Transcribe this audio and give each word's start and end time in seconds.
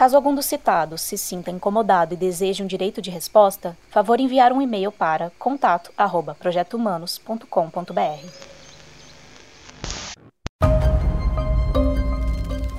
Caso 0.00 0.16
algum 0.16 0.34
dos 0.34 0.46
citados 0.46 1.02
se 1.02 1.18
sinta 1.18 1.50
incomodado 1.50 2.14
e 2.14 2.16
deseje 2.16 2.62
um 2.62 2.66
direito 2.66 3.02
de 3.02 3.10
resposta, 3.10 3.76
favor 3.90 4.18
enviar 4.18 4.50
um 4.50 4.62
e-mail 4.62 4.90
para 4.90 5.30
contato@projetohumanos.com.br. 5.38 8.26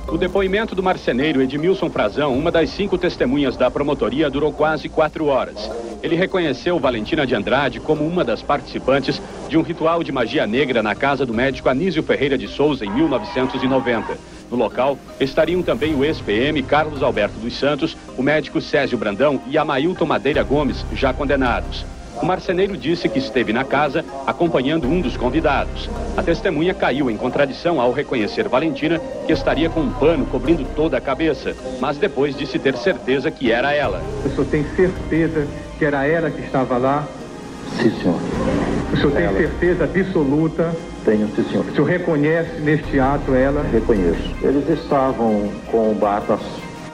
O 0.08 0.18
depoimento 0.18 0.74
do 0.74 0.82
marceneiro 0.82 1.44
Edmilson 1.44 1.92
Frazão, 1.92 2.36
uma 2.36 2.50
das 2.50 2.72
cinco 2.72 2.98
testemunhas 2.98 3.56
da 3.56 3.70
promotoria, 3.70 4.28
durou 4.28 4.52
quase 4.52 4.90
quatro 4.90 5.28
horas. 5.28 5.70
Ele 6.02 6.16
reconheceu 6.16 6.80
Valentina 6.80 7.28
de 7.28 7.36
Andrade 7.36 7.80
como 7.80 8.04
uma 8.04 8.26
das 8.26 8.42
participantes 8.42 9.22
de 9.48 9.60
um 9.60 9.62
ritual 9.62 10.04
de 10.04 10.12
magia 10.12 10.48
negra 10.48 10.82
na 10.82 10.96
casa 10.96 11.24
do 11.24 11.36
médico 11.36 11.70
Anísio 11.70 12.02
Ferreira 12.02 12.36
de 12.36 12.48
Souza 12.48 12.84
em 12.84 12.90
1990. 12.90 14.41
No 14.52 14.58
local 14.58 14.98
estariam 15.18 15.64
também 15.64 15.96
o 15.96 16.04
ex-PM 16.04 16.62
Carlos 16.64 17.02
Alberto 17.02 17.40
dos 17.40 17.58
Santos, 17.58 17.96
o 18.18 18.22
médico 18.22 18.60
Césio 18.60 18.98
Brandão 18.98 19.42
e 19.48 19.58
Amailton 19.58 20.06
Madeira 20.06 20.44
Gomes, 20.44 20.86
já 20.94 21.14
condenados. 21.14 21.86
O 22.22 22.26
marceneiro 22.26 22.76
disse 22.76 23.08
que 23.08 23.18
esteve 23.18 23.54
na 23.54 23.64
casa 23.64 24.04
acompanhando 24.28 24.88
um 24.88 25.00
dos 25.00 25.16
convidados. 25.16 25.90
A 26.18 26.22
testemunha 26.22 26.74
caiu 26.74 27.10
em 27.10 27.16
contradição 27.16 27.80
ao 27.80 27.94
reconhecer 27.94 28.48
Valentina, 28.50 29.00
que 29.26 29.32
estaria 29.32 29.70
com 29.70 29.80
um 29.80 29.92
pano 29.92 30.26
cobrindo 30.26 30.66
toda 30.76 30.98
a 30.98 31.02
cabeça, 31.02 31.56
mas 31.80 31.98
depois 31.98 32.36
disse 32.36 32.60
ter 32.60 32.76
certeza 32.76 33.32
que 33.32 33.52
era 33.52 33.74
ela. 33.74 34.04
O 34.26 34.30
senhor 34.30 34.46
tem 34.48 34.66
certeza 34.76 35.48
que 35.80 35.86
era 35.86 36.06
ela 36.06 36.30
que 36.30 36.42
estava 36.42 36.78
lá? 36.78 37.08
Sim, 37.78 37.92
senhor. 38.02 38.20
O 38.92 38.98
senhor 38.98 39.12
tem 39.14 39.34
certeza 39.38 39.86
absoluta 39.86 40.76
tenho, 41.04 41.28
sim, 41.36 41.44
senhor. 41.44 41.66
O 41.66 41.72
senhor 41.72 41.86
reconhece 41.86 42.60
neste 42.62 43.00
ato 43.00 43.34
ela? 43.34 43.64
Reconheço. 43.64 44.36
Eles 44.42 44.68
estavam 44.70 45.52
com 45.72 45.94
batas 45.96 46.42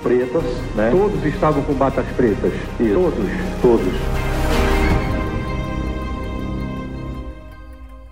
pretas, 0.01 0.43
né? 0.75 0.91
Todos 0.91 1.23
estavam 1.25 1.63
com 1.63 1.73
batas 1.73 2.05
pretas? 2.15 2.53
Isso. 2.79 2.93
Todos? 2.93 3.29
Todos. 3.61 3.93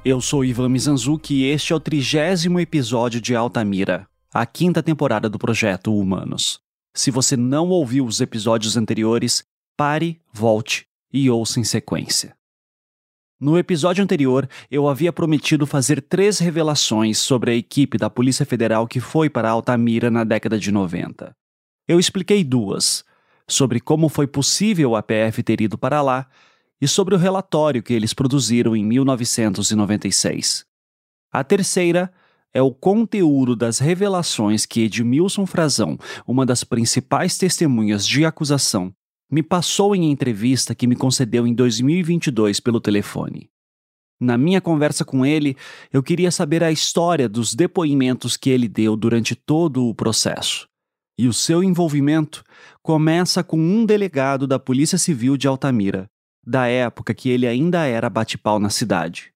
Eu 0.03 0.21
sou 0.21 0.45
Ivan 0.45 0.69
Mizanzuki 0.69 1.33
e 1.33 1.45
este 1.49 1.73
é 1.73 1.75
o 1.75 1.79
trigésimo 1.79 2.59
episódio 2.59 3.19
de 3.19 3.35
Altamira, 3.35 4.07
a 4.31 4.45
quinta 4.45 4.83
temporada 4.83 5.27
do 5.27 5.39
projeto 5.39 5.91
Humanos. 5.95 6.59
Se 6.93 7.09
você 7.09 7.35
não 7.35 7.69
ouviu 7.69 8.05
os 8.05 8.21
episódios 8.21 8.77
anteriores, 8.77 9.43
pare, 9.75 10.21
volte 10.31 10.85
e 11.11 11.29
ouça 11.29 11.59
em 11.59 11.63
sequência. 11.63 12.35
No 13.45 13.59
episódio 13.59 14.03
anterior, 14.03 14.49
eu 14.71 14.89
havia 14.89 15.13
prometido 15.13 15.67
fazer 15.67 16.01
três 16.01 16.39
revelações 16.39 17.19
sobre 17.19 17.51
a 17.51 17.53
equipe 17.53 17.95
da 17.95 18.09
Polícia 18.09 18.43
Federal 18.43 18.87
que 18.87 18.99
foi 18.99 19.29
para 19.29 19.51
Altamira 19.51 20.09
na 20.09 20.23
década 20.23 20.57
de 20.57 20.71
90. 20.71 21.31
Eu 21.87 21.99
expliquei 21.99 22.43
duas: 22.43 23.05
sobre 23.47 23.79
como 23.79 24.09
foi 24.09 24.25
possível 24.25 24.95
a 24.95 25.03
PF 25.03 25.43
ter 25.43 25.61
ido 25.61 25.77
para 25.77 26.01
lá 26.01 26.27
e 26.81 26.87
sobre 26.87 27.13
o 27.13 27.19
relatório 27.19 27.83
que 27.83 27.93
eles 27.93 28.15
produziram 28.15 28.75
em 28.75 28.83
1996. 28.83 30.65
A 31.31 31.43
terceira 31.43 32.11
é 32.51 32.63
o 32.63 32.73
conteúdo 32.73 33.55
das 33.55 33.77
revelações 33.77 34.65
que 34.65 34.85
Edmilson 34.85 35.45
Frazão, 35.45 35.99
uma 36.25 36.47
das 36.47 36.63
principais 36.63 37.37
testemunhas 37.37 38.07
de 38.07 38.25
acusação, 38.25 38.91
me 39.29 39.41
passou 39.41 39.95
em 39.95 40.11
entrevista 40.11 40.75
que 40.75 40.87
me 40.87 40.95
concedeu 40.95 41.47
em 41.47 41.53
2022 41.53 42.59
pelo 42.59 42.79
telefone. 42.79 43.49
Na 44.19 44.37
minha 44.37 44.61
conversa 44.61 45.03
com 45.03 45.25
ele, 45.25 45.55
eu 45.91 46.01
queria 46.01 46.31
saber 46.31 46.63
a 46.63 46.71
história 46.71 47.27
dos 47.27 47.53
depoimentos 47.53 48.37
que 48.37 48.49
ele 48.49 48.67
deu 48.67 48.95
durante 48.95 49.35
todo 49.35 49.87
o 49.87 49.93
processo. 49.93 50.67
E 51.17 51.27
o 51.27 51.33
seu 51.33 51.63
envolvimento 51.63 52.43
começa 52.81 53.43
com 53.43 53.57
um 53.57 53.85
delegado 53.85 54.47
da 54.47 54.59
Polícia 54.59 54.97
Civil 54.97 55.35
de 55.37 55.47
Altamira, 55.47 56.07
da 56.45 56.67
época 56.67 57.13
que 57.13 57.29
ele 57.29 57.47
ainda 57.47 57.85
era 57.85 58.09
bate-pau 58.09 58.59
na 58.59 58.69
cidade. 58.69 59.33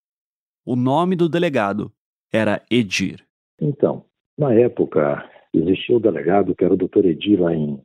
O 0.65 0.75
nome 0.75 1.15
do 1.15 1.27
delegado 1.27 1.91
era 2.31 2.63
Edir. 2.69 3.25
Então, 3.59 4.05
na 4.37 4.53
época, 4.53 5.29
existia 5.53 5.97
o 5.97 5.99
delegado 5.99 6.55
que 6.55 6.63
era 6.63 6.73
o 6.73 6.77
doutor 6.77 7.05
Edir 7.05 7.41
lá 7.41 7.53
em, 7.53 7.81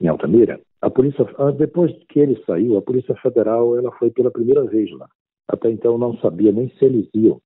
em 0.00 0.08
Altamira, 0.08 0.60
a 0.80 0.90
polícia, 0.90 1.26
ah, 1.38 1.50
depois 1.50 1.92
que 2.08 2.20
ele 2.20 2.42
saiu, 2.44 2.76
a 2.76 2.82
Polícia 2.82 3.14
Federal 3.16 3.76
ela 3.76 3.90
foi 3.92 4.10
pela 4.10 4.30
primeira 4.30 4.64
vez 4.64 4.90
lá. 4.92 5.08
Até 5.48 5.70
então 5.70 5.98
não 5.98 6.16
sabia 6.18 6.52
nem 6.52 6.68
se 6.70 6.84
eles 6.84 7.08
iam, 7.14 7.40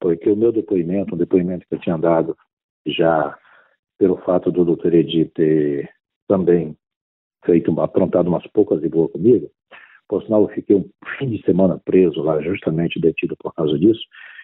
porque 0.00 0.28
o 0.28 0.36
meu 0.36 0.52
depoimento, 0.52 1.14
um 1.14 1.18
depoimento 1.18 1.66
que 1.66 1.74
eu 1.74 1.80
tinha 1.80 1.96
dado 1.96 2.36
já 2.86 3.38
pelo 3.98 4.16
fato 4.18 4.50
do 4.50 4.64
doutor 4.64 4.92
Edi 4.92 5.24
ter 5.26 5.88
também 6.28 6.76
feito, 7.44 7.78
aprontado 7.80 8.28
umas 8.28 8.46
poucas 8.48 8.82
e 8.82 8.88
boas 8.88 9.12
comigo, 9.12 9.50
por 10.08 10.22
sinal 10.24 10.42
eu 10.42 10.48
fiquei 10.48 10.76
um 10.76 10.88
fim 11.18 11.30
de 11.30 11.42
semana 11.44 11.80
preso 11.84 12.20
lá, 12.22 12.40
justamente 12.42 13.00
detido 13.00 13.36
por 13.36 13.54
causa 13.54 13.78
disso, 13.78 14.02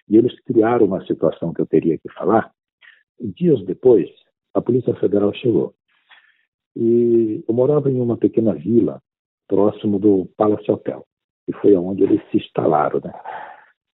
e 0.09 0.17
eles 0.17 0.39
criaram 0.41 0.85
uma 0.85 1.05
situação 1.05 1.53
que 1.53 1.61
eu 1.61 1.67
teria 1.67 1.97
que 1.97 2.09
falar. 2.13 2.51
Dias 3.19 3.63
depois, 3.65 4.09
a 4.53 4.61
Polícia 4.61 4.95
Federal 4.95 5.33
chegou. 5.33 5.73
E 6.75 7.43
eu 7.47 7.53
morava 7.53 7.89
em 7.89 7.99
uma 7.99 8.17
pequena 8.17 8.53
vila 8.53 9.01
próximo 9.47 9.99
do 9.99 10.29
Palace 10.37 10.71
Hotel, 10.71 11.05
que 11.45 11.53
foi 11.53 11.75
aonde 11.75 12.03
eles 12.03 12.21
se 12.31 12.37
instalaram, 12.37 13.01
né? 13.03 13.11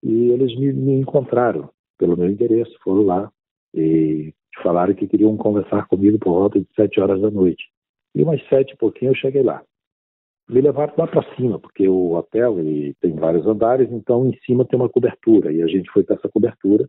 E 0.02 0.30
eles 0.30 0.56
me, 0.58 0.72
me 0.72 0.92
encontraram 1.00 1.70
pelo 1.98 2.16
meu 2.16 2.28
endereço, 2.28 2.76
foram 2.82 3.02
lá 3.02 3.30
e 3.72 4.34
falaram 4.62 4.94
que 4.94 5.06
queriam 5.06 5.36
conversar 5.36 5.86
comigo 5.86 6.18
por 6.18 6.32
volta 6.32 6.60
de 6.60 6.66
sete 6.74 7.00
horas 7.00 7.20
da 7.20 7.30
noite. 7.30 7.64
E 8.14 8.22
umas 8.22 8.42
sete 8.48 8.72
e 8.72 8.76
pouquinho 8.76 9.12
eu 9.12 9.16
cheguei 9.16 9.42
lá. 9.42 9.62
Me 10.48 10.60
levaram 10.60 10.92
lá 10.98 11.06
para 11.06 11.34
cima, 11.36 11.58
porque 11.58 11.88
o 11.88 12.12
hotel 12.12 12.58
ele 12.58 12.94
tem 13.00 13.14
vários 13.14 13.46
andares, 13.46 13.90
então 13.90 14.26
em 14.26 14.36
cima 14.44 14.64
tem 14.64 14.78
uma 14.78 14.88
cobertura. 14.88 15.52
E 15.52 15.62
a 15.62 15.66
gente 15.66 15.90
foi 15.90 16.04
para 16.04 16.16
essa 16.16 16.28
cobertura, 16.28 16.88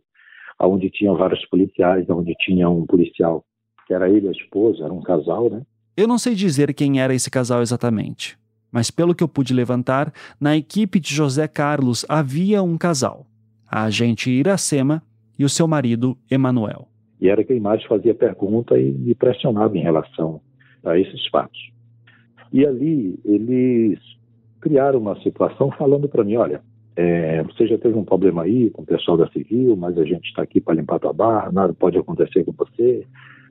onde 0.60 0.90
tinha 0.90 1.12
vários 1.14 1.44
policiais, 1.46 2.08
onde 2.10 2.34
tinha 2.34 2.68
um 2.68 2.84
policial, 2.84 3.44
que 3.86 3.94
era 3.94 4.10
ele 4.10 4.26
e 4.26 4.28
a 4.28 4.32
esposa, 4.32 4.84
era 4.84 4.92
um 4.92 5.02
casal, 5.02 5.48
né? 5.48 5.62
Eu 5.96 6.06
não 6.06 6.18
sei 6.18 6.34
dizer 6.34 6.74
quem 6.74 7.00
era 7.00 7.14
esse 7.14 7.30
casal 7.30 7.62
exatamente, 7.62 8.36
mas 8.70 8.90
pelo 8.90 9.14
que 9.14 9.24
eu 9.24 9.28
pude 9.28 9.54
levantar, 9.54 10.12
na 10.38 10.54
equipe 10.54 11.00
de 11.00 11.14
José 11.14 11.48
Carlos 11.48 12.04
havia 12.06 12.62
um 12.62 12.76
casal, 12.76 13.26
a 13.66 13.84
agente 13.84 14.30
Iracema 14.30 15.02
e 15.38 15.44
o 15.44 15.48
seu 15.48 15.66
marido 15.66 16.14
Emanuel. 16.30 16.86
E 17.18 17.30
era 17.30 17.42
quem 17.42 17.58
mais 17.60 17.82
fazia 17.84 18.14
pergunta 18.14 18.78
e 18.78 18.92
me 18.92 19.14
pressionava 19.14 19.74
em 19.78 19.80
relação 19.80 20.42
a 20.84 20.98
esses 20.98 21.26
fatos. 21.28 21.72
E 22.52 22.66
ali 22.66 23.18
eles 23.24 23.98
criaram 24.60 24.98
uma 24.98 25.18
situação 25.22 25.70
falando 25.78 26.10
para 26.10 26.24
mim, 26.24 26.36
olha, 26.36 26.60
é, 26.94 27.42
você 27.42 27.66
já 27.66 27.78
teve 27.78 27.96
um 27.96 28.04
problema 28.04 28.42
aí 28.42 28.68
com 28.68 28.82
o 28.82 28.86
pessoal 28.86 29.16
da 29.16 29.30
civil, 29.30 29.74
mas 29.76 29.96
a 29.96 30.04
gente 30.04 30.26
está 30.28 30.42
aqui 30.42 30.60
para 30.60 30.74
limpar 30.74 30.98
tua 30.98 31.14
barra, 31.14 31.50
nada 31.50 31.72
pode 31.72 31.96
acontecer 31.96 32.44
com 32.44 32.52
você, 32.52 33.06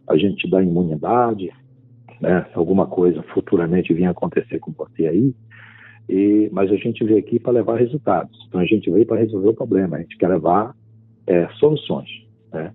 a 0.07 0.16
gente 0.16 0.44
te 0.44 0.47
dá 0.47 0.61
imunidade, 0.61 1.51
né? 2.22 2.46
Alguma 2.53 2.88
coisa 2.88 3.22
futuramente 3.34 3.94
vinha 3.94 4.09
acontecer 4.09 4.59
com 4.59 4.72
você 4.72 5.08
aí, 5.08 5.34
e, 6.08 6.50
mas 6.52 6.72
a 6.72 6.76
gente 6.76 7.03
veio 7.03 7.20
aqui 7.20 7.40
para 7.40 7.53
levar 7.53 7.79
resultados. 7.79 8.38
Então 8.47 8.62
a 8.62 8.66
gente 8.66 8.90
veio 8.90 9.06
para 9.06 9.20
resolver 9.20 9.50
o 9.50 9.53
problema, 9.53 9.97
a 9.97 10.02
gente 10.02 10.17
quer 10.17 10.29
levar 10.29 10.76
é, 11.28 11.47
soluções, 11.59 12.09
né? 12.53 12.72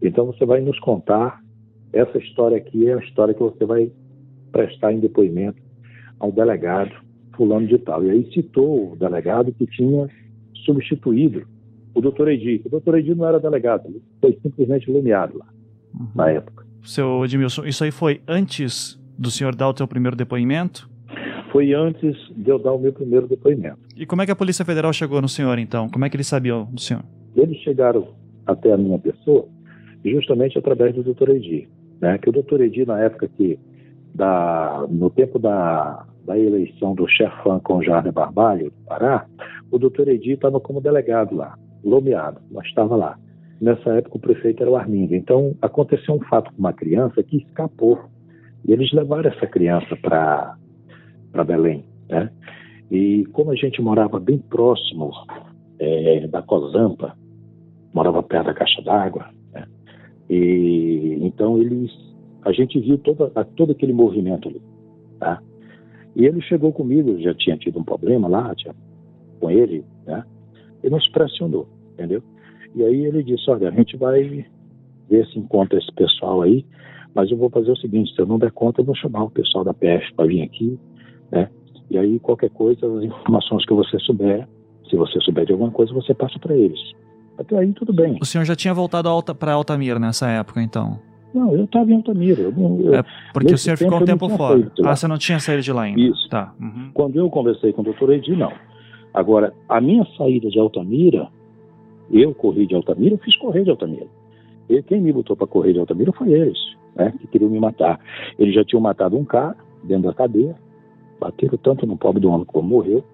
Então 0.00 0.26
você 0.26 0.44
vai 0.44 0.60
nos 0.60 0.78
contar 0.80 1.40
essa 1.92 2.18
história 2.18 2.56
aqui 2.56 2.88
é 2.88 2.94
a 2.94 2.98
história 2.98 3.34
que 3.34 3.40
você 3.42 3.64
vai 3.66 3.90
prestar 4.50 4.92
em 4.92 5.00
depoimento 5.00 5.60
ao 6.18 6.32
delegado 6.32 6.92
fulano 7.36 7.66
de 7.66 7.78
tal. 7.78 8.02
E 8.04 8.10
aí 8.10 8.32
citou 8.32 8.92
o 8.92 8.96
delegado 8.96 9.52
que 9.52 9.66
tinha 9.66 10.08
substituído 10.64 11.46
o 11.94 12.00
doutor 12.00 12.28
Edi. 12.28 12.62
O 12.64 12.70
doutor 12.70 12.98
Edi 12.98 13.14
não 13.14 13.28
era 13.28 13.38
delegado, 13.38 13.86
ele 13.86 14.02
foi 14.20 14.38
simplesmente 14.42 14.90
nomeado 14.90 15.36
lá, 15.38 15.46
uhum. 15.94 16.08
na 16.14 16.30
época 16.30 16.71
seu 16.82 17.24
Edmilson, 17.24 17.64
isso 17.64 17.84
aí 17.84 17.90
foi 17.90 18.20
antes 18.26 19.00
do 19.18 19.30
senhor 19.30 19.54
dar 19.54 19.68
o 19.68 19.76
seu 19.76 19.86
primeiro 19.86 20.16
depoimento? 20.16 20.90
Foi 21.50 21.74
antes 21.74 22.16
de 22.34 22.50
eu 22.50 22.58
dar 22.58 22.72
o 22.72 22.78
meu 22.78 22.92
primeiro 22.92 23.28
depoimento. 23.28 23.78
E 23.96 24.06
como 24.06 24.22
é 24.22 24.26
que 24.26 24.32
a 24.32 24.36
Polícia 24.36 24.64
Federal 24.64 24.92
chegou 24.92 25.20
no 25.20 25.28
senhor, 25.28 25.58
então? 25.58 25.88
Como 25.88 26.04
é 26.04 26.08
que 26.08 26.16
eles 26.16 26.26
sabiam 26.26 26.64
do 26.64 26.80
senhor? 26.80 27.02
Eles 27.36 27.58
chegaram 27.58 28.08
até 28.46 28.72
a 28.72 28.76
minha 28.76 28.98
pessoa 28.98 29.46
justamente 30.04 30.58
através 30.58 30.94
do 30.94 31.02
doutor 31.02 31.30
Edir. 31.30 31.68
Né? 32.00 32.18
Que 32.18 32.28
o 32.28 32.32
doutor 32.32 32.60
Edir, 32.60 32.86
na 32.86 33.00
época 33.00 33.28
que 33.28 33.58
da, 34.14 34.86
no 34.90 35.10
tempo 35.10 35.38
da, 35.38 36.04
da 36.24 36.38
eleição 36.38 36.94
do 36.94 37.06
chefão 37.08 37.60
com 37.60 37.82
Jardim 37.82 38.10
Barbalho, 38.10 38.70
do 38.70 38.86
Pará, 38.86 39.26
o 39.70 39.78
doutor 39.78 40.08
Edi 40.08 40.32
estava 40.32 40.60
como 40.60 40.80
delegado 40.80 41.34
lá, 41.34 41.56
nomeado, 41.82 42.40
mas 42.50 42.66
estava 42.66 42.96
lá. 42.96 43.18
Nessa 43.62 43.90
época 43.90 44.16
o 44.16 44.20
prefeito 44.20 44.60
era 44.60 44.68
o 44.72 44.74
Armindo. 44.74 45.14
Então 45.14 45.54
aconteceu 45.62 46.16
um 46.16 46.20
fato 46.24 46.52
com 46.52 46.58
uma 46.58 46.72
criança 46.72 47.22
que 47.22 47.36
escapou. 47.36 47.96
E 48.66 48.72
eles 48.72 48.92
levaram 48.92 49.30
essa 49.30 49.46
criança 49.46 49.96
para 49.96 50.56
Belém. 51.46 51.84
Né? 52.08 52.28
E 52.90 53.24
como 53.26 53.52
a 53.52 53.54
gente 53.54 53.80
morava 53.80 54.18
bem 54.18 54.38
próximo 54.38 55.12
é, 55.78 56.26
da 56.26 56.42
Cozampa, 56.42 57.16
morava 57.94 58.20
perto 58.20 58.46
da 58.46 58.54
caixa 58.54 58.82
d'água, 58.82 59.28
né? 59.52 59.64
e 60.28 61.18
então 61.20 61.56
eles, 61.58 61.90
a 62.44 62.50
gente 62.50 62.80
viu 62.80 62.98
toda, 62.98 63.30
todo 63.56 63.70
aquele 63.70 63.92
movimento 63.92 64.48
ali. 64.48 64.60
Tá? 65.20 65.40
E 66.16 66.26
ele 66.26 66.40
chegou 66.42 66.72
comigo, 66.72 67.16
já 67.20 67.32
tinha 67.32 67.56
tido 67.56 67.78
um 67.78 67.84
problema 67.84 68.26
lá 68.26 68.52
tinha, 68.56 68.74
com 69.38 69.50
ele, 69.50 69.84
né? 70.04 70.24
E 70.82 70.90
nos 70.90 71.08
pressionou, 71.10 71.68
entendeu? 71.92 72.22
E 72.74 72.82
aí 72.82 73.04
ele 73.04 73.22
disse, 73.22 73.50
olha, 73.50 73.68
a 73.68 73.72
gente 73.72 73.96
vai 73.96 74.44
ver 75.08 75.26
se 75.26 75.38
encontra 75.38 75.78
esse 75.78 75.92
pessoal 75.92 76.42
aí, 76.42 76.64
mas 77.14 77.30
eu 77.30 77.36
vou 77.36 77.50
fazer 77.50 77.70
o 77.70 77.76
seguinte, 77.76 78.14
se 78.14 78.20
eu 78.20 78.26
não 78.26 78.38
der 78.38 78.52
conta, 78.52 78.80
eu 78.80 78.84
vou 78.84 78.94
chamar 78.94 79.24
o 79.24 79.30
pessoal 79.30 79.64
da 79.64 79.74
PF 79.74 80.14
para 80.16 80.26
vir 80.26 80.42
aqui, 80.42 80.78
né? 81.30 81.48
E 81.90 81.98
aí 81.98 82.18
qualquer 82.18 82.50
coisa, 82.50 82.86
as 82.86 83.04
informações 83.04 83.66
que 83.66 83.74
você 83.74 83.98
souber, 83.98 84.48
se 84.88 84.96
você 84.96 85.20
souber 85.20 85.44
de 85.44 85.52
alguma 85.52 85.70
coisa, 85.70 85.92
você 85.92 86.14
passa 86.14 86.38
para 86.38 86.56
eles. 86.56 86.80
Até 87.38 87.58
aí 87.58 87.72
tudo 87.72 87.92
bem. 87.92 88.18
O 88.20 88.24
senhor 88.24 88.44
já 88.44 88.56
tinha 88.56 88.72
voltado 88.72 89.08
Alta, 89.08 89.34
para 89.34 89.52
Altamira 89.52 89.98
nessa 89.98 90.28
época, 90.28 90.62
então? 90.62 90.98
Não, 91.34 91.54
eu 91.54 91.64
estava 91.64 91.90
em 91.90 91.96
Altamira. 91.96 92.42
Eu, 92.42 92.52
eu, 92.80 92.94
é 92.94 93.04
porque 93.32 93.54
o 93.54 93.58
senhor 93.58 93.76
ficou 93.76 93.98
um 93.98 94.04
tempo 94.04 94.28
fora. 94.30 94.70
Ah, 94.84 94.94
você 94.94 95.08
não 95.08 95.16
tinha 95.16 95.38
saído 95.40 95.62
de 95.62 95.72
lá 95.72 95.82
ainda? 95.82 96.00
Isso. 96.00 96.28
Tá. 96.28 96.54
Uhum. 96.60 96.90
Quando 96.92 97.16
eu 97.16 97.28
conversei 97.30 97.72
com 97.72 97.80
o 97.80 97.84
doutor 97.84 98.12
Edi, 98.12 98.36
não. 98.36 98.52
Agora, 99.14 99.52
a 99.68 99.80
minha 99.80 100.06
saída 100.16 100.48
de 100.48 100.58
Altamira, 100.58 101.28
eu 102.10 102.34
corri 102.34 102.66
de 102.66 102.74
Altamira, 102.74 103.14
eu 103.14 103.18
fiz 103.18 103.36
correr 103.36 103.64
de 103.64 103.70
Altamira. 103.70 104.06
E 104.68 104.82
quem 104.82 105.00
me 105.00 105.12
botou 105.12 105.36
para 105.36 105.46
correr 105.46 105.72
de 105.72 105.78
Altamira 105.78 106.12
foi 106.12 106.32
eles, 106.32 106.58
né, 106.94 107.12
que 107.20 107.26
queriam 107.26 107.50
me 107.50 107.60
matar. 107.60 108.00
Eles 108.38 108.54
já 108.54 108.64
tinham 108.64 108.80
matado 108.80 109.16
um 109.16 109.24
cara 109.24 109.56
dentro 109.82 110.04
da 110.04 110.14
cadeia, 110.14 110.54
bateram 111.20 111.58
tanto 111.58 111.86
no 111.86 111.96
pobre 111.96 112.20
do 112.20 112.30
homem 112.30 112.46
como 112.46 112.68
morreu, 112.68 113.04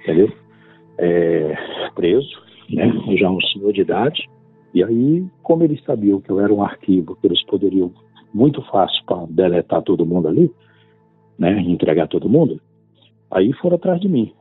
entendeu? 0.00 0.32
É, 0.98 1.54
preso, 1.94 2.30
né, 2.68 2.92
já 3.16 3.30
um 3.30 3.40
senhor 3.40 3.72
de 3.72 3.80
idade. 3.80 4.28
E 4.72 4.84
aí, 4.84 5.24
como 5.42 5.64
eles 5.64 5.82
sabiam 5.84 6.20
que 6.20 6.30
eu 6.30 6.40
era 6.40 6.52
um 6.52 6.62
arquivo, 6.62 7.16
que 7.16 7.26
eles 7.26 7.44
poderiam 7.46 7.92
muito 8.32 8.62
fácil 8.70 9.02
para 9.04 9.26
deletar 9.28 9.82
todo 9.82 10.06
mundo 10.06 10.28
ali, 10.28 10.50
né, 11.38 11.60
entregar 11.62 12.06
todo 12.06 12.28
mundo, 12.28 12.60
aí 13.30 13.52
foram 13.54 13.76
atrás 13.76 14.00
de 14.00 14.08
mim. 14.08 14.32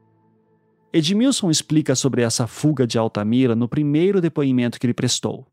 Edmilson 0.92 1.50
explica 1.50 1.96
sobre 1.96 2.22
essa 2.22 2.48
fuga 2.48 2.88
de 2.88 2.98
Altamira 2.98 3.56
no 3.56 3.68
primeiro 3.68 4.20
depoimento 4.20 4.80
que 4.80 4.86
ele 4.86 4.94
prestou. 4.94 5.48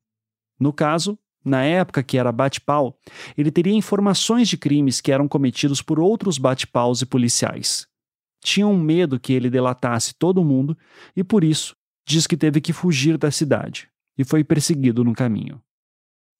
No 0.58 0.72
caso, 0.72 1.18
na 1.44 1.62
época 1.62 2.02
que 2.02 2.18
era 2.18 2.32
bate-pau, 2.32 2.98
ele 3.36 3.50
teria 3.50 3.74
informações 3.74 4.48
de 4.48 4.56
crimes 4.56 5.00
que 5.00 5.12
eram 5.12 5.28
cometidos 5.28 5.82
por 5.82 6.00
outros 6.00 6.38
bate-paus 6.38 7.02
e 7.02 7.06
policiais. 7.06 7.86
Tinham 8.42 8.76
medo 8.76 9.20
que 9.20 9.32
ele 9.32 9.50
delatasse 9.50 10.14
todo 10.14 10.44
mundo 10.44 10.76
e, 11.14 11.22
por 11.22 11.44
isso, 11.44 11.76
diz 12.06 12.26
que 12.26 12.36
teve 12.36 12.60
que 12.60 12.72
fugir 12.72 13.18
da 13.18 13.30
cidade 13.30 13.88
e 14.16 14.24
foi 14.24 14.42
perseguido 14.42 15.04
no 15.04 15.12
caminho. 15.12 15.60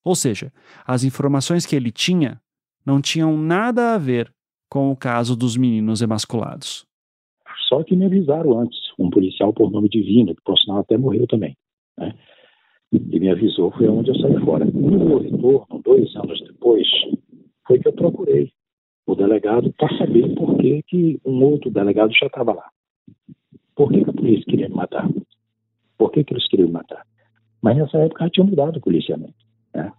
Ou 0.04 0.14
seja, 0.14 0.52
as 0.87 1.04
informações 1.04 1.66
que 1.66 1.76
ele 1.76 1.90
tinha 1.90 2.40
não 2.84 3.00
tinham 3.00 3.37
nada 3.37 3.94
a 3.94 3.99
ver 3.99 4.32
com 4.70 4.90
o 4.90 4.96
caso 4.96 5.37
dos 5.37 5.56
meninos 5.56 6.00
emasculados. 6.00 6.87
Só 7.69 7.82
que 7.82 7.96
me 7.96 8.06
avisaram 8.06 8.60
antes, 8.60 8.78
um 8.98 9.10
policial 9.10 9.52
por 9.52 9.70
nome 9.70 9.88
Divino, 9.88 10.34
que 10.34 10.43
por 10.43 10.58
sinal 10.58 10.78
até 10.78 10.96
morreu 10.96 11.26
também. 11.26 11.56
Né? 11.98 12.14
E 12.93 13.20
me 13.20 13.31
avisou, 13.31 13.70
foi 13.72 13.88
onde 13.88 14.10
eu 14.10 14.14
saí 14.16 14.38
fora. 14.44 14.64
No 14.64 15.19
retorno, 15.19 15.82
dois 15.84 16.14
anos 16.16 16.40
depois, 16.43 16.87
foi 17.66 17.78
que 17.78 17.88
eu 17.88 17.93
procurei 17.93 18.50
o 19.06 19.14
delegado 19.14 19.72
para 19.78 19.96
saber 19.98 20.34
por 20.34 20.56
que, 20.58 20.82
que 20.82 21.20
um 21.25 21.44
outro 21.44 21.70
delegado 21.70 22.12
já 22.12 22.26
estava 22.26 22.52
lá. 22.52 22.69
Por 23.75 23.90
que, 23.93 24.02
que 24.02 24.10
a 24.10 24.12
polícia 24.12 24.44
queria 24.46 24.69
me 24.69 24.75
matar? 24.75 25.08
Por 25.99 26.10
que, 26.10 26.25
que 26.25 26.32
eles 26.32 26.49
queriam 26.49 26.69
me 26.69 26.75
matar? 26.75 27.04
Mas 27.62 27.76
nessa 27.76 27.99
época 27.99 28.25
já 28.25 28.31
tinha 28.31 28.46
mudado 28.46 28.78
o 28.78 28.81
policiamento. 28.81 29.34
Né? 29.75 29.92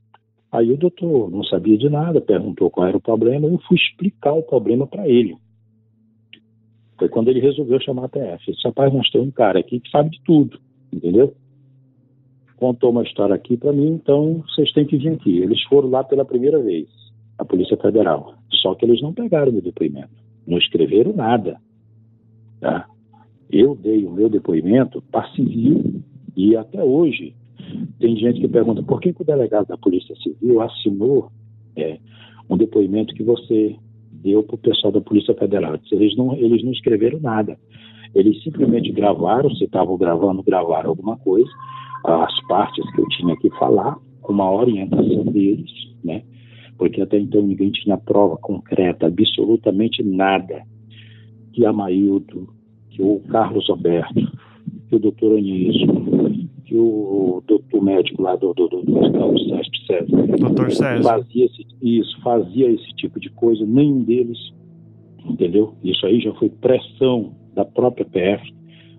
Aí 0.51 0.71
o 0.71 0.77
doutor 0.77 1.29
não 1.29 1.43
sabia 1.43 1.77
de 1.77 1.89
nada, 1.89 2.21
perguntou 2.21 2.69
qual 2.69 2.87
era 2.87 2.97
o 2.97 3.01
problema, 3.01 3.47
eu 3.47 3.59
fui 3.67 3.77
explicar 3.77 4.33
o 4.33 4.43
problema 4.43 4.87
para 4.87 5.07
ele. 5.07 5.35
Foi 6.97 7.09
quando 7.09 7.29
ele 7.29 7.39
resolveu 7.39 7.79
chamar 7.79 8.05
a 8.05 8.09
TF. 8.09 8.51
Esse 8.51 8.63
rapaz, 8.65 8.93
nós 8.93 9.09
temos 9.09 9.27
um 9.27 9.31
cara 9.31 9.59
aqui 9.59 9.79
que 9.79 9.89
sabe 9.89 10.09
de 10.09 10.21
tudo, 10.23 10.59
entendeu? 10.91 11.33
Contou 12.57 12.89
uma 12.89 13.03
história 13.03 13.35
aqui 13.35 13.55
para 13.55 13.71
mim, 13.71 13.93
então 13.93 14.43
vocês 14.47 14.71
têm 14.73 14.85
que 14.85 14.97
vir 14.97 15.09
aqui. 15.09 15.37
Eles 15.37 15.61
foram 15.63 15.89
lá 15.89 16.03
pela 16.03 16.25
primeira 16.25 16.59
vez, 16.59 16.87
a 17.37 17.45
Polícia 17.45 17.77
Federal. 17.77 18.33
Só 18.51 18.73
que 18.73 18.85
eles 18.85 19.01
não 19.01 19.13
pegaram 19.13 19.51
meu 19.51 19.61
depoimento, 19.61 20.09
não 20.47 20.57
escreveram 20.57 21.13
nada. 21.13 21.57
Tá? 22.59 22.87
Eu 23.49 23.75
dei 23.75 24.03
o 24.05 24.11
meu 24.11 24.27
depoimento 24.27 25.01
para 25.11 25.29
civil 25.33 26.01
e 26.35 26.55
até 26.55 26.83
hoje 26.83 27.35
tem 27.99 28.15
gente 28.15 28.39
que 28.41 28.47
pergunta 28.47 28.81
por 28.81 28.99
que, 28.99 29.13
que 29.13 29.21
o 29.21 29.25
delegado 29.25 29.67
da 29.67 29.77
Polícia 29.77 30.15
Civil 30.17 30.61
assinou 30.61 31.31
é, 31.75 31.99
um 32.49 32.57
depoimento 32.57 33.13
que 33.13 33.23
você 33.23 33.75
deu 34.23 34.43
para 34.43 34.55
o 34.55 34.59
pessoal 34.59 34.91
da 34.91 35.01
Polícia 35.01 35.33
Federal. 35.33 35.77
Eles 35.91 36.15
não, 36.15 36.33
eles 36.35 36.63
não 36.63 36.71
escreveram 36.71 37.19
nada. 37.19 37.57
Eles 38.15 38.41
simplesmente 38.43 38.91
gravaram, 38.91 39.49
se 39.51 39.65
estavam 39.65 39.97
gravando, 39.97 40.43
gravaram 40.43 40.89
alguma 40.89 41.17
coisa, 41.17 41.49
as 42.05 42.47
partes 42.47 42.89
que 42.93 43.01
eu 43.01 43.07
tinha 43.09 43.35
que 43.37 43.49
falar, 43.51 43.97
com 44.21 44.33
uma 44.33 44.51
orientação 44.51 45.23
deles, 45.25 45.71
né? 46.03 46.23
Porque 46.77 47.01
até 47.01 47.17
então 47.17 47.41
ninguém 47.41 47.71
tinha 47.71 47.97
prova 47.97 48.37
concreta, 48.37 49.07
absolutamente 49.07 50.03
nada, 50.03 50.63
que 51.53 51.65
a 51.65 51.73
Maildo, 51.73 52.47
que 52.89 53.01
o 53.01 53.19
Carlos 53.29 53.69
Alberto, 53.69 54.13
que 54.89 54.95
o 54.95 54.99
doutor 54.99 55.37
Anísio, 55.37 55.87
que 56.67 56.75
o 56.75 57.41
doutor 57.47 57.81
médico 57.81 58.21
lá 58.21 58.35
do, 58.35 58.53
do, 58.53 58.67
do, 58.67 58.81
do 58.81 58.99
hospital 58.99 59.31
do 59.31 59.39
César 59.39 59.63
César 59.87 60.27
doutor 60.37 60.71
César. 60.71 61.01
fazia 61.01 61.45
esse, 61.45 61.65
isso, 61.81 62.21
fazia 62.21 62.69
esse 62.69 62.87
tipo 62.95 63.19
de 63.19 63.29
coisa, 63.29 63.65
nenhum 63.65 64.03
deles, 64.03 64.37
entendeu? 65.25 65.73
Isso 65.81 66.05
aí 66.05 66.19
já 66.19 66.33
foi 66.33 66.49
pressão 66.49 67.31
da 67.53 67.63
própria 67.63 68.05
PF, 68.05 68.53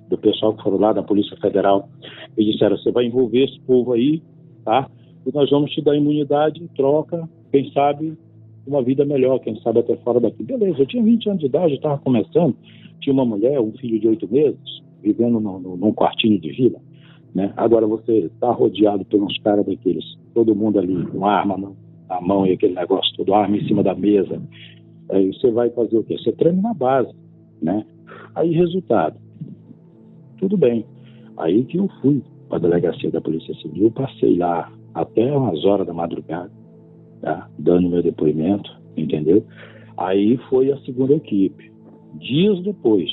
do 0.08 0.16
pessoal 0.16 0.54
que 0.54 0.62
foram 0.62 0.78
lá 0.78 0.94
da 0.94 1.02
Polícia 1.02 1.36
Federal, 1.36 1.88
e 2.36 2.44
disseram, 2.44 2.78
você 2.78 2.90
vai 2.90 3.04
envolver 3.04 3.44
esse 3.44 3.60
povo 3.60 3.92
aí, 3.92 4.22
tá? 4.64 4.90
E 5.26 5.34
nós 5.34 5.50
vamos 5.50 5.70
te 5.72 5.82
dar 5.82 5.94
imunidade 5.94 6.62
em 6.62 6.68
troca, 6.68 7.28
quem 7.52 7.70
sabe, 7.72 8.16
uma 8.66 8.82
vida 8.82 9.04
melhor, 9.04 9.38
quem 9.40 9.60
sabe 9.60 9.80
até 9.80 9.94
fora 9.98 10.20
daqui. 10.20 10.42
Beleza, 10.42 10.78
eu 10.80 10.86
tinha 10.86 11.02
20 11.02 11.28
anos 11.28 11.40
de 11.40 11.46
idade, 11.46 11.74
estava 11.74 11.98
começando, 11.98 12.56
tinha 13.00 13.12
uma 13.12 13.26
mulher, 13.26 13.60
um 13.60 13.72
filho 13.72 14.00
de 14.00 14.08
oito 14.08 14.26
meses, 14.32 14.82
vivendo 15.02 15.38
no, 15.38 15.60
no, 15.60 15.76
num 15.76 15.92
quartinho 15.92 16.40
de 16.40 16.50
vila. 16.52 16.80
Né? 17.34 17.52
Agora 17.56 17.86
você 17.86 18.26
está 18.26 18.50
rodeado 18.50 19.04
por 19.04 19.22
uns 19.22 19.38
caras 19.38 19.66
daqueles, 19.66 20.04
todo 20.34 20.54
mundo 20.54 20.78
ali 20.78 21.06
com 21.06 21.26
arma 21.26 21.56
na, 22.08 22.20
mão 22.20 22.46
e 22.46 22.52
aquele 22.52 22.74
negócio 22.74 23.14
todo, 23.16 23.34
arma 23.34 23.56
em 23.56 23.66
cima 23.66 23.82
da 23.82 23.94
mesa. 23.94 24.40
Aí 25.10 25.32
você 25.32 25.50
vai 25.50 25.70
fazer 25.70 25.96
o 25.96 26.04
quê? 26.04 26.16
Você 26.18 26.32
treina 26.32 26.60
na 26.60 26.74
base, 26.74 27.14
né? 27.62 27.84
Aí, 28.34 28.52
resultado, 28.52 29.16
tudo 30.38 30.56
bem. 30.56 30.84
Aí 31.36 31.64
que 31.64 31.78
eu 31.78 31.88
fui 32.00 32.22
para 32.48 32.58
a 32.58 32.60
delegacia 32.60 33.10
da 33.10 33.20
Polícia 33.20 33.54
Civil, 33.56 33.90
passei 33.90 34.36
lá 34.36 34.72
até 34.94 35.30
umas 35.36 35.64
horas 35.64 35.86
da 35.86 35.92
madrugada, 35.92 36.50
tá? 37.20 37.48
dando 37.58 37.88
meu 37.88 38.02
depoimento, 38.02 38.70
entendeu? 38.96 39.44
Aí 39.96 40.36
foi 40.48 40.72
a 40.72 40.78
segunda 40.78 41.14
equipe. 41.14 41.70
Dias 42.14 42.62
depois, 42.62 43.10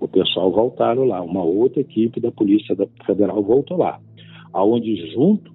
o 0.00 0.08
pessoal 0.08 0.50
voltaram 0.50 1.04
lá, 1.04 1.22
uma 1.22 1.42
outra 1.42 1.80
equipe 1.80 2.20
da 2.20 2.30
Polícia 2.30 2.76
Federal 3.04 3.42
voltou 3.42 3.76
lá, 3.76 4.00
aonde 4.52 5.10
junto 5.12 5.52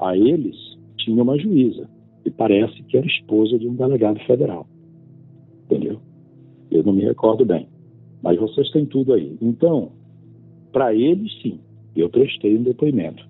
a 0.00 0.16
eles 0.16 0.56
tinha 0.98 1.22
uma 1.22 1.38
juíza, 1.38 1.88
e 2.24 2.30
parece 2.30 2.82
que 2.84 2.96
era 2.96 3.06
esposa 3.06 3.58
de 3.58 3.68
um 3.68 3.74
delegado 3.74 4.18
federal. 4.20 4.66
Entendeu? 5.64 6.00
Eu 6.70 6.82
não 6.82 6.92
me 6.92 7.02
recordo 7.02 7.44
bem. 7.44 7.68
Mas 8.22 8.38
vocês 8.38 8.70
têm 8.70 8.86
tudo 8.86 9.14
aí. 9.14 9.36
Então, 9.40 9.90
para 10.72 10.94
eles, 10.94 11.32
sim, 11.42 11.58
eu 11.96 12.08
prestei 12.08 12.56
um 12.56 12.62
depoimento. 12.62 13.22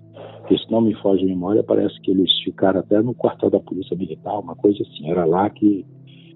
Que 0.47 0.57
se 0.57 0.69
não 0.71 0.81
me 0.81 0.93
foge 0.95 1.23
a 1.23 1.27
memória, 1.27 1.63
parece 1.63 1.99
que 2.01 2.11
eles 2.11 2.31
ficaram 2.43 2.79
até 2.79 3.01
no 3.01 3.13
quartel 3.13 3.49
da 3.49 3.59
Polícia 3.59 3.95
Militar, 3.97 4.39
uma 4.39 4.55
coisa 4.55 4.81
assim. 4.83 5.09
Era 5.09 5.25
lá 5.25 5.49
que, 5.49 5.85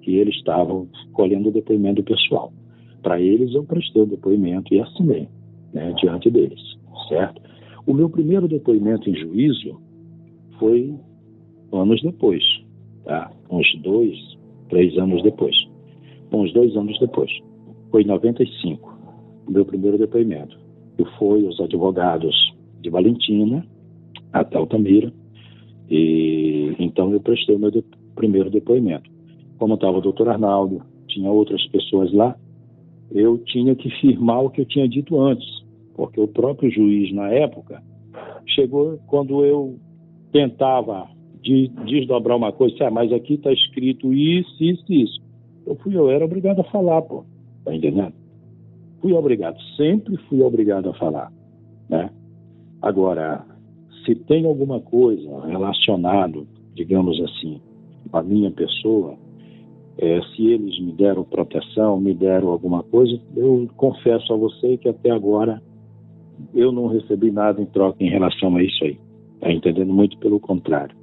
que 0.02 0.16
eles 0.16 0.36
estavam 0.36 0.88
colhendo 1.14 1.50
o 1.50 1.52
depoimento 1.52 2.02
pessoal. 2.04 2.52
Para 3.02 3.20
eles, 3.22 3.54
eu 3.54 3.64
prestei 3.64 4.02
o 4.02 4.06
depoimento 4.06 4.74
e 4.74 4.80
assinei 4.80 5.28
né, 5.74 5.94
diante 5.94 6.30
deles, 6.30 6.60
certo? 7.08 7.42
O 7.86 7.94
meu 7.94 8.10
primeiro 8.10 8.48
depoimento 8.48 9.10
em 9.10 9.16
juízo 9.16 9.80
foi 10.60 10.94
anos 11.72 12.02
depois, 12.02 12.44
tá? 13.06 13.32
uns 13.50 13.68
dois, 13.82 14.18
três 14.70 14.98
anos 14.98 15.24
depois. 15.24 15.56
Uns 16.32 16.52
dois 16.54 16.76
anos 16.76 17.00
depois. 17.00 17.32
Foi 17.92 18.04
em 18.04 18.08
95, 18.08 18.98
o 19.48 19.52
meu 19.52 19.66
primeiro 19.66 19.98
depoimento. 19.98 20.58
E 21.00 21.06
foi 21.18 21.44
os 21.44 21.60
advogados 21.62 22.36
de 22.82 22.90
Valentina 22.90 23.66
até 24.34 24.58
Altamira. 24.58 25.14
E 25.90 26.76
então 26.80 27.14
eu 27.14 27.22
prestei 27.22 27.56
o 27.56 27.60
meu 27.60 27.72
de, 27.72 27.84
primeiro 28.16 28.50
depoimento. 28.50 29.10
Como 29.58 29.76
estava 29.76 29.98
o 29.98 30.02
doutor 30.02 30.30
Arnaldo, 30.30 30.82
tinha 31.08 31.32
outras 31.32 31.66
pessoas 31.68 32.12
lá, 32.12 32.36
eu 33.12 33.38
tinha 33.40 33.76
que 33.76 33.90
firmar 34.00 34.44
o 34.44 34.50
que 34.50 34.62
eu 34.62 34.66
tinha 34.66 34.88
dito 34.88 35.20
antes, 35.20 35.48
porque 35.96 36.20
o 36.20 36.28
próprio 36.28 36.70
juiz, 36.70 37.14
na 37.14 37.30
época, 37.30 37.82
chegou 38.48 39.00
quando 39.08 39.44
eu 39.44 39.78
tentava 40.32 41.08
de 41.42 41.70
desdobrar 41.86 42.38
uma 42.38 42.52
coisa, 42.52 42.76
ah, 42.88 42.92
mas 42.92 43.12
aqui 43.12 43.36
está 43.36 43.52
escrito 43.52 44.14
isso, 44.14 44.64
isso, 44.64 44.84
isso. 44.90 45.22
Eu 45.66 45.76
fui, 45.76 45.96
eu 45.96 46.10
era 46.10 46.26
obrigado 46.26 46.60
a 46.60 46.64
falar, 46.66 47.02
pô, 47.02 47.24
tá 47.64 47.74
entendendo? 47.74 48.14
Fui 49.02 49.14
obrigado, 49.14 49.58
sempre 49.76 50.18
fui 50.28 50.42
obrigado 50.42 50.90
a 50.90 50.94
falar, 50.94 51.32
né? 51.90 52.10
Agora, 52.82 53.46
se 54.06 54.16
tem 54.16 54.46
alguma 54.46 54.80
coisa 54.80 55.46
relacionado, 55.46 56.48
digamos 56.74 57.20
assim, 57.22 57.62
à 58.14 58.22
minha 58.22 58.52
pessoa, 58.52 59.18
é, 59.98 60.22
se 60.36 60.46
eles 60.46 60.80
me 60.80 60.92
deram 60.92 61.24
proteção, 61.24 62.00
me 62.00 62.14
deram 62.14 62.50
alguma 62.50 62.84
coisa, 62.84 63.20
eu 63.36 63.68
confesso 63.76 64.32
a 64.32 64.38
você 64.38 64.78
que 64.78 64.88
até 64.88 65.10
agora 65.10 65.62
eu 66.54 66.72
não 66.72 66.88
recebi 66.88 67.32
nada 67.32 67.62
em 67.62 67.66
troca 67.66 68.04
em 68.04 68.10
relação 68.10 68.56
a 68.56 68.64
isso 68.64 68.84
aí. 68.84 69.00
Tá 69.40 69.52
entendendo? 69.52 69.94
Muito 69.94 70.18
pelo 70.20 70.40
contrário. 70.40 70.96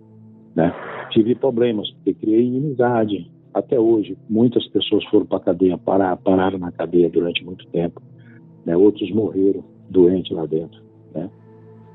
Né? 0.54 0.72
Tive 1.10 1.34
problemas, 1.34 1.90
porque 1.92 2.14
criei 2.14 2.46
inimizade. 2.46 3.30
Até 3.52 3.78
hoje, 3.78 4.16
muitas 4.28 4.66
pessoas 4.68 5.04
foram 5.04 5.26
para 5.26 5.38
a 5.38 5.40
cadeia, 5.40 5.78
parar, 5.78 6.16
pararam 6.16 6.58
na 6.58 6.72
cadeia 6.72 7.08
durante 7.08 7.44
muito 7.44 7.66
tempo. 7.68 8.02
Né? 8.64 8.76
Outros 8.76 9.10
morreram 9.12 9.64
doentes 9.90 10.32
lá 10.32 10.46
dentro, 10.46 10.80
né? 11.14 11.30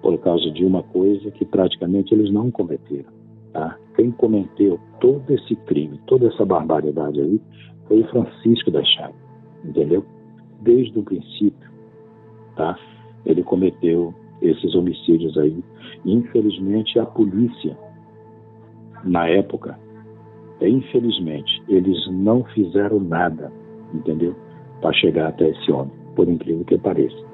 por 0.02 0.18
causa 0.20 0.50
de 0.52 0.64
uma 0.64 0.84
coisa 0.84 1.32
que 1.32 1.46
praticamente 1.46 2.14
eles 2.14 2.32
não 2.32 2.50
cometeram. 2.50 3.12
Tá? 3.52 3.78
Quem 4.00 4.12
cometeu 4.12 4.80
todo 5.02 5.30
esse 5.30 5.58
crime, 5.58 6.00
toda 6.08 6.28
essa 6.28 6.46
barbaridade 6.46 7.20
aí, 7.20 7.42
foi 7.86 8.00
o 8.00 8.08
Francisco 8.08 8.72
da 8.72 8.82
Chagas, 8.82 9.14
entendeu? 9.62 10.06
Desde 10.62 10.98
o 10.98 11.04
princípio, 11.04 11.70
tá? 12.56 12.80
Ele 13.26 13.44
cometeu 13.44 14.14
esses 14.42 14.74
homicídios 14.74 15.38
aí. 15.38 15.62
Infelizmente, 16.06 16.98
a 16.98 17.06
polícia, 17.06 17.78
na 19.04 19.28
época, 19.28 19.78
infelizmente, 20.62 21.62
eles 21.68 22.00
não 22.10 22.46
fizeram 22.46 23.02
nada, 23.02 23.52
entendeu? 23.94 24.34
Para 24.80 24.94
chegar 24.94 25.28
até 25.28 25.50
esse 25.50 25.70
homem, 25.74 25.92
por 26.16 26.30
incrível 26.30 26.64
que 26.64 26.78
pareça. 26.78 27.29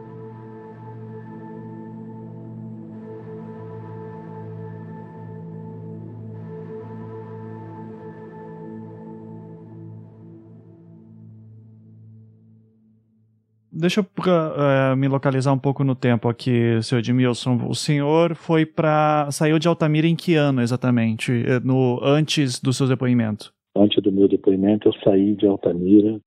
Deixa 13.77 13.99
eu 13.99 14.05
uh, 14.05 14.95
me 14.95 15.05
localizar 15.09 15.51
um 15.51 15.59
pouco 15.59 15.83
no 15.83 15.95
tempo 15.95 16.29
aqui, 16.29 16.81
seu 16.81 16.99
Edmilson. 16.99 17.67
O 17.67 17.75
senhor 17.75 18.33
foi 18.33 18.65
para. 18.65 19.29
saiu 19.31 19.59
de 19.59 19.67
Altamira 19.67 20.07
em 20.07 20.15
que 20.15 20.35
ano 20.35 20.61
exatamente? 20.61 21.33
Eh, 21.45 21.59
no, 21.59 21.99
antes 22.01 22.61
do 22.61 22.71
seu 22.71 22.87
depoimento? 22.87 23.53
Antes 23.75 24.01
do 24.01 24.13
meu 24.13 24.29
depoimento, 24.29 24.87
eu 24.87 24.93
saí 25.03 25.35
de 25.35 25.45
Altamira 25.45 26.21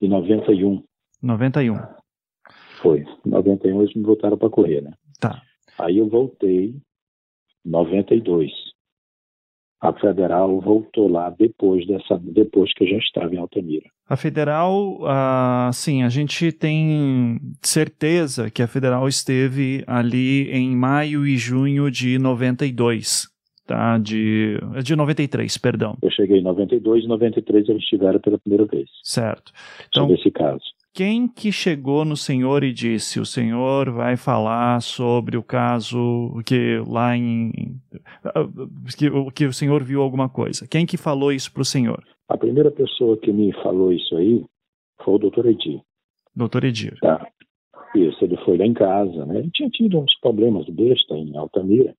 em 0.00 0.08
91. 0.08 0.82
91. 1.22 1.76
Foi. 2.80 3.04
Em 3.26 3.30
91 3.30 3.82
eles 3.82 3.94
me 3.94 4.02
voltaram 4.02 4.38
para 4.38 4.48
correr, 4.48 4.80
né? 4.80 4.92
Tá. 5.20 5.42
Aí 5.78 5.98
eu 5.98 6.08
voltei 6.08 6.74
em 7.66 7.70
92 7.70 8.50
a 9.80 9.92
federal 9.92 10.60
voltou 10.60 11.08
lá 11.08 11.30
depois 11.30 11.86
dessa 11.86 12.18
depois 12.20 12.72
que 12.74 12.84
eu 12.84 12.88
já 12.88 12.96
estava 12.98 13.34
em 13.34 13.38
Altamira. 13.38 13.86
A 14.08 14.16
federal, 14.16 14.98
uh, 15.02 15.72
sim, 15.72 16.02
a 16.02 16.08
gente 16.08 16.50
tem 16.50 17.38
certeza 17.62 18.50
que 18.50 18.62
a 18.62 18.66
federal 18.66 19.06
esteve 19.06 19.84
ali 19.86 20.50
em 20.50 20.74
maio 20.74 21.26
e 21.26 21.36
junho 21.36 21.90
de 21.90 22.18
92. 22.18 23.28
Tá, 23.66 23.98
de, 23.98 24.58
de 24.82 24.96
93, 24.96 25.58
perdão. 25.58 25.98
Eu 26.00 26.10
cheguei 26.10 26.38
em 26.38 26.42
92 26.42 27.04
e 27.04 27.06
93 27.06 27.68
eles 27.68 27.82
estiveram 27.82 28.18
pela 28.18 28.38
primeira 28.38 28.64
vez. 28.64 28.88
Certo. 29.02 29.52
Então, 29.86 30.04
sobre 30.04 30.14
esse 30.18 30.30
caso 30.30 30.77
quem 30.98 31.28
que 31.28 31.52
chegou 31.52 32.04
no 32.04 32.16
senhor 32.16 32.64
e 32.64 32.72
disse: 32.72 33.20
o 33.20 33.24
senhor 33.24 33.88
vai 33.88 34.16
falar 34.16 34.82
sobre 34.82 35.36
o 35.36 35.44
caso 35.44 36.42
que 36.44 36.82
lá 36.88 37.16
em. 37.16 37.52
que, 38.98 39.08
que 39.32 39.44
o 39.44 39.52
senhor 39.52 39.84
viu 39.84 40.02
alguma 40.02 40.28
coisa? 40.28 40.66
Quem 40.66 40.84
que 40.84 40.96
falou 40.96 41.30
isso 41.30 41.52
para 41.52 41.62
o 41.62 41.64
senhor? 41.64 42.02
A 42.28 42.36
primeira 42.36 42.72
pessoa 42.72 43.16
que 43.16 43.30
me 43.30 43.52
falou 43.62 43.92
isso 43.92 44.16
aí 44.16 44.44
foi 45.04 45.14
o 45.14 45.18
doutor 45.18 45.46
Edir. 45.46 45.80
Doutor 46.34 46.64
Edir. 46.64 46.98
Tá. 47.00 47.24
Isso, 47.94 48.24
ele 48.24 48.36
foi 48.38 48.58
lá 48.58 48.66
em 48.66 48.74
casa, 48.74 49.24
né? 49.24 49.38
Ele 49.38 49.50
tinha 49.54 49.70
tido 49.70 50.00
uns 50.00 50.18
problemas 50.20 50.66
besta 50.68 51.14
em 51.14 51.36
Altamira. 51.36 51.94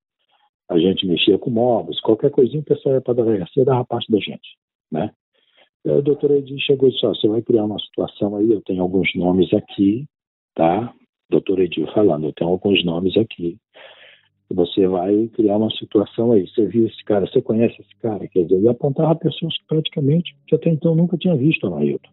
A 0.70 0.77
gente 0.77 1.08
mexia 1.08 1.38
com 1.38 1.50
móveis, 1.50 2.01
qualquer 2.01 2.32
coisinha 2.32 2.60
o 2.60 2.65
pessoal 2.65 2.96
ia 2.96 3.01
para 3.01 3.13
a 3.13 3.24
delegacia 3.24 3.63
dava 3.63 3.86
parte 3.86 4.12
da 4.12 4.20
gente, 4.20 4.58
né? 4.91 5.10
E 5.86 5.89
aí 5.89 5.98
o 5.98 6.01
doutor 6.01 6.31
chegou 6.59 6.89
e 6.89 6.91
disse, 6.91 7.05
você 7.05 7.27
vai 7.27 7.41
criar 7.41 7.65
uma 7.65 7.79
situação 7.79 8.36
aí, 8.36 8.51
eu 8.51 8.62
tenho 8.62 8.81
alguns 8.81 9.09
nomes 9.15 9.53
aqui, 9.53 10.05
tá? 10.55 10.93
Doutor 11.29 11.59
Edir 11.59 11.91
falando, 11.93 12.25
eu 12.25 12.33
tenho 12.33 12.50
alguns 12.50 12.83
nomes 12.83 13.15
aqui. 13.17 13.57
Você 14.51 14.88
vai 14.88 15.27
criar 15.27 15.57
uma 15.57 15.69
situação 15.69 16.31
aí. 16.31 16.48
Você 16.48 16.65
viu 16.65 16.88
esse 16.88 17.03
cara, 17.03 17.27
você 17.27 17.39
conhece 17.39 17.79
esse 17.79 17.95
cara? 18.01 18.27
Quer 18.27 18.43
dizer, 18.43 18.59
e 18.62 18.67
apontava 18.67 19.15
pessoas 19.15 19.55
que 19.59 19.65
praticamente, 19.67 20.36
que 20.48 20.55
até 20.55 20.69
então 20.69 20.95
nunca 20.95 21.17
tinha 21.17 21.36
visto 21.36 21.63
o 21.63 21.67
Amailton. 21.67 22.09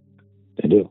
Entendeu? 0.52 0.90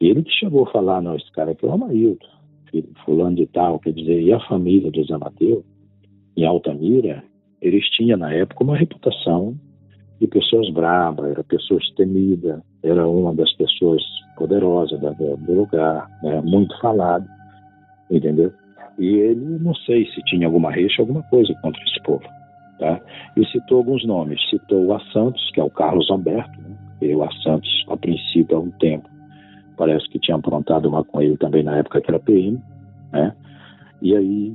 Ele 0.00 0.22
que 0.22 0.30
chegou 0.30 0.64
a 0.64 0.70
falar, 0.70 1.02
não, 1.02 1.16
esse 1.16 1.30
cara 1.32 1.50
aqui 1.50 1.66
é 1.66 1.68
o 1.68 1.72
Amailton, 1.72 2.28
filho 2.70 2.88
fulano 3.04 3.34
de 3.34 3.46
tal, 3.46 3.80
quer 3.80 3.92
dizer, 3.92 4.22
e 4.22 4.32
a 4.32 4.40
família 4.46 4.90
do 4.90 5.04
Zé 5.04 5.16
Mateu, 5.16 5.64
em 6.36 6.44
Altamira, 6.44 7.24
eles 7.60 7.84
tinham 7.90 8.16
na 8.16 8.32
época 8.32 8.62
uma 8.62 8.76
reputação 8.76 9.58
de 10.20 10.26
pessoas 10.26 10.68
bravas, 10.70 11.30
era 11.30 11.44
pessoas 11.44 11.88
temidas, 11.96 12.60
era 12.82 13.06
uma 13.06 13.34
das 13.34 13.52
pessoas 13.54 14.02
poderosas 14.36 14.98
do 15.00 15.54
lugar, 15.54 16.08
né, 16.22 16.40
muito 16.42 16.78
falado, 16.80 17.26
entendeu? 18.10 18.52
E 18.98 19.06
ele, 19.06 19.58
não 19.60 19.74
sei 19.74 20.06
se 20.06 20.22
tinha 20.24 20.46
alguma 20.46 20.72
rixa, 20.72 21.02
alguma 21.02 21.22
coisa 21.24 21.54
contra 21.62 21.80
esse 21.82 22.02
povo, 22.02 22.24
tá? 22.78 23.00
E 23.36 23.46
citou 23.46 23.78
alguns 23.78 24.04
nomes, 24.04 24.40
citou 24.50 24.86
o 24.86 24.94
A 24.94 25.00
Santos, 25.12 25.50
que 25.52 25.60
é 25.60 25.64
o 25.64 25.70
Carlos 25.70 26.10
Alberto, 26.10 26.60
né? 26.60 26.76
e 27.00 27.14
o 27.14 27.22
A 27.22 27.30
Santos, 27.42 27.70
a 27.88 27.96
princípio, 27.96 28.56
há 28.56 28.60
um 28.60 28.70
tempo, 28.72 29.08
parece 29.76 30.08
que 30.08 30.18
tinha 30.18 30.36
aprontado 30.36 30.88
uma 30.88 31.04
com 31.04 31.22
ele 31.22 31.36
também 31.36 31.62
na 31.62 31.76
época 31.76 32.00
que 32.00 32.10
era 32.10 32.18
PM, 32.18 32.60
né? 33.12 33.34
E 34.02 34.16
aí 34.16 34.54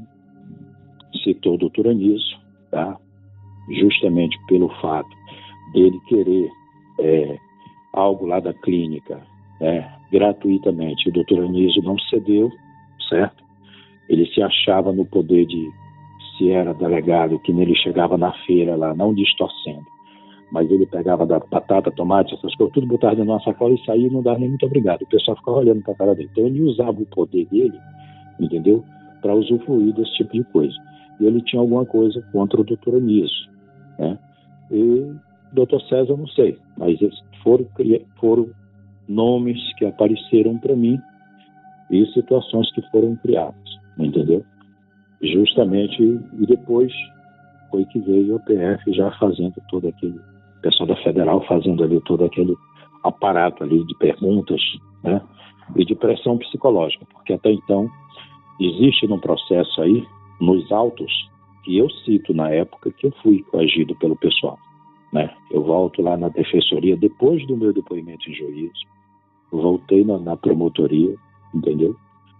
citou 1.23 1.55
o 1.55 1.57
doutor 1.57 1.87
Anísio, 1.87 2.37
tá? 2.69 2.97
Justamente 3.79 4.37
pelo 4.47 4.67
fato 4.81 5.09
ele 5.73 5.99
querer 6.01 6.49
é, 6.99 7.37
algo 7.93 8.25
lá 8.25 8.39
da 8.39 8.53
clínica 8.53 9.21
né, 9.59 9.89
gratuitamente. 10.11 11.09
O 11.09 11.11
doutor 11.11 11.43
Anísio 11.43 11.81
não 11.83 11.97
cedeu, 12.09 12.51
certo? 13.09 13.43
Ele 14.09 14.25
se 14.27 14.41
achava 14.41 14.91
no 14.91 15.05
poder 15.05 15.45
de, 15.45 15.71
se 16.37 16.51
era 16.51 16.73
delegado, 16.73 17.39
que 17.39 17.53
nele 17.53 17.75
chegava 17.75 18.17
na 18.17 18.31
feira 18.45 18.75
lá, 18.75 18.93
não 18.93 19.13
distorcendo, 19.13 19.85
mas 20.51 20.69
ele 20.69 20.85
pegava 20.85 21.25
da 21.25 21.39
batata, 21.39 21.91
tomate, 21.91 22.35
essas 22.35 22.53
coisas, 22.55 22.73
tudo 22.73 22.85
botava 22.85 23.15
dentro 23.15 23.25
de 23.25 23.31
uma 23.31 23.43
sacola 23.43 23.73
e 23.73 23.85
saía 23.85 24.07
e 24.07 24.11
não 24.11 24.21
dava 24.21 24.39
nem 24.39 24.49
muito 24.49 24.65
obrigado. 24.65 25.01
O 25.01 25.07
pessoal 25.07 25.37
ficava 25.37 25.57
olhando 25.57 25.81
para 25.81 25.93
a 25.93 25.97
cara 25.97 26.15
dele. 26.15 26.29
Então 26.31 26.45
ele 26.45 26.61
usava 26.61 26.91
o 26.91 27.05
poder 27.07 27.45
dele, 27.47 27.79
entendeu? 28.39 28.83
Para 29.21 29.33
usufruir 29.33 29.95
desse 29.95 30.13
tipo 30.13 30.33
de 30.33 30.43
coisa. 30.45 30.75
E 31.19 31.25
ele 31.25 31.41
tinha 31.41 31.59
alguma 31.59 31.85
coisa 31.85 32.21
contra 32.31 32.61
o 32.61 32.63
doutor 32.63 32.97
Anísio, 32.97 33.49
né? 33.97 34.19
E 34.71 35.11
Dr. 35.53 35.79
César, 35.87 36.17
não 36.17 36.27
sei, 36.27 36.57
mas 36.77 36.97
foram, 37.43 37.67
foram 38.19 38.49
nomes 39.07 39.59
que 39.77 39.85
apareceram 39.85 40.57
para 40.57 40.75
mim 40.75 40.99
e 41.91 42.05
situações 42.07 42.71
que 42.73 42.81
foram 42.89 43.15
criadas, 43.17 43.55
entendeu? 43.97 44.43
Justamente, 45.21 46.01
e 46.01 46.45
depois 46.47 46.91
foi 47.69 47.85
que 47.85 47.99
veio 47.99 48.35
o 48.35 48.39
PF 48.39 48.93
já 48.93 49.11
fazendo 49.19 49.53
todo 49.69 49.87
aquele, 49.87 50.17
o 50.17 50.61
pessoal 50.61 50.87
da 50.87 50.95
Federal 50.97 51.45
fazendo 51.45 51.83
ali 51.83 52.01
todo 52.01 52.25
aquele 52.25 52.55
aparato 53.03 53.63
ali 53.63 53.85
de 53.85 53.95
perguntas, 53.97 54.61
né? 55.03 55.21
E 55.75 55.85
de 55.85 55.95
pressão 55.95 56.37
psicológica, 56.37 57.05
porque 57.13 57.33
até 57.33 57.51
então 57.51 57.87
existe 58.59 59.07
no 59.07 59.19
processo 59.19 59.81
aí, 59.81 60.03
nos 60.41 60.71
autos, 60.71 61.11
que 61.63 61.77
eu 61.77 61.89
cito 61.89 62.33
na 62.33 62.49
época 62.49 62.91
que 62.91 63.07
eu 63.07 63.11
fui 63.21 63.43
coagido 63.43 63.95
pelo 63.95 64.15
pessoal 64.17 64.57
né? 65.13 65.29
Eu 65.51 65.63
volto 65.63 66.01
lá 66.01 66.17
na 66.17 66.27
defensoria 66.27 66.97
depois 66.97 67.45
do 67.47 67.55
meu 67.55 67.71
depoimento 67.71 68.29
em 68.29 68.33
juízo, 68.33 68.73
voltei 69.51 70.03
na, 70.03 70.17
na 70.17 70.35
promotoria, 70.35 71.15
entendeu? 71.53 71.95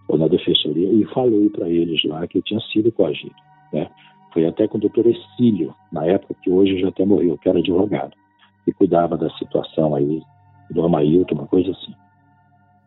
Ou 0.08 0.18
na 0.18 0.26
defensoria 0.26 0.92
e 0.92 1.04
falei 1.14 1.48
para 1.48 1.68
eles 1.70 2.02
lá 2.04 2.26
que 2.26 2.38
eu 2.38 2.42
tinha 2.42 2.60
sido 2.72 2.90
coagido, 2.92 3.34
né? 3.72 3.88
Foi 4.32 4.44
até 4.46 4.66
com 4.66 4.76
o 4.76 4.80
doutor 4.80 5.06
Exílio, 5.06 5.72
na 5.92 6.04
época 6.04 6.34
que 6.42 6.50
hoje 6.50 6.80
já 6.80 6.88
até 6.88 7.06
morreu, 7.06 7.38
que 7.38 7.48
era 7.48 7.60
advogado, 7.60 8.12
e 8.66 8.72
cuidava 8.72 9.16
da 9.16 9.30
situação 9.38 9.94
aí 9.94 10.20
do 10.68 10.84
Amailton, 10.84 11.36
uma 11.36 11.46
coisa 11.46 11.70
assim. 11.70 11.94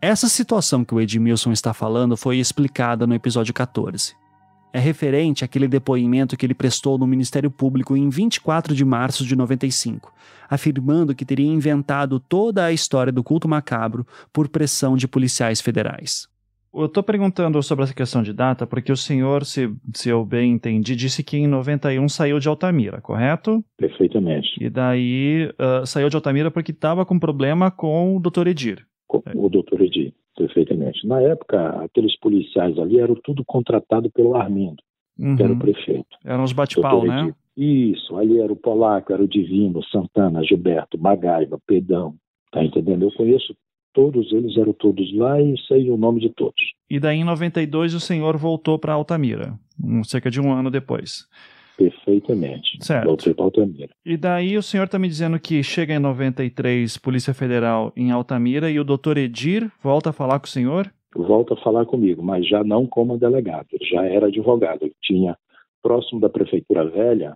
Essa 0.01 0.27
situação 0.27 0.83
que 0.83 0.93
o 0.93 0.99
Edmilson 0.99 1.53
está 1.53 1.73
falando 1.73 2.17
foi 2.17 2.37
explicada 2.37 3.07
no 3.07 3.15
episódio 3.15 3.53
14 3.53 4.26
é 4.73 4.79
referente 4.79 5.43
àquele 5.43 5.67
depoimento 5.67 6.35
que 6.37 6.45
ele 6.45 6.53
prestou 6.53 6.97
no 6.97 7.07
Ministério 7.07 7.49
Público 7.49 7.95
em 7.95 8.09
24 8.09 8.75
de 8.75 8.85
março 8.85 9.25
de 9.25 9.35
95, 9.35 10.13
afirmando 10.49 11.15
que 11.15 11.25
teria 11.25 11.47
inventado 11.47 12.19
toda 12.19 12.65
a 12.65 12.71
história 12.71 13.11
do 13.11 13.23
culto 13.23 13.47
macabro 13.47 14.05
por 14.31 14.47
pressão 14.47 14.95
de 14.95 15.07
policiais 15.07 15.61
federais. 15.61 16.27
Eu 16.73 16.85
estou 16.85 17.01
perguntando 17.01 17.61
sobre 17.63 17.85
essa 17.85 17.93
questão 17.93 18.21
de 18.21 18.31
data 18.31 18.67
porque 18.67 18.91
o 18.91 18.97
senhor, 18.97 19.45
se, 19.45 19.73
se 19.95 20.09
eu 20.09 20.23
bem 20.23 20.51
entendi, 20.51 20.95
disse 20.95 21.23
que 21.23 21.37
em 21.37 21.47
91 21.47 22.07
saiu 22.07 22.39
de 22.39 22.47
Altamira, 22.47 23.01
correto? 23.01 23.63
Perfeitamente. 23.77 24.49
E 24.59 24.69
daí 24.69 25.49
uh, 25.59 25.85
saiu 25.87 26.09
de 26.09 26.15
Altamira 26.15 26.51
porque 26.51 26.71
estava 26.71 27.05
com 27.05 27.17
problema 27.17 27.71
com 27.71 28.15
o 28.15 28.19
Dr. 28.19 28.47
Edir. 28.47 28.85
Com 29.07 29.21
o 29.35 29.49
Dr. 29.49 29.81
Edir. 29.81 30.13
Perfeitamente. 30.35 31.07
Na 31.07 31.21
época, 31.21 31.83
aqueles 31.83 32.17
policiais 32.19 32.77
ali 32.77 32.99
eram 32.99 33.15
tudo 33.15 33.43
contratado 33.43 34.09
pelo 34.11 34.35
Armindo, 34.35 34.83
uhum. 35.17 35.35
que 35.35 35.41
era 35.41 35.51
o 35.51 35.55
uhum. 35.55 35.59
prefeito. 35.59 36.17
Eram 36.23 36.43
os 36.43 36.53
bate-pau, 36.53 37.05
né? 37.05 37.33
Isso, 37.57 38.15
ali 38.15 38.39
era 38.39 38.53
o 38.53 38.55
Polaco, 38.55 39.11
era 39.11 39.23
o 39.23 39.27
Divino, 39.27 39.83
Santana, 39.85 40.43
Gilberto, 40.43 40.99
Magaiva, 40.99 41.59
Pedão, 41.65 42.13
tá 42.51 42.63
entendendo? 42.63 43.03
Eu 43.03 43.11
conheço 43.13 43.55
todos 43.93 44.31
eles, 44.31 44.55
eram 44.55 44.73
todos 44.73 45.11
lá 45.15 45.41
e 45.41 45.57
sei 45.67 45.89
o 45.89 45.97
nome 45.97 46.19
de 46.19 46.29
todos. 46.29 46.61
E 46.87 46.99
daí 46.99 47.17
em 47.17 47.23
92 47.23 47.95
o 47.95 47.99
senhor 47.99 48.37
voltou 48.37 48.77
para 48.77 48.93
Altamira, 48.93 49.57
um, 49.83 50.03
cerca 50.03 50.29
de 50.29 50.39
um 50.39 50.53
ano 50.53 50.69
depois. 50.69 51.27
Perfeitamente. 51.77 52.83
Certo. 52.83 53.05
Voltei 53.05 53.33
para 53.35 53.45
Altamira. 53.45 53.89
E 54.03 54.17
daí 54.17 54.57
o 54.57 54.63
senhor 54.63 54.85
está 54.85 54.97
me 54.97 55.07
dizendo 55.07 55.39
que 55.39 55.61
chega 55.61 55.93
em 55.93 55.99
93, 55.99 56.97
Polícia 56.97 57.35
Federal 57.35 57.93
em 57.95 58.11
Altamira, 58.11 58.69
e 58.69 58.79
o 58.79 58.83
doutor 58.83 59.17
Edir 59.17 59.71
volta 59.81 60.09
a 60.09 60.13
falar 60.13 60.39
com 60.39 60.47
o 60.47 60.49
senhor? 60.49 60.91
Volta 61.15 61.53
a 61.53 61.57
falar 61.57 61.85
comigo, 61.85 62.23
mas 62.23 62.47
já 62.47 62.63
não 62.63 62.87
como 62.87 63.17
delegado, 63.17 63.67
ele 63.71 63.85
já 63.85 64.03
era 64.03 64.27
advogado. 64.27 64.83
Ele 64.83 64.95
tinha, 65.03 65.37
próximo 65.81 66.19
da 66.19 66.29
Prefeitura 66.29 66.83
Velha, 66.89 67.35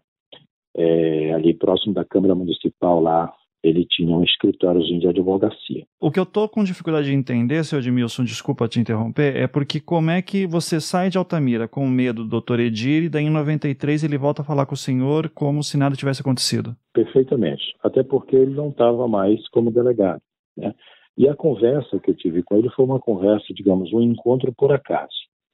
é, 0.75 1.33
ali 1.33 1.53
próximo 1.53 1.93
da 1.93 2.03
Câmara 2.03 2.33
Municipal 2.33 2.99
lá, 2.99 3.31
ele 3.63 3.85
tinha 3.85 4.15
um 4.15 4.23
escritóriozinho 4.23 4.99
de 4.99 5.07
advocacia. 5.07 5.85
O 5.99 6.11
que 6.11 6.19
eu 6.19 6.25
tô 6.25 6.49
com 6.49 6.63
dificuldade 6.63 7.07
de 7.07 7.13
entender, 7.13 7.63
seu 7.63 7.79
Edmilson, 7.79 8.23
desculpa 8.23 8.67
te 8.67 8.79
interromper, 8.79 9.35
é 9.35 9.47
porque 9.47 9.79
como 9.79 10.09
é 10.09 10.21
que 10.21 10.47
você 10.47 10.79
sai 10.79 11.09
de 11.09 11.17
Altamira 11.17 11.67
com 11.67 11.87
medo 11.87 12.23
do 12.23 12.29
doutor 12.29 12.59
Edir 12.59 13.03
e 13.03 13.09
daí 13.09 13.25
em 13.25 13.29
93 13.29 14.03
ele 14.03 14.17
volta 14.17 14.41
a 14.41 14.45
falar 14.45 14.65
com 14.65 14.73
o 14.73 14.77
senhor 14.77 15.29
como 15.29 15.63
se 15.63 15.77
nada 15.77 15.95
tivesse 15.95 16.21
acontecido? 16.21 16.75
Perfeitamente. 16.93 17.63
Até 17.83 18.03
porque 18.03 18.35
ele 18.35 18.55
não 18.55 18.69
estava 18.69 19.07
mais 19.07 19.47
como 19.49 19.71
delegado. 19.71 20.21
Né? 20.57 20.73
E 21.17 21.27
a 21.27 21.35
conversa 21.35 21.99
que 21.99 22.11
eu 22.11 22.15
tive 22.15 22.41
com 22.41 22.57
ele 22.57 22.69
foi 22.69 22.85
uma 22.85 22.99
conversa, 22.99 23.53
digamos, 23.53 23.93
um 23.93 24.01
encontro 24.01 24.51
por 24.57 24.71
acaso. 24.71 25.11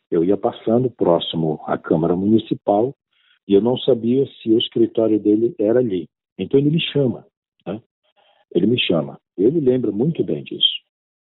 Eu 0.09 0.23
ia 0.23 0.37
passando 0.37 0.89
próximo 0.89 1.59
à 1.65 1.77
Câmara 1.77 2.15
Municipal 2.15 2.95
e 3.45 3.53
eu 3.53 3.61
não 3.61 3.77
sabia 3.77 4.25
se 4.41 4.49
o 4.49 4.57
escritório 4.57 5.19
dele 5.19 5.53
era 5.59 5.79
ali. 5.79 6.07
Então 6.37 6.57
ele 6.59 6.69
me 6.69 6.79
chama 6.79 7.25
ele 8.57 8.67
me 8.67 8.79
chama. 8.79 9.19
Ele 9.37 9.59
lembra 9.59 9.91
muito 9.91 10.23
bem 10.23 10.43
disso. 10.43 10.77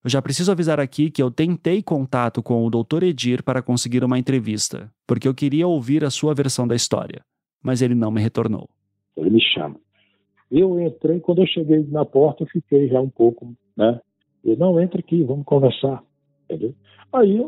Eu 0.03 0.09
já 0.09 0.21
preciso 0.21 0.51
avisar 0.51 0.79
aqui 0.79 1.11
que 1.11 1.21
eu 1.21 1.29
tentei 1.29 1.81
contato 1.81 2.41
com 2.41 2.65
o 2.65 2.69
Dr. 2.69 3.03
Edir 3.03 3.43
para 3.43 3.61
conseguir 3.61 4.03
uma 4.03 4.17
entrevista, 4.17 4.91
porque 5.07 5.27
eu 5.27 5.33
queria 5.33 5.67
ouvir 5.67 6.03
a 6.03 6.09
sua 6.09 6.33
versão 6.33 6.67
da 6.67 6.75
história, 6.75 7.21
mas 7.63 7.81
ele 7.81 7.93
não 7.93 8.09
me 8.09 8.19
retornou. 8.19 8.67
Ele 9.15 9.29
me 9.29 9.41
chama. 9.41 9.75
Eu 10.49 10.79
entrei, 10.81 11.19
quando 11.19 11.43
eu 11.43 11.47
cheguei 11.47 11.85
na 11.87 12.03
porta, 12.03 12.43
eu 12.43 12.47
fiquei 12.47 12.87
já 12.89 12.99
um 12.99 13.09
pouco, 13.09 13.55
né? 13.77 14.01
Ele, 14.43 14.55
não, 14.55 14.81
entra 14.81 14.99
aqui, 14.99 15.23
vamos 15.23 15.45
conversar, 15.45 16.03
entendeu? 16.45 16.73
Aí, 17.13 17.39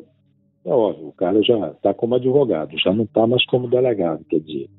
é 0.64 0.70
óbvio, 0.70 1.08
o 1.08 1.14
cara 1.14 1.42
já 1.42 1.72
está 1.72 1.94
como 1.94 2.16
advogado, 2.16 2.78
já 2.80 2.94
não 2.94 3.04
está 3.04 3.26
mais 3.26 3.44
como 3.48 3.68
delegado, 3.68 4.24
quer 4.26 4.40
dizer. 4.40 4.70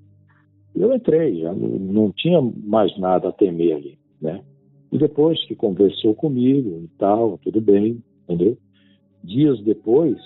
Eu 0.75 0.95
entrei, 0.95 1.41
já 1.41 1.53
não, 1.53 1.69
não 1.69 2.13
tinha 2.13 2.41
mais 2.41 2.97
nada 2.99 3.29
a 3.29 3.33
temer 3.33 3.77
ali, 3.77 3.99
né? 4.21 4.43
E 4.95 4.99
depois 4.99 5.45
que 5.47 5.57
conversou 5.57 6.15
comigo 6.15 6.83
e 6.85 6.89
tal, 6.99 7.37
tudo 7.39 7.61
bem, 7.61 8.01
entendeu? 8.23 8.57
Dias 9.25 9.61
depois, 9.65 10.17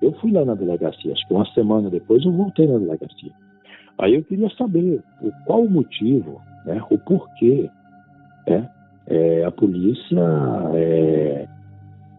eu 0.00 0.12
fui 0.20 0.30
lá 0.30 0.44
na 0.44 0.54
delegacia, 0.54 1.12
acho 1.12 1.26
que 1.26 1.34
uma 1.34 1.44
semana 1.46 1.90
depois 1.90 2.24
eu 2.24 2.30
voltei 2.30 2.68
na 2.68 2.78
delegacia. 2.78 3.32
Aí 3.98 4.14
eu 4.14 4.22
queria 4.22 4.48
saber 4.50 5.02
o, 5.20 5.32
qual 5.44 5.64
o 5.64 5.68
motivo, 5.68 6.40
né, 6.64 6.80
o 6.88 6.96
porquê 6.98 7.68
né, 8.46 8.70
é, 9.08 9.44
a 9.44 9.50
polícia 9.50 10.22
é, 10.74 11.48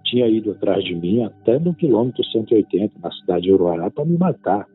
tinha 0.04 0.28
ido 0.28 0.52
atrás 0.52 0.84
de 0.84 0.94
mim 0.94 1.24
até 1.24 1.58
no 1.58 1.74
quilômetro 1.74 2.22
180, 2.22 2.96
na 3.02 3.12
cidade 3.14 3.44
de 3.44 3.54
Uruará, 3.54 3.90
para 3.90 4.04
me 4.04 4.18
matar. 4.18 4.68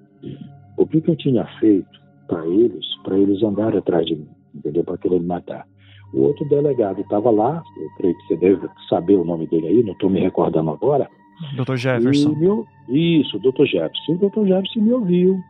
O 0.78 0.86
que, 0.86 1.02
que 1.02 1.10
eu 1.10 1.16
tinha 1.16 1.44
feito 1.60 2.00
para 2.26 2.46
eles, 2.46 2.86
para 3.04 3.18
eles 3.18 3.42
andarem 3.42 3.80
atrás 3.80 4.06
de 4.06 4.16
mim, 4.16 4.28
entendeu? 4.54 4.82
Para 4.82 4.96
querer 4.96 5.20
me 5.20 5.26
matar. 5.26 5.66
O 6.12 6.22
outro 6.22 6.44
delegado 6.44 7.00
estava 7.00 7.30
lá, 7.30 7.62
eu 7.76 7.88
creio 7.96 8.16
que 8.18 8.26
você 8.26 8.36
deve 8.36 8.68
saber 8.88 9.16
o 9.16 9.24
nome 9.24 9.46
dele 9.46 9.68
aí, 9.68 9.82
não 9.82 9.92
estou 9.92 10.10
me 10.10 10.20
recordando 10.20 10.70
agora. 10.70 11.08
Dr. 11.56 11.76
Jefferson. 11.76 12.34
Meu, 12.34 12.66
isso, 12.88 13.38
Dr. 13.38 13.64
Jefferson. 13.64 14.12
O 14.12 14.28
Dr. 14.28 14.46
Jefferson 14.46 14.80
me 14.80 14.92
ouviu 14.92 15.40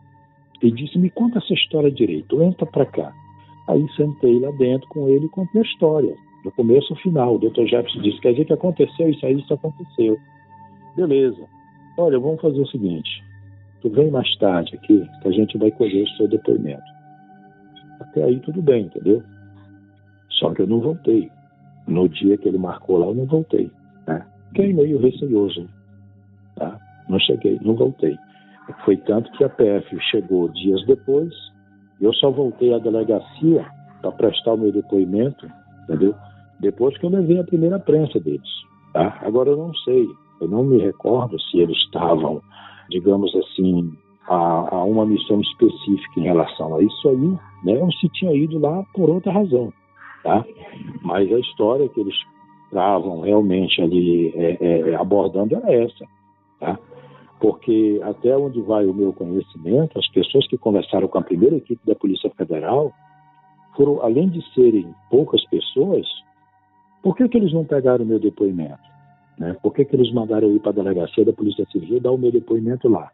e 0.61 0.71
disse: 0.71 0.97
Me 0.97 1.09
conta 1.09 1.39
essa 1.39 1.53
história 1.53 1.91
direito, 1.91 2.41
entra 2.41 2.65
para 2.65 2.85
cá. 2.85 3.13
Aí 3.67 3.85
sentei 3.95 4.39
lá 4.39 4.51
dentro 4.51 4.87
com 4.89 5.07
ele 5.07 5.25
e 5.25 5.29
contei 5.29 5.61
a 5.61 5.65
história, 5.65 6.15
do 6.43 6.51
começo 6.51 6.93
ao 6.93 6.99
final. 6.99 7.35
O 7.35 7.39
Dr. 7.39 7.65
Jefferson 7.65 8.01
disse: 8.01 8.21
Quer 8.21 8.31
dizer 8.31 8.45
que 8.45 8.53
aconteceu 8.53 9.09
isso 9.09 9.25
aí, 9.25 9.39
isso 9.39 9.53
aconteceu. 9.53 10.17
Beleza. 10.95 11.43
Olha, 11.97 12.19
vamos 12.19 12.41
fazer 12.41 12.59
o 12.59 12.67
seguinte: 12.67 13.23
tu 13.81 13.89
vem 13.89 14.09
mais 14.09 14.33
tarde 14.37 14.75
aqui, 14.75 15.03
que 15.21 15.27
a 15.27 15.31
gente 15.31 15.57
vai 15.57 15.71
colher 15.71 16.03
o 16.03 16.17
seu 16.17 16.27
depoimento. 16.27 16.81
Até 17.99 18.23
aí 18.23 18.39
tudo 18.39 18.61
bem, 18.61 18.85
entendeu? 18.85 19.21
Só 20.43 20.53
que 20.53 20.61
eu 20.61 20.67
não 20.67 20.81
voltei. 20.81 21.31
No 21.87 22.09
dia 22.09 22.37
que 22.37 22.49
ele 22.49 22.57
marcou 22.57 22.97
lá, 22.97 23.05
eu 23.07 23.15
não 23.15 23.25
voltei. 23.25 23.71
Né? 24.05 24.25
Fiquei 24.49 24.73
meio 24.73 24.99
receoso. 24.99 25.65
Tá? 26.57 26.77
Não 27.07 27.17
cheguei, 27.19 27.57
não 27.61 27.75
voltei. 27.75 28.17
Foi 28.83 28.97
tanto 28.97 29.31
que 29.31 29.43
a 29.45 29.49
PF 29.49 29.97
chegou 30.11 30.49
dias 30.49 30.85
depois, 30.85 31.33
eu 32.01 32.13
só 32.13 32.29
voltei 32.29 32.73
à 32.73 32.77
delegacia 32.77 33.65
para 34.01 34.11
prestar 34.11 34.53
o 34.53 34.57
meu 34.57 34.71
depoimento, 34.71 35.47
entendeu? 35.83 36.13
Depois 36.59 36.97
que 36.97 37.05
eu 37.05 37.09
levei 37.09 37.39
a 37.39 37.43
primeira 37.45 37.79
prensa 37.79 38.19
deles. 38.19 38.49
Tá? 38.93 39.19
Agora 39.21 39.49
eu 39.49 39.57
não 39.57 39.73
sei, 39.75 40.05
eu 40.41 40.47
não 40.49 40.63
me 40.63 40.77
recordo 40.77 41.39
se 41.39 41.59
eles 41.59 41.77
estavam, 41.77 42.41
digamos 42.89 43.33
assim, 43.35 43.91
a, 44.29 44.75
a 44.75 44.83
uma 44.83 45.05
missão 45.05 45.39
específica 45.39 46.19
em 46.19 46.23
relação 46.23 46.75
a 46.75 46.81
isso 46.81 47.09
aí, 47.09 47.37
né? 47.65 47.81
Ou 47.81 47.91
se 47.93 48.09
tinha 48.09 48.33
ido 48.33 48.59
lá 48.59 48.83
por 48.93 49.09
outra 49.09 49.31
razão 49.31 49.71
tá? 50.23 50.45
Mas 51.01 51.31
a 51.31 51.39
história 51.39 51.87
que 51.89 51.99
eles 51.99 52.15
estavam 52.65 53.21
realmente 53.21 53.81
ali 53.81 54.33
é, 54.35 54.57
é, 54.59 54.89
é, 54.89 54.95
abordando 54.95 55.55
era 55.55 55.71
essa, 55.71 56.05
tá? 56.59 56.79
Porque 57.39 57.99
até 58.03 58.35
onde 58.35 58.61
vai 58.61 58.85
o 58.85 58.93
meu 58.93 59.11
conhecimento, 59.11 59.99
as 59.99 60.07
pessoas 60.09 60.47
que 60.47 60.57
conversaram 60.57 61.07
com 61.07 61.17
a 61.17 61.23
primeira 61.23 61.57
equipe 61.57 61.85
da 61.85 61.93
Polícia 61.93 62.31
Federal 62.31 62.91
foram, 63.75 64.01
além 64.01 64.29
de 64.29 64.41
serem 64.53 64.93
poucas 65.09 65.43
pessoas, 65.49 66.07
por 67.01 67.17
que, 67.17 67.27
que 67.27 67.37
eles 67.37 67.51
não 67.51 67.65
pegaram 67.65 68.05
o 68.05 68.07
meu 68.07 68.19
depoimento? 68.19 68.81
Né? 69.37 69.55
Por 69.61 69.73
que, 69.73 69.83
que 69.83 69.95
eles 69.95 70.11
mandaram 70.13 70.47
eu 70.47 70.55
ir 70.55 70.59
para 70.59 70.71
a 70.71 70.75
delegacia 70.75 71.25
da 71.25 71.33
Polícia 71.33 71.65
Civil 71.65 71.99
dar 71.99 72.11
o 72.11 72.17
meu 72.17 72.31
depoimento 72.31 72.87
lá? 72.87 73.11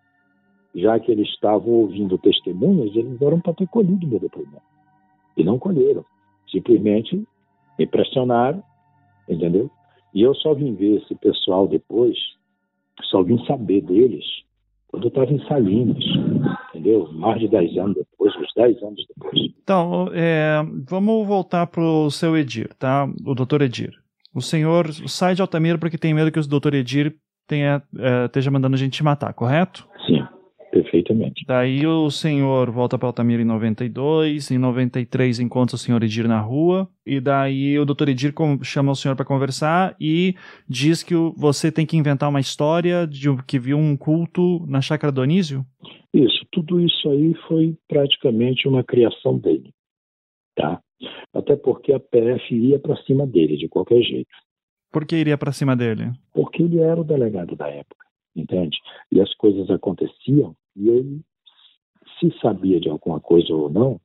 Já 0.76 1.00
que 1.00 1.12
eles 1.12 1.28
estavam 1.30 1.72
ouvindo 1.74 2.18
testemunhas, 2.20 2.96
eles 2.96 3.20
eram 3.20 3.40
para 3.40 3.54
ter 3.54 3.68
colhido 3.68 4.06
meu 4.06 4.20
depoimento. 4.20 4.62
E 5.36 5.44
não 5.44 5.58
colheram. 5.58 6.06
Simplesmente 6.52 7.24
me 7.78 7.88
pressionaram, 7.88 8.64
entendeu? 9.28 9.70
E 10.14 10.22
eu 10.22 10.34
só 10.36 10.54
vim 10.54 10.74
ver 10.74 11.02
esse 11.02 11.16
pessoal 11.16 11.68
depois, 11.68 12.18
só 13.04 13.22
vim 13.22 13.44
saber 13.46 13.82
deles 13.82 14.26
quando 14.90 15.04
eu 15.04 15.10
estava 15.10 15.32
em 15.32 15.46
Salinas, 15.46 16.04
entendeu? 16.70 17.12
Mais 17.14 17.40
de 17.40 17.48
10 17.48 17.78
anos 17.78 17.96
depois, 17.96 18.36
uns 18.36 18.54
10 18.56 18.84
anos 18.84 19.06
depois. 19.08 19.40
Então, 19.62 20.10
é, 20.14 20.62
vamos 20.90 21.28
voltar 21.28 21.68
para 21.68 21.84
o 21.84 22.10
seu 22.10 22.36
Edir, 22.36 22.74
tá? 22.78 23.08
O 23.24 23.36
doutor 23.36 23.62
Edir. 23.62 23.94
O 24.34 24.42
senhor 24.42 24.92
sai 25.08 25.36
de 25.36 25.42
Altamira 25.42 25.78
porque 25.78 25.98
tem 25.98 26.14
medo 26.14 26.32
que 26.32 26.40
o 26.40 26.48
doutor 26.48 26.74
Edir 26.74 27.16
tenha, 27.48 27.84
é, 27.98 28.26
esteja 28.26 28.50
mandando 28.50 28.76
a 28.76 28.80
gente 28.80 28.94
te 28.94 29.04
matar, 29.04 29.32
correto? 29.34 29.88
Sim, 30.08 30.24
Perfeitamente. 30.72 31.44
Daí 31.48 31.86
o 31.88 32.12
senhor 32.12 32.70
volta 32.70 32.98
para 32.98 33.08
Altamira 33.08 33.42
em 33.42 33.46
92, 33.46 34.52
em 34.52 34.58
93 34.58 35.40
encontra 35.40 35.76
o 35.76 35.80
senhor 35.80 36.04
Edir 36.04 36.28
na 36.28 36.40
rua, 36.40 36.88
e 37.06 37.20
daí 37.20 37.78
o 37.80 37.86
doutor 37.86 38.10
Edir 38.10 38.34
chama 38.64 38.92
o 38.92 38.96
senhor 38.96 39.16
para 39.16 39.26
conversar 39.26 39.96
e 40.00 40.36
diz 40.68 41.02
que 41.02 41.16
você 41.36 41.72
tem 41.72 41.86
que 41.86 41.98
inventar 41.98 42.30
uma 42.30 42.40
história 42.40 43.08
de 43.08 43.30
que 43.48 43.58
viu 43.58 43.78
um 43.78 43.98
culto 43.98 44.66
na 44.68 44.80
Chácara 44.80 45.12
Donísio? 45.12 45.66
Isso, 46.14 46.46
tudo 46.52 46.80
isso 46.80 47.10
aí 47.10 47.34
foi 47.48 47.76
praticamente 47.88 48.68
uma 48.68 48.84
criação 48.84 49.40
dele, 49.40 49.72
tá? 50.56 50.80
Até 51.34 51.56
porque 51.56 51.94
a 51.94 52.00
PF 52.00 52.54
ia 52.54 52.80
para 52.80 52.96
cima 53.04 53.26
dele 53.26 53.58
de 53.58 53.68
qualquer 53.68 54.02
jeito. 54.02 54.30
Por 54.92 55.06
que 55.06 55.16
iria 55.16 55.38
para 55.38 55.52
cima 55.52 55.76
dele? 55.76 56.12
Porque 56.34 56.64
ele 56.64 56.80
era 56.80 57.00
o 57.00 57.04
delegado 57.04 57.56
da 57.56 57.68
época, 57.68 58.06
entende? 58.40 58.78
E 59.12 59.22
as 59.22 59.34
coisas 59.36 59.70
aconteciam 59.70 60.56
e 60.76 60.90
ele 60.90 61.22
se 62.20 62.34
sabia 62.42 62.80
de 62.80 62.90
alguma 62.90 63.20
coisa 63.20 63.54
ou 63.54 63.70
não, 63.70 64.00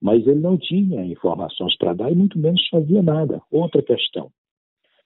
mas 0.00 0.26
ele 0.26 0.40
não 0.40 0.56
tinha 0.56 1.04
informações 1.04 1.76
para 1.76 1.94
dar 1.94 2.10
e 2.10 2.14
muito 2.14 2.38
menos 2.38 2.66
fazia 2.68 3.02
nada. 3.02 3.40
Outra 3.50 3.82
questão. 3.82 4.30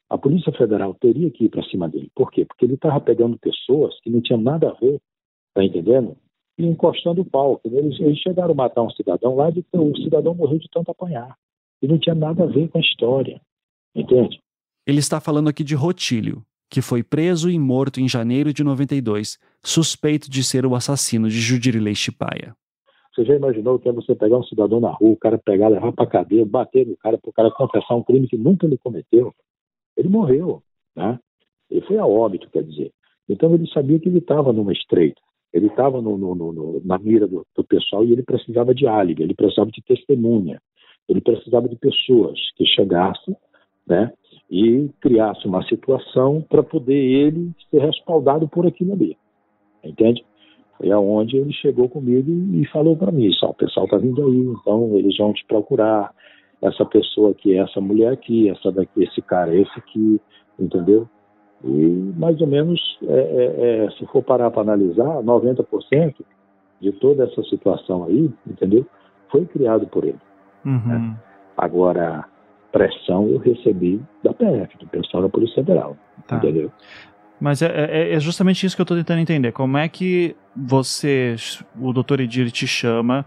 A 0.09 0.18
Polícia 0.18 0.53
Federal 0.53 0.94
teria 0.94 1.31
que 1.31 1.44
ir 1.44 1.49
para 1.49 1.62
cima 1.64 1.88
dele. 1.88 2.11
Por 2.14 2.31
quê? 2.33 2.44
Porque 2.44 2.64
ele 2.64 2.75
estava 2.75 3.01
pegando 3.01 3.38
pessoas 3.38 3.99
que 4.01 4.11
não 4.11 4.20
tinham 4.20 4.40
nada 4.40 4.70
a 4.70 4.75
ver, 4.75 5.01
tá 5.55 5.62
entendendo? 5.62 6.16
E 6.59 6.66
encostando 6.66 7.23
o 7.23 7.25
pau. 7.25 7.61
Eles, 7.64 7.99
eles 8.01 8.18
chegaram 8.18 8.51
a 8.51 8.55
matar 8.55 8.83
um 8.83 8.90
cidadão 8.90 9.37
lá 9.37 9.51
e 9.51 9.64
o 9.73 9.96
cidadão 9.99 10.35
morreu 10.35 10.59
de 10.59 10.68
tanto 10.68 10.90
apanhar. 10.90 11.37
E 11.81 11.87
não 11.87 11.99
tinha 11.99 12.14
nada 12.14 12.42
a 12.42 12.46
ver 12.46 12.68
com 12.68 12.79
a 12.79 12.81
história. 12.81 13.40
Entende? 13.94 14.40
Ele 14.87 14.99
está 14.99 15.20
falando 15.20 15.49
aqui 15.49 15.62
de 15.62 15.75
Rotílio, 15.75 16.44
que 16.71 16.81
foi 16.81 17.03
preso 17.03 17.51
e 17.51 17.59
morto 17.59 18.01
em 18.01 18.09
janeiro 18.09 18.53
de 18.53 18.63
92, 18.63 19.39
suspeito 19.63 20.31
de 20.31 20.45
ser 20.45 20.65
o 20.65 20.75
assassino 20.77 21.29
de 21.29 21.41
Judirilei 21.41 21.95
Chipaia. 21.95 22.55
Você 23.13 23.25
já 23.25 23.35
imaginou 23.35 23.79
que 23.79 23.89
é 23.89 23.93
você 23.93 24.15
pegar 24.15 24.39
um 24.39 24.45
cidadão 24.45 24.79
na 24.79 24.91
rua, 24.91 25.11
o 25.11 25.17
cara 25.17 25.37
pegar, 25.37 25.69
levar 25.69 25.93
para 25.93 26.07
cadeia, 26.07 26.47
bater 26.47 26.87
no 26.87 26.97
cara 26.97 27.19
para 27.19 27.29
o 27.29 27.33
cara 27.33 27.51
confessar 27.51 27.97
um 27.97 28.05
crime 28.05 28.29
que 28.29 28.39
nunca 28.39 28.67
ele 28.67 28.79
cometeu? 28.79 29.35
Ele 29.97 30.09
morreu, 30.09 30.63
né? 30.95 31.19
Ele 31.69 31.81
foi 31.83 31.99
a 31.99 32.07
óbito, 32.07 32.49
quer 32.51 32.63
dizer. 32.63 32.93
Então 33.29 33.53
ele 33.53 33.69
sabia 33.69 33.99
que 33.99 34.09
ele 34.09 34.19
estava 34.19 34.53
numa 34.53 34.73
estreita, 34.73 35.21
ele 35.53 35.67
estava 35.67 36.01
na 36.01 36.99
mira 36.99 37.27
do, 37.27 37.45
do, 37.55 37.65
pessoal 37.65 38.05
e 38.05 38.13
ele 38.13 38.23
precisava 38.23 38.73
de 38.75 38.87
álibi, 38.87 39.23
ele 39.23 39.35
precisava 39.35 39.71
de 39.71 39.83
testemunha, 39.83 40.61
ele 41.09 41.21
precisava 41.21 41.69
de 41.69 41.77
pessoas 41.77 42.39
que 42.57 42.65
chegassem, 42.65 43.37
né? 43.90 44.12
e 44.50 44.90
criasse 45.00 45.46
uma 45.46 45.62
situação 45.62 46.44
para 46.48 46.62
poder 46.62 46.94
ele 46.94 47.53
ser 47.70 47.81
respaldado 47.81 48.48
por 48.48 48.66
aquilo 48.66 48.94
ali. 48.94 49.16
Entende? 49.85 50.24
Foi 50.76 50.90
aonde 50.90 51.37
ele 51.37 51.53
chegou 51.53 51.88
comigo 51.88 52.31
e 52.55 52.66
falou 52.66 52.96
para 52.96 53.12
mim: 53.12 53.31
só 53.33 53.50
o 53.50 53.55
pessoal 53.55 53.87
está 53.87 53.96
vindo 53.96 54.26
aí, 54.26 54.38
então 54.38 54.96
eles 54.98 55.16
vão 55.16 55.33
te 55.33 55.44
procurar. 55.46 56.12
Essa 56.62 56.85
pessoa 56.85 57.31
aqui, 57.31 57.57
essa 57.57 57.81
mulher 57.81 58.12
aqui, 58.12 58.50
essa 58.50 58.70
daqui, 58.70 59.03
esse 59.03 59.22
cara, 59.22 59.55
esse 59.55 59.79
aqui, 59.79 60.20
entendeu? 60.59 61.09
E 61.64 62.12
mais 62.18 62.38
ou 62.38 62.46
menos, 62.46 62.79
é, 63.05 63.14
é, 63.14 63.87
é, 63.87 63.90
se 63.92 64.05
for 64.09 64.22
parar 64.22 64.50
para 64.50 64.61
analisar, 64.61 65.22
90% 65.22 66.16
de 66.79 66.92
toda 66.92 67.24
essa 67.24 67.42
situação 67.44 68.05
aí, 68.05 68.31
entendeu? 68.46 68.85
Foi 69.31 69.46
criado 69.46 69.87
por 69.87 70.05
ele. 70.05 70.20
Uhum. 70.66 70.87
Né? 70.87 71.16
Agora, 71.57 72.26
pressão 72.73 73.29
eu 73.29 73.39
recebi 73.39 74.01
da 74.23 74.33
PF, 74.33 74.79
do 74.79 74.87
pessoal 74.87 75.23
da 75.23 75.29
Polícia 75.29 75.57
Federal. 75.57 75.97
Tá. 76.27 76.37
Entendeu? 76.37 76.71
Mas 77.41 77.63
é, 77.63 77.67
é, 77.67 78.15
é, 78.15 78.21
justamente 78.21 78.67
isso 78.67 78.77
que 78.77 78.83
eu 78.83 78.85
estou 78.85 78.97
tentando 78.97 79.21
entender. 79.21 79.53
Como 79.53 79.79
é 79.79 79.89
que 79.89 80.37
você, 80.55 81.35
o 81.81 81.93
doutor 81.93 82.21
Edir, 82.21 82.51
te 82.51 82.67
chama? 82.67 83.25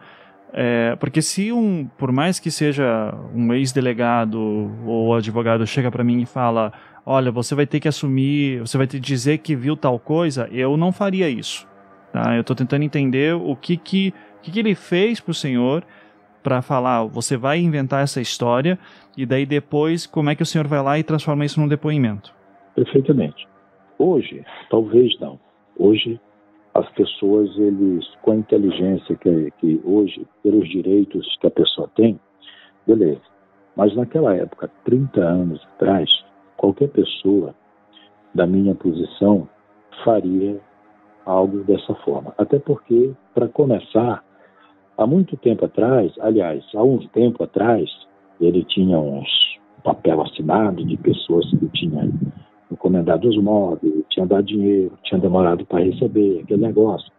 É, 0.54 0.96
porque 0.98 1.20
se 1.20 1.52
um, 1.52 1.90
por 1.98 2.12
mais 2.12 2.40
que 2.40 2.52
seja 2.52 3.12
um 3.34 3.52
ex-delegado 3.54 4.40
ou 4.86 5.16
advogado 5.16 5.66
chega 5.66 5.90
para 5.90 6.04
mim 6.04 6.22
e 6.22 6.26
fala, 6.28 6.72
olha, 7.04 7.32
você 7.32 7.56
vai 7.56 7.66
ter 7.66 7.80
que 7.80 7.88
assumir, 7.88 8.60
você 8.60 8.78
vai 8.78 8.86
ter 8.86 8.98
que 9.00 9.06
dizer 9.06 9.40
que 9.40 9.56
viu 9.56 9.76
tal 9.76 9.98
coisa, 9.98 10.48
eu 10.52 10.78
não 10.78 10.92
faria 10.92 11.28
isso. 11.28 11.68
Tá? 12.12 12.36
Eu 12.36 12.42
estou 12.42 12.56
tentando 12.56 12.84
entender 12.84 13.34
o 13.34 13.56
que 13.56 13.76
que, 13.76 14.14
que, 14.44 14.52
que 14.52 14.60
ele 14.60 14.76
fez 14.76 15.20
para 15.20 15.32
o 15.32 15.34
senhor 15.34 15.84
para 16.44 16.62
falar, 16.62 17.06
você 17.06 17.38
vai 17.38 17.60
inventar 17.60 18.04
essa 18.04 18.20
história 18.22 18.78
e 19.18 19.26
daí 19.26 19.46
depois 19.46 20.06
como 20.06 20.30
é 20.30 20.36
que 20.36 20.44
o 20.44 20.46
senhor 20.46 20.68
vai 20.68 20.84
lá 20.84 21.00
e 21.00 21.04
transforma 21.04 21.46
isso 21.46 21.60
num 21.60 21.68
depoimento? 21.68 22.34
Perfeitamente. 22.76 23.48
Hoje, 23.98 24.44
talvez 24.70 25.18
não. 25.20 25.40
Hoje 25.78 26.20
as 26.74 26.90
pessoas 26.92 27.50
eles 27.58 28.06
com 28.22 28.32
a 28.32 28.36
inteligência 28.36 29.16
que, 29.16 29.52
que 29.60 29.82
hoje 29.84 30.28
pelos 30.42 30.68
direitos 30.70 31.26
que 31.40 31.48
a 31.48 31.52
pessoa 31.52 31.90
tem, 31.96 32.20
beleza. 32.86 33.22
Mas 33.76 33.96
naquela 33.96 34.36
época, 34.36 34.70
30 34.84 35.22
anos 35.22 35.62
atrás, 35.76 36.10
qualquer 36.58 36.90
pessoa 36.90 37.56
da 38.34 38.46
minha 38.46 38.76
posição 38.76 39.48
faria 40.04 40.60
algo 41.26 41.64
dessa 41.64 41.94
forma. 41.96 42.34
Até 42.38 42.60
porque, 42.60 43.14
para 43.34 43.48
começar, 43.48 44.24
Há 44.98 45.08
muito 45.08 45.36
tempo 45.38 45.66
atrás, 45.66 46.12
aliás, 46.20 46.64
há 46.76 46.84
um 46.84 47.00
tempo 47.08 47.44
atrás, 47.44 47.90
ele 48.40 48.64
tinha 48.66 49.00
uns 49.00 49.28
papel 49.84 50.22
assinado 50.22 50.86
de 50.86 50.96
pessoas 50.98 51.50
que 51.50 51.68
tinham 51.70 52.12
encomendado 52.72 53.28
os 53.28 53.38
móveis, 53.38 54.06
tinham 54.10 54.28
dado 54.28 54.46
dinheiro, 54.46 54.98
tinham 55.04 55.20
demorado 55.20 55.66
para 55.66 55.84
receber, 55.84 56.42
aquele 56.44 56.62
negócio. 56.62 57.12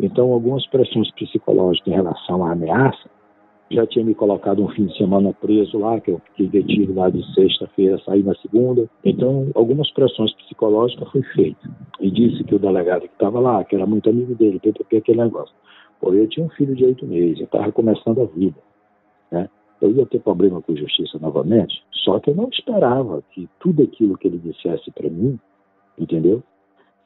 Então, 0.00 0.32
algumas 0.32 0.66
pressões 0.66 1.10
psicológicas 1.12 1.92
em 1.92 1.96
relação 1.96 2.44
à 2.44 2.52
ameaça, 2.52 3.10
já 3.70 3.86
tinha 3.86 4.04
me 4.04 4.14
colocado 4.14 4.62
um 4.62 4.68
fim 4.68 4.86
de 4.86 4.96
semana 4.98 5.32
preso 5.32 5.78
lá, 5.78 5.98
que 6.00 6.10
eu 6.10 6.20
fiquei 6.26 6.48
detido 6.48 6.94
lá 6.94 7.08
de 7.08 7.24
sexta-feira, 7.34 7.98
saí 8.04 8.22
na 8.22 8.34
segunda. 8.36 8.88
Então, 9.04 9.50
algumas 9.54 9.90
pressões 9.92 10.32
psicológicas 10.34 11.08
foi 11.10 11.22
feita. 11.22 11.70
E 11.98 12.10
disse 12.10 12.44
que 12.44 12.54
o 12.54 12.58
delegado 12.58 13.02
que 13.02 13.14
estava 13.14 13.40
lá, 13.40 13.64
que 13.64 13.74
era 13.74 13.86
muito 13.86 14.10
amigo 14.10 14.34
dele, 14.34 14.60
PPP, 14.60 14.98
aquele 14.98 15.22
negócio. 15.22 15.54
Pô, 16.02 16.12
eu 16.12 16.26
tinha 16.26 16.44
um 16.44 16.50
filho 16.50 16.74
de 16.74 16.84
oito 16.84 17.06
meses, 17.06 17.38
eu 17.38 17.44
estava 17.44 17.70
começando 17.70 18.20
a 18.20 18.24
vida. 18.24 18.58
Né? 19.30 19.48
Eu 19.80 19.92
ia 19.92 20.04
ter 20.04 20.18
problema 20.18 20.60
com 20.60 20.74
justiça 20.74 21.16
novamente, 21.20 21.80
só 21.92 22.18
que 22.18 22.30
eu 22.30 22.34
não 22.34 22.48
esperava 22.48 23.22
que 23.30 23.48
tudo 23.60 23.84
aquilo 23.84 24.18
que 24.18 24.26
ele 24.26 24.38
dissesse 24.38 24.90
para 24.90 25.08
mim, 25.08 25.38
entendeu? 25.96 26.42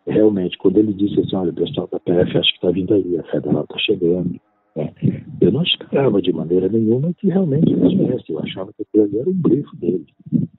Realmente, 0.06 0.56
quando 0.56 0.78
ele 0.78 0.94
disse 0.94 1.20
assim, 1.20 1.37
olha, 1.37 1.50
o 1.50 1.54
pessoal 1.54 1.87
da 1.92 2.00
PF 2.00 2.38
acho 2.38 2.50
que 2.52 2.56
está 2.56 2.70
vindo 2.70 2.94
aí, 2.94 3.18
a 3.18 3.22
federal 3.24 3.64
está 3.64 3.78
chegando. 3.80 4.40
Né? 4.74 4.94
Eu 5.42 5.52
não 5.52 5.62
esperava 5.62 6.22
de 6.22 6.32
maneira 6.32 6.68
nenhuma 6.68 7.12
que 7.14 7.28
realmente 7.28 7.70
ele 7.70 7.96
viesse. 7.96 8.32
Eu 8.32 8.38
achava 8.38 8.72
que 8.72 8.82
aquele 8.82 9.18
era 9.18 9.28
um 9.28 9.35
brifo 9.35 9.76
dele, 9.76 10.06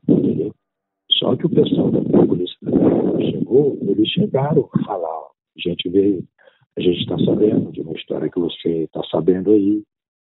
entendeu? 0.08 0.54
Só 1.14 1.36
que 1.36 1.48
o 1.48 1.50
pessoal 1.50 1.90
da 1.90 2.02
Polícia 2.02 2.56
Federal 2.64 3.20
chegou, 3.20 3.80
eles 3.82 4.08
chegaram 4.10 4.70
a 4.74 4.84
falar, 4.84 5.28
a 5.56 5.70
gente 5.70 5.90
veio 5.90 6.24
a 6.78 6.82
gente 6.82 7.00
está 7.00 7.18
sabendo 7.20 7.72
de 7.72 7.82
uma 7.82 7.94
história 7.94 8.30
que 8.30 8.40
você 8.40 8.84
está 8.84 9.02
sabendo 9.10 9.52
aí, 9.52 9.84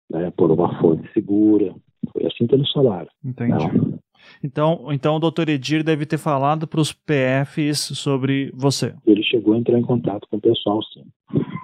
né, 0.09 0.30
por 0.37 0.50
uma 0.50 0.80
fonte 0.80 1.12
segura. 1.12 1.74
Foi 2.12 2.24
assim 2.24 2.46
que 2.46 2.54
eles 2.54 2.70
falaram. 2.70 3.09
Entendi. 3.24 3.52
Não. 3.52 3.98
Então, 4.42 4.87
então 4.92 5.16
o 5.16 5.18
doutor 5.18 5.48
Edir 5.48 5.82
deve 5.82 6.06
ter 6.06 6.18
falado 6.18 6.66
para 6.66 6.80
os 6.80 6.92
PFs 6.92 7.78
sobre 7.98 8.50
você. 8.54 8.94
Ele 9.06 9.22
chegou 9.22 9.54
a 9.54 9.59
entrar 9.59 9.78
em 9.78 9.82
contato 9.82 10.26
com 10.28 10.37
o 10.37 10.40
pessoal, 10.40 10.82
sim. 10.85 11.04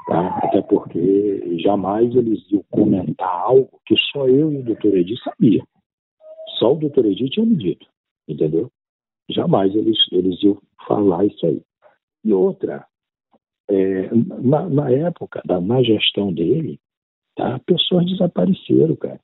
Tá? 0.07 0.39
Até 0.43 0.61
porque 0.63 1.59
jamais 1.61 2.15
eles 2.15 2.41
iam 2.51 2.65
comentar 2.71 3.29
algo 3.29 3.81
que 3.87 3.95
só 4.13 4.27
eu 4.29 4.53
e 4.53 4.59
o 4.59 4.65
doutor 4.65 4.97
Edir 4.97 5.19
sabia. 5.23 5.63
Só 6.59 6.73
o 6.73 6.79
doutor 6.79 7.07
Edir 7.07 7.31
tinha 7.31 7.47
me 7.47 7.57
dito, 7.57 7.87
entendeu? 8.29 8.71
Jamais 9.31 9.75
eles, 9.75 9.97
eles 10.11 10.43
iam 10.43 10.59
falar 10.87 11.25
isso 11.27 11.47
aí. 11.47 11.63
E 12.25 12.33
outra, 12.33 12.85
é, 13.73 14.11
na, 14.43 14.69
na, 14.69 14.91
época, 14.91 15.43
da, 15.45 15.61
na 15.61 15.83
gestão 15.83 16.33
dele, 16.33 16.79
tá, 17.35 17.59
pessoas 17.67 18.07
desapareceram, 18.07 18.95
cara. 18.97 19.21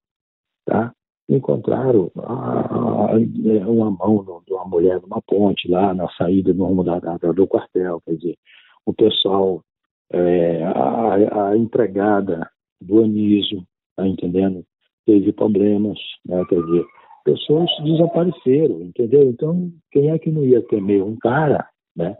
Tá? 0.64 0.92
Encontraram 1.28 2.10
a, 2.16 3.12
a, 3.12 3.20
é, 3.20 3.66
uma 3.66 3.90
mão 3.90 4.42
de 4.46 4.52
uma 4.52 4.64
mulher 4.64 5.00
numa 5.02 5.20
ponte 5.22 5.68
lá 5.68 5.92
na 5.94 6.08
saída 6.12 6.52
no 6.54 6.64
rumo 6.66 6.82
da, 6.82 6.98
da, 6.98 7.16
do 7.16 7.46
quartel. 7.46 8.00
Quer 8.00 8.16
dizer, 8.16 8.38
o 8.86 8.94
pessoal, 8.94 9.62
é, 10.10 10.64
a, 10.64 11.48
a, 11.48 11.56
empregada 11.56 12.48
do 12.80 13.04
Anísio, 13.04 13.62
tá 13.96 14.06
entendendo? 14.06 14.64
Teve 15.04 15.32
problemas, 15.32 15.98
né? 16.26 16.42
Quer 16.48 16.62
dizer, 16.62 16.84
pessoas 17.24 17.68
desapareceram, 17.84 18.82
entendeu? 18.82 19.28
Então, 19.28 19.70
quem 19.90 20.10
é 20.10 20.18
que 20.18 20.30
não 20.30 20.44
ia 20.44 20.62
temer 20.62 21.02
um 21.02 21.16
cara, 21.16 21.68
né? 21.94 22.16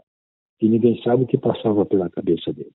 Que 0.59 0.67
ninguém 0.67 1.01
sabe 1.01 1.23
o 1.23 1.27
que 1.27 1.37
passava 1.37 1.85
pela 1.85 2.09
cabeça 2.09 2.51
dele. 2.51 2.73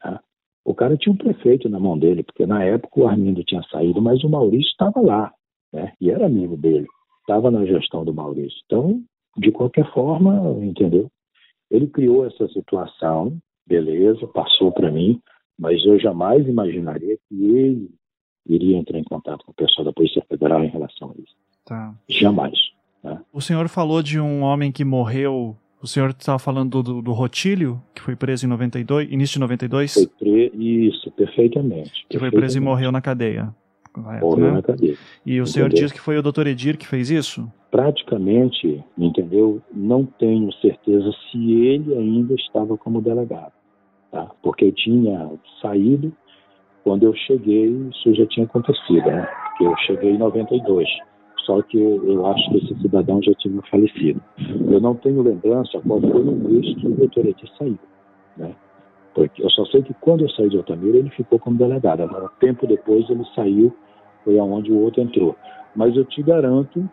Tá? 0.00 0.20
O 0.64 0.74
cara 0.74 0.96
tinha 0.96 1.12
um 1.12 1.16
prefeito 1.16 1.68
na 1.68 1.78
mão 1.78 1.98
dele, 1.98 2.22
porque 2.22 2.46
na 2.46 2.62
época 2.62 3.00
o 3.00 3.08
Armindo 3.08 3.42
tinha 3.44 3.62
saído, 3.70 4.02
mas 4.02 4.22
o 4.22 4.28
Maurício 4.28 4.70
estava 4.70 5.00
lá, 5.00 5.32
né? 5.72 5.92
e 6.00 6.10
era 6.10 6.26
amigo 6.26 6.56
dele, 6.56 6.86
estava 7.20 7.50
na 7.50 7.64
gestão 7.64 8.04
do 8.04 8.12
Maurício. 8.12 8.58
Então, 8.66 9.02
de 9.36 9.50
qualquer 9.50 9.90
forma, 9.92 10.64
entendeu? 10.64 11.10
Ele 11.70 11.86
criou 11.86 12.26
essa 12.26 12.46
situação, 12.48 13.38
beleza, 13.66 14.26
passou 14.28 14.72
para 14.72 14.90
mim, 14.90 15.20
Mas 15.58 15.82
eu 15.86 15.98
jamais 15.98 16.46
imaginaria 16.46 17.16
que 17.28 17.34
ele 17.34 17.90
iria 18.46 18.76
entrar 18.76 18.98
em 18.98 19.04
contato 19.04 19.44
com 19.44 19.52
o 19.52 19.54
pessoal 19.54 19.84
da 19.84 19.92
Polícia 19.92 20.22
Federal 20.28 20.62
em 20.62 20.68
relação 20.68 21.10
a 21.10 21.20
isso. 21.20 21.34
Tá. 21.64 21.94
Jamais. 22.08 22.58
Né? 23.02 23.20
O 23.32 23.40
senhor 23.40 23.68
falou 23.68 24.02
de 24.02 24.20
um 24.20 24.42
homem 24.42 24.70
que 24.70 24.84
morreu. 24.84 25.56
O 25.82 25.86
senhor 25.86 26.10
estava 26.10 26.38
falando 26.38 26.82
do, 26.82 27.02
do 27.02 27.12
Rotílio, 27.12 27.82
que 27.94 28.00
foi 28.00 28.16
preso 28.16 28.46
em 28.46 28.48
92, 28.48 29.10
início 29.12 29.34
de 29.34 29.40
92? 29.40 29.94
Foi 29.94 30.06
pre... 30.06 30.52
Isso, 30.54 31.10
perfeitamente. 31.12 32.06
Que 32.08 32.18
foi 32.18 32.30
preso 32.30 32.56
e 32.56 32.60
morreu 32.60 32.90
na 32.90 33.00
cadeia. 33.00 33.54
Correto, 33.92 34.26
Morreu 34.26 34.46
né? 34.46 34.52
na 34.52 34.62
cadeia. 34.62 34.96
E 35.24 35.40
o 35.40 35.46
senhor 35.46 35.66
Entendeu? 35.66 35.84
diz 35.84 35.92
que 35.92 36.00
foi 36.00 36.18
o 36.18 36.22
doutor 36.22 36.46
Edir 36.46 36.76
que 36.76 36.86
fez 36.86 37.10
isso? 37.10 37.50
Praticamente, 37.70 38.82
entendeu? 38.96 39.62
Não 39.72 40.04
tenho 40.04 40.52
certeza 40.54 41.10
se 41.30 41.52
ele 41.52 41.94
ainda 41.94 42.34
estava 42.34 42.76
como 42.76 43.00
delegado, 43.00 43.52
tá? 44.10 44.30
Porque 44.42 44.66
eu 44.66 44.72
tinha 44.72 45.30
saído 45.60 46.12
quando 46.84 47.04
eu 47.04 47.14
cheguei, 47.14 47.68
isso 47.90 48.14
já 48.14 48.26
tinha 48.26 48.46
acontecido, 48.46 49.06
né? 49.06 49.26
Porque 49.48 49.64
eu 49.64 49.76
cheguei 49.86 50.10
em 50.12 50.18
92. 50.18 50.88
Só 51.46 51.62
que 51.62 51.78
eu, 51.78 52.04
eu 52.04 52.26
acho 52.26 52.50
que 52.50 52.58
esse 52.58 52.82
cidadão 52.82 53.22
já 53.22 53.32
tinha 53.34 53.62
falecido. 53.70 54.20
Eu 54.68 54.80
não 54.80 54.96
tenho 54.96 55.22
lembrança 55.22 55.80
qual 55.86 56.00
foi 56.00 56.22
o 56.22 56.32
mês 56.32 56.74
que 56.74 56.86
o 56.88 56.90
doutor 56.90 57.24
Edir 57.24 57.48
saiu, 57.56 57.78
né? 58.36 58.52
Porque 59.14 59.42
eu 59.42 59.48
só 59.50 59.64
sei 59.66 59.82
que 59.82 59.94
quando 59.94 60.24
eu 60.24 60.30
saí 60.30 60.50
de 60.50 60.56
Altamira, 60.56 60.98
ele 60.98 61.08
ficou 61.10 61.38
como 61.38 61.56
delegado. 61.56 62.02
Agora, 62.02 62.28
tempo 62.40 62.66
depois, 62.66 63.08
ele 63.08 63.24
saiu, 63.34 63.74
foi 64.24 64.38
aonde 64.38 64.72
o 64.72 64.78
outro 64.78 65.00
entrou. 65.00 65.36
Mas 65.74 65.96
eu 65.96 66.04
te 66.04 66.22
garanto, 66.22 66.86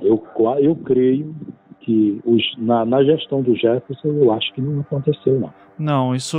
eu, 0.00 0.22
eu 0.60 0.76
creio 0.76 1.34
que 1.80 2.20
os, 2.24 2.42
na, 2.58 2.84
na 2.84 3.02
gestão 3.02 3.42
do 3.42 3.54
Jefferson, 3.56 4.08
eu 4.08 4.32
acho 4.32 4.52
que 4.52 4.60
não 4.60 4.80
aconteceu, 4.80 5.40
não. 5.40 5.52
Não, 5.78 6.14
isso. 6.14 6.36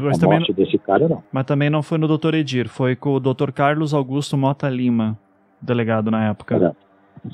Mas 0.00 0.18
a 0.18 0.20
também, 0.20 0.38
morte 0.38 0.52
desse 0.52 0.78
cara, 0.78 1.08
não. 1.08 1.22
mas 1.32 1.44
também 1.44 1.70
não 1.70 1.82
foi 1.82 1.98
no 1.98 2.08
doutor 2.08 2.34
Edir, 2.34 2.68
foi 2.68 2.96
com 2.96 3.14
o 3.14 3.20
doutor 3.20 3.52
Carlos 3.52 3.92
Augusto 3.92 4.36
Mota 4.36 4.68
Lima, 4.68 5.18
delegado 5.60 6.10
na 6.10 6.28
época. 6.28 6.74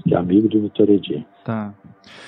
Que 0.04 0.14
é 0.14 0.16
amigo 0.16 0.48
do 0.48 0.60
doutor 0.60 0.88
Edir. 0.88 1.24
Tá. 1.44 1.72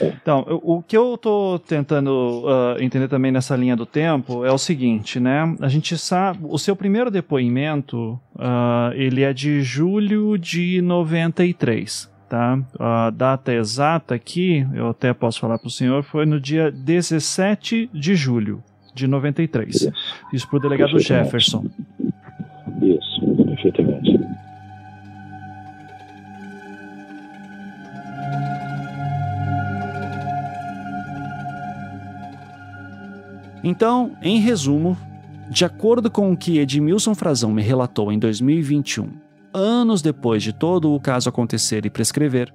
É. 0.00 0.08
Então, 0.22 0.44
eu- 0.48 0.60
o 0.62 0.82
que 0.82 0.96
eu 0.96 1.16
tô 1.16 1.58
tentando 1.58 2.44
ah, 2.46 2.76
entender 2.80 3.08
também 3.08 3.32
nessa 3.32 3.56
linha 3.56 3.74
do 3.76 3.86
tempo 3.86 4.44
é 4.44 4.52
o 4.52 4.58
seguinte, 4.58 5.18
né? 5.18 5.56
A 5.60 5.68
gente 5.68 5.96
sabe, 5.96 6.40
o 6.42 6.58
seu 6.58 6.76
primeiro 6.76 7.10
depoimento, 7.10 8.18
ah, 8.38 8.90
ele 8.94 9.22
é 9.22 9.32
de 9.32 9.62
julho 9.62 10.36
de 10.36 10.82
93, 10.82 12.10
tá? 12.28 12.58
A 12.78 13.10
data 13.10 13.52
exata 13.52 14.14
aqui, 14.14 14.66
eu 14.74 14.88
até 14.90 15.12
posso 15.14 15.40
falar 15.40 15.58
para 15.58 15.68
o 15.68 15.70
senhor, 15.70 16.02
foi 16.02 16.26
no 16.26 16.38
dia 16.40 16.70
17 16.70 17.88
de 17.92 18.14
julho 18.14 18.62
de 18.94 19.06
93. 19.06 19.74
Isso, 19.74 19.92
Isso 20.32 20.48
para 20.48 20.56
o 20.56 20.60
delegado. 20.60 20.98
Jefferson. 20.98 21.64
isso 22.82 23.36
perfeitamente. 23.46 24.20
Então, 33.64 34.14
em 34.20 34.38
resumo, 34.40 34.94
de 35.50 35.64
acordo 35.64 36.10
com 36.10 36.30
o 36.30 36.36
que 36.36 36.58
Edmilson 36.58 37.14
Frazão 37.14 37.50
me 37.50 37.62
relatou 37.62 38.12
em 38.12 38.18
2021, 38.18 39.08
anos 39.54 40.02
depois 40.02 40.42
de 40.42 40.52
todo 40.52 40.92
o 40.92 41.00
caso 41.00 41.30
acontecer 41.30 41.86
e 41.86 41.90
prescrever, 41.90 42.52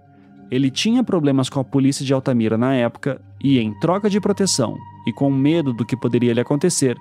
ele 0.52 0.69
tinha 0.69 1.04
problemas 1.04 1.50
com 1.50 1.60
a 1.60 1.63
polícia 1.63 2.06
de 2.06 2.13
Altamira 2.13 2.60
na 2.60 2.76
época 2.76 3.19
e, 3.43 3.58
em 3.58 3.74
troca 3.80 4.08
de 4.08 4.22
proteção 4.22 4.78
e 5.08 5.12
com 5.12 5.32
medo 5.32 5.74
do 5.74 5.84
que 5.84 5.98
poderia 5.98 6.32
lhe 6.32 6.41
acontecer, 6.41 6.95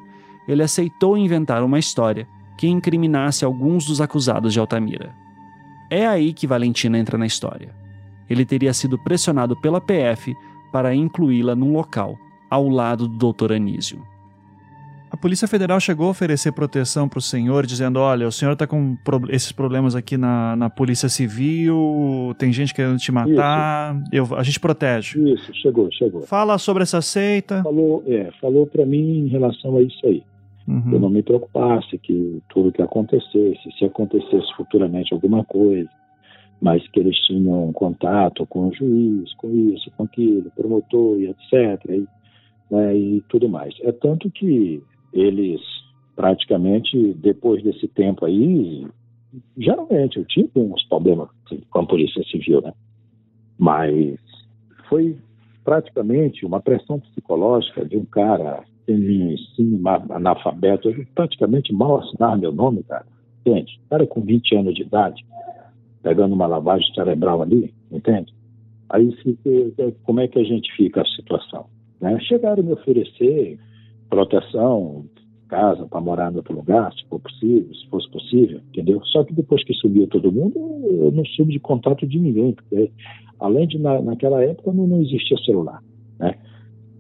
ele 0.49 0.63
aceitou 0.63 1.17
inventar 1.19 1.63
uma 1.63 1.79
história 1.79 2.27
que 2.57 2.67
incriminasse 2.67 3.45
alguns 3.45 3.85
dos 3.85 4.01
acusados 4.01 4.55
de 4.55 4.59
Altamira. 4.59 5.15
É 5.91 6.07
aí 6.07 6.33
que 6.33 6.47
Valentina 6.47 6.99
entra 6.99 7.19
na 7.19 7.27
história. 7.27 7.75
Ele 8.29 8.47
teria 8.47 8.73
sido 8.73 8.99
pressionado 8.99 9.55
pela 9.61 9.83
PF 9.83 10.35
para 10.73 10.95
incluí-la 10.95 11.55
num 11.55 11.73
local 11.73 12.19
ao 12.51 12.69
lado 12.69 13.07
do 13.09 13.33
Dr. 13.33 13.53
Anísio. 13.53 14.01
A 15.11 15.17
Polícia 15.17 15.49
Federal 15.49 15.81
chegou 15.81 16.09
a 16.09 16.11
oferecer 16.11 16.53
proteção 16.53 17.09
para 17.09 17.19
o 17.19 17.23
senhor, 17.23 17.65
dizendo: 17.65 17.99
olha, 17.99 18.29
o 18.29 18.33
senhor 18.33 18.53
está 18.53 18.67
com 18.67 18.95
pro- 19.03 19.25
esses 19.31 19.51
problemas 19.51 19.95
aqui 19.97 20.19
na, 20.19 20.55
na 20.55 20.69
Polícia 20.69 21.09
Civil, 21.09 22.35
tem 22.39 22.53
gente 22.53 22.75
querendo 22.75 22.99
te 22.99 23.11
matar, 23.11 23.97
eu- 24.13 24.37
a 24.37 24.43
gente 24.43 24.61
protege. 24.61 25.19
Isso, 25.33 25.51
chegou, 25.55 25.91
chegou. 25.91 26.23
Fala 26.23 26.59
sobre 26.59 26.83
essa 26.83 27.01
seita. 27.01 27.63
Falou, 27.63 28.03
é, 28.07 28.31
falou 28.39 28.67
para 28.67 28.85
mim 28.85 29.21
em 29.25 29.29
relação 29.29 29.77
a 29.79 29.83
isso 29.83 30.07
aí. 30.07 30.23
Uhum. 30.67 30.93
eu 30.93 31.01
não 31.01 31.09
me 31.09 31.23
preocupasse 31.23 31.97
que 31.97 32.43
tudo 32.51 32.71
que 32.71 32.83
acontecesse, 32.83 33.59
se 33.79 33.87
acontecesse 33.87 34.55
futuramente 34.55 35.15
alguma 35.15 35.43
coisa, 35.43 35.89
mas 36.61 36.87
que 36.89 37.01
eles 37.01 37.17
tinham 37.27 37.73
contato 37.73 38.45
com 38.45 38.69
o 38.69 38.75
juiz, 38.75 39.33
com 39.39 39.49
isso, 39.51 39.91
com 39.97 40.03
aquilo, 40.05 40.51
promotor 40.55 41.19
e 41.19 41.29
etc. 41.31 41.83
E, 41.89 42.07
né, 42.71 42.97
e 42.97 43.21
tudo 43.29 43.49
mais. 43.49 43.75
É 43.83 43.93
tanto 43.93 44.31
que 44.31 44.83
eles 45.13 45.61
praticamente 46.15 47.15
depois 47.15 47.63
desse 47.63 47.87
tempo 47.87 48.25
aí, 48.25 48.87
geralmente 49.57 50.19
eu 50.19 50.25
tive 50.25 50.51
uns 50.57 50.83
problemas 50.89 51.29
com 51.71 51.79
a 51.79 51.87
polícia 51.87 52.23
civil, 52.25 52.61
né? 52.61 52.73
Mas 53.57 54.19
foi 54.89 55.17
praticamente 55.65 56.45
uma 56.45 56.61
pressão 56.61 56.99
psicológica 56.99 57.85
de 57.85 57.97
um 57.97 58.05
cara 58.05 58.65
semi-analfabeto, 59.55 60.91
eu 60.91 61.07
praticamente 61.15 61.73
mal 61.73 61.99
assinar 61.99 62.39
meu 62.39 62.51
nome, 62.51 62.83
cara. 62.83 63.07
Entende? 63.41 63.79
Cara 63.89 64.07
com 64.07 64.21
20 64.21 64.57
anos 64.57 64.75
de 64.75 64.83
idade, 64.83 65.25
pegando 66.03 66.35
uma 66.35 66.47
lavagem 66.47 66.93
cerebral 66.95 67.43
ali, 67.43 67.73
entende? 67.93 68.35
Aí 68.91 69.15
como 70.03 70.21
é 70.21 70.27
que 70.27 70.39
a 70.39 70.45
gente 70.45 70.73
fica 70.75 71.03
a 71.03 71.07
situação? 71.07 71.67
Né? 72.01 72.19
Chegaram 72.21 72.63
a 72.63 72.67
me 72.67 72.73
oferecer 72.73 73.59
proteção, 74.09 75.05
casa 75.49 75.87
para 75.87 76.01
morar 76.01 76.33
em 76.33 76.37
outro 76.37 76.55
lugar, 76.55 76.93
se 76.93 77.05
for 77.09 77.19
possível, 77.21 77.75
se 77.75 77.87
fosse 77.89 78.11
possível, 78.11 78.61
entendeu? 78.69 79.03
Só 79.07 79.25
que 79.25 79.35
depois 79.35 79.65
que 79.65 79.75
subiu 79.75 80.07
todo 80.07 80.31
mundo, 80.31 80.59
eu 80.85 81.11
não 81.11 81.25
soube 81.25 81.53
de 81.53 81.59
contato 81.59 82.07
de 82.07 82.19
ninguém, 82.19 82.53
porque 82.53 82.91
além 83.41 83.67
de 83.67 83.79
na, 83.79 84.01
naquela 84.01 84.43
época 84.45 84.73
não, 84.73 84.87
não 84.87 85.01
existia 85.01 85.37
celular, 85.39 85.83
né? 86.19 86.35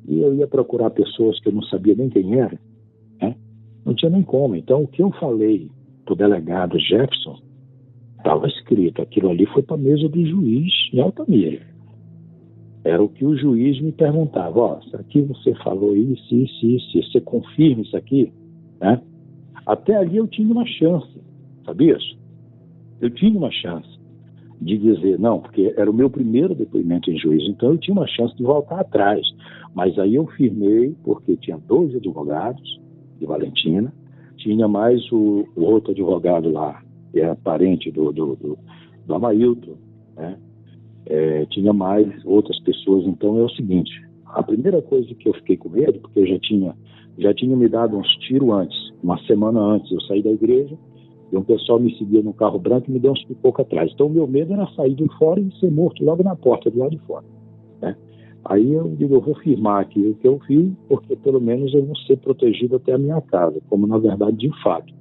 E 0.06 0.20
eu 0.20 0.34
ia 0.34 0.46
procurar 0.46 0.90
pessoas 0.90 1.38
que 1.40 1.48
eu 1.48 1.52
não 1.52 1.62
sabia 1.62 1.94
nem 1.94 2.08
quem 2.08 2.40
era, 2.40 2.58
né? 3.20 3.36
Não 3.84 3.94
tinha 3.94 4.10
nem 4.10 4.22
como. 4.22 4.56
Então 4.56 4.82
o 4.82 4.88
que 4.88 5.02
eu 5.02 5.10
falei 5.12 5.70
pro 6.04 6.16
delegado 6.16 6.78
Jefferson 6.78 7.38
estava 8.16 8.48
escrito, 8.48 9.02
aquilo 9.02 9.30
ali 9.30 9.46
foi 9.46 9.62
para 9.62 9.76
mesa 9.76 10.08
do 10.08 10.26
juiz 10.26 10.72
em 10.92 11.00
Altamira. 11.00 11.77
Era 12.88 13.02
o 13.02 13.08
que 13.08 13.24
o 13.24 13.36
juiz 13.36 13.78
me 13.82 13.92
perguntava, 13.92 14.58
ó, 14.58 14.78
isso 14.78 14.96
aqui 14.96 15.20
você 15.20 15.54
falou 15.56 15.94
isso, 15.94 16.34
isso, 16.34 16.66
isso, 16.66 16.98
isso, 16.98 17.12
você 17.12 17.20
confirma 17.20 17.82
isso 17.82 17.94
aqui, 17.94 18.32
né? 18.80 19.02
Até 19.66 19.94
ali 19.96 20.16
eu 20.16 20.26
tinha 20.26 20.50
uma 20.50 20.64
chance, 20.64 21.20
sabia 21.66 21.96
isso? 21.96 22.18
Eu 22.98 23.10
tinha 23.10 23.36
uma 23.36 23.50
chance 23.50 23.98
de 24.60 24.78
dizer, 24.78 25.18
não, 25.18 25.38
porque 25.40 25.74
era 25.76 25.90
o 25.90 25.94
meu 25.94 26.08
primeiro 26.08 26.54
depoimento 26.54 27.10
em 27.10 27.18
juízo, 27.18 27.50
então 27.50 27.72
eu 27.72 27.78
tinha 27.78 27.94
uma 27.94 28.06
chance 28.06 28.34
de 28.36 28.42
voltar 28.42 28.80
atrás. 28.80 29.20
Mas 29.74 29.98
aí 29.98 30.14
eu 30.14 30.26
firmei, 30.28 30.96
porque 31.04 31.36
tinha 31.36 31.58
dois 31.58 31.94
advogados 31.94 32.80
de 33.20 33.26
Valentina, 33.26 33.92
tinha 34.38 34.66
mais 34.66 35.00
o, 35.12 35.46
o 35.54 35.62
outro 35.62 35.92
advogado 35.92 36.50
lá, 36.50 36.82
que 37.12 37.20
é 37.20 37.34
parente 37.34 37.90
do, 37.90 38.12
do, 38.12 38.34
do, 38.36 38.58
do 39.06 39.14
Amailton, 39.14 39.76
né? 40.16 40.38
É, 41.06 41.46
tinha 41.46 41.72
mais 41.72 42.06
outras 42.24 42.58
pessoas. 42.60 43.06
Então 43.06 43.38
é 43.38 43.42
o 43.42 43.50
seguinte: 43.50 43.90
a 44.26 44.42
primeira 44.42 44.82
coisa 44.82 45.14
que 45.14 45.28
eu 45.28 45.34
fiquei 45.34 45.56
com 45.56 45.68
medo, 45.68 45.98
porque 46.00 46.20
eu 46.20 46.26
já 46.26 46.38
tinha, 46.38 46.74
já 47.18 47.32
tinha 47.34 47.56
me 47.56 47.68
dado 47.68 47.96
uns 47.96 48.08
tiros 48.18 48.50
antes, 48.50 48.76
uma 49.02 49.18
semana 49.24 49.60
antes 49.60 49.90
eu 49.90 50.00
saí 50.02 50.22
da 50.22 50.30
igreja, 50.30 50.76
e 51.32 51.36
um 51.36 51.42
pessoal 51.42 51.78
me 51.78 51.96
seguia 51.96 52.22
no 52.22 52.32
carro 52.32 52.58
branco 52.58 52.88
e 52.88 52.92
me 52.92 52.98
deu 52.98 53.12
uns 53.12 53.24
pipoca 53.24 53.62
atrás. 53.62 53.90
Então 53.92 54.06
o 54.06 54.10
meu 54.10 54.26
medo 54.26 54.52
era 54.52 54.66
sair 54.74 54.94
de 54.94 55.06
fora 55.18 55.40
e 55.40 55.50
ser 55.58 55.70
morto 55.70 56.04
logo 56.04 56.22
na 56.22 56.36
porta, 56.36 56.70
do 56.70 56.78
lado 56.78 56.90
de 56.90 56.98
fora. 57.06 57.24
Né? 57.80 57.96
Aí 58.44 58.72
eu 58.72 58.88
digo, 58.96 59.14
eu 59.14 59.20
vou 59.20 59.34
firmar 59.34 59.82
aqui 59.82 60.00
o 60.00 60.14
que 60.14 60.26
eu 60.26 60.40
vi, 60.48 60.74
porque 60.88 61.16
pelo 61.16 61.40
menos 61.40 61.72
eu 61.74 61.84
vou 61.84 61.96
ser 61.96 62.16
protegido 62.18 62.76
até 62.76 62.94
a 62.94 62.98
minha 62.98 63.20
casa, 63.20 63.60
como 63.68 63.86
na 63.86 63.98
verdade 63.98 64.36
de 64.36 64.62
fato. 64.62 64.92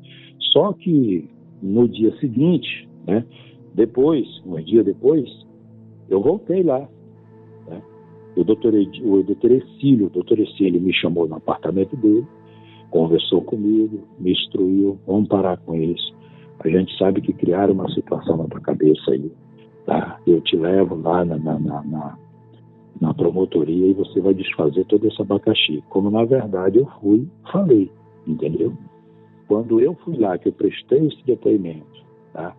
Só 0.51 0.73
que 0.73 1.29
no 1.61 1.87
dia 1.87 2.15
seguinte, 2.19 2.87
né, 3.05 3.25
depois, 3.73 4.27
um 4.45 4.55
dia 4.61 4.83
depois, 4.83 5.29
eu 6.09 6.21
voltei 6.21 6.63
lá. 6.63 6.87
Né? 7.67 7.81
O 8.35 8.43
doutor, 8.43 8.73
o 8.73 9.23
doutor 9.23 9.51
Exílio, 9.51 10.07
o 10.07 10.09
doutor 10.09 10.37
me 10.37 10.93
chamou 10.93 11.27
no 11.27 11.35
apartamento 11.35 11.95
dele, 11.95 12.25
conversou 12.89 13.41
comigo, 13.41 13.99
me 14.19 14.31
instruiu, 14.31 14.97
vamos 15.05 15.27
parar 15.27 15.57
com 15.57 15.75
isso. 15.75 16.15
A 16.59 16.69
gente 16.69 16.97
sabe 16.97 17.21
que 17.21 17.33
criaram 17.33 17.73
uma 17.73 17.89
situação 17.91 18.37
na 18.37 18.45
tua 18.45 18.61
cabeça 18.61 19.11
aí. 19.11 19.31
Tá? 19.85 20.19
Eu 20.25 20.41
te 20.41 20.55
levo 20.57 20.95
lá 20.95 21.23
na, 21.23 21.37
na, 21.37 21.59
na, 21.59 21.83
na, 21.83 22.17
na 22.99 23.13
promotoria 23.13 23.87
e 23.87 23.93
você 23.93 24.19
vai 24.19 24.33
desfazer 24.33 24.85
todo 24.85 25.07
esse 25.07 25.21
abacaxi. 25.21 25.83
Como 25.89 26.09
na 26.09 26.25
verdade 26.25 26.79
eu 26.79 26.87
fui, 26.99 27.27
falei, 27.51 27.91
entendeu? 28.25 28.73
Quando 29.47 29.79
eu 29.79 29.93
fui 30.03 30.17
lá, 30.17 30.37
que 30.37 30.49
eu 30.49 30.53
prestei 30.53 31.07
esse 31.07 31.23
depoimento, 31.25 32.03
tá? 32.33 32.53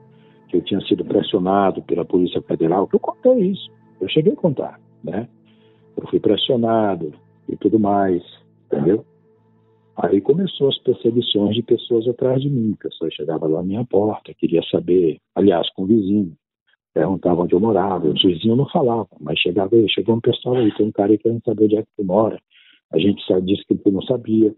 Que 0.48 0.56
eu 0.56 0.62
tinha 0.62 0.80
sido 0.82 1.04
pressionado 1.04 1.82
pela 1.82 2.04
Polícia 2.04 2.40
Federal, 2.42 2.88
eu 2.92 2.98
contei 2.98 3.50
isso, 3.50 3.70
eu 4.00 4.08
cheguei 4.08 4.32
a 4.32 4.36
contar, 4.36 4.80
né? 5.04 5.28
Eu 5.96 6.06
fui 6.08 6.18
pressionado 6.18 7.12
e 7.48 7.56
tudo 7.56 7.78
mais, 7.78 8.22
entendeu? 8.66 9.04
Aí 9.96 10.20
começou 10.20 10.68
as 10.68 10.78
perseguições 10.78 11.56
de 11.56 11.62
pessoas 11.62 12.06
atrás 12.06 12.40
de 12.40 12.48
mim, 12.48 12.76
pessoas 12.78 13.12
chegavam 13.14 13.50
lá 13.50 13.58
na 13.58 13.66
minha 13.66 13.84
porta, 13.84 14.32
queria 14.32 14.62
saber, 14.70 15.18
aliás, 15.34 15.68
com 15.74 15.82
o 15.82 15.86
vizinho, 15.86 16.36
perguntavam 16.94 17.44
onde 17.44 17.54
eu 17.54 17.60
morava, 17.60 18.08
os 18.08 18.22
vizinhos 18.22 18.56
não 18.56 18.68
falavam, 18.68 19.08
mas 19.20 19.38
chegava 19.38 19.74
aí, 19.74 19.88
chegou 19.90 20.14
um 20.14 20.20
pessoal 20.20 20.56
aí, 20.56 20.72
tem 20.76 20.86
um 20.86 20.92
cara 20.92 21.10
aí 21.10 21.18
querendo 21.18 21.42
saber 21.44 21.64
onde 21.64 21.76
é 21.76 21.82
que 21.82 21.88
tu 21.96 22.04
mora, 22.04 22.40
a 22.92 22.98
gente 22.98 23.22
disse 23.42 23.64
que 23.66 23.74
tu 23.74 23.90
não 23.90 24.02
sabia, 24.02 24.54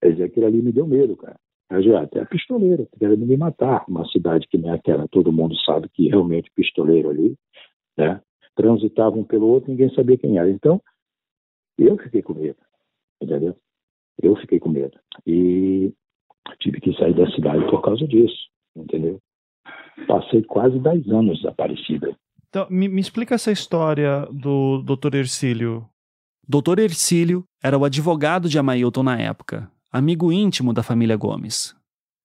quer 0.00 0.12
dizer, 0.12 0.24
aquilo 0.24 0.46
ali 0.46 0.60
me 0.62 0.72
deu 0.72 0.86
medo, 0.86 1.16
cara. 1.16 1.36
Até 1.72 2.20
a 2.20 2.26
pistoleiro, 2.26 2.86
querendo 2.98 3.24
me 3.26 3.36
matar, 3.36 3.84
uma 3.88 4.06
cidade 4.08 4.46
que 4.48 4.58
nem 4.58 4.70
aquela, 4.70 5.08
todo 5.08 5.32
mundo 5.32 5.56
sabe 5.60 5.88
que 5.88 6.08
realmente 6.08 6.50
pistoleiro 6.54 7.10
ali, 7.10 7.34
né? 7.96 8.20
Transitavam 8.54 9.20
um 9.20 9.24
pelo 9.24 9.46
outro, 9.46 9.70
ninguém 9.70 9.92
sabia 9.94 10.18
quem 10.18 10.36
era. 10.36 10.50
Então, 10.50 10.80
eu 11.78 11.96
fiquei 11.96 12.20
com 12.20 12.34
medo, 12.34 12.58
entendeu? 13.20 13.56
Eu 14.22 14.36
fiquei 14.36 14.60
com 14.60 14.68
medo. 14.68 14.98
E 15.26 15.92
tive 16.60 16.80
que 16.80 16.92
sair 16.94 17.14
da 17.14 17.30
cidade 17.30 17.64
por 17.70 17.80
causa 17.80 18.06
disso, 18.06 18.48
entendeu? 18.76 19.18
Passei 20.06 20.42
quase 20.42 20.78
10 20.78 21.08
anos 21.08 21.38
desaparecida. 21.38 22.14
Então, 22.48 22.66
me, 22.68 22.88
me 22.88 23.00
explica 23.00 23.34
essa 23.34 23.50
história 23.50 24.26
do 24.30 24.82
Dr. 24.82 25.14
Ercílio. 25.14 25.88
Dr. 26.46 26.80
Ercílio 26.80 27.44
era 27.62 27.78
o 27.78 27.84
advogado 27.84 28.48
de 28.48 28.58
Amailton 28.58 29.02
na 29.02 29.18
época, 29.18 29.70
amigo 29.92 30.32
íntimo 30.32 30.72
da 30.72 30.82
família 30.82 31.16
Gomes. 31.16 31.76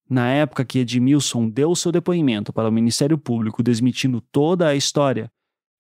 Na 0.10 0.32
época 0.32 0.64
que 0.64 0.80
Edmilson 0.80 1.50
deu 1.50 1.76
seu 1.76 1.92
depoimento 1.92 2.54
para 2.54 2.70
o 2.70 2.72
Ministério 2.72 3.18
Público 3.18 3.62
desmentindo 3.62 4.22
toda 4.32 4.70
a 4.70 4.76
história, 4.76 5.30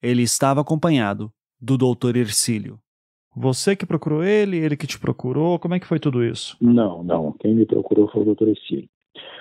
ele 0.03 0.21
estava 0.21 0.59
acompanhado 0.59 1.31
do 1.61 1.77
Dr. 1.77 2.17
Ercílio. 2.17 2.77
Você 3.33 3.73
que 3.73 3.85
procurou 3.85 4.21
ele, 4.21 4.57
ele 4.57 4.75
que 4.75 4.85
te 4.85 4.99
procurou, 4.99 5.57
como 5.59 5.75
é 5.75 5.79
que 5.79 5.87
foi 5.87 5.97
tudo 5.97 6.25
isso? 6.25 6.57
Não, 6.59 7.03
não. 7.03 7.31
Quem 7.33 7.55
me 7.55 7.65
procurou 7.65 8.09
foi 8.09 8.23
o 8.23 8.25
doutor 8.25 8.49
Essílio. 8.49 8.89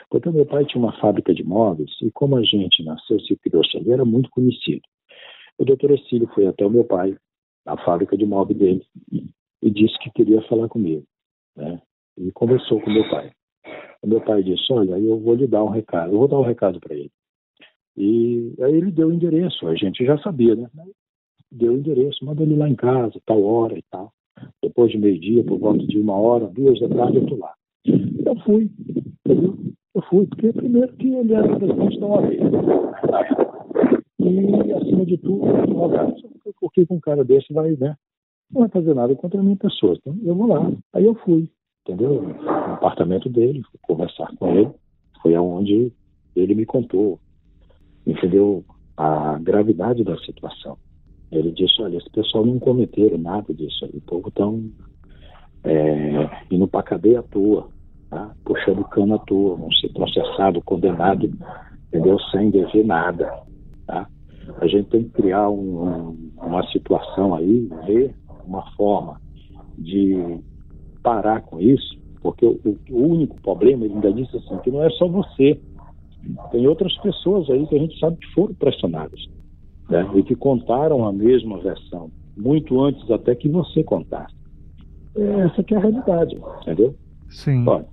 Porque 0.09 0.31
meu 0.31 0.47
pai 0.47 0.65
tinha 0.67 0.81
uma 0.81 0.97
fábrica 1.01 1.35
de 1.35 1.43
móveis 1.43 1.91
e 2.01 2.11
como 2.13 2.37
a 2.37 2.43
gente 2.43 2.85
nasceu 2.85 3.19
se 3.21 3.35
criou 3.37 3.63
ali, 3.75 3.91
era 3.91 4.05
muito 4.05 4.31
conhecido. 4.31 4.83
O 5.59 5.65
doutor 5.65 5.91
Essílio 5.91 6.31
foi 6.33 6.47
até 6.47 6.65
o 6.65 6.71
meu 6.71 6.85
pai, 6.85 7.17
na 7.65 7.77
fábrica 7.85 8.17
de 8.17 8.25
móveis 8.25 8.57
dele, 8.57 8.87
e 9.11 9.71
disse 9.71 9.99
que 9.99 10.11
queria 10.11 10.43
falar 10.43 10.69
comigo. 10.69 11.05
Né? 11.57 11.81
E 12.19 12.33
conversou 12.33 12.81
com 12.81 12.91
meu 12.91 13.09
pai. 13.09 13.31
O 14.03 14.07
meu 14.07 14.21
pai 14.21 14.43
disse, 14.43 14.73
olha, 14.73 14.99
eu 14.99 15.19
vou 15.19 15.35
lhe 15.35 15.47
dar 15.47 15.65
um 15.65 15.71
recado, 15.71 16.13
eu 16.13 16.19
vou 16.19 16.29
dar 16.29 16.39
um 16.39 16.45
recado 16.45 16.81
para 16.81 16.95
ele. 16.95 17.11
E 17.97 18.55
aí 18.61 18.75
ele 18.75 18.91
deu 18.91 19.09
o 19.09 19.13
endereço, 19.13 19.67
a 19.67 19.75
gente 19.75 20.05
já 20.05 20.19
sabia, 20.19 20.55
né? 20.55 20.69
deu 21.51 21.73
o 21.73 21.77
endereço, 21.77 22.25
manda 22.25 22.43
ele 22.43 22.57
lá 22.57 22.69
em 22.69 22.75
casa, 22.75 23.21
tal 23.25 23.43
hora 23.43 23.79
e 23.79 23.83
tal. 23.91 24.13
Depois 24.63 24.91
de 24.91 24.99
meio-dia, 24.99 25.45
por 25.45 25.59
volta 25.59 25.85
de 25.87 25.99
uma 25.99 26.15
hora, 26.15 26.47
duas 26.47 26.79
da 26.81 26.89
tarde, 26.89 27.17
eu 27.17 27.27
tô 27.27 27.37
lá. 27.37 27.55
Eu 27.87 28.37
fui, 28.45 28.71
entendeu? 29.25 29.57
Eu 29.95 30.03
fui, 30.03 30.27
porque 30.27 30.53
primeiro 30.53 30.93
que 30.95 31.09
ele 31.09 31.33
era 31.33 31.57
presidente 31.57 31.99
da 31.99 32.07
OAB. 32.07 32.33
E, 34.19 34.73
acima 34.73 35.07
de 35.07 35.17
tudo, 35.19 35.47
advogado. 35.57 36.15
Por 36.61 36.73
que 36.73 36.87
um 36.91 37.01
cara 37.01 37.25
desse 37.25 37.53
vai, 37.53 37.73
né? 37.77 37.95
Não 38.53 38.61
vai 38.63 38.69
fazer 38.69 38.95
nada 38.95 39.15
contra 39.15 39.41
a 39.41 39.43
minha 39.43 39.57
pessoa. 39.57 39.95
Então, 39.95 40.17
eu 40.23 40.35
vou 40.35 40.47
lá. 40.47 40.71
Aí 40.93 41.05
eu 41.05 41.15
fui, 41.15 41.49
entendeu? 41.87 42.23
No 42.23 42.75
apartamento 42.75 43.29
dele, 43.29 43.63
conversar 43.83 44.29
com 44.39 44.53
ele. 44.53 44.71
Foi 45.23 45.35
aonde 45.35 45.93
ele 46.35 46.55
me 46.55 46.67
contou, 46.67 47.19
entendeu? 48.07 48.65
A 48.97 49.39
gravidade 49.39 50.03
da 50.03 50.17
situação. 50.19 50.77
Ele 51.31 51.53
disse, 51.53 51.81
olha, 51.81 51.97
esse 51.97 52.11
pessoal 52.11 52.45
não 52.45 52.59
cometeram 52.59 53.19
nada 53.19 53.53
disso. 53.55 53.89
O 53.93 54.01
povo 54.01 54.29
estão 54.29 54.65
é, 55.65 56.31
indo 56.51 56.67
para 56.69 56.83
cadeia 56.83 57.21
à 57.21 57.23
toa, 57.23 57.69
tá? 58.11 58.35
puxando 58.45 58.85
cano 58.85 59.15
à 59.15 59.19
toa, 59.19 59.57
vão 59.57 59.71
ser 59.73 59.89
processados, 59.93 60.63
condenados, 60.65 61.31
entendeu? 61.89 62.19
Sem 62.31 62.51
dever 62.51 62.85
nada. 62.85 63.43
Tá? 63.87 64.09
A 64.61 64.67
gente 64.67 64.89
tem 64.89 65.05
que 65.05 65.11
criar 65.11 65.49
um, 65.51 66.31
uma 66.37 66.67
situação 66.71 67.35
aí, 67.35 67.69
ver 67.87 68.15
uma 68.47 68.63
forma 68.77 69.21
de 69.77 70.41
parar 71.07 71.41
com 71.43 71.61
isso, 71.61 71.97
porque 72.21 72.45
o, 72.45 72.59
o 72.91 72.99
único 72.99 73.41
problema, 73.41 73.85
ele 73.85 73.95
ainda 73.95 74.13
disse 74.13 74.37
assim, 74.37 74.59
que 74.59 74.73
não 74.73 74.83
é 74.83 74.91
só 74.91 75.07
você, 75.07 75.57
tem 76.51 76.67
outras 76.67 76.99
pessoas 76.99 77.49
aí 77.49 77.65
que 77.69 77.77
a 77.77 77.79
gente 77.79 77.97
sabe 78.01 78.17
que 78.17 78.27
foram 78.35 78.53
pressionadas 78.55 79.21
né? 79.89 80.11
e 80.17 80.25
que 80.25 80.35
contaram 80.35 81.07
a 81.07 81.13
mesma 81.13 81.59
versão, 81.59 82.11
muito 82.37 82.83
antes 82.83 83.09
até 83.09 83.37
que 83.37 83.49
você 83.49 83.85
contasse. 83.85 84.35
Essa 85.15 85.63
que 85.63 85.75
é 85.75 85.77
a 85.77 85.81
realidade, 85.81 86.37
entendeu? 86.63 86.93
Sim. 87.29 87.65
Olha, 87.69 87.87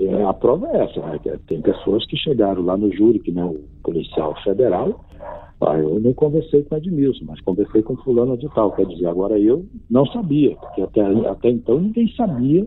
é, 0.00 0.24
a 0.24 0.34
prova 0.34 0.66
é 0.66 0.84
essa, 0.84 1.00
né? 1.00 1.20
tem 1.46 1.62
pessoas 1.62 2.04
que 2.06 2.16
chegaram 2.16 2.62
lá 2.62 2.76
no 2.76 2.92
júri, 2.92 3.20
que 3.20 3.30
não 3.30 3.50
o 3.50 3.64
policial 3.84 4.34
federal, 4.42 5.04
ah, 5.60 5.76
eu 5.76 5.98
não 5.98 6.12
conversei 6.12 6.62
com 6.62 6.76
Edmilson, 6.76 7.24
mas 7.24 7.40
conversei 7.40 7.82
com 7.82 7.96
fulano 7.96 8.36
de 8.36 8.48
tal, 8.50 8.72
quer 8.72 8.86
dizer, 8.86 9.06
agora 9.06 9.38
eu 9.38 9.66
não 9.90 10.06
sabia, 10.06 10.54
porque 10.56 10.82
até, 10.82 11.00
até 11.28 11.50
então 11.50 11.80
ninguém 11.80 12.08
sabia 12.14 12.66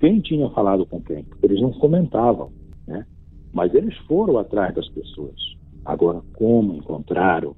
quem 0.00 0.20
tinha 0.20 0.48
falado 0.50 0.86
com 0.86 1.02
quem, 1.02 1.26
eles 1.42 1.60
não 1.60 1.72
comentavam, 1.72 2.50
né? 2.86 3.04
Mas 3.52 3.74
eles 3.74 3.96
foram 4.06 4.38
atrás 4.38 4.74
das 4.74 4.88
pessoas. 4.88 5.36
Agora, 5.84 6.22
como 6.34 6.74
encontraram, 6.74 7.54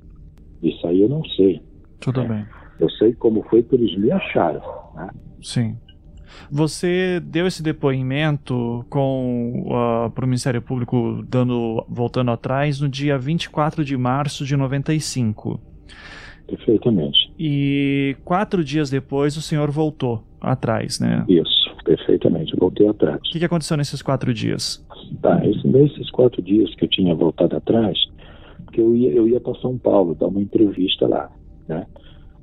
isso 0.63 0.87
aí 0.87 1.03
eu 1.03 1.09
não 1.09 1.25
sei. 1.25 1.61
Tudo 2.01 2.21
é. 2.23 2.29
bem. 2.29 2.47
Eu 2.79 2.89
sei 2.91 3.13
como 3.15 3.43
foi 3.45 3.63
que 3.63 3.75
eles 3.75 3.97
me 3.99 4.11
acharam. 4.11 4.63
Né? 4.95 5.11
Sim. 5.43 5.77
Você 6.51 7.21
deu 7.21 7.47
esse 7.47 7.63
depoimento 7.63 8.85
com 8.89 9.65
uh, 9.67 10.11
para 10.11 10.25
o 10.25 10.29
Ministério 10.29 10.63
Público 10.63 11.25
dando 11.29 11.85
voltando 11.89 12.31
atrás 12.31 12.81
no 12.81 12.89
dia 12.89 13.19
24 13.19 13.85
de 13.85 13.97
março 13.97 14.45
de 14.45 14.57
95. 14.57 15.61
Perfeitamente. 16.47 17.33
E 17.39 18.17
quatro 18.25 18.65
dias 18.65 18.91
depois 18.91 19.37
o 19.37 19.43
senhor 19.43 19.71
voltou 19.71 20.23
atrás, 20.41 20.99
né? 20.99 21.25
Isso, 21.29 21.77
perfeitamente. 21.85 22.57
Voltei 22.57 22.89
atrás. 22.89 23.19
O 23.19 23.31
que, 23.31 23.39
que 23.39 23.45
aconteceu 23.45 23.77
nesses 23.77 24.03
quatro 24.03 24.35
dias? 24.35 24.85
Tá, 25.23 25.41
esse, 25.47 25.67
nesses 25.67 26.11
quatro 26.11 26.43
dias 26.43 26.75
que 26.75 26.85
eu 26.85 26.89
tinha 26.89 27.15
voltado 27.15 27.57
atrás, 27.57 27.97
porque 28.65 28.81
eu 28.81 28.97
ia, 28.97 29.11
eu 29.11 29.29
ia 29.29 29.41
para 29.41 29.55
São 29.61 29.79
Paulo 29.79 30.15
dar 30.15 30.27
uma 30.27 30.41
entrevista 30.41 31.07
lá, 31.07 31.31
né? 31.69 31.87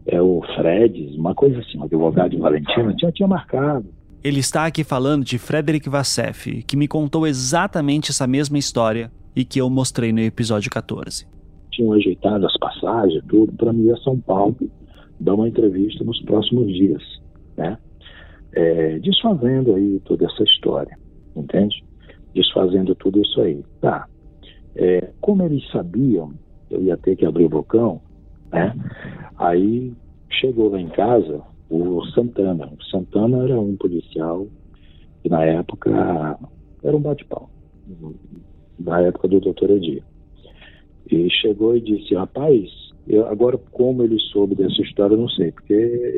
É 0.07 0.21
o 0.21 0.41
Fred, 0.55 1.15
uma 1.17 1.35
coisa 1.35 1.59
assim, 1.59 1.77
um 1.77 1.83
advogado 1.83 2.31
de 2.31 2.37
Valentina, 2.37 2.93
tinha, 2.95 3.11
tinha 3.11 3.27
marcado. 3.27 3.85
Ele 4.23 4.39
está 4.39 4.65
aqui 4.65 4.83
falando 4.83 5.23
de 5.23 5.37
Frederic 5.37 5.89
Vassef, 5.89 6.63
que 6.63 6.77
me 6.77 6.87
contou 6.87 7.27
exatamente 7.27 8.11
essa 8.11 8.25
mesma 8.25 8.57
história 8.57 9.11
e 9.35 9.45
que 9.45 9.59
eu 9.59 9.69
mostrei 9.69 10.11
no 10.11 10.19
episódio 10.19 10.71
14. 10.71 11.27
Tinham 11.71 11.93
ajeitado 11.93 12.45
as 12.45 12.57
passagens, 12.57 13.23
tudo, 13.27 13.53
para 13.53 13.71
mim 13.71 13.85
ir 13.85 13.91
a 13.91 13.97
São 13.97 14.19
Paulo 14.19 14.55
dar 15.19 15.33
uma 15.33 15.47
entrevista 15.47 16.03
nos 16.03 16.21
próximos 16.23 16.67
dias, 16.67 17.03
né? 17.55 17.77
É, 18.53 18.99
desfazendo 18.99 19.75
aí 19.75 19.99
toda 20.05 20.25
essa 20.25 20.43
história, 20.43 20.97
entende? 21.35 21.83
Desfazendo 22.33 22.95
tudo 22.95 23.21
isso 23.21 23.41
aí. 23.41 23.63
Tá, 23.81 24.07
é, 24.75 25.11
como 25.19 25.43
eles 25.43 25.63
sabiam 25.71 26.33
eu 26.69 26.83
ia 26.83 26.97
ter 26.97 27.15
que 27.15 27.25
abrir 27.25 27.45
o 27.45 27.49
bocão, 27.49 28.01
né? 28.51 28.73
Aí 29.37 29.93
chegou 30.29 30.69
lá 30.69 30.79
em 30.79 30.89
casa 30.89 31.41
o 31.69 32.03
Santana. 32.13 32.71
O 32.79 32.83
Santana 32.85 33.43
era 33.43 33.59
um 33.59 33.75
policial 33.75 34.47
que 35.21 35.29
na 35.29 35.43
época 35.43 36.37
era 36.83 36.95
um 36.95 37.01
bate-pau, 37.01 37.49
na 38.79 39.01
época 39.01 39.27
do 39.27 39.39
doutor 39.39 39.71
Edir. 39.71 40.03
E 41.09 41.29
chegou 41.29 41.75
e 41.75 41.81
disse, 41.81 42.15
rapaz, 42.15 42.69
eu, 43.07 43.27
agora 43.27 43.57
como 43.71 44.03
ele 44.03 44.19
soube 44.19 44.55
dessa 44.55 44.81
história, 44.81 45.15
eu 45.15 45.19
não 45.19 45.29
sei, 45.29 45.51
porque 45.51 45.75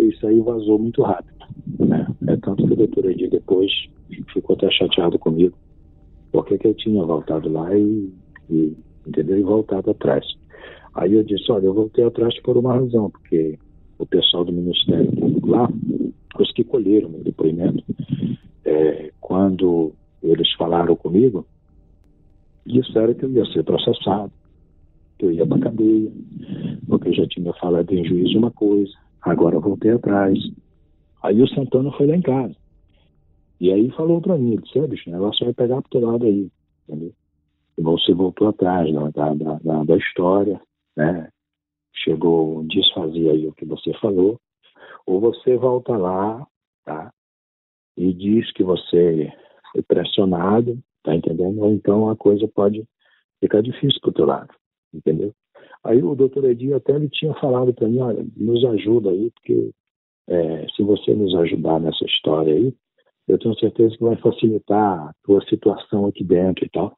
isso 0.09 0.25
aí 0.27 0.39
vazou 0.39 0.80
muito 0.80 1.01
rápido. 1.01 1.38
Né? 1.80 2.07
É 2.27 2.36
tanto 2.38 2.65
que 2.67 2.73
o 2.73 2.75
doutor 2.75 3.05
Edir 3.05 3.30
depois 3.30 3.71
ficou 4.34 4.55
até 4.55 4.69
chateado 4.71 5.17
comigo, 5.17 5.55
porque 6.32 6.57
que 6.57 6.67
eu 6.67 6.73
tinha 6.73 7.03
voltado 7.03 7.51
lá 7.51 7.75
e 7.75 8.11
e, 8.49 8.75
entendeu? 9.05 9.38
E 9.38 9.43
voltado 9.43 9.91
atrás. 9.91 10.25
Aí 10.95 11.13
eu 11.13 11.23
disse, 11.23 11.51
olha, 11.51 11.65
eu 11.65 11.73
voltei 11.73 12.03
atrás 12.03 12.39
por 12.41 12.57
uma 12.57 12.73
razão, 12.73 13.09
porque 13.09 13.57
o 13.97 14.05
pessoal 14.05 14.45
do 14.45 14.51
Ministério 14.51 15.11
Público 15.11 15.49
lá, 15.49 15.69
os 16.39 16.51
que 16.53 16.63
colheram 16.63 17.09
meu 17.09 17.23
depoimento, 17.23 17.83
é, 18.65 19.11
quando 19.19 19.93
eles 20.21 20.51
falaram 20.53 20.95
comigo, 20.95 21.45
disseram 22.65 23.13
que 23.13 23.25
eu 23.25 23.31
ia 23.31 23.45
ser 23.45 23.63
processado, 23.63 24.31
que 25.17 25.25
eu 25.25 25.31
ia 25.31 25.45
para 25.45 25.59
cadeia, 25.59 26.11
porque 26.87 27.09
eu 27.09 27.13
já 27.13 27.27
tinha 27.27 27.53
falado 27.53 27.91
em 27.91 28.05
juízo 28.05 28.37
uma 28.37 28.51
coisa, 28.51 28.93
agora 29.21 29.55
eu 29.55 29.61
voltei 29.61 29.91
atrás. 29.91 30.37
Aí 31.21 31.41
o 31.41 31.47
Santana 31.49 31.91
foi 31.91 32.07
lá 32.07 32.15
em 32.15 32.21
casa. 32.21 32.55
E 33.59 33.71
aí 33.71 33.91
falou 33.91 34.21
para 34.21 34.37
mim, 34.37 34.57
disse, 34.63 34.79
é, 34.79 34.87
bicho, 34.87 35.09
o 35.09 35.13
negócio 35.13 35.45
vai 35.45 35.53
pegar 35.53 35.81
pro 35.81 35.91
teu 35.91 36.09
lado 36.09 36.25
aí, 36.25 36.49
entendeu? 36.87 37.11
Você 37.77 38.13
voltou 38.13 38.47
atrás 38.47 38.93
da, 38.93 39.09
da, 39.09 39.33
da, 39.33 39.83
da 39.83 39.97
história, 39.97 40.59
né? 40.99 41.29
Chegou 41.95 42.59
a 42.59 42.63
desfazer 42.63 43.29
aí 43.29 43.47
o 43.47 43.53
que 43.53 43.65
você 43.65 43.93
falou, 43.99 44.37
ou 45.05 45.21
você 45.21 45.55
volta 45.55 45.95
lá, 45.95 46.45
tá? 46.83 47.11
E 47.97 48.13
diz 48.13 48.51
que 48.51 48.63
você 48.63 49.31
foi 49.71 49.81
pressionado, 49.81 50.77
tá 51.03 51.15
entendendo? 51.15 51.61
Ou 51.61 51.71
então 51.71 52.09
a 52.09 52.17
coisa 52.17 52.47
pode 52.49 52.85
ficar 53.39 53.61
difícil 53.61 53.99
pro 54.01 54.11
teu 54.11 54.25
lado, 54.25 54.53
entendeu? 54.93 55.33
Aí 55.83 56.03
o 56.03 56.15
doutor 56.15 56.43
Edinho 56.43 56.75
até 56.75 56.93
ele 56.93 57.09
tinha 57.09 57.33
falado 57.35 57.73
para 57.73 57.87
mim, 57.87 57.99
olha, 57.99 58.25
nos 58.35 58.63
ajuda 58.65 59.09
aí, 59.11 59.31
porque 59.31 59.71
é, 60.27 60.67
se 60.75 60.83
você 60.83 61.13
nos 61.13 61.33
ajudar 61.35 61.79
nessa 61.79 62.03
história 62.05 62.53
aí, 62.53 62.75
eu 63.27 63.39
tenho 63.39 63.57
certeza 63.57 63.95
que 63.95 64.03
vai 64.03 64.17
facilitar 64.17 65.09
a 65.09 65.13
tua 65.23 65.41
situação 65.45 66.07
aqui 66.07 66.23
dentro 66.23 66.65
e 66.65 66.69
tal. 66.69 66.97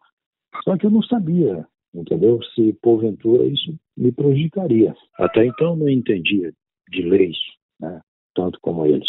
Só 0.64 0.76
que 0.78 0.86
eu 0.86 0.92
não 0.92 1.04
sabia, 1.04 1.68
entendeu? 1.94 2.40
Se 2.56 2.74
porventura 2.82 3.46
isso 3.46 3.76
me 3.98 4.12
prejudicaria. 4.12 4.96
Até 5.18 5.46
então 5.46 5.76
não 5.76 5.90
entendia 5.90 6.54
de 6.90 7.02
leis, 7.04 7.38
né? 7.80 8.02
tanto 8.36 8.60
como 8.62 8.86
eles. 8.86 9.08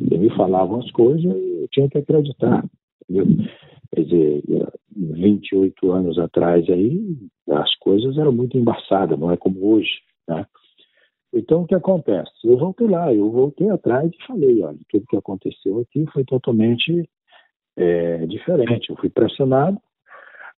Eles 0.00 0.20
me 0.20 0.36
falavam 0.36 0.80
as 0.80 0.90
coisas 0.90 1.22
e 1.22 1.62
eu 1.62 1.68
tinha 1.70 1.88
que 1.88 1.98
acreditar. 1.98 2.64
Entendeu? 3.08 3.26
Quer 3.94 4.04
dizer, 4.04 4.42
28 4.96 5.92
anos 5.92 6.18
atrás 6.18 6.68
aí, 6.70 7.16
as 7.50 7.74
coisas 7.76 8.16
eram 8.16 8.32
muito 8.32 8.56
embaçadas, 8.56 9.18
não 9.18 9.30
é 9.30 9.36
como 9.36 9.74
hoje, 9.74 9.90
né? 10.28 10.46
Então, 11.34 11.62
o 11.62 11.66
que 11.66 11.74
acontece? 11.74 12.30
Eu 12.44 12.58
voltei 12.58 12.86
lá, 12.86 13.12
eu 13.12 13.30
voltei 13.30 13.70
atrás 13.70 14.10
e 14.12 14.26
falei, 14.26 14.62
olha, 14.62 14.78
tudo 14.90 15.06
que 15.06 15.16
aconteceu 15.16 15.80
aqui 15.80 16.04
foi 16.12 16.24
totalmente 16.24 17.08
é, 17.76 18.26
diferente. 18.26 18.90
Eu 18.90 18.96
fui 18.96 19.08
pressionado 19.08 19.78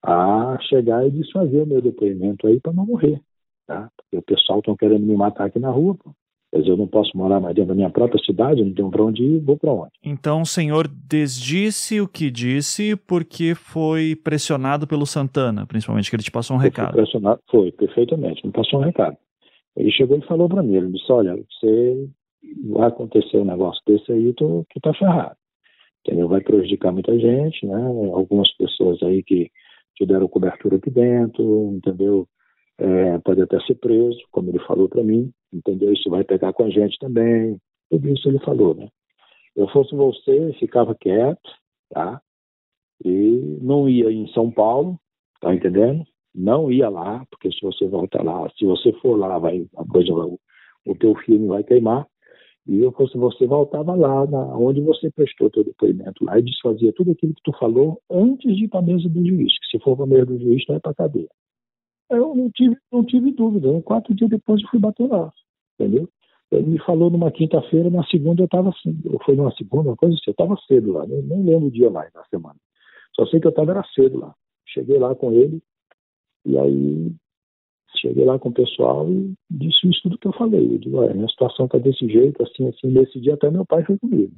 a 0.03 0.57
chegar 0.69 1.07
e 1.07 1.11
desfazer 1.11 1.61
o 1.61 1.67
meu 1.67 1.81
depoimento 1.81 2.45
aí 2.45 2.59
para 2.59 2.73
não 2.73 2.85
morrer, 2.85 3.21
tá? 3.65 3.89
Porque 3.95 4.17
o 4.17 4.21
pessoal 4.21 4.59
estão 4.59 4.75
querendo 4.75 5.05
me 5.05 5.15
matar 5.15 5.45
aqui 5.45 5.59
na 5.59 5.69
rua, 5.69 5.95
pô. 5.95 6.11
Mas 6.55 6.67
eu 6.67 6.77
não 6.77 6.85
posso 6.85 7.17
morar 7.17 7.39
mais 7.39 7.55
dentro 7.55 7.69
da 7.69 7.75
minha 7.75 7.89
própria 7.89 8.23
cidade, 8.23 8.63
não 8.63 8.75
tenho 8.75 8.91
para 8.91 9.03
onde 9.03 9.23
ir, 9.23 9.39
vou 9.39 9.57
para 9.57 9.73
onde. 9.73 9.91
Então 10.03 10.43
o 10.43 10.45
senhor 10.45 10.87
desdisse 10.87 11.99
o 11.99 12.07
que 12.07 12.29
disse 12.29 12.95
porque 12.95 13.55
foi 13.55 14.15
pressionado 14.15 14.85
pelo 14.85 15.07
Santana, 15.07 15.65
principalmente, 15.65 16.11
que 16.11 16.15
ele 16.15 16.21
te 16.21 16.29
passou 16.29 16.55
um 16.55 16.59
eu 16.59 16.63
recado. 16.63 16.93
Pressionado, 16.93 17.41
foi, 17.49 17.71
perfeitamente, 17.71 18.45
me 18.45 18.51
passou 18.51 18.79
um 18.79 18.83
recado. 18.83 19.17
Ele 19.75 19.91
chegou 19.91 20.15
e 20.15 20.27
falou 20.27 20.47
para 20.47 20.61
mim, 20.61 20.75
ele 20.75 20.91
disse, 20.91 21.11
olha, 21.11 21.35
você 21.35 22.07
vai 22.69 22.87
acontecer 22.87 23.37
um 23.37 23.45
negócio 23.45 23.81
desse 23.87 24.11
aí, 24.11 24.31
tu, 24.33 24.63
tu 24.71 24.79
tá 24.79 24.93
ferrado. 24.93 25.35
Entendeu? 26.05 26.27
Vai 26.27 26.41
prejudicar 26.41 26.91
muita 26.91 27.17
gente, 27.17 27.65
né? 27.65 27.81
Algumas 28.13 28.51
pessoas 28.57 29.01
aí 29.01 29.23
que 29.23 29.49
te 29.95 30.05
deram 30.05 30.27
cobertura 30.27 30.77
aqui 30.77 30.89
dentro, 30.89 31.73
entendeu? 31.73 32.27
É, 32.77 33.17
pode 33.19 33.41
até 33.41 33.59
ser 33.61 33.75
preso, 33.75 34.19
como 34.31 34.49
ele 34.49 34.59
falou 34.59 34.89
para 34.89 35.03
mim, 35.03 35.31
entendeu? 35.53 35.93
Isso 35.93 36.09
vai 36.09 36.23
pegar 36.23 36.53
com 36.53 36.63
a 36.63 36.69
gente 36.69 36.97
também. 36.99 37.57
Tudo 37.89 38.09
isso 38.09 38.27
ele 38.27 38.39
falou, 38.39 38.73
né? 38.73 38.87
Eu 39.55 39.67
fosse 39.67 39.95
você, 39.95 40.53
ficava 40.59 40.95
quieto, 40.95 41.49
tá? 41.89 42.19
E 43.05 43.59
não 43.61 43.87
ia 43.87 44.11
em 44.11 44.27
São 44.33 44.49
Paulo, 44.49 44.99
tá 45.39 45.53
entendendo? 45.53 46.03
Não 46.33 46.71
ia 46.71 46.89
lá, 46.89 47.25
porque 47.29 47.51
se 47.51 47.61
você 47.61 47.87
voltar 47.87 48.23
lá, 48.23 48.49
se 48.57 48.65
você 48.65 48.91
for 48.93 49.15
lá, 49.15 49.37
vai 49.37 49.67
a 49.77 49.85
coisa, 49.85 50.11
o 50.13 50.95
teu 50.95 51.15
filme 51.15 51.47
vai 51.47 51.63
queimar. 51.63 52.07
E 52.65 52.79
eu 52.79 52.91
você 52.91 53.45
voltava 53.45 53.93
lá, 53.93 54.25
na, 54.25 54.57
onde 54.57 54.79
você 54.81 55.11
prestou 55.11 55.49
teu 55.49 55.63
depoimento 55.63 56.23
lá 56.23 56.39
e 56.39 56.43
desfazia 56.43 56.93
tudo 56.93 57.11
aquilo 57.11 57.33
que 57.33 57.41
tu 57.43 57.51
falou 57.57 58.01
antes 58.09 58.55
de 58.55 58.65
ir 58.65 58.67
para 58.69 58.79
a 58.79 58.83
mesa 58.83 59.09
do 59.09 59.25
juiz. 59.25 59.51
Que 59.59 59.77
se 59.77 59.83
for 59.83 59.97
para 59.97 60.05
a 60.05 60.07
mesa 60.07 60.25
do 60.27 60.39
juiz, 60.39 60.65
tu 60.65 60.71
vai 60.71 60.79
para 60.79 60.93
cadeia. 60.93 61.29
Eu 62.09 62.33
não 62.33 62.49
tive, 62.51 62.77
não 62.91 63.03
tive 63.03 63.31
dúvida. 63.31 63.81
Quatro 63.81 64.13
dias 64.15 64.29
depois 64.29 64.61
eu 64.61 64.69
fui 64.69 64.79
bater 64.79 65.07
lá, 65.09 65.31
entendeu? 65.77 66.07
Ele 66.51 66.69
me 66.69 66.79
falou 66.79 67.09
numa 67.09 67.31
quinta-feira, 67.31 67.89
na 67.89 68.03
segunda 68.05 68.41
eu 68.41 68.45
estava 68.45 68.69
assim, 68.69 68.95
ou 69.11 69.19
foi 69.25 69.35
numa 69.35 69.51
segunda, 69.55 69.89
uma 69.89 69.95
coisa 69.95 70.15
assim, 70.15 70.25
eu 70.27 70.31
estava 70.31 70.55
cedo 70.67 70.93
lá, 70.93 71.05
nem, 71.07 71.21
nem 71.23 71.43
lembro 71.43 71.67
o 71.67 71.71
dia 71.71 71.89
mais 71.89 72.13
na 72.13 72.23
semana. 72.25 72.59
Só 73.15 73.25
sei 73.25 73.39
que 73.39 73.47
eu 73.47 73.49
estava 73.49 73.71
era 73.71 73.83
cedo 73.95 74.19
lá. 74.19 74.35
Cheguei 74.67 74.99
lá 74.99 75.15
com 75.15 75.31
ele, 75.31 75.61
e 76.45 76.57
aí 76.57 77.11
cheguei 77.99 78.25
lá 78.25 78.37
com 78.39 78.49
o 78.49 78.53
pessoal 78.53 79.09
e 79.09 79.33
disse 79.49 79.87
isso 79.89 80.01
tudo 80.03 80.17
que 80.17 80.27
eu 80.27 80.33
falei. 80.33 80.73
Eu 80.73 80.77
digo, 80.77 80.97
olha, 80.97 81.13
minha 81.13 81.27
situação 81.27 81.65
está 81.65 81.77
desse 81.77 82.07
jeito, 82.07 82.41
assim, 82.43 82.67
assim, 82.67 82.87
nesse 82.87 83.19
dia 83.19 83.33
até 83.33 83.49
meu 83.49 83.65
pai 83.65 83.83
foi 83.83 83.97
comigo. 83.97 84.31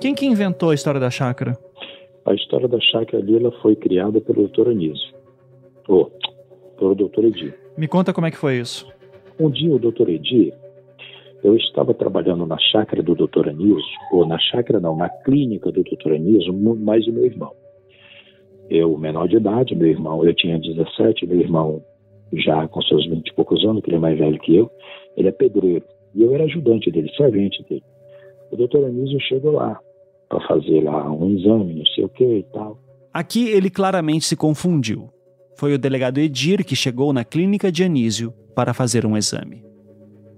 Quem 0.00 0.14
que 0.14 0.24
inventou 0.24 0.70
a 0.70 0.74
história 0.74 1.00
da 1.00 1.10
chácara? 1.10 1.58
A 2.24 2.32
história 2.32 2.68
da 2.68 2.80
chácara 2.80 3.22
ali 3.22 3.36
ela 3.36 3.50
foi 3.60 3.74
criada 3.74 4.20
pelo 4.20 4.46
Dr. 4.48 4.68
Anísio. 4.68 5.12
Ou, 5.88 6.12
pelo 6.78 6.94
Dr. 6.94 7.24
Edir. 7.24 7.58
Me 7.76 7.88
conta 7.88 8.12
como 8.12 8.26
é 8.26 8.30
que 8.30 8.36
foi 8.36 8.58
isso. 8.58 8.86
Um 9.40 9.50
dia 9.50 9.74
o 9.74 9.78
Dr. 9.78 10.08
Edir, 10.08 10.54
eu 11.48 11.56
estava 11.56 11.94
trabalhando 11.94 12.46
na 12.46 12.58
chácara 12.58 13.02
do 13.02 13.14
Dr. 13.14 13.48
Anísio, 13.48 13.98
ou 14.12 14.26
na 14.26 14.38
chácara 14.38 14.78
não, 14.78 14.96
na 14.96 15.08
clínica 15.08 15.72
do 15.72 15.82
Dr. 15.82 16.12
Anísio, 16.14 16.52
mais 16.52 17.06
o 17.06 17.12
meu 17.12 17.24
irmão. 17.24 17.52
Eu, 18.68 18.96
menor 18.98 19.26
de 19.28 19.36
idade, 19.36 19.74
meu 19.74 19.88
irmão, 19.88 20.24
eu 20.24 20.34
tinha 20.34 20.58
17, 20.58 21.26
meu 21.26 21.40
irmão 21.40 21.82
já 22.34 22.68
com 22.68 22.82
seus 22.82 23.08
20 23.08 23.26
e 23.26 23.34
poucos 23.34 23.64
anos, 23.64 23.82
que 23.82 23.88
ele 23.88 23.96
é 23.96 24.00
mais 24.00 24.18
velho 24.18 24.38
que 24.38 24.54
eu, 24.54 24.70
ele 25.16 25.28
é 25.28 25.32
pedreiro. 25.32 25.84
E 26.14 26.22
eu 26.22 26.34
era 26.34 26.44
ajudante 26.44 26.90
dele, 26.90 27.10
servente 27.16 27.64
dele. 27.68 27.82
O 28.52 28.56
doutor 28.56 28.84
Anísio 28.84 29.18
chegou 29.20 29.52
lá 29.52 29.80
para 30.28 30.46
fazer 30.46 30.82
lá 30.82 31.10
um 31.10 31.30
exame, 31.30 31.74
não 31.74 31.86
sei 31.86 32.04
o 32.04 32.08
que 32.10 32.24
e 32.24 32.42
tal. 32.52 32.78
Aqui 33.12 33.48
ele 33.48 33.70
claramente 33.70 34.26
se 34.26 34.36
confundiu. 34.36 35.08
Foi 35.56 35.72
o 35.72 35.78
delegado 35.78 36.18
Edir 36.18 36.64
que 36.64 36.76
chegou 36.76 37.12
na 37.12 37.24
clínica 37.24 37.72
de 37.72 37.82
Anísio 37.82 38.32
para 38.54 38.74
fazer 38.74 39.06
um 39.06 39.16
exame. 39.16 39.67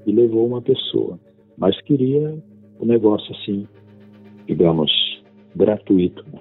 E 0.07 0.13
levou 0.13 0.47
uma 0.47 0.63
pessoa, 0.63 1.19
mas 1.57 1.81
queria 1.83 2.39
o 2.79 2.85
um 2.85 2.87
negócio 2.87 3.35
assim, 3.35 3.67
digamos, 4.47 4.91
gratuito. 5.55 6.25
Né? 6.33 6.41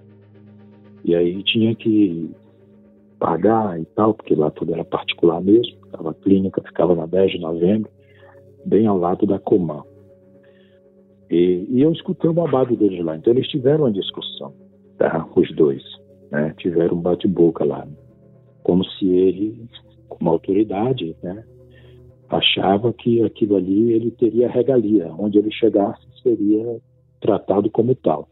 E 1.04 1.16
aí 1.16 1.44
tinha 1.44 1.76
que 1.76 2.32
pagar 3.20 3.80
e 3.80 3.86
tal, 3.86 4.14
porque 4.14 4.34
lá 4.34 4.50
tudo 4.50 4.74
era 4.74 4.86
particular 4.86 5.42
mesmo. 5.42 5.78
A 5.94 6.14
clínica 6.14 6.62
ficava 6.62 6.96
na 6.96 7.06
10 7.06 7.32
de 7.32 7.40
novembro, 7.40 7.92
bem 8.66 8.88
ao 8.88 8.98
lado 8.98 9.26
da 9.26 9.38
Comam. 9.38 9.84
E, 11.30 11.68
e, 11.70 11.82
eu 11.82 11.92
escutei 11.92 12.30
o 12.30 12.34
babado 12.34 12.76
deles 12.76 13.04
lá. 13.04 13.16
Então 13.16 13.34
eles 13.34 13.48
tiveram 13.48 13.84
uma 13.84 13.92
discussão, 13.92 14.54
tá? 14.98 15.28
os 15.36 15.54
dois. 15.56 15.84
Né? 16.32 16.54
Tiveram 16.58 16.98
um 16.98 17.02
bate-boca 17.02 17.64
lá. 17.64 17.88
Como 18.64 18.84
se 18.84 19.08
ele, 19.08 19.68
como 20.08 20.30
autoridade, 20.30 21.16
né? 21.22 21.44
Achava 22.30 22.94
que 22.94 23.22
aquilo 23.24 23.56
ali 23.56 23.94
ele 23.94 24.12
teria 24.12 24.50
regalia. 24.50 25.12
Onde 25.18 25.38
ele 25.38 25.52
chegasse 25.52 26.02
seria 26.22 26.80
tratado 27.20 27.70
como 27.70 27.96
tal. 27.96 28.28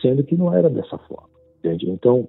Sendo 0.00 0.24
que 0.24 0.36
não 0.36 0.52
era 0.52 0.70
dessa 0.70 0.98
forma. 0.98 1.28
Entende? 1.58 1.90
Então, 1.90 2.28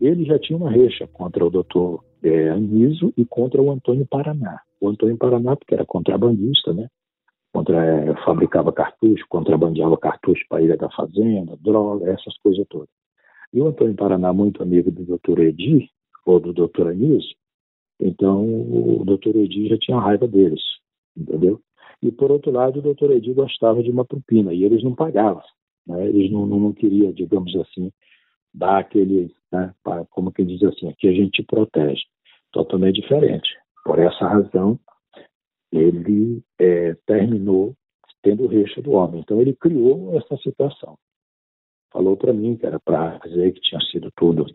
ele 0.00 0.24
já 0.24 0.38
tinha 0.38 0.56
uma 0.56 0.70
recha 0.70 1.06
contra 1.06 1.44
o 1.44 1.50
doutor 1.50 2.04
é, 2.22 2.50
Aniso 2.50 3.12
e 3.16 3.24
contra 3.24 3.60
o 3.60 3.70
Antônio 3.70 4.06
Paraná. 4.06 4.60
O 4.80 4.88
Antônio 4.88 5.16
Paraná, 5.16 5.56
porque 5.56 5.74
era 5.74 5.84
contrabandista, 5.84 6.72
né? 6.72 6.88
contra, 7.52 7.84
é, 7.84 8.14
fabricava 8.24 8.72
cartucho, 8.72 9.24
contrabandeava 9.28 9.96
cartucho 9.98 10.44
para 10.48 10.58
a 10.58 10.62
Ilha 10.62 10.76
da 10.76 10.88
Fazenda, 10.90 11.56
droga, 11.60 12.10
essas 12.10 12.36
coisas 12.38 12.64
todas. 12.68 12.88
E 13.52 13.60
o 13.60 13.66
Antônio 13.66 13.94
Paraná, 13.94 14.32
muito 14.32 14.62
amigo 14.62 14.90
do 14.90 15.04
doutor 15.04 15.40
Edi, 15.40 15.88
ou 16.24 16.38
do 16.38 16.52
doutor 16.52 16.88
Anísio, 16.88 17.36
então 18.00 18.44
o 18.44 19.04
doutor 19.04 19.36
Edi 19.36 19.68
já 19.68 19.78
tinha 19.78 19.98
raiva 19.98 20.26
deles, 20.26 20.62
entendeu? 21.16 21.60
E 22.02 22.10
por 22.10 22.30
outro 22.30 22.50
lado, 22.50 22.78
o 22.78 22.82
doutor 22.82 23.10
Edi 23.10 23.32
gostava 23.32 23.82
de 23.82 23.90
uma 23.90 24.04
propina, 24.04 24.54
e 24.54 24.64
eles 24.64 24.82
não 24.82 24.94
pagavam, 24.94 25.42
né? 25.86 26.06
eles 26.08 26.30
não, 26.30 26.46
não, 26.46 26.58
não 26.58 26.72
queriam, 26.72 27.12
digamos 27.12 27.54
assim, 27.56 27.92
dar 28.52 28.78
aquele, 28.78 29.32
né, 29.52 29.74
pra, 29.82 30.04
como 30.06 30.32
que 30.32 30.44
diz 30.44 30.62
assim, 30.62 30.88
aqui 30.88 31.08
a 31.08 31.12
gente 31.12 31.42
protege. 31.42 32.02
Totalmente 32.52 33.00
diferente. 33.00 33.48
Por 33.84 33.98
essa 34.00 34.26
razão, 34.26 34.78
ele 35.72 36.42
é, 36.58 36.94
terminou 37.06 37.74
tendo 38.22 38.46
recha 38.46 38.82
do 38.82 38.92
homem. 38.92 39.20
Então 39.20 39.40
ele 39.40 39.54
criou 39.54 40.16
essa 40.18 40.36
situação. 40.38 40.98
Falou 41.92 42.16
para 42.16 42.32
mim 42.32 42.56
que 42.56 42.66
era 42.66 42.78
para 42.80 43.18
dizer 43.18 43.52
que 43.52 43.60
tinha 43.60 43.80
sido 43.82 44.10
tudo 44.16 44.46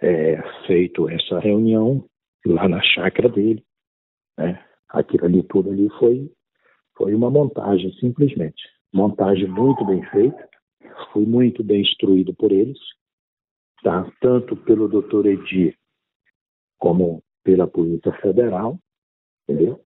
é, 0.00 0.42
feito 0.66 1.08
essa 1.08 1.38
reunião 1.38 2.04
lá 2.46 2.68
na 2.68 2.82
chácara 2.82 3.28
dele. 3.28 3.64
Né? 4.38 4.62
Aquilo 4.88 5.24
ali, 5.24 5.42
tudo 5.44 5.70
ali 5.70 5.88
foi, 5.98 6.30
foi 6.96 7.14
uma 7.14 7.30
montagem, 7.30 7.92
simplesmente. 7.94 8.62
Montagem 8.92 9.48
muito 9.48 9.84
bem 9.84 10.04
feita. 10.10 10.48
Fui 11.12 11.24
muito 11.26 11.64
bem 11.64 11.80
instruído 11.80 12.34
por 12.34 12.52
eles, 12.52 12.78
tá? 13.82 14.08
tanto 14.20 14.56
pelo 14.56 14.88
doutor 14.88 15.26
Edir 15.26 15.76
como 16.78 17.22
pela 17.42 17.66
Polícia 17.66 18.12
Federal, 18.20 18.78
entendeu? 19.48 19.80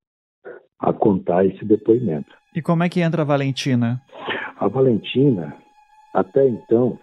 A 0.78 0.92
contar 0.92 1.46
esse 1.46 1.64
depoimento. 1.64 2.30
E 2.54 2.61
como 2.61 2.82
é 2.82 2.88
que 2.88 3.00
entra 3.00 3.22
a 3.22 3.24
Valentina? 3.24 4.02
A 4.56 4.68
Valentina, 4.68 5.56
até 6.14 6.46
então, 6.46 6.98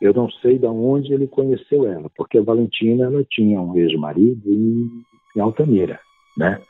eu 0.00 0.14
não 0.14 0.30
sei 0.30 0.58
de 0.58 0.66
onde 0.66 1.12
ele 1.12 1.26
conheceu 1.26 1.86
ela, 1.86 2.10
porque 2.16 2.38
a 2.38 2.42
Valentina 2.42 3.04
ela 3.04 3.24
tinha 3.28 3.60
um 3.60 3.76
ex-marido 3.76 4.50
em, 4.50 4.88
em 5.36 5.40
Altamira, 5.40 6.00
né? 6.36 6.60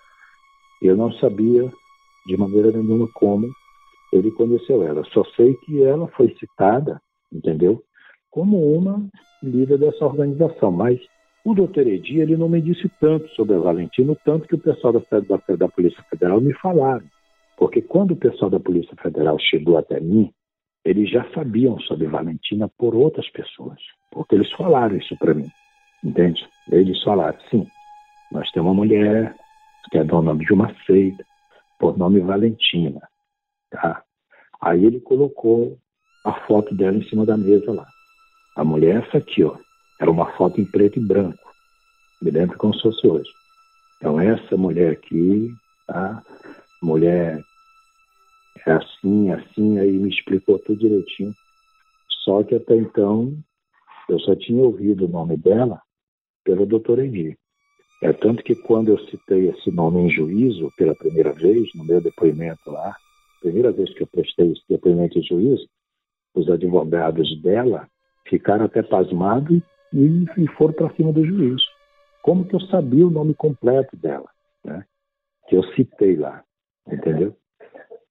Eu 0.83 0.97
não 0.97 1.13
sabia 1.13 1.71
de 2.27 2.37
maneira 2.37 2.73
nenhuma 2.73 3.09
como 3.15 3.49
ele 4.13 4.31
conheceu 4.33 4.83
ela. 4.83 5.05
Só 5.13 5.25
sei 5.37 5.55
que 5.65 5.83
ela 5.83 6.09
foi 6.09 6.35
citada, 6.39 7.01
entendeu? 7.33 7.83
Como 8.31 8.77
uma 8.77 9.07
líder 9.43 9.79
dessa 9.79 10.05
organização. 10.05 10.73
Mas 10.73 10.99
o 11.45 11.55
doutor 11.55 11.87
Edi, 11.87 12.19
ele 12.19 12.37
não 12.37 12.49
me 12.49 12.61
disse 12.61 12.91
tanto 13.01 13.29
sobre 13.31 13.55
a 13.55 13.61
Valentina, 13.61 14.17
tanto 14.25 14.49
que 14.49 14.55
o 14.55 14.59
pessoal 14.59 14.93
da, 14.93 15.01
da, 15.21 15.57
da 15.57 15.69
Polícia 15.69 16.03
Federal 16.11 16.41
me 16.41 16.53
falaram. 16.55 17.05
Porque 17.57 17.83
quando 17.83 18.13
o 18.13 18.17
pessoal 18.17 18.51
da 18.51 18.59
Polícia 18.59 18.97
Federal 19.03 19.39
chegou 19.39 19.77
até 19.77 20.01
mim, 20.01 20.33
eles 20.85 21.11
já 21.11 21.29
sabiam 21.33 21.79
sobre 21.81 22.07
Valentina 22.07 22.69
por 22.69 22.95
outras 22.95 23.29
pessoas. 23.31 23.79
Porque 24.11 24.35
eles 24.35 24.51
falaram 24.53 24.97
isso 24.97 25.17
para 25.19 25.35
mim. 25.35 25.49
Entende? 26.03 26.47
Eles 26.71 27.03
falaram, 27.03 27.39
sim, 27.51 27.67
nós 28.33 28.51
temos 28.53 28.69
uma 28.69 28.75
mulher 28.75 29.35
que 29.91 29.99
é 29.99 30.05
dona 30.05 30.35
de 30.35 30.53
uma 30.53 30.75
seita, 30.87 31.25
por 31.79 31.99
nome 31.99 32.21
Valentina. 32.21 33.01
Tá? 33.71 34.03
Aí 34.61 34.85
ele 34.85 35.01
colocou 35.01 35.79
a 36.25 36.33
foto 36.47 36.75
dela 36.75 36.97
em 36.97 37.09
cima 37.09 37.25
da 37.25 37.37
mesa 37.37 37.73
lá. 37.73 37.87
A 38.57 38.65
mulher 38.65 39.05
essa 39.05 39.19
aqui, 39.19 39.43
ó. 39.45 39.57
Era 40.01 40.11
uma 40.11 40.33
foto 40.33 40.61
em 40.61 40.65
preto 40.65 40.99
e 40.99 41.07
branco. 41.07 41.39
Me 42.23 42.31
lembro 42.31 42.57
como 42.59 42.75
se 42.75 42.83
fosse 42.83 43.07
hoje. 43.07 43.31
Então 43.97 44.19
essa 44.21 44.57
mulher 44.57 44.93
aqui, 44.93 45.51
tá? 45.87 46.23
Mulher 46.83 47.43
é 48.67 48.73
assim, 48.73 49.31
assim, 49.31 49.79
aí 49.79 49.93
me 49.93 50.09
explicou 50.09 50.59
tudo 50.59 50.79
direitinho. 50.79 51.33
Só 52.25 52.43
que 52.43 52.55
até 52.55 52.77
então 52.77 53.33
eu 54.09 54.19
só 54.21 54.35
tinha 54.35 54.63
ouvido 54.63 55.07
o 55.07 55.09
nome 55.09 55.37
dela 55.37 55.81
pelo 56.45 56.67
doutor 56.67 56.99
Edir. 56.99 57.37
É 58.03 58.13
tanto 58.13 58.43
que 58.43 58.55
quando 58.55 58.89
eu 58.89 58.99
citei 59.07 59.49
esse 59.51 59.71
nome 59.71 60.01
em 60.01 60.11
juízo 60.11 60.71
pela 60.77 60.95
primeira 60.95 61.33
vez, 61.33 61.69
no 61.75 61.85
meu 61.85 62.01
depoimento 62.01 62.71
lá, 62.71 62.97
primeira 63.41 63.73
vez 63.73 63.93
que 63.95 64.03
eu 64.03 64.07
prestei 64.07 64.53
esse 64.53 64.63
depoimento 64.69 65.19
em 65.19 65.23
juízo, 65.23 65.67
os 66.35 66.49
advogados 66.49 67.41
dela 67.43 67.89
ficaram 68.27 68.65
até 68.65 68.83
pasmados 68.83 69.63
e, 69.93 70.25
e 70.39 70.47
foram 70.57 70.73
para 70.73 70.95
cima 70.95 71.13
do 71.13 71.25
juiz. 71.25 71.61
Como 72.23 72.47
que 72.47 72.55
eu 72.55 72.61
sabia 72.61 73.07
o 73.07 73.11
nome 73.11 73.35
completo 73.35 73.97
dela, 73.97 74.29
né? 74.65 74.85
Que 75.49 75.57
eu 75.57 75.65
citei 75.75 76.17
lá, 76.17 76.45
entendeu? 76.87 77.37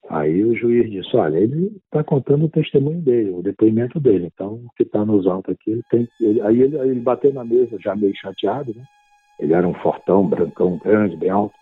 Aí 0.10 0.44
o 0.44 0.56
juiz 0.56 0.90
disse, 0.90 1.16
olha, 1.16 1.38
ele 1.38 1.72
está 1.86 2.04
contando 2.04 2.46
o 2.46 2.50
testemunho 2.50 3.00
dele, 3.00 3.30
o 3.30 3.44
depoimento 3.44 4.00
dele. 4.00 4.32
Então, 4.34 4.54
o 4.54 4.70
que 4.76 4.82
está 4.82 5.06
nos 5.06 5.28
autos 5.28 5.54
aqui, 5.54 5.70
ele 5.72 5.84
tem. 5.92 6.08
Ele, 6.20 6.42
aí 6.42 6.62
ele, 6.62 6.78
ele 6.78 7.00
bateu 7.00 7.32
na 7.32 7.46
mesa, 7.46 7.78
já 7.80 7.96
meio 7.96 8.16
chateado, 8.16 8.74
né? 8.76 8.84
Ele 9.40 9.54
era 9.54 9.68
um 9.68 9.74
fortão, 9.76 10.28
brancão, 10.28 10.80
grande, 10.84 11.16
bem 11.16 11.30
alto, 11.30 11.54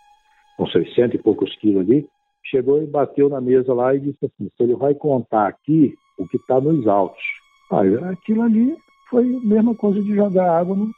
com 0.56 0.66
600 0.66 1.14
e 1.14 1.22
poucos 1.22 1.54
quilos 1.56 1.82
ali. 1.82 2.08
Chegou 2.42 2.82
e 2.82 2.86
bateu 2.86 3.28
na 3.28 3.40
mesa 3.40 3.74
lá 3.74 3.94
e 3.94 4.00
disse 4.00 4.24
assim: 4.24 4.48
se 4.56 4.62
ele 4.62 4.74
vai 4.74 4.94
contar 4.94 5.46
aqui 5.46 5.94
o 6.18 6.26
que 6.26 6.38
está 6.38 6.58
nos 6.58 6.88
autos. 6.88 7.22
Aí, 7.70 7.94
aquilo 7.96 8.42
ali 8.42 8.74
foi 9.10 9.26
a 9.26 9.46
mesma 9.46 9.74
coisa 9.74 10.02
de 10.02 10.14
jogar 10.14 10.58
água 10.58 10.74
no 10.74 10.90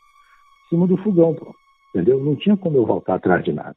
cima 0.69 0.87
do 0.87 0.97
fogão, 0.99 1.35
pô. 1.35 1.53
entendeu? 1.91 2.23
Não 2.23 2.37
tinha 2.37 2.57
como 2.57 2.77
eu 2.77 2.87
voltar 2.87 3.17
atrás 3.17 3.45
de 3.45 3.53
nada. 3.53 3.77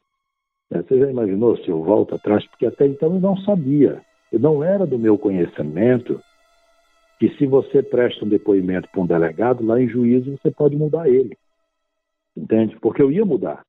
É, 0.72 0.82
você 0.82 0.98
já 0.98 1.10
imaginou 1.10 1.56
se 1.58 1.68
eu 1.68 1.82
volto 1.82 2.14
atrás? 2.14 2.46
Porque 2.48 2.66
até 2.66 2.86
então 2.86 3.14
eu 3.14 3.20
não 3.20 3.36
sabia. 3.38 4.00
Eu 4.32 4.40
não 4.40 4.64
era 4.64 4.86
do 4.86 4.98
meu 4.98 5.18
conhecimento 5.18 6.20
que 7.18 7.28
se 7.36 7.46
você 7.46 7.82
presta 7.82 8.24
um 8.24 8.28
depoimento 8.28 8.88
para 8.90 9.00
um 9.00 9.06
delegado, 9.06 9.64
lá 9.64 9.80
em 9.80 9.88
juízo 9.88 10.36
você 10.36 10.50
pode 10.50 10.76
mudar 10.76 11.08
ele. 11.08 11.36
Entende? 12.36 12.76
Porque 12.80 13.00
eu 13.00 13.12
ia 13.12 13.24
mudar. 13.24 13.62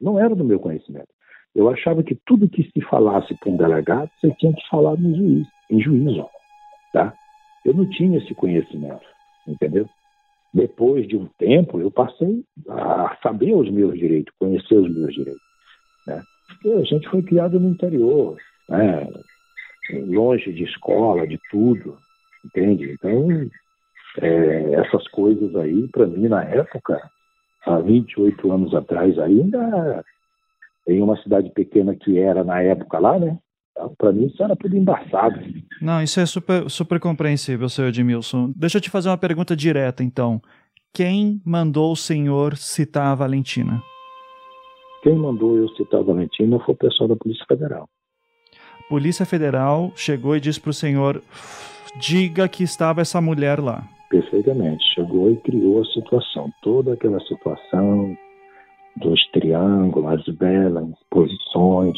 Não 0.00 0.18
era 0.18 0.34
do 0.34 0.44
meu 0.44 0.60
conhecimento. 0.60 1.08
Eu 1.54 1.68
achava 1.68 2.02
que 2.02 2.14
tudo 2.26 2.48
que 2.48 2.70
se 2.70 2.80
falasse 2.82 3.34
para 3.38 3.50
um 3.50 3.56
delegado, 3.56 4.10
você 4.20 4.30
tinha 4.34 4.52
que 4.52 4.68
falar 4.68 4.96
no 4.96 5.16
juiz, 5.16 5.46
em 5.70 5.80
juízo. 5.80 6.26
Tá? 6.92 7.14
Eu 7.64 7.74
não 7.74 7.88
tinha 7.90 8.18
esse 8.18 8.34
conhecimento, 8.34 9.04
entendeu? 9.46 9.88
Depois 10.52 11.06
de 11.06 11.16
um 11.16 11.26
tempo, 11.38 11.80
eu 11.80 11.90
passei 11.90 12.44
a 12.68 13.16
saber 13.22 13.54
os 13.54 13.70
meus 13.70 13.98
direitos, 13.98 14.34
conhecer 14.38 14.76
os 14.76 14.92
meus 14.92 15.14
direitos. 15.14 15.42
Né? 16.06 16.22
Porque 16.50 16.68
a 16.68 16.84
gente 16.84 17.08
foi 17.08 17.22
criado 17.22 17.58
no 17.58 17.70
interior, 17.70 18.36
né? 18.68 19.08
longe 20.06 20.52
de 20.52 20.64
escola, 20.64 21.26
de 21.26 21.38
tudo, 21.50 21.96
entende? 22.44 22.92
Então, 22.92 23.28
é, 24.18 24.74
essas 24.74 25.06
coisas 25.08 25.54
aí, 25.56 25.88
para 25.88 26.06
mim, 26.06 26.28
na 26.28 26.44
época, 26.44 27.00
há 27.66 27.78
28 27.78 28.52
anos 28.52 28.74
atrás 28.74 29.18
ainda, 29.18 30.04
em 30.86 31.02
uma 31.02 31.16
cidade 31.22 31.50
pequena 31.50 31.94
que 31.94 32.18
era 32.18 32.44
na 32.44 32.62
época 32.62 32.98
lá, 32.98 33.18
né? 33.18 33.38
Então, 33.72 33.94
para 33.96 34.12
mim 34.12 34.26
isso 34.26 34.42
era 34.42 34.56
tudo 34.56 34.76
embaçado. 34.76 35.40
Não, 35.80 36.02
isso 36.02 36.20
é 36.20 36.26
super, 36.26 36.68
super 36.68 37.00
compreensível, 37.00 37.68
seu 37.68 37.88
Edmilson. 37.88 38.52
Deixa 38.56 38.78
eu 38.78 38.82
te 38.82 38.90
fazer 38.90 39.08
uma 39.08 39.18
pergunta 39.18 39.56
direta, 39.56 40.02
então. 40.02 40.40
Quem 40.92 41.40
mandou 41.44 41.92
o 41.92 41.96
senhor 41.96 42.56
citar 42.56 43.12
a 43.12 43.14
Valentina? 43.14 43.80
Quem 45.02 45.14
mandou 45.14 45.56
eu 45.56 45.68
citar 45.70 46.02
Valentina 46.02 46.58
foi 46.60 46.74
o 46.74 46.78
pessoal 46.78 47.08
da 47.08 47.16
Polícia 47.16 47.44
Federal. 47.48 47.88
Polícia 48.88 49.24
Federal 49.24 49.92
chegou 49.96 50.36
e 50.36 50.40
disse 50.40 50.60
para 50.60 50.70
o 50.70 50.74
senhor: 50.74 51.22
diga 51.98 52.48
que 52.48 52.62
estava 52.62 53.00
essa 53.00 53.20
mulher 53.20 53.60
lá. 53.60 53.82
Perfeitamente. 54.10 54.84
Chegou 54.94 55.30
e 55.30 55.36
criou 55.36 55.80
a 55.80 55.84
situação. 55.86 56.50
Toda 56.62 56.92
aquela 56.92 57.20
situação 57.20 58.16
dos 58.96 59.24
triângulos, 59.30 60.12
as 60.12 60.34
belas 60.34 60.88
posições, 61.08 61.96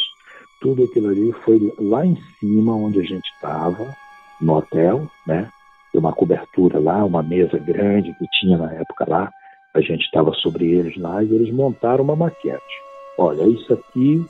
tudo 0.60 0.84
aquilo 0.84 1.08
ali 1.08 1.32
foi 1.44 1.58
lá 1.80 2.06
em 2.06 2.16
cima 2.38 2.76
onde 2.76 3.00
a 3.00 3.02
gente 3.02 3.26
estava, 3.34 3.96
no 4.40 4.58
hotel, 4.58 5.08
né? 5.26 5.48
Tem 5.90 6.00
uma 6.00 6.12
cobertura 6.12 6.78
lá, 6.78 7.04
uma 7.04 7.22
mesa 7.22 7.58
grande 7.58 8.14
que 8.14 8.26
tinha 8.38 8.56
na 8.56 8.72
época 8.72 9.06
lá. 9.08 9.30
A 9.74 9.80
gente 9.80 10.02
estava 10.02 10.32
sobre 10.34 10.70
eles 10.70 10.96
lá 10.96 11.22
e 11.24 11.34
eles 11.34 11.52
montaram 11.52 12.04
uma 12.04 12.14
maquete. 12.14 12.91
Olha, 13.18 13.44
isso 13.44 13.72
aqui, 13.72 14.24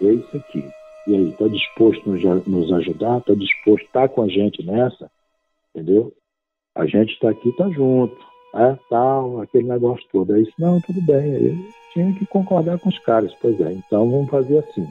é 0.00 0.12
isso 0.12 0.36
aqui. 0.36 0.64
E 1.06 1.14
aí, 1.14 1.30
está 1.30 1.46
disposto 1.48 2.10
a 2.10 2.50
nos 2.50 2.72
ajudar? 2.72 3.18
Está 3.18 3.34
disposto 3.34 3.82
a 3.82 3.86
estar 3.86 4.08
tá 4.08 4.14
com 4.14 4.22
a 4.22 4.28
gente 4.28 4.64
nessa? 4.64 5.10
Entendeu? 5.74 6.12
a 6.76 6.84
gente 6.84 7.12
está 7.14 7.30
aqui, 7.30 7.48
está 7.48 7.68
junto, 7.70 8.16
é, 8.54 8.78
tal, 8.90 9.40
aquele 9.40 9.66
negócio 9.66 10.06
todo. 10.12 10.34
Aí 10.34 10.46
não, 10.58 10.80
tudo 10.80 11.00
bem. 11.00 11.34
Aí 11.34 11.46
eu 11.46 11.56
tinha 11.92 12.12
que 12.12 12.26
concordar 12.26 12.78
com 12.78 12.90
os 12.90 12.98
caras, 13.00 13.34
pois 13.40 13.58
é, 13.60 13.72
então 13.72 14.08
vamos 14.10 14.30
fazer 14.30 14.58
assim. 14.58 14.86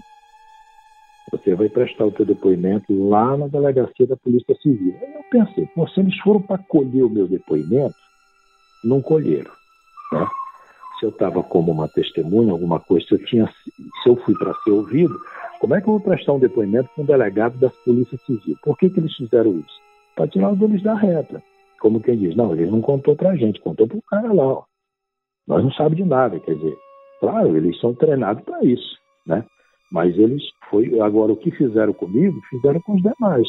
Você 1.32 1.56
vai 1.56 1.70
prestar 1.70 2.06
o 2.06 2.16
seu 2.16 2.26
depoimento 2.26 2.86
lá 3.08 3.38
na 3.38 3.48
delegacia 3.48 4.08
da 4.08 4.18
Polícia 4.18 4.56
Civil. 4.62 4.96
Aí 5.00 5.14
eu 5.14 5.24
pensei, 5.30 5.66
se 5.66 6.00
eles 6.00 6.18
foram 6.20 6.42
para 6.42 6.58
colher 6.58 7.04
o 7.04 7.10
meu 7.10 7.28
depoimento, 7.28 7.96
não 8.84 9.02
colheram. 9.02 9.52
Né? 10.12 10.28
Se 11.00 11.06
eu 11.06 11.10
estava 11.10 11.44
como 11.44 11.72
uma 11.72 11.88
testemunha, 11.90 12.52
alguma 12.52 12.80
coisa, 12.80 13.06
se 13.08 13.16
eu, 13.16 13.26
tinha, 13.26 13.48
se 14.04 14.10
eu 14.10 14.16
fui 14.18 14.34
para 14.38 14.54
ser 14.64 14.72
ouvido, 14.72 15.16
como 15.60 15.76
é 15.76 15.82
que 15.82 15.88
eu 15.88 15.94
vou 15.94 16.02
prestar 16.02 16.34
um 16.34 16.40
depoimento 16.40 16.90
com 16.96 17.02
um 17.02 17.06
delegado 17.06 17.58
da 17.58 17.70
Polícia 17.70 18.18
Civil? 18.26 18.56
Por 18.64 18.78
que, 18.78 18.90
que 18.90 19.00
eles 19.00 19.16
fizeram 19.16 19.60
isso? 19.60 19.82
Para 20.16 20.28
tirar 20.28 20.52
os 20.52 20.60
deles 20.60 20.82
da 20.82 20.96
reta 20.96 21.42
como 21.86 22.02
quem 22.02 22.18
diz, 22.18 22.36
não, 22.36 22.52
ele 22.52 22.66
não 22.66 22.82
contou 22.82 23.16
pra 23.16 23.36
gente, 23.36 23.62
contou 23.62 23.88
pro 23.88 24.02
cara 24.10 24.34
lá, 24.34 24.44
ó. 24.44 24.64
Nós 25.48 25.64
não 25.64 25.72
sabemos 25.72 25.98
de 25.98 26.04
nada, 26.04 26.40
quer 26.40 26.56
dizer, 26.56 26.76
claro, 27.20 27.56
eles 27.56 27.80
são 27.80 27.94
treinados 27.94 28.44
para 28.44 28.64
isso, 28.64 28.98
né? 29.28 29.46
Mas 29.92 30.18
eles 30.18 30.42
foi 30.72 31.00
agora 31.00 31.32
o 31.32 31.38
que 31.38 31.52
fizeram 31.52 31.94
comigo, 31.94 32.42
fizeram 32.50 32.82
com 32.82 32.96
os 32.96 33.04
demais, 33.04 33.48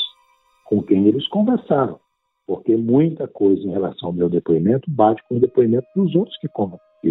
com 0.66 0.82
quem 0.82 1.07
eles 1.07 1.26
conversaram, 1.28 1.99
porque 2.47 2.76
muita 2.76 3.26
coisa 3.26 3.62
em 3.62 3.70
relação 3.70 4.11
ao 4.11 4.14
meu 4.14 4.28
depoimento 4.28 4.84
bate 4.90 5.22
com 5.28 5.36
o 5.36 5.40
depoimento 5.40 5.86
dos 5.97 6.14
outros 6.14 6.36
que, 6.38 6.49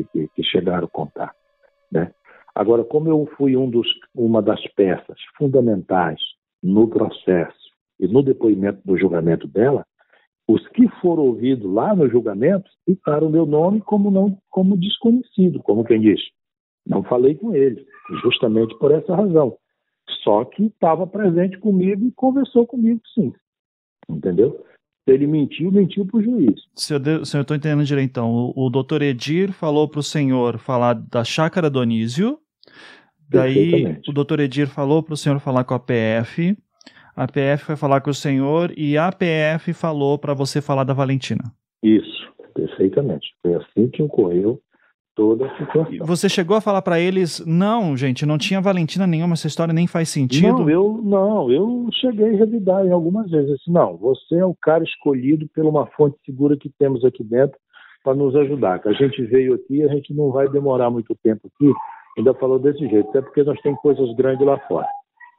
que, 0.03 0.27
que 0.29 0.43
chegaram 0.43 0.85
a 0.85 0.89
contar, 0.89 1.33
né? 1.91 2.11
Agora, 2.53 2.85
como 2.85 3.09
eu 3.09 3.29
fui 3.37 3.57
um 3.57 3.69
dos, 3.69 3.87
uma 4.13 4.41
das 4.41 4.61
peças 4.75 5.19
fundamentais 5.37 6.19
no 6.63 6.87
processo 6.87 7.65
e 7.99 8.07
no 8.07 8.23
depoimento 8.23 8.79
do 8.85 8.97
julgamento 8.97 9.45
dela, 9.45 9.85
os 10.47 10.65
que 10.69 10.87
foram 11.01 11.23
ouvidos 11.23 11.69
lá 11.69 11.95
no 11.95 12.07
julgamento 12.09 12.69
citaram 12.87 13.29
meu 13.29 13.45
nome 13.45 13.81
como 13.81 14.09
não 14.09 14.37
como 14.49 14.77
desconhecido, 14.77 15.61
como 15.63 15.83
quem 15.83 15.99
diz. 15.99 16.21
Não 16.85 17.03
falei 17.03 17.35
com 17.35 17.53
eles, 17.53 17.83
justamente 18.21 18.77
por 18.77 18.91
essa 18.91 19.15
razão. 19.15 19.57
Só 20.23 20.45
que 20.45 20.65
estava 20.65 21.07
presente 21.07 21.57
comigo 21.57 22.05
e 22.05 22.11
conversou 22.11 22.65
comigo, 22.65 23.01
sim. 23.13 23.33
Entendeu? 24.07 24.63
Ele 25.07 25.27
mentiu, 25.27 25.71
mentiu 25.71 26.05
para 26.05 26.17
o 26.17 26.23
juiz. 26.23 26.61
Se 26.75 26.93
eu 26.93 27.21
estou 27.21 27.55
entendendo 27.55 27.83
direito, 27.85 28.09
então, 28.09 28.31
o, 28.31 28.65
o 28.65 28.69
doutor 28.69 29.01
Edir 29.01 29.51
falou 29.51 29.87
para 29.87 29.99
o 29.99 30.03
senhor 30.03 30.57
falar 30.57 30.93
da 30.93 31.23
chácara 31.23 31.69
Donísio, 31.69 32.39
daí 33.29 33.99
o 34.07 34.11
doutor 34.11 34.39
Edir 34.39 34.67
falou 34.67 35.03
para 35.03 35.13
o 35.13 35.17
senhor 35.17 35.39
falar 35.39 35.63
com 35.63 35.75
a 35.75 35.79
PF, 35.79 36.57
a 37.15 37.27
PF 37.27 37.63
foi 37.63 37.75
falar 37.77 38.01
com 38.01 38.09
o 38.09 38.13
senhor 38.13 38.73
e 38.75 38.97
a 38.97 39.09
PF 39.09 39.71
falou 39.73 40.17
para 40.17 40.33
você 40.33 40.59
falar 40.61 40.83
da 40.83 40.93
Valentina. 40.93 41.53
Isso, 41.81 42.33
perfeitamente. 42.53 43.27
Foi 43.41 43.53
assim 43.53 43.87
que 43.87 44.03
ocorreu 44.03 44.59
toda 45.15 45.45
a 45.47 45.57
situação. 45.57 46.05
Você 46.05 46.27
chegou 46.27 46.57
a 46.57 46.61
falar 46.61 46.81
para 46.81 46.99
eles, 46.99 47.43
não, 47.45 47.95
gente, 47.95 48.25
não 48.25 48.37
tinha 48.37 48.61
Valentina 48.61 49.07
nenhuma, 49.07 49.33
essa 49.33 49.47
história 49.47 49.73
nem 49.73 49.87
faz 49.87 50.09
sentido? 50.09 50.59
Não, 50.59 50.69
eu 50.69 50.99
não, 51.01 51.51
eu 51.51 51.87
cheguei 51.93 52.35
a 52.35 52.37
revidar 52.37 52.85
em 52.85 52.91
algumas 52.91 53.31
vezes. 53.31 53.57
Disse, 53.57 53.71
não, 53.71 53.97
você 53.97 54.35
é 54.35 54.45
o 54.45 54.55
cara 54.55 54.83
escolhido 54.83 55.47
por 55.55 55.65
uma 55.65 55.85
fonte 55.87 56.17
segura 56.25 56.57
que 56.57 56.69
temos 56.77 57.03
aqui 57.05 57.23
dentro 57.23 57.57
para 58.03 58.13
nos 58.13 58.35
ajudar. 58.35 58.79
Que 58.79 58.89
a 58.89 58.93
gente 58.93 59.23
veio 59.23 59.55
aqui, 59.55 59.83
a 59.83 59.87
gente 59.87 60.13
não 60.13 60.31
vai 60.31 60.47
demorar 60.49 60.89
muito 60.89 61.15
tempo 61.23 61.47
aqui. 61.47 61.71
Ainda 62.17 62.33
falou 62.33 62.59
desse 62.59 62.87
jeito, 62.87 63.09
até 63.09 63.21
porque 63.21 63.43
nós 63.43 63.59
temos 63.61 63.79
coisas 63.81 64.13
grandes 64.15 64.45
lá 64.45 64.59
fora. 64.67 64.87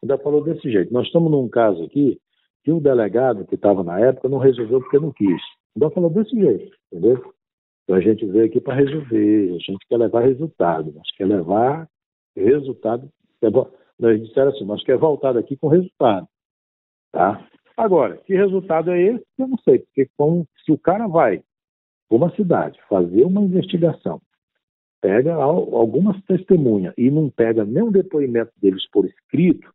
Ainda 0.03 0.19
falou 0.19 0.43
desse 0.43 0.71
jeito. 0.71 0.93
Nós 0.93 1.07
estamos 1.07 1.31
num 1.31 1.49
caso 1.49 1.85
aqui 1.85 2.19
que 2.65 2.73
o 2.73 2.81
delegado 2.81 3.47
que 3.47 3.55
estava 3.55 3.85
na 3.85 4.01
época 4.01 4.29
não 4.29 4.39
resolveu 4.39 4.81
porque 4.81 4.99
não 4.99 5.13
quis. 5.13 5.41
Ainda 5.77 5.91
falou 5.91 6.11
desse 6.11 6.35
jeito, 6.35 6.71
entendeu? 6.93 7.36
Então 7.87 7.97
a 7.97 8.01
gente 8.01 8.27
veio 8.27 8.47
aqui 8.47 8.61
para 8.61 8.75
resolver, 8.75 9.55
a 9.55 9.59
gente 9.59 9.87
quer 9.89 9.97
levar 9.97 10.23
resultado, 10.23 10.93
nós 10.93 11.09
quer 11.17 11.25
levar 11.25 11.89
resultado. 12.35 13.09
Nós 13.97 14.21
disseram 14.21 14.51
assim, 14.51 14.65
nós 14.65 14.83
quer 14.83 14.99
voltar 14.99 15.33
daqui 15.33 15.57
com 15.57 15.69
resultado. 15.69 16.27
Tá? 17.13 17.47
Agora, 17.77 18.17
que 18.17 18.35
resultado 18.35 18.91
é 18.91 19.01
esse? 19.01 19.25
Eu 19.39 19.47
não 19.47 19.57
sei, 19.59 19.79
porque 19.79 20.11
como, 20.17 20.47
se 20.65 20.73
o 20.73 20.79
cara 20.79 21.07
vai 21.07 21.43
para 22.09 22.17
uma 22.17 22.35
cidade 22.35 22.77
fazer 22.89 23.25
uma 23.25 23.41
investigação, 23.41 24.21
pega 25.01 25.35
algumas 25.35 26.21
testemunhas 26.25 26.93
e 26.99 27.09
não 27.09 27.31
pega 27.31 27.63
o 27.63 27.91
depoimento 27.93 28.51
deles 28.61 28.85
por 28.91 29.05
escrito, 29.05 29.71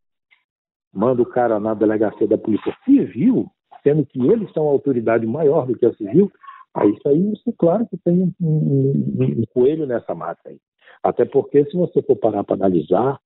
manda 0.93 1.22
o 1.22 1.26
cara 1.26 1.59
na 1.62 1.74
delegacia 1.74 2.28
da 2.28 2.38
Polícia 2.38 2.76
Civil, 2.84 3.49
sendo 3.84 4.05
que 4.05 4.20
eles 4.20 4.51
são 4.51 4.68
a 4.68 4.72
autoridade 4.72 5.26
maior 5.26 5.66
do 5.66 5.78
que 5.78 5.86
a 5.86 5.93
civil, 5.93 6.30
Aí 6.74 6.89
isso 6.91 7.07
aí, 7.07 7.34
isso, 7.34 7.53
claro 7.57 7.86
que 7.88 7.97
tem 7.97 8.24
um, 8.24 8.34
um, 8.41 9.41
um 9.41 9.43
coelho 9.53 9.86
nessa 9.86 10.15
mata 10.15 10.41
aí. 10.45 10.57
Até 11.03 11.26
porque 11.26 11.65
se 11.65 11.76
você 11.76 12.01
for 12.01 12.15
parar 12.15 12.43
para 12.43 12.55
analisar, 12.55 13.19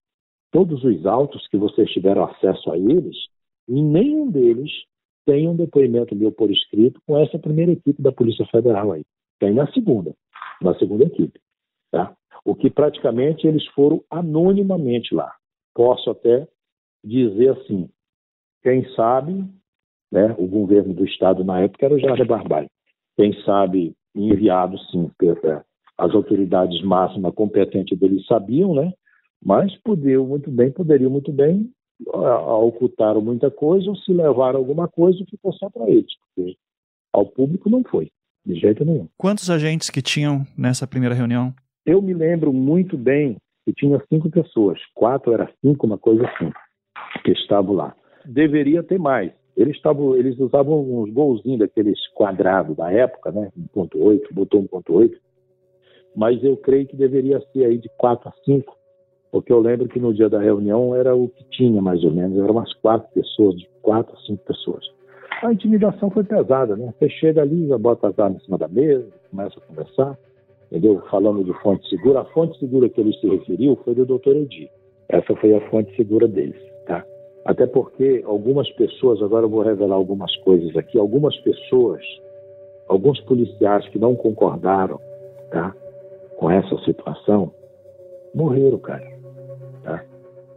todos 0.52 0.84
os 0.84 1.06
autos 1.06 1.48
que 1.48 1.58
vocês 1.58 1.90
tiveram 1.92 2.24
acesso 2.24 2.72
a 2.72 2.78
eles, 2.78 3.16
nenhum 3.68 4.32
deles 4.32 4.72
tem 5.26 5.48
um 5.48 5.56
depoimento 5.56 6.16
meu 6.16 6.32
por 6.32 6.52
escrito 6.52 7.00
com 7.06 7.18
essa 7.18 7.38
primeira 7.38 7.72
equipe 7.72 8.02
da 8.02 8.12
Polícia 8.12 8.46
Federal 8.48 8.92
aí. 8.92 9.04
Tem 9.40 9.54
na 9.54 9.72
segunda, 9.74 10.14
na 10.62 10.74
segunda 10.76 11.04
equipe. 11.04 11.40
Tá? 11.92 12.16
O 12.44 12.56
que 12.56 12.70
praticamente 12.70 13.46
eles 13.46 13.66
foram 13.68 14.04
anonimamente 14.10 15.14
lá. 15.14 15.32
Posso 15.74 16.10
até 16.10 16.48
dizer 17.04 17.50
assim, 17.50 17.90
quem 18.64 18.88
sabe, 18.96 19.44
né, 20.12 20.34
o 20.38 20.48
governo 20.48 20.94
do 20.94 21.06
estado 21.06 21.44
na 21.44 21.62
época 21.62 21.86
era 21.86 21.96
o 21.96 22.00
Jair 22.00 22.26
Barbalho 22.26 22.70
quem 23.16 23.34
sabe 23.44 23.94
enviado 24.16 24.78
sim, 24.92 25.10
as 25.98 26.14
autoridades 26.14 26.82
máximas 26.84 27.34
competentes 27.34 27.98
deles 27.98 28.26
sabiam, 28.26 28.74
né? 28.74 28.94
Mas 29.44 29.76
poderiam 29.82 30.26
muito 30.26 30.50
bem, 30.50 30.72
poderiam 30.72 31.12
muito 31.12 31.32
bem 31.32 31.72
ocultaram 32.14 33.22
muita 33.22 33.50
coisa 33.50 33.90
ou 33.90 33.96
se 33.96 34.12
levaram 34.12 34.60
alguma 34.60 34.88
coisa 34.88 35.24
ficou 35.30 35.54
só 35.54 35.70
para 35.70 35.90
eles, 35.90 36.12
porque 36.20 36.58
ao 37.14 37.26
público 37.26 37.70
não 37.70 37.84
foi, 37.84 38.12
de 38.46 38.56
jeito 38.56 38.84
nenhum. 38.84 39.08
Quantos 39.18 39.50
agentes 39.50 39.90
que 39.90 40.02
tinham 40.02 40.46
nessa 40.58 40.86
primeira 40.86 41.16
reunião? 41.16 41.54
Eu 41.86 42.02
me 42.02 42.14
lembro 42.14 42.52
muito 42.52 42.98
bem 42.98 43.38
que 43.64 43.74
tinha 43.74 44.02
cinco 44.10 44.30
pessoas, 44.30 44.80
quatro 44.94 45.34
era 45.34 45.50
cinco, 45.62 45.86
uma 45.86 45.98
coisa 45.98 46.28
assim, 46.28 46.52
que 47.24 47.32
estavam 47.32 47.74
lá. 47.74 47.96
Deveria 48.26 48.84
ter 48.84 49.00
mais, 49.00 49.32
eles, 49.56 49.80
tavam, 49.82 50.16
eles 50.16 50.38
usavam 50.38 50.82
uns 50.82 51.12
golzinhos 51.12 51.60
daqueles 51.60 52.00
quadrados 52.14 52.76
da 52.76 52.92
época, 52.92 53.32
né? 53.32 53.52
1.8, 53.76 54.34
botou 54.34 54.62
1.8. 54.64 55.12
Mas 56.16 56.44
eu 56.44 56.58
creio 56.58 56.88
que 56.88 56.96
deveria 56.96 57.42
ser 57.52 57.66
aí 57.66 57.78
de 57.78 57.90
4 57.98 58.30
a 58.30 58.34
5, 58.44 58.76
porque 59.32 59.52
eu 59.52 59.60
lembro 59.60 59.88
que 59.88 60.00
no 60.00 60.14
dia 60.14 60.30
da 60.30 60.40
reunião 60.40 60.96
era 60.96 61.16
o 61.16 61.30
que 61.30 61.44
tinha, 61.52 61.82
mais 61.82 62.04
ou 62.04 62.12
menos. 62.12 62.38
Eram 62.38 62.52
umas 62.52 62.74
quatro 62.76 63.08
pessoas, 63.14 63.56
de 63.56 63.70
4 63.82 64.14
a 64.14 64.20
5 64.26 64.44
pessoas. 64.46 64.86
A 65.42 65.52
intimidação 65.52 66.10
foi 66.10 66.24
pesada, 66.24 66.76
né? 66.76 66.94
Você 66.98 67.10
chega 67.10 67.42
ali, 67.42 67.68
já 67.68 67.78
bota 67.78 68.08
as 68.08 68.18
armas 68.18 68.42
em 68.42 68.46
cima 68.46 68.58
da 68.58 68.68
mesa, 68.68 69.08
começa 69.30 69.58
a 69.58 69.62
conversar, 69.62 70.18
entendeu? 70.72 71.02
Falando 71.10 71.44
de 71.44 71.54
fonte 71.62 71.88
segura. 71.90 72.22
A 72.22 72.26
fonte 72.26 72.58
segura 72.60 72.90
que 72.90 73.00
ele 73.00 73.14
se 73.14 73.28
referiu 73.28 73.78
foi 73.84 73.94
do 73.96 74.06
doutor 74.06 74.36
Edir. 74.36 74.70
Essa 75.10 75.36
foi 75.36 75.54
a 75.54 75.70
fonte 75.70 75.96
segura 75.96 76.28
deles? 76.28 76.75
Até 77.46 77.68
porque 77.68 78.24
algumas 78.26 78.68
pessoas, 78.72 79.22
agora 79.22 79.46
eu 79.46 79.50
vou 79.50 79.62
revelar 79.62 79.96
algumas 79.96 80.36
coisas 80.38 80.76
aqui, 80.76 80.98
algumas 80.98 81.38
pessoas, 81.42 82.02
alguns 82.88 83.22
policiais 83.22 83.88
que 83.90 84.00
não 84.00 84.16
concordaram 84.16 85.00
tá, 85.52 85.72
com 86.38 86.50
essa 86.50 86.76
situação, 86.80 87.52
morreram, 88.34 88.80
cara. 88.80 89.08
Tá? 89.84 90.04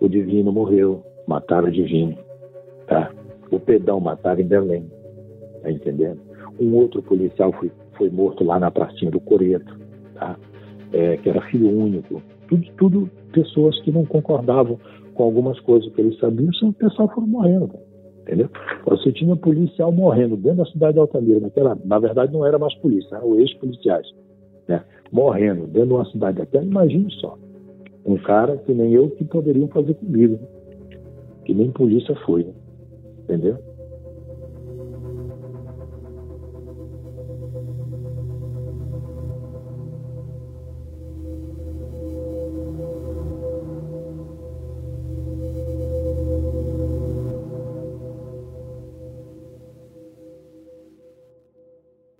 O 0.00 0.08
Divino 0.08 0.50
morreu, 0.50 1.02
mataram 1.26 1.68
o 1.68 1.70
Divino. 1.70 2.16
Tá? 2.86 3.10
O 3.50 3.60
Pedão 3.60 4.00
mataram 4.00 4.40
em 4.40 4.46
Belém. 4.46 4.90
Tá 5.62 5.70
entendendo? 5.70 6.20
Um 6.58 6.74
outro 6.74 7.02
policial 7.02 7.52
foi, 7.52 7.70
foi 7.98 8.08
morto 8.08 8.42
lá 8.44 8.58
na 8.58 8.70
pracinha 8.70 9.10
do 9.10 9.20
Coreto, 9.20 9.78
tá? 10.14 10.36
É, 10.92 11.18
que 11.18 11.28
era 11.28 11.42
filho 11.42 11.68
único. 11.68 12.22
Tudo, 12.48 12.72
tudo 12.78 13.10
pessoas 13.32 13.78
que 13.82 13.92
não 13.92 14.06
concordavam 14.06 14.78
com 15.18 15.24
algumas 15.24 15.58
coisas 15.60 15.92
que 15.92 16.00
eles 16.00 16.16
sabiam, 16.20 16.48
o 16.62 16.72
pessoal 16.72 17.08
foram 17.08 17.26
morrendo. 17.26 17.72
Entendeu? 18.22 18.48
Você 18.86 19.10
tinha 19.10 19.34
policial 19.34 19.90
morrendo 19.90 20.36
dentro 20.36 20.58
da 20.58 20.66
cidade 20.66 20.92
de 20.92 21.00
Altamira, 21.00 21.40
naquela, 21.40 21.76
na 21.84 21.98
verdade 21.98 22.32
não 22.32 22.46
era 22.46 22.56
mais 22.56 22.72
polícia, 22.76 23.16
eram 23.16 23.34
ex-policiais, 23.40 24.06
né? 24.68 24.84
morrendo 25.10 25.66
dentro 25.66 25.88
de 25.88 25.94
uma 25.94 26.04
cidade 26.04 26.38
daquela, 26.38 26.64
imagine 26.64 27.10
só. 27.14 27.36
Um 28.06 28.16
cara 28.18 28.58
que 28.58 28.72
nem 28.72 28.92
eu 28.92 29.10
que 29.10 29.24
poderiam 29.24 29.66
fazer 29.68 29.94
comigo, 29.94 30.34
né? 30.34 30.98
que 31.44 31.52
nem 31.52 31.72
polícia 31.72 32.14
foi, 32.24 32.44
né? 32.44 32.52
entendeu? 33.24 33.58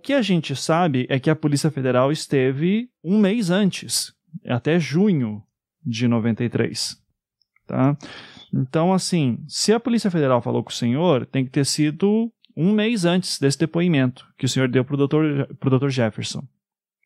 Que 0.09 0.13
a 0.13 0.23
gente 0.23 0.55
sabe 0.55 1.05
é 1.07 1.19
que 1.19 1.29
a 1.29 1.35
Polícia 1.35 1.69
Federal 1.69 2.11
esteve 2.11 2.89
um 3.03 3.19
mês 3.19 3.51
antes, 3.51 4.11
até 4.47 4.79
junho 4.79 5.43
de 5.85 6.07
93. 6.07 6.97
Tá? 7.67 7.95
Então, 8.51 8.91
assim, 8.91 9.37
se 9.47 9.71
a 9.71 9.79
Polícia 9.79 10.09
Federal 10.09 10.41
falou 10.41 10.63
com 10.63 10.71
o 10.71 10.73
senhor, 10.73 11.27
tem 11.27 11.45
que 11.45 11.51
ter 11.51 11.63
sido 11.63 12.33
um 12.57 12.73
mês 12.73 13.05
antes 13.05 13.37
desse 13.37 13.59
depoimento 13.59 14.25
que 14.35 14.47
o 14.47 14.49
senhor 14.49 14.67
deu 14.67 14.83
para 14.83 14.95
o 14.95 14.97
doutor, 14.97 15.47
doutor 15.61 15.91
Jefferson. 15.91 16.41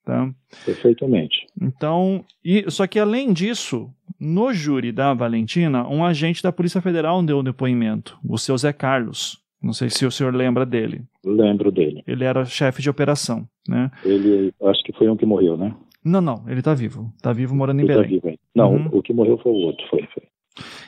Tá? 0.06 0.34
Perfeitamente. 0.64 1.46
Então, 1.62 2.24
e, 2.42 2.64
só 2.72 2.88
que 2.88 3.00
além 3.00 3.34
disso, 3.34 3.94
no 4.18 4.54
júri 4.54 4.94
da 4.94 5.14
Valentina, 5.14 5.86
um 5.90 6.06
agente 6.06 6.42
da 6.42 6.54
Polícia 6.54 6.80
Federal 6.80 7.22
deu 7.22 7.40
um 7.40 7.44
depoimento, 7.44 8.18
o 8.24 8.38
seu 8.38 8.58
Zé 8.58 8.72
Carlos. 8.72 9.43
Não 9.64 9.72
sei 9.72 9.90
se 9.90 10.06
o 10.06 10.12
senhor 10.12 10.36
lembra 10.36 10.66
dele. 10.66 11.04
Lembro 11.24 11.72
dele. 11.72 12.04
Ele 12.06 12.26
era 12.26 12.44
chefe 12.44 12.82
de 12.82 12.90
operação, 12.90 13.48
né? 13.68 13.90
Ele, 14.04 14.54
acho 14.62 14.84
que 14.84 14.92
foi 14.92 15.10
um 15.10 15.16
que 15.16 15.26
morreu, 15.26 15.56
né? 15.56 15.74
Não, 16.04 16.20
não, 16.20 16.44
ele 16.50 16.62
tá 16.62 16.74
vivo. 16.74 17.14
Tá 17.22 17.32
vivo 17.32 17.56
morando 17.56 17.80
em 17.80 17.84
ele 17.86 17.94
tá 17.94 18.02
Belém. 18.02 18.20
Tá 18.20 18.28
vivo, 18.28 18.40
não, 18.54 18.76
uhum. 18.76 18.90
o 18.92 19.02
que 19.02 19.14
morreu 19.14 19.38
foi 19.38 19.54
o 19.54 19.56
outro, 19.56 19.88
foi, 19.90 20.06
foi. 20.14 20.24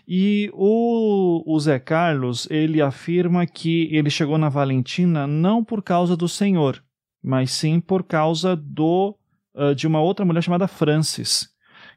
E 0.06 0.52
o, 0.54 1.42
o 1.48 1.60
Zé 1.60 1.80
Carlos, 1.80 2.48
ele 2.52 2.82
afirma 2.82 3.48
que 3.48 3.88
ele 3.96 4.10
chegou 4.10 4.38
na 4.38 4.50
Valentina 4.50 5.26
não 5.26 5.64
por 5.64 5.82
causa 5.82 6.18
do 6.18 6.28
senhor, 6.28 6.84
mas 7.24 7.52
sim 7.52 7.80
por 7.80 8.04
causa 8.04 8.56
do 8.56 9.16
uh, 9.56 9.74
de 9.74 9.88
uma 9.88 10.02
outra 10.02 10.26
mulher 10.26 10.44
chamada 10.44 10.68
Francis. 10.68 11.50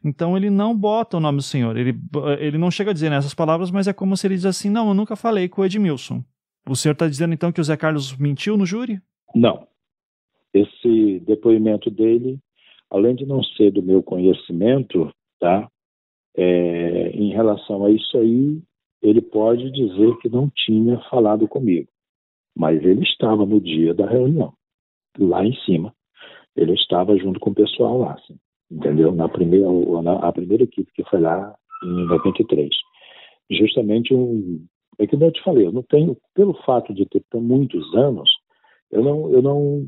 Então 0.02 0.36
ele 0.36 0.48
não 0.48 0.78
bota 0.78 1.16
o 1.16 1.20
nome 1.20 1.38
do 1.38 1.42
senhor. 1.42 1.76
Ele, 1.76 1.98
ele 2.38 2.56
não 2.56 2.70
chega 2.70 2.92
a 2.92 2.94
dizer 2.94 3.10
nessas 3.10 3.34
palavras, 3.34 3.70
mas 3.70 3.88
é 3.88 3.92
como 3.92 4.16
se 4.16 4.26
ele 4.28 4.36
diz 4.36 4.46
assim: 4.46 4.70
não, 4.70 4.88
eu 4.88 4.94
nunca 4.94 5.16
falei 5.16 5.48
com 5.48 5.60
o 5.60 5.64
Edmilson. 5.64 6.24
O 6.68 6.76
senhor 6.76 6.92
está 6.92 7.08
dizendo 7.08 7.34
então 7.34 7.52
que 7.52 7.60
o 7.60 7.64
Zé 7.64 7.76
Carlos 7.76 8.16
mentiu 8.16 8.56
no 8.56 8.66
júri? 8.66 9.00
Não. 9.34 9.66
Esse 10.52 11.20
depoimento 11.20 11.90
dele, 11.90 12.38
além 12.90 13.14
de 13.14 13.26
não 13.26 13.42
ser 13.42 13.70
do 13.70 13.82
meu 13.82 14.02
conhecimento, 14.02 15.10
tá? 15.38 15.68
É, 16.36 17.10
em 17.10 17.32
relação 17.32 17.84
a 17.84 17.90
isso 17.90 18.16
aí, 18.18 18.60
ele 19.02 19.20
pode 19.20 19.70
dizer 19.70 20.16
que 20.18 20.28
não 20.28 20.50
tinha 20.50 20.98
falado 21.10 21.46
comigo. 21.46 21.88
Mas 22.56 22.82
ele 22.82 23.02
estava 23.02 23.46
no 23.46 23.60
dia 23.60 23.94
da 23.94 24.06
reunião, 24.06 24.52
lá 25.18 25.44
em 25.44 25.54
cima. 25.64 25.94
Ele 26.56 26.74
estava 26.74 27.16
junto 27.16 27.38
com 27.38 27.50
o 27.50 27.54
pessoal 27.54 27.98
lá, 27.98 28.14
assim, 28.14 28.36
entendeu? 28.70 29.12
Na 29.12 29.28
primeira, 29.28 29.66
na, 30.02 30.14
a 30.28 30.32
primeira 30.32 30.64
equipe 30.64 30.90
que 30.92 31.04
foi 31.04 31.20
lá 31.20 31.54
em 31.84 32.06
93. 32.06 32.68
Justamente 33.50 34.12
um. 34.12 34.66
É 34.98 35.06
que 35.06 35.14
eu 35.14 35.32
te 35.32 35.42
falei, 35.42 35.66
eu 35.66 35.72
não 35.72 35.82
tenho, 35.82 36.16
pelo 36.34 36.54
fato 36.64 36.92
de 36.92 37.06
ter 37.06 37.22
muitos 37.34 37.94
anos, 37.94 38.30
eu 38.90 39.02
não, 39.02 39.30
eu 39.30 39.42
não 39.42 39.86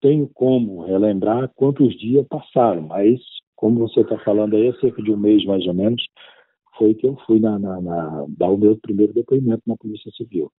tenho 0.00 0.28
como 0.34 0.84
relembrar 0.84 1.50
quantos 1.54 1.96
dias 1.98 2.26
passaram, 2.28 2.82
mas 2.82 3.20
como 3.56 3.80
você 3.80 4.00
está 4.00 4.18
falando 4.20 4.54
aí, 4.54 4.68
há 4.68 4.74
cerca 4.80 5.02
de 5.02 5.10
um 5.10 5.16
mês 5.16 5.44
mais 5.44 5.66
ou 5.66 5.74
menos, 5.74 6.02
foi 6.76 6.94
que 6.94 7.06
eu 7.06 7.16
fui 7.26 7.40
na, 7.40 7.58
na, 7.58 7.80
na, 7.80 8.24
dar 8.28 8.50
o 8.50 8.56
meu 8.56 8.76
primeiro 8.76 9.12
depoimento 9.12 9.62
na 9.66 9.76
Polícia 9.76 10.10
Civil, 10.12 10.50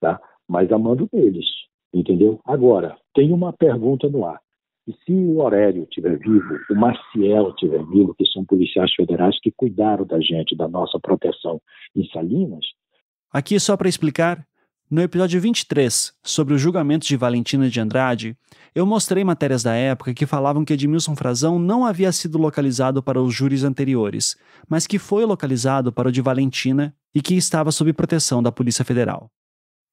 tá? 0.00 0.20
Mas 0.48 0.70
a 0.72 0.78
mando 0.78 1.08
deles, 1.12 1.46
entendeu? 1.94 2.40
Agora, 2.44 2.96
tem 3.14 3.32
uma 3.32 3.52
pergunta 3.52 4.08
no 4.08 4.24
ar. 4.24 4.40
E 4.88 4.92
se 5.04 5.12
o 5.12 5.42
Aurélio 5.42 5.82
estiver 5.82 6.18
vivo, 6.18 6.58
o 6.70 6.74
Maciel 6.74 7.50
estiver 7.50 7.84
vivo, 7.86 8.14
que 8.14 8.26
são 8.26 8.44
policiais 8.44 8.92
federais 8.94 9.38
que 9.40 9.52
cuidaram 9.52 10.06
da 10.06 10.18
gente, 10.18 10.56
da 10.56 10.66
nossa 10.66 10.98
proteção 10.98 11.60
em 11.94 12.08
Salinas. 12.08 12.64
Aqui, 13.30 13.60
só 13.60 13.76
para 13.76 13.88
explicar, 13.88 14.46
no 14.90 15.02
episódio 15.02 15.38
23, 15.38 16.14
sobre 16.24 16.54
o 16.54 16.58
julgamento 16.58 17.06
de 17.06 17.14
Valentina 17.14 17.68
de 17.68 17.78
Andrade, 17.78 18.34
eu 18.74 18.86
mostrei 18.86 19.22
matérias 19.22 19.62
da 19.62 19.74
época 19.74 20.14
que 20.14 20.24
falavam 20.24 20.64
que 20.64 20.72
Edmilson 20.72 21.14
Frazão 21.14 21.58
não 21.58 21.84
havia 21.84 22.10
sido 22.10 22.38
localizado 22.38 23.02
para 23.02 23.20
os 23.20 23.34
júris 23.34 23.64
anteriores, 23.64 24.34
mas 24.66 24.86
que 24.86 24.98
foi 24.98 25.26
localizado 25.26 25.92
para 25.92 26.08
o 26.08 26.12
de 26.12 26.22
Valentina 26.22 26.94
e 27.14 27.20
que 27.20 27.34
estava 27.34 27.70
sob 27.70 27.92
proteção 27.92 28.42
da 28.42 28.50
Polícia 28.50 28.82
Federal. 28.82 29.30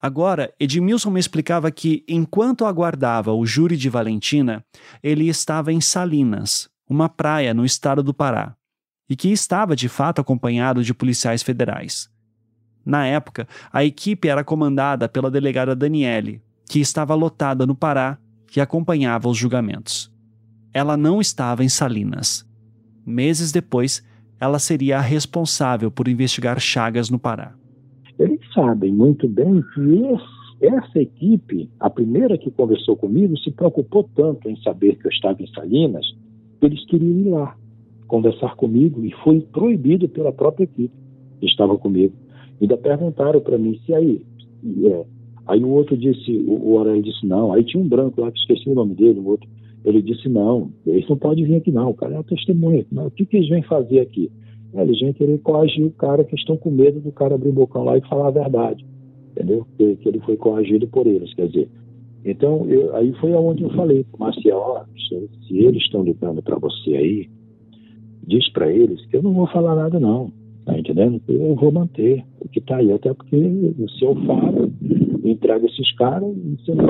Agora, 0.02 0.54
Edmilson 0.58 1.10
me 1.10 1.20
explicava 1.20 1.70
que, 1.72 2.06
enquanto 2.08 2.64
aguardava 2.64 3.34
o 3.34 3.46
júri 3.46 3.76
de 3.76 3.90
Valentina, 3.90 4.64
ele 5.04 5.28
estava 5.28 5.74
em 5.74 5.82
Salinas, 5.82 6.70
uma 6.90 7.10
praia 7.10 7.54
no 7.54 7.66
estado 7.66 8.02
do 8.02 8.14
Pará, 8.14 8.56
e 9.10 9.16
que 9.18 9.30
estava 9.30 9.76
de 9.76 9.90
fato 9.90 10.22
acompanhado 10.22 10.82
de 10.82 10.94
policiais 10.94 11.44
federais. 11.44 12.10
Na 12.86 13.08
época, 13.08 13.48
a 13.74 13.84
equipe 13.84 14.28
era 14.28 14.44
comandada 14.44 15.10
pela 15.10 15.32
delegada 15.32 15.76
Daniele, 15.76 16.42
que 16.70 16.80
estava 16.80 17.16
lotada 17.16 17.66
no 17.66 17.76
Pará 17.76 18.18
e 18.56 18.62
acompanhava 18.62 19.28
os 19.28 19.38
julgamentos. 19.38 20.12
Ela 20.74 20.96
não 20.96 21.20
estava 21.20 21.64
em 21.64 21.70
Salinas. 21.70 22.46
Meses 23.06 23.52
depois, 23.52 24.06
ela 24.40 24.60
seria 24.60 24.98
a 24.98 25.02
responsável 25.02 25.90
por 25.90 26.08
investigar 26.08 26.60
Chagas 26.60 27.10
no 27.10 27.18
Pará. 27.18 27.54
Eles 28.20 28.40
sabem 28.54 28.94
muito 28.94 29.28
bem 29.28 29.62
que 29.74 29.82
esse, 29.82 30.76
essa 30.76 31.00
equipe, 31.00 31.70
a 31.80 31.90
primeira 31.90 32.38
que 32.38 32.52
conversou 32.52 32.96
comigo, 32.96 33.38
se 33.40 33.52
preocupou 33.52 34.10
tanto 34.16 34.50
em 34.50 34.56
saber 34.62 34.96
que 34.98 35.08
eu 35.08 35.12
estava 35.12 35.42
em 35.42 35.48
Salinas, 35.48 36.06
que 36.60 36.66
eles 36.66 36.86
queriam 36.86 37.20
ir 37.20 37.30
lá 37.30 37.56
conversar 38.08 38.56
comigo 38.56 39.04
e 39.04 39.12
foi 39.24 39.42
proibido 39.42 40.08
pela 40.08 40.32
própria 40.32 40.66
equipe 40.66 40.94
que 41.40 41.46
estava 41.46 41.78
comigo. 41.78 42.14
Ainda 42.62 42.78
perguntaram 42.78 43.40
para 43.42 43.58
mim 43.58 43.80
se 43.86 43.94
aí. 43.94 44.22
É, 44.86 45.06
aí 45.48 45.64
o 45.64 45.70
outro 45.70 45.98
disse, 45.98 46.32
o, 46.48 46.72
o 46.72 46.78
Aurélio 46.78 47.04
disse 47.04 47.26
não. 47.26 47.54
Aí 47.54 47.64
tinha 47.64 47.82
um 47.82 47.88
branco 47.88 48.22
lá 48.22 48.32
que 48.32 48.40
esqueci 48.40 48.70
o 48.70 48.76
nome 48.76 48.96
dele, 48.96 49.20
o 49.20 49.28
outro. 49.28 49.48
Ele 49.84 50.02
disse 50.02 50.28
não, 50.28 50.72
eles 50.86 51.08
não 51.08 51.16
podem 51.16 51.46
vir 51.46 51.56
aqui 51.58 51.72
não, 51.72 51.92
o 51.92 51.94
cara 51.94 52.14
é 52.14 52.18
uma 52.18 52.24
testemunha. 52.24 52.84
Não, 52.92 53.06
o 53.06 53.12
que, 53.12 53.26
que 53.26 53.38
eles 53.38 53.50
vêm 53.50 53.62
fazer 53.62 54.00
aqui? 54.00 54.32
Eles 54.74 55.00
vêm 55.00 55.14
querer 55.14 55.38
coagir 55.40 55.86
o 55.86 55.92
cara 55.92 56.24
que 56.24 56.36
estão 56.36 56.58
com 56.58 56.72
medo 56.72 57.00
do 57.00 57.12
cara 57.12 57.36
abrir 57.36 57.50
o 57.50 57.54
bocão 57.54 57.84
lá 57.84 57.98
e 57.98 58.02
falar 58.02 58.28
a 58.28 58.32
verdade. 58.32 58.84
Entendeu? 59.32 59.66
Que, 59.78 59.96
que 59.98 60.10
ele 60.10 60.20
foi 60.22 60.38
coagido 60.38 60.88
por 60.88 61.06
eles, 61.06 61.34
quer 61.36 61.48
dizer. 61.48 61.70
Então, 62.26 62.66
eu, 62.68 62.96
aí 62.96 63.14
foi 63.22 63.34
aonde 63.34 63.64
eu 63.64 63.70
falei 63.70 64.04
para 64.04 64.18
o 64.18 64.20
Marcial, 64.20 64.86
se 65.48 65.58
eles 65.58 65.84
estão 65.84 66.04
ligando 66.04 66.42
para 66.42 66.58
você 66.58 66.96
aí, 66.96 67.30
diz 68.26 68.52
para 68.52 68.72
eles 68.72 69.06
que 69.06 69.16
eu 69.16 69.22
não 69.22 69.34
vou 69.34 69.46
falar 69.48 69.76
nada 69.76 70.00
não. 70.00 70.32
Tá 70.66 70.78
entendendo? 70.78 71.22
Eu 71.28 71.56
vou 71.56 71.72
manter 71.72 72.26
o 72.40 72.50
que 72.50 72.60
está 72.60 72.78
aí, 72.78 72.92
até 72.92 73.14
porque 73.14 73.74
se 73.98 74.04
eu 74.04 74.16
falo, 74.26 74.72
entrego 75.24 75.68
esses 75.68 75.92
caras 75.96 76.36
e 76.36 76.58
você 76.58 76.74
não 76.74 76.88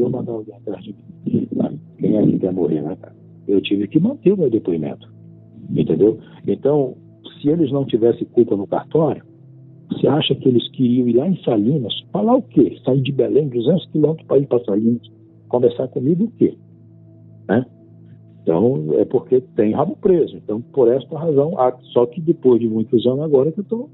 eu 0.00 0.10
mandar 0.10 0.32
alguém 0.32 0.54
atrás 0.54 0.82
de 0.82 0.94
mim. 0.94 1.48
Quem 1.98 2.16
é 2.16 2.26
que 2.26 2.38
quer 2.38 2.52
morrer, 2.52 2.82
né, 2.82 2.96
cara? 3.00 3.14
Eu 3.46 3.60
tive 3.60 3.86
que 3.88 4.00
manter 4.00 4.32
o 4.32 4.36
meu 4.36 4.50
depoimento. 4.50 5.08
Entendeu? 5.70 6.18
Então, 6.46 6.96
se 7.40 7.48
eles 7.48 7.70
não 7.70 7.84
tivessem 7.84 8.26
culpa 8.28 8.56
no 8.56 8.66
cartório, 8.66 9.22
você 9.90 10.06
acha 10.06 10.34
que 10.34 10.48
eles 10.48 10.68
queriam 10.70 11.08
ir 11.08 11.16
lá 11.16 11.28
em 11.28 11.36
Salinas, 11.42 11.92
falar 12.12 12.36
o 12.36 12.42
quê? 12.42 12.78
Sair 12.84 13.02
de 13.02 13.12
Belém, 13.12 13.48
200 13.48 13.86
quilômetros 13.86 14.26
para 14.26 14.38
ir 14.38 14.46
para 14.46 14.64
Salinas, 14.64 15.02
conversar 15.48 15.88
comigo 15.88 16.24
o 16.24 16.30
quê? 16.30 16.54
Né? 17.48 17.66
Então, 18.50 18.94
é 18.98 19.04
porque 19.04 19.40
tem 19.54 19.72
rabo 19.72 19.96
preso. 19.96 20.36
Então, 20.36 20.60
por 20.60 20.90
esta 20.92 21.16
razão, 21.16 21.54
só 21.92 22.04
que 22.04 22.20
depois 22.20 22.60
de 22.60 22.66
muitos 22.66 23.06
anos 23.06 23.20
agora 23.20 23.52
que 23.52 23.60
eu 23.60 23.88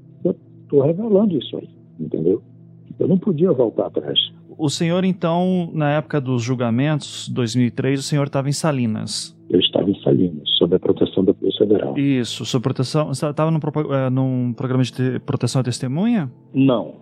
estou 0.63 0.81
revelando 0.81 1.37
isso 1.37 1.57
aí, 1.57 1.69
entendeu? 1.99 2.41
Eu 2.97 3.07
não 3.07 3.19
podia 3.19 3.51
voltar 3.53 3.85
atrás. 3.85 4.17
O 4.57 4.67
senhor, 4.67 5.05
então, 5.05 5.69
na 5.71 5.91
época 5.91 6.19
dos 6.19 6.41
julgamentos, 6.41 7.29
2003, 7.29 7.99
o 7.99 8.01
senhor 8.01 8.25
estava 8.25 8.49
em 8.49 8.51
Salinas. 8.51 9.37
Eu 9.47 9.59
estava 9.59 9.91
em 9.91 10.01
Salinas, 10.01 10.49
sob 10.57 10.75
a 10.75 10.79
proteção 10.79 11.23
da 11.23 11.35
Polícia 11.35 11.59
Federal. 11.59 11.95
Isso, 11.95 12.43
sob 12.43 12.63
proteção. 12.63 13.11
Estava 13.11 13.51
num, 13.51 13.59
é, 13.93 14.09
num 14.09 14.53
programa 14.53 14.81
de 14.81 15.19
proteção 15.19 15.61
à 15.61 15.63
testemunha? 15.63 16.31
Não, 16.51 16.95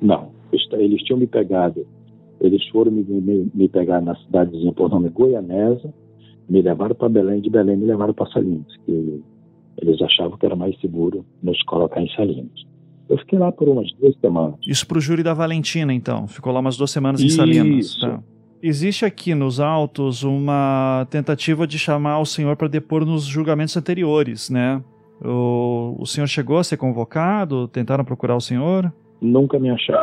não. 0.00 0.28
Eles 0.74 1.02
tinham 1.02 1.18
me 1.18 1.26
pegado, 1.26 1.84
eles 2.40 2.64
foram 2.68 2.92
me, 2.92 3.02
me, 3.02 3.50
me 3.52 3.68
pegar 3.68 4.00
na 4.00 4.14
cidadezinha 4.14 4.72
por 4.72 4.88
nome 4.88 5.08
Goianesa, 5.08 5.92
me 6.48 6.62
levaram 6.62 6.94
para 6.94 7.08
Belém, 7.08 7.40
de 7.40 7.50
Belém 7.50 7.76
me 7.76 7.86
levaram 7.86 8.14
para 8.14 8.30
Salinas, 8.30 8.66
que 8.84 9.22
eles 9.80 10.00
achavam 10.00 10.36
que 10.38 10.46
era 10.46 10.56
mais 10.56 10.78
seguro 10.80 11.24
nos 11.42 11.60
colocar 11.62 12.00
em 12.00 12.08
Salinas. 12.10 12.64
Eu 13.08 13.18
fiquei 13.18 13.38
lá 13.38 13.52
por 13.52 13.68
umas 13.68 13.92
duas 14.00 14.16
semanas. 14.18 14.56
Isso 14.66 14.86
para 14.86 14.98
o 14.98 15.00
júri 15.00 15.22
da 15.22 15.34
Valentina, 15.34 15.92
então. 15.92 16.26
Ficou 16.26 16.52
lá 16.52 16.60
umas 16.60 16.76
duas 16.76 16.90
semanas 16.90 17.20
em 17.20 17.28
Salinas. 17.28 17.86
Isso. 17.86 18.00
Tá. 18.00 18.22
Existe 18.62 19.04
aqui 19.04 19.34
nos 19.34 19.60
autos 19.60 20.22
uma 20.22 21.06
tentativa 21.10 21.66
de 21.66 21.78
chamar 21.78 22.20
o 22.20 22.24
senhor 22.24 22.56
para 22.56 22.66
depor 22.66 23.04
nos 23.04 23.24
julgamentos 23.24 23.76
anteriores, 23.76 24.48
né? 24.48 24.82
O, 25.22 25.96
o 25.98 26.06
senhor 26.06 26.26
chegou 26.26 26.58
a 26.58 26.64
ser 26.64 26.78
convocado? 26.78 27.68
Tentaram 27.68 28.04
procurar 28.04 28.36
o 28.36 28.40
senhor? 28.40 28.90
Nunca 29.20 29.58
me 29.58 29.68
acharam. 29.68 30.02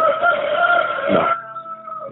Não. 1.11 1.41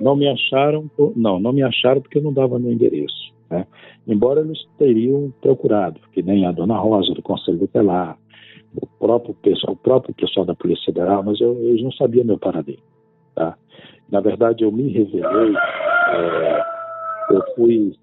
Não 0.06 0.16
me 0.16 0.28
acharam, 0.28 0.90
não, 1.16 1.40
não 1.40 1.54
me 1.54 1.62
acharam 1.62 2.02
porque 2.02 2.18
eu 2.18 2.24
não 2.24 2.34
dava 2.34 2.58
meu 2.58 2.72
endereço. 2.72 3.32
Né? 3.50 3.66
Embora 4.08 4.42
eles 4.42 4.60
teriam 4.78 5.34
procurado, 5.42 6.00
que 6.12 6.22
nem 6.22 6.46
a 6.46 6.52
dona 6.52 6.78
Rosa 6.78 7.14
do 7.14 7.22
Conselho 7.22 7.60
Tutelar, 7.60 8.18
o 8.76 8.86
próprio 8.86 9.34
pessoal, 9.36 9.74
o 9.74 9.78
próprio 9.78 10.14
pessoal 10.14 10.46
da 10.46 10.56
Polícia 10.56 10.86
Federal, 10.86 11.24
mas 11.24 11.42
eu, 11.42 11.58
eles 11.64 11.84
não 11.84 11.92
sabiam 11.92 12.26
meu 12.26 12.38
paradeiro. 12.38 12.82
Tá? 13.34 13.58
Na 14.12 14.20
verdade, 14.20 14.64
eu 14.64 14.72
me 14.72 14.88
revelei, 14.90 15.56
é, 15.56 16.62
eu 17.32 17.44
fui, 17.56 17.96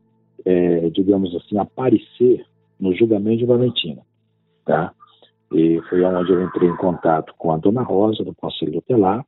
é, 0.45 0.91
digamos 0.91 1.35
assim, 1.37 1.59
aparecer 1.59 2.45
no 2.81 2.95
julgamento 2.95 3.39
de 3.39 3.47
Valentina. 3.47 4.03
Tá? 4.65 4.93
E 5.53 5.81
foi 5.89 6.03
onde 6.03 6.33
eu 6.33 6.43
entrei 6.43 6.69
em 6.69 6.77
contato 6.77 7.33
com 7.39 7.53
a 7.53 7.57
dona 7.57 7.83
Rosa 7.83 8.25
do 8.25 8.35
Conselho 8.35 8.73
Tutelar, 8.73 9.25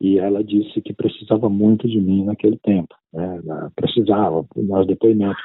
e 0.00 0.18
ela 0.18 0.44
disse 0.44 0.80
que 0.82 0.92
precisava 0.92 1.48
muito 1.48 1.88
de 1.88 2.00
mim 2.00 2.24
naquele 2.24 2.58
tempo, 2.58 2.94
né? 3.12 3.40
precisava, 3.74 4.44
nós 4.56 4.86
depoimentos. 4.86 5.42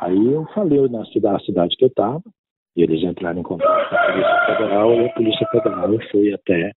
Aí 0.00 0.32
eu 0.32 0.46
falei 0.54 0.88
na 0.88 1.04
cidade, 1.06 1.44
cidade 1.44 1.76
que 1.76 1.84
eu 1.84 1.88
estava, 1.88 2.22
e 2.74 2.82
eles 2.82 3.02
entraram 3.02 3.40
em 3.40 3.42
contato 3.42 3.88
com 3.88 3.94
a 3.94 4.12
Polícia 4.12 4.46
Federal, 4.46 4.94
e 4.94 5.04
a 5.04 5.12
Polícia 5.12 5.46
Federal 5.48 5.98
foi 6.10 6.32
até 6.32 6.72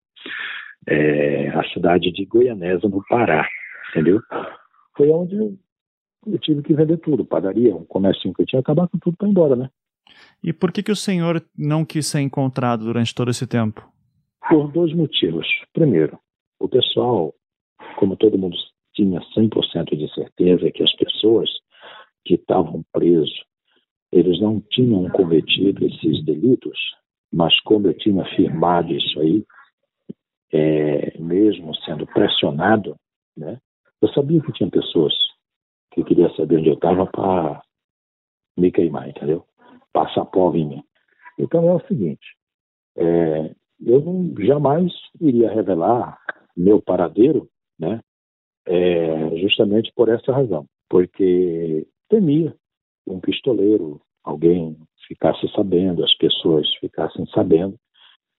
é, 0.88 1.48
a 1.50 1.64
cidade 1.72 2.10
de 2.10 2.24
Goianésia, 2.24 2.88
no 2.88 3.02
Pará, 3.08 3.46
entendeu? 3.90 4.20
Foi 4.96 5.08
onde 5.08 5.56
eu 6.26 6.38
tive 6.40 6.62
que 6.62 6.74
vender 6.74 6.96
tudo, 6.98 7.24
padaria, 7.24 7.74
um 7.74 7.84
comércio 7.84 8.32
que 8.34 8.42
eu 8.42 8.46
tinha, 8.46 8.60
acabar 8.60 8.88
com 8.88 8.98
tudo 8.98 9.16
para 9.16 9.28
ir 9.28 9.30
embora, 9.30 9.54
né? 9.54 9.70
E 10.42 10.52
por 10.52 10.72
que, 10.72 10.82
que 10.82 10.92
o 10.92 10.96
senhor 10.96 11.42
não 11.56 11.84
quis 11.84 12.06
ser 12.06 12.20
encontrado 12.20 12.84
durante 12.84 13.14
todo 13.14 13.30
esse 13.30 13.46
tempo? 13.46 13.86
Por 14.48 14.70
dois 14.70 14.94
motivos. 14.94 15.46
Primeiro, 15.72 16.18
o 16.64 16.68
pessoal, 16.68 17.34
como 17.98 18.16
todo 18.16 18.38
mundo 18.38 18.56
tinha 18.94 19.20
100% 19.36 19.96
de 19.96 20.12
certeza 20.14 20.70
que 20.70 20.82
as 20.82 20.92
pessoas 20.96 21.50
que 22.24 22.34
estavam 22.34 22.82
presos, 22.90 23.44
eles 24.10 24.40
não 24.40 24.62
tinham 24.70 25.10
cometido 25.10 25.84
esses 25.84 26.24
delitos, 26.24 26.78
mas 27.30 27.58
como 27.60 27.88
eu 27.88 27.94
tinha 27.98 28.22
afirmado 28.22 28.94
isso 28.94 29.20
aí, 29.20 29.44
é, 30.52 31.18
mesmo 31.18 31.74
sendo 31.84 32.06
pressionado, 32.06 32.96
né, 33.36 33.60
eu 34.00 34.08
sabia 34.10 34.40
que 34.40 34.52
tinha 34.52 34.70
pessoas 34.70 35.12
que 35.92 36.02
queriam 36.02 36.34
saber 36.34 36.60
onde 36.60 36.68
eu 36.68 36.74
estava 36.74 37.06
para 37.06 37.62
me 38.56 38.70
queimar, 38.72 39.08
entendeu? 39.08 39.44
Passar 39.92 40.24
pó 40.26 40.54
em 40.54 40.66
mim. 40.66 40.84
Então 41.38 41.68
é 41.68 41.74
o 41.74 41.86
seguinte, 41.86 42.24
é, 42.96 43.54
eu 43.84 44.00
não, 44.00 44.32
jamais 44.38 44.92
iria 45.20 45.52
revelar 45.52 46.18
meu 46.56 46.80
paradeiro, 46.80 47.48
né? 47.78 48.00
é, 48.66 49.36
justamente 49.36 49.92
por 49.94 50.08
essa 50.08 50.32
razão, 50.32 50.66
porque 50.88 51.86
temia 52.08 52.54
um 53.06 53.20
pistoleiro, 53.20 54.00
alguém 54.22 54.76
ficasse 55.06 55.46
sabendo, 55.54 56.02
as 56.02 56.14
pessoas 56.16 56.66
ficassem 56.80 57.26
sabendo, 57.34 57.76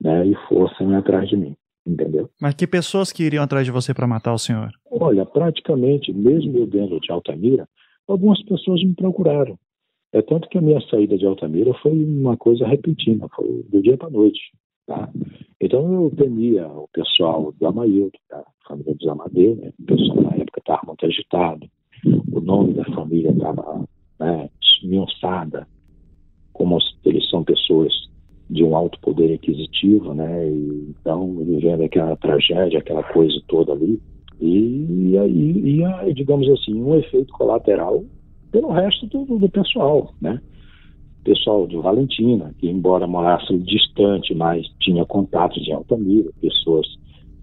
né, 0.01 0.25
e 0.25 0.35
fossem 0.49 0.95
atrás 0.95 1.29
de 1.29 1.37
mim, 1.37 1.55
entendeu? 1.85 2.29
Mas 2.41 2.55
que 2.55 2.65
pessoas 2.65 3.11
que 3.11 3.23
iriam 3.23 3.43
atrás 3.43 3.65
de 3.65 3.71
você 3.71 3.93
para 3.93 4.07
matar 4.07 4.33
o 4.33 4.39
senhor? 4.39 4.71
Olha, 4.89 5.25
praticamente, 5.25 6.11
mesmo 6.11 6.57
eu 6.57 6.67
dentro 6.67 6.99
de 6.99 7.11
Altamira, 7.11 7.67
algumas 8.07 8.41
pessoas 8.43 8.83
me 8.83 8.93
procuraram. 8.95 9.57
É 10.11 10.21
tanto 10.21 10.47
que 10.49 10.57
a 10.57 10.61
minha 10.61 10.81
saída 10.89 11.17
de 11.17 11.25
Altamira 11.25 11.73
foi 11.75 11.91
uma 11.91 12.37
coisa 12.37 12.65
repentina, 12.65 13.27
foi 13.35 13.63
do 13.69 13.81
dia 13.81 13.97
para 13.97 14.09
noite. 14.09 14.39
Tá? 14.85 15.09
Então 15.59 15.93
eu 15.93 16.11
temia 16.15 16.67
o 16.67 16.87
pessoal 16.93 17.51
do 17.59 17.67
Amaildo, 17.67 18.11
da 18.29 18.43
família 18.67 18.93
dos 18.93 19.07
Amadeu, 19.07 19.55
né? 19.55 19.71
o 19.79 19.85
pessoal 19.85 20.21
na 20.21 20.35
época 20.35 20.59
estava 20.59 20.81
muito 20.85 21.05
agitado, 21.05 21.67
o 22.31 22.39
nome 22.39 22.73
da 22.73 22.85
família 22.85 23.31
estava 23.31 23.85
né, 24.19 24.49
esmiuçada, 24.61 25.67
como 26.53 26.77
eles 27.03 27.27
são 27.29 27.43
pessoas 27.43 27.91
de 28.49 28.63
um 28.63 28.75
alto 28.75 28.99
poder 28.99 29.33
aquisitivo, 29.33 30.13
né? 30.13 30.47
E, 30.47 30.93
então, 30.99 31.35
vivendo 31.37 31.81
aquela 31.81 32.15
tragédia, 32.17 32.79
aquela 32.79 33.03
coisa 33.03 33.41
toda 33.47 33.73
ali. 33.73 33.99
E 34.39 35.17
aí, 35.17 36.13
digamos 36.13 36.47
assim, 36.49 36.75
um 36.75 36.95
efeito 36.95 37.33
colateral 37.33 38.03
pelo 38.51 38.71
resto 38.71 39.07
do, 39.07 39.25
do 39.37 39.49
pessoal, 39.49 40.13
né? 40.21 40.39
Pessoal 41.25 41.67
de 41.67 41.75
Valentina, 41.75 42.53
que 42.59 42.69
embora 42.69 43.05
morasse 43.05 43.57
distante, 43.57 44.33
mas 44.33 44.65
tinha 44.79 45.05
contatos 45.05 45.61
de 45.63 45.73
Altamira, 45.73 46.29
pessoas, 46.39 46.87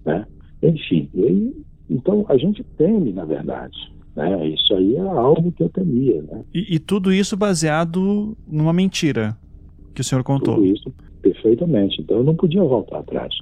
né? 0.06 0.24
Enfim, 0.62 1.10
aí, 1.14 1.52
então 1.90 2.24
a 2.28 2.38
gente 2.38 2.64
teme, 2.78 3.12
na 3.12 3.24
verdade, 3.24 3.76
né? 4.16 4.48
Isso 4.48 4.72
aí 4.74 4.96
é 4.96 5.00
algo 5.00 5.52
que 5.52 5.64
eu 5.64 5.68
temia, 5.68 6.22
né? 6.22 6.44
E, 6.54 6.76
e 6.76 6.78
tudo 6.78 7.12
isso 7.12 7.36
baseado 7.36 8.36
numa 8.46 8.72
mentira 8.72 9.36
que 9.94 10.00
o 10.00 10.04
senhor 10.04 10.22
contou. 10.22 10.54
Tudo 10.54 10.66
isso, 10.66 10.94
perfeitamente. 11.20 12.00
Então 12.00 12.18
eu 12.18 12.24
não 12.24 12.34
podia 12.34 12.62
voltar 12.62 13.00
atrás. 13.00 13.34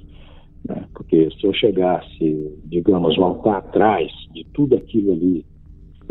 Né? 0.67 0.85
Porque 0.93 1.29
se 1.39 1.45
eu 1.45 1.53
chegasse, 1.53 2.59
digamos, 2.65 3.15
voltar 3.15 3.57
atrás 3.57 4.11
de 4.33 4.45
tudo 4.53 4.75
aquilo 4.75 5.13
ali, 5.13 5.45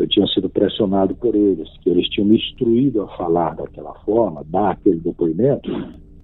eu 0.01 0.07
tinha 0.07 0.27
sido 0.27 0.49
pressionado 0.49 1.15
por 1.15 1.35
eles, 1.35 1.69
que 1.81 1.89
eles 1.89 2.07
tinham 2.09 2.27
me 2.27 2.37
instruído 2.37 3.03
a 3.03 3.07
falar 3.17 3.55
daquela 3.55 3.93
forma, 4.05 4.43
dar 4.45 4.71
aquele 4.71 4.99
depoimento, 4.99 5.69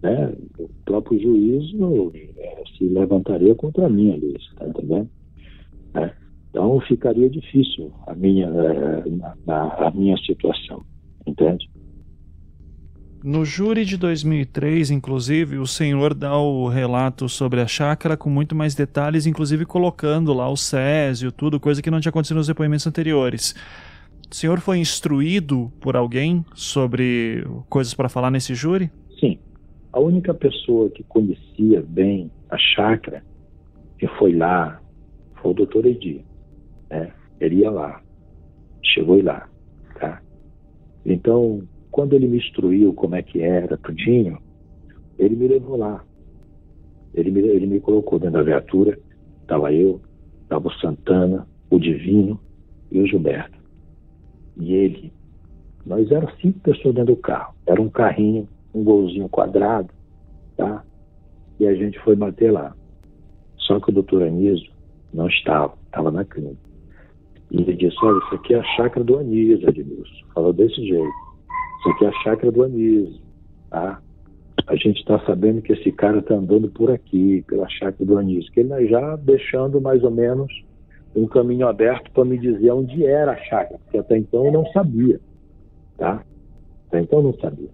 né? 0.01 0.33
o 0.57 0.69
próprio 0.83 1.19
juízo 1.19 2.11
é, 2.37 2.63
se 2.77 2.85
levantaria 2.85 3.53
contra 3.55 3.87
mim 3.87 4.11
ali, 4.13 4.35
está 4.35 4.67
entendendo? 4.67 5.09
É. 5.95 6.11
Então 6.49 6.79
ficaria 6.81 7.29
difícil 7.29 7.91
a 8.07 8.15
minha, 8.15 8.47
é, 8.47 9.03
a 9.47 9.91
minha 9.91 10.17
situação, 10.17 10.81
entende? 11.25 11.69
No 13.29 13.43
júri 13.43 13.83
de 13.83 13.97
2003, 13.97 14.89
inclusive, 14.89 15.57
o 15.57 15.67
senhor 15.67 16.13
dá 16.13 16.37
o 16.37 16.69
relato 16.69 17.27
sobre 17.27 17.59
a 17.59 17.67
chácara 17.67 18.15
com 18.15 18.29
muito 18.29 18.55
mais 18.55 18.73
detalhes, 18.73 19.25
inclusive 19.25 19.65
colocando 19.65 20.31
lá 20.33 20.49
o 20.49 20.55
Césio, 20.55 21.29
tudo, 21.29 21.59
coisa 21.59 21.81
que 21.81 21.91
não 21.91 21.99
tinha 21.99 22.09
acontecido 22.09 22.37
nos 22.37 22.47
depoimentos 22.47 22.87
anteriores. 22.87 23.53
O 24.31 24.33
senhor 24.33 24.61
foi 24.61 24.77
instruído 24.77 25.69
por 25.81 25.97
alguém 25.97 26.45
sobre 26.55 27.45
coisas 27.67 27.93
para 27.93 28.07
falar 28.07 28.31
nesse 28.31 28.55
júri? 28.55 28.89
Sim. 29.19 29.37
A 29.91 29.99
única 29.99 30.33
pessoa 30.33 30.89
que 30.89 31.03
conhecia 31.03 31.83
bem 31.85 32.31
a 32.49 32.57
chácara, 32.57 33.25
que 33.99 34.07
foi 34.17 34.37
lá, 34.37 34.79
foi 35.41 35.51
o 35.51 35.53
doutor 35.53 35.85
Edi. 35.85 36.23
Né? 36.89 37.11
Ele 37.41 37.55
ia 37.55 37.71
lá, 37.71 38.01
chegou 38.81 39.21
lá. 39.21 39.49
Tá? 39.99 40.21
Então, 41.05 41.67
quando 41.97 42.13
ele 42.13 42.27
me 42.27 42.37
instruiu 42.37 42.93
como 42.93 43.15
é 43.15 43.23
que 43.23 43.41
era, 43.41 43.75
tudinho, 43.75 44.37
ele 45.17 45.35
me 45.35 45.47
levou 45.47 45.77
lá. 45.77 46.05
Ele 47.11 47.31
me, 47.31 47.39
ele 47.39 47.65
me 47.65 47.79
colocou 47.79 48.19
dentro 48.19 48.37
da 48.37 48.43
viatura, 48.43 48.99
estava 49.41 49.73
eu, 49.73 49.99
estava 50.43 50.67
o 50.67 50.73
Santana, 50.73 51.47
o 51.71 51.79
Divino 51.79 52.39
e 52.91 52.99
o 52.99 53.07
Gilberto. 53.07 53.57
E 54.57 54.75
ele, 54.75 55.11
nós 55.87 56.11
éramos 56.11 56.39
cinco 56.39 56.59
pessoas 56.59 56.93
dentro 56.93 57.15
do 57.15 57.19
carro. 57.19 57.55
Era 57.65 57.81
um 57.81 57.89
carrinho, 57.89 58.47
um 58.75 58.83
golzinho 58.83 59.27
quadrado, 59.27 59.89
tá? 60.55 60.83
E 61.59 61.65
a 61.65 61.73
gente 61.73 61.97
foi 62.01 62.15
bater 62.15 62.51
lá. 62.51 62.75
Só 63.57 63.79
que 63.79 63.89
o 63.89 63.93
doutor 63.93 64.21
Anísio 64.21 64.71
não 65.11 65.27
estava, 65.27 65.73
estava 65.87 66.11
na 66.11 66.23
clínica. 66.23 66.61
E 67.49 67.59
ele 67.59 67.73
disse, 67.73 67.97
olha, 68.03 68.23
isso 68.23 68.35
aqui 68.35 68.53
é 68.53 68.59
a 68.59 68.63
chácara 68.75 69.03
do 69.03 69.17
Anísio, 69.17 69.67
Edmilson. 69.67 70.27
Falou 70.35 70.53
desse 70.53 70.75
jeito. 70.75 71.26
Isso 71.79 71.89
aqui 71.89 72.05
é 72.05 72.07
a 72.07 72.23
chácara 72.23 72.51
do 72.51 72.63
Anísio, 72.63 73.21
tá? 73.69 74.01
A 74.67 74.75
gente 74.75 74.99
está 74.99 75.19
sabendo 75.25 75.61
que 75.61 75.73
esse 75.73 75.91
cara 75.91 76.19
está 76.19 76.35
andando 76.35 76.69
por 76.69 76.91
aqui, 76.91 77.43
pela 77.47 77.69
chácara 77.69 78.05
do 78.05 78.17
Anísio, 78.17 78.51
que 78.51 78.59
ele 78.59 78.87
já 78.87 79.15
deixando 79.15 79.79
mais 79.79 80.03
ou 80.03 80.11
menos 80.11 80.51
um 81.15 81.27
caminho 81.27 81.67
aberto 81.67 82.11
para 82.11 82.25
me 82.25 82.37
dizer 82.37 82.71
onde 82.71 83.05
era 83.05 83.31
a 83.31 83.37
chácara, 83.37 83.79
porque 83.83 83.97
até 83.97 84.17
então 84.17 84.45
eu 84.45 84.51
não 84.51 84.65
sabia, 84.71 85.19
tá? 85.97 86.23
Até 86.87 87.01
então 87.01 87.19
eu 87.19 87.23
não 87.23 87.33
sabia. 87.35 87.69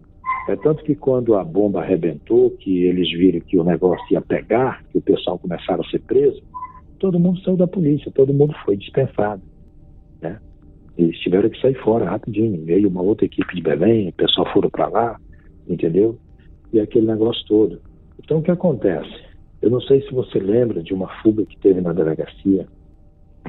É 0.47 0.55
tanto 0.57 0.83
que 0.83 0.93
quando 0.93 1.35
a 1.35 1.43
bomba 1.43 1.81
arrebentou, 1.81 2.51
que 2.51 2.83
eles 2.83 3.09
viram 3.11 3.39
que 3.39 3.57
o 3.57 3.63
negócio 3.63 4.05
ia 4.11 4.21
pegar, 4.21 4.83
que 4.91 4.97
o 4.97 5.01
pessoal 5.01 5.39
começaram 5.39 5.81
a 5.83 5.89
ser 5.89 5.99
preso, 6.01 6.41
todo 6.99 7.19
mundo 7.19 7.39
saiu 7.41 7.55
da 7.55 7.67
polícia, 7.67 8.11
todo 8.11 8.33
mundo 8.33 8.53
foi 8.65 8.75
dispensado, 8.75 9.41
né? 10.21 10.39
Eles 10.97 11.17
tiveram 11.19 11.49
que 11.49 11.59
sair 11.59 11.75
fora 11.75 12.09
rapidinho. 12.09 12.63
Veio 12.65 12.89
uma 12.89 13.01
outra 13.01 13.25
equipe 13.25 13.55
de 13.55 13.61
Belém, 13.61 14.09
o 14.09 14.13
pessoal 14.13 14.51
foram 14.53 14.69
para 14.69 14.87
lá, 14.87 15.19
entendeu? 15.67 16.17
E 16.71 16.79
aquele 16.79 17.07
negócio 17.07 17.45
todo. 17.47 17.81
Então 18.23 18.39
o 18.39 18.43
que 18.43 18.51
acontece? 18.51 19.23
Eu 19.61 19.69
não 19.69 19.81
sei 19.81 20.01
se 20.01 20.13
você 20.13 20.39
lembra 20.39 20.83
de 20.83 20.93
uma 20.93 21.07
fuga 21.21 21.45
que 21.45 21.57
teve 21.59 21.81
na 21.81 21.93
delegacia, 21.93 22.67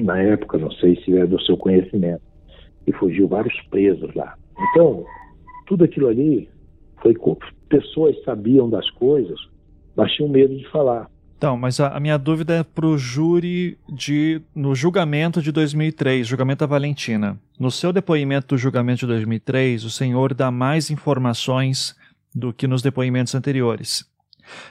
na 0.01 0.21
época, 0.21 0.57
não 0.57 0.71
sei 0.71 0.95
se 1.03 1.15
é 1.17 1.25
do 1.25 1.39
seu 1.41 1.57
conhecimento, 1.57 2.21
e 2.87 2.91
fugiu 2.93 3.27
vários 3.27 3.59
presos 3.69 4.13
lá. 4.13 4.35
Então, 4.71 5.05
tudo 5.67 5.83
aquilo 5.83 6.07
ali 6.07 6.49
foi. 7.01 7.15
Pessoas 7.69 8.21
sabiam 8.23 8.69
das 8.69 8.89
coisas, 8.91 9.39
mas 9.95 10.11
tinham 10.11 10.29
medo 10.29 10.55
de 10.55 10.67
falar. 10.69 11.09
Então, 11.37 11.57
mas 11.57 11.79
a, 11.79 11.89
a 11.89 11.99
minha 11.99 12.17
dúvida 12.17 12.55
é 12.55 12.63
pro 12.63 12.97
júri 12.97 13.77
de 13.89 14.41
no 14.53 14.73
julgamento 14.73 15.41
de 15.41 15.51
2003, 15.51 16.25
julgamento 16.25 16.59
da 16.59 16.65
Valentina. 16.65 17.37
No 17.59 17.69
seu 17.69 17.91
depoimento 17.91 18.55
do 18.55 18.57
julgamento 18.57 19.01
de 19.01 19.07
2003, 19.07 19.83
o 19.83 19.89
senhor 19.89 20.33
dá 20.33 20.49
mais 20.49 20.89
informações 20.89 21.95
do 22.33 22.53
que 22.53 22.67
nos 22.67 22.81
depoimentos 22.81 23.35
anteriores. 23.35 24.05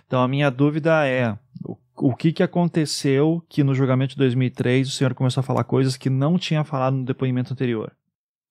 Então, 0.06 0.22
a 0.22 0.28
minha 0.28 0.50
dúvida 0.50 1.06
é 1.06 1.36
o, 1.62 1.76
o 1.96 2.16
que, 2.16 2.32
que 2.32 2.42
aconteceu 2.42 3.44
que 3.48 3.62
no 3.62 3.74
julgamento 3.74 4.12
de 4.12 4.18
2003 4.18 4.88
o 4.88 4.92
senhor 4.92 5.12
começou 5.12 5.42
a 5.42 5.44
falar 5.44 5.64
coisas 5.64 5.96
que 5.96 6.08
não 6.08 6.38
tinha 6.38 6.64
falado 6.64 6.96
no 6.96 7.04
depoimento 7.04 7.52
anterior? 7.52 7.92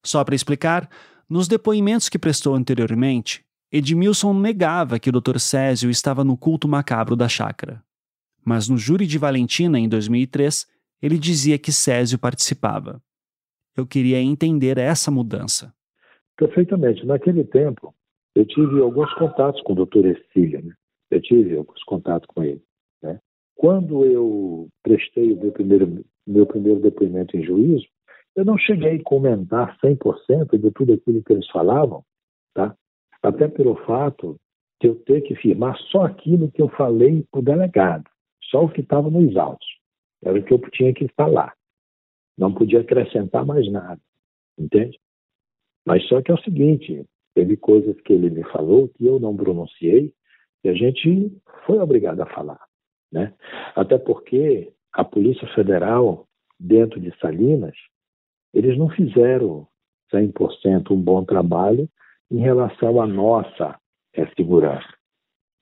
Só 0.06 0.24
para 0.24 0.36
explicar, 0.36 0.88
nos 1.28 1.48
depoimentos 1.48 2.10
que 2.10 2.20
prestou 2.20 2.54
anteriormente, 2.54 3.44
Edmilson 3.72 4.34
negava 4.34 5.00
que 5.00 5.10
o 5.10 5.12
Dr. 5.12 5.40
Césio 5.40 5.90
estava 5.90 6.24
no 6.24 6.38
culto 6.38 6.68
macabro 6.68 7.16
da 7.16 7.28
chácara 7.28 7.82
mas 8.46 8.68
no 8.70 8.78
júri 8.78 9.06
de 9.06 9.18
Valentina, 9.18 9.80
em 9.80 9.88
2003, 9.88 10.68
ele 11.02 11.18
dizia 11.18 11.58
que 11.58 11.72
Césio 11.72 12.20
participava. 12.20 13.02
Eu 13.76 13.86
queria 13.86 14.20
entender 14.22 14.78
essa 14.78 15.10
mudança. 15.10 15.74
Perfeitamente. 16.38 17.06
Naquele 17.06 17.44
tempo, 17.44 17.94
eu 18.36 18.46
tive 18.46 18.80
alguns 18.82 19.14
contatos 19.16 19.62
com 19.62 19.74
o 19.74 19.76
doutor 19.76 20.06
Ercília, 20.06 20.62
né? 20.62 20.74
Eu 21.12 21.22
tive 21.22 21.58
alguns 21.58 21.84
contatos 21.84 22.28
com 22.28 22.44
ele. 22.44 22.62
Né? 23.02 23.20
Quando 23.56 24.06
eu 24.06 24.68
prestei 24.82 25.34
o 25.34 25.40
meu 25.40 25.52
primeiro, 25.52 26.04
meu 26.26 26.46
primeiro 26.46 26.80
depoimento 26.80 27.38
em 27.38 27.44
juízo, 27.44 27.86
eu 28.36 28.44
não 28.44 28.58
cheguei 28.58 28.96
a 28.96 29.04
comentar 29.04 29.78
100% 29.78 30.58
de 30.58 30.72
tudo 30.72 30.94
aquilo 30.94 31.24
que 31.24 31.34
eles 31.34 31.48
falavam, 31.50 32.04
tá? 32.54 32.76
até 33.22 33.48
pelo 33.48 33.76
fato 33.86 34.40
de 34.82 34.88
eu 34.90 34.96
ter 34.96 35.22
que 35.22 35.36
firmar 35.36 35.78
só 35.92 36.06
aquilo 36.06 36.52
que 36.52 36.62
eu 36.62 36.70
falei 36.70 37.26
para 37.32 37.40
o 37.40 37.44
delegado. 37.44 38.10
Só 38.54 38.66
o 38.66 38.70
que 38.70 38.82
estava 38.82 39.10
nos 39.10 39.36
autos. 39.36 39.66
Era 40.24 40.38
o 40.38 40.44
que 40.44 40.54
eu 40.54 40.60
tinha 40.70 40.94
que 40.94 41.08
falar. 41.18 41.56
Não 42.38 42.54
podia 42.54 42.82
acrescentar 42.82 43.44
mais 43.44 43.70
nada. 43.72 44.00
Entende? 44.58 45.00
Mas 45.86 46.08
só 46.08 46.22
que 46.22 46.30
é 46.30 46.36
o 46.36 46.44
seguinte: 46.44 47.04
teve 47.34 47.58
coisas 47.58 48.00
que 48.02 48.14
ele 48.14 48.30
me 48.30 48.44
falou 48.52 48.90
que 48.90 49.06
eu 49.06 49.20
não 49.20 49.36
pronunciei 49.36 50.14
e 50.64 50.70
a 50.70 50.74
gente 50.74 51.36
foi 51.66 51.80
obrigado 51.80 52.22
a 52.22 52.28
falar. 52.28 52.64
Né? 53.12 53.34
Até 53.76 53.98
porque 53.98 54.72
a 54.94 55.04
Polícia 55.04 55.48
Federal, 55.56 56.28
dentro 56.60 57.00
de 57.00 57.12
Salinas, 57.18 57.76
eles 58.54 58.78
não 58.78 58.90
fizeram 58.90 59.68
100% 60.14 60.92
um 60.92 61.02
bom 61.02 61.26
trabalho 61.26 61.90
em 62.30 62.38
relação 62.38 63.02
à 63.02 63.08
nossa 63.08 63.80
é, 64.14 64.28
segurança. 64.36 64.94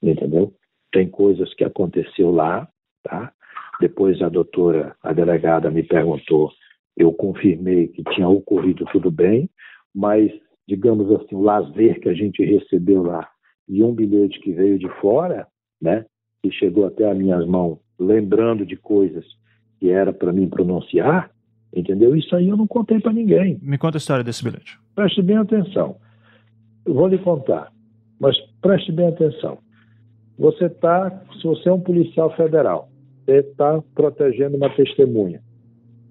Entendeu? 0.03 0.53
Tem 0.91 1.09
coisas 1.09 1.53
que 1.53 1.63
aconteceu 1.63 2.31
lá 2.31 2.69
Tá? 3.03 3.31
Depois 3.79 4.21
a 4.21 4.29
doutora, 4.29 4.95
a 5.01 5.13
delegada, 5.13 5.69
me 5.71 5.83
perguntou 5.83 6.51
eu 6.97 7.11
confirmei 7.13 7.87
que 7.87 8.03
tinha 8.13 8.27
ocorrido 8.27 8.85
tudo 8.91 9.09
bem, 9.09 9.49
mas, 9.93 10.31
digamos 10.67 11.09
assim, 11.11 11.35
o 11.35 11.41
lazer 11.41 11.99
que 11.99 12.09
a 12.09 12.13
gente 12.13 12.43
recebeu 12.43 13.01
lá 13.01 13.27
e 13.67 13.83
um 13.83 13.93
bilhete 13.93 14.39
que 14.39 14.51
veio 14.51 14.77
de 14.77 14.89
fora, 14.99 15.47
né, 15.81 16.05
que 16.43 16.51
chegou 16.51 16.85
até 16.85 17.09
as 17.09 17.17
minhas 17.17 17.45
mãos, 17.45 17.79
lembrando 17.97 18.65
de 18.65 18.75
coisas 18.75 19.25
que 19.79 19.89
era 19.89 20.11
para 20.11 20.33
mim 20.33 20.49
pronunciar, 20.49 21.31
entendeu? 21.73 22.15
Isso 22.15 22.35
aí 22.35 22.49
eu 22.49 22.57
não 22.57 22.67
contei 22.67 22.99
para 22.99 23.13
ninguém. 23.13 23.57
Me 23.61 23.77
conta 23.77 23.97
a 23.97 23.99
história 23.99 24.23
desse 24.23 24.43
bilhete. 24.43 24.77
Preste 24.93 25.21
bem 25.21 25.37
atenção. 25.37 25.97
Eu 26.85 26.93
vou 26.93 27.07
lhe 27.07 27.17
contar, 27.17 27.71
mas 28.19 28.35
preste 28.61 28.91
bem 28.91 29.07
atenção. 29.07 29.57
Você 30.37 30.65
está, 30.65 31.09
se 31.39 31.43
você 31.43 31.69
é 31.69 31.73
um 31.73 31.79
policial 31.79 32.35
federal, 32.35 32.90
está 33.27 33.81
protegendo 33.95 34.57
uma 34.57 34.69
testemunha, 34.69 35.41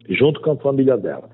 junto 0.09 0.41
com 0.41 0.53
a 0.53 0.57
família 0.57 0.97
dela. 0.97 1.29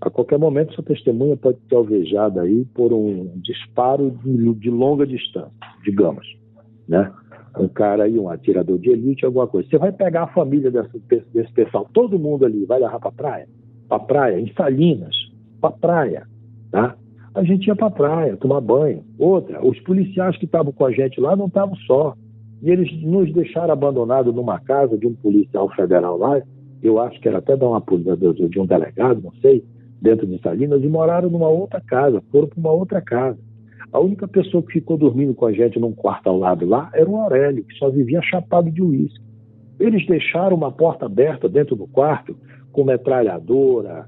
A 0.00 0.08
qualquer 0.08 0.38
momento, 0.38 0.72
essa 0.72 0.82
testemunha 0.82 1.36
pode 1.36 1.58
ser 1.68 1.74
alvejada 1.74 2.42
aí 2.42 2.64
por 2.74 2.92
um 2.92 3.32
disparo 3.36 4.10
de, 4.24 4.70
longa 4.70 5.06
distância, 5.06 5.52
digamos, 5.84 6.26
né? 6.88 7.12
Um 7.58 7.68
cara 7.68 8.04
aí, 8.04 8.18
um 8.18 8.30
atirador 8.30 8.78
de 8.78 8.90
elite, 8.90 9.26
alguma 9.26 9.46
coisa. 9.46 9.68
Você 9.68 9.76
vai 9.76 9.92
pegar 9.92 10.22
a 10.22 10.28
família 10.28 10.70
desse, 10.70 10.98
desse 11.34 11.52
pessoal, 11.52 11.86
todo 11.92 12.18
mundo 12.18 12.46
ali, 12.46 12.64
vai 12.64 12.80
levar 12.80 12.98
para 12.98 13.12
praia, 13.12 13.48
para 13.88 13.98
praia, 13.98 14.40
em 14.40 14.52
Salinas, 14.54 15.14
para 15.60 15.72
praia, 15.72 16.26
tá? 16.70 16.96
A 17.34 17.44
gente 17.44 17.66
ia 17.66 17.76
para 17.76 17.90
praia, 17.90 18.36
tomar 18.36 18.60
banho. 18.60 19.04
Outra, 19.18 19.64
os 19.64 19.78
policiais 19.80 20.36
que 20.36 20.46
estavam 20.46 20.72
com 20.72 20.84
a 20.84 20.90
gente 20.90 21.20
lá 21.20 21.36
não 21.36 21.46
estavam 21.46 21.76
só. 21.76 22.16
E 22.62 22.70
eles 22.70 22.90
nos 23.02 23.32
deixaram 23.32 23.72
abandonados 23.72 24.34
numa 24.34 24.60
casa 24.60 24.96
de 24.96 25.06
um 25.06 25.14
policial 25.14 25.68
federal 25.74 26.18
lá, 26.18 26.40
eu 26.82 26.98
acho 26.98 27.20
que 27.20 27.28
era 27.28 27.38
até 27.38 27.56
da 27.56 27.66
uma 27.66 27.82
de 28.48 28.60
um 28.60 28.66
delegado, 28.66 29.22
não 29.22 29.32
sei, 29.40 29.64
dentro 30.00 30.26
de 30.26 30.40
Salinas, 30.40 30.82
e 30.82 30.88
moraram 30.88 31.30
numa 31.30 31.48
outra 31.48 31.80
casa, 31.80 32.22
foram 32.30 32.48
para 32.48 32.58
uma 32.58 32.72
outra 32.72 33.00
casa. 33.00 33.38
A 33.92 33.98
única 33.98 34.28
pessoa 34.28 34.62
que 34.62 34.74
ficou 34.74 34.96
dormindo 34.96 35.34
com 35.34 35.46
a 35.46 35.52
gente 35.52 35.78
num 35.78 35.92
quarto 35.92 36.28
ao 36.28 36.38
lado 36.38 36.64
lá 36.64 36.90
era 36.94 37.08
o 37.08 37.16
Aurélio, 37.16 37.64
que 37.64 37.74
só 37.74 37.90
vivia 37.90 38.22
chapado 38.22 38.70
de 38.70 38.82
uísque. 38.82 39.20
Eles 39.78 40.06
deixaram 40.06 40.56
uma 40.56 40.70
porta 40.70 41.06
aberta 41.06 41.48
dentro 41.48 41.74
do 41.74 41.86
quarto, 41.88 42.36
com 42.70 42.84
metralhadora, 42.84 44.06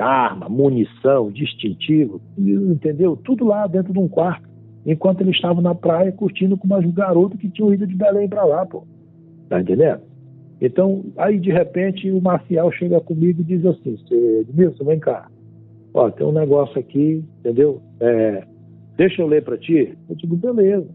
arma, 0.00 0.48
munição, 0.48 1.30
distintivo, 1.30 2.20
entendeu? 2.36 3.16
Tudo 3.16 3.44
lá 3.46 3.66
dentro 3.66 3.92
de 3.92 3.98
um 3.98 4.08
quarto, 4.08 4.45
enquanto 4.86 5.20
eles 5.20 5.34
estavam 5.34 5.60
na 5.60 5.74
praia 5.74 6.12
curtindo 6.12 6.56
com 6.56 6.66
umas 6.66 6.86
garotas 6.92 7.38
que 7.40 7.50
tinham 7.50 7.74
ido 7.74 7.86
de 7.86 7.94
Belém 7.94 8.28
para 8.28 8.44
lá, 8.44 8.64
pô. 8.64 8.84
Tá 9.48 9.60
entendendo? 9.60 10.00
Então, 10.60 11.04
aí 11.18 11.38
de 11.38 11.50
repente 11.50 12.10
o 12.10 12.20
Marcial 12.20 12.70
chega 12.72 13.00
comigo 13.00 13.42
e 13.42 13.44
diz 13.44 13.66
assim: 13.66 13.98
Edmilson, 14.40 14.84
vem 14.84 14.98
cá. 14.98 15.28
Ó, 15.92 16.10
tem 16.10 16.26
um 16.26 16.32
negócio 16.32 16.78
aqui, 16.78 17.24
entendeu? 17.40 17.80
É, 18.00 18.44
deixa 18.96 19.20
eu 19.20 19.26
ler 19.26 19.42
para 19.42 19.58
ti. 19.58 19.96
Eu 20.08 20.16
digo, 20.16 20.36
beleza. 20.36 20.88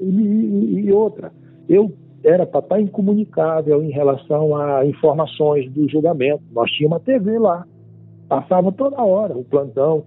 E, 0.00 0.04
e, 0.04 0.80
e 0.86 0.92
outra, 0.92 1.32
eu 1.68 1.92
era 2.24 2.46
para 2.46 2.60
estar 2.60 2.80
incomunicável 2.80 3.82
em 3.82 3.90
relação 3.90 4.56
a 4.56 4.86
informações 4.86 5.70
do 5.72 5.88
julgamento. 5.88 6.42
Nós 6.52 6.70
tínhamos 6.70 6.98
uma 6.98 7.00
TV 7.00 7.38
lá. 7.38 7.66
Passava 8.28 8.70
toda 8.72 9.02
hora 9.02 9.36
o 9.36 9.44
plantão, 9.44 10.04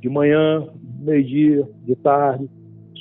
de 0.00 0.08
manhã, 0.08 0.68
meio-dia, 1.00 1.66
de 1.84 1.96
tarde, 1.96 2.48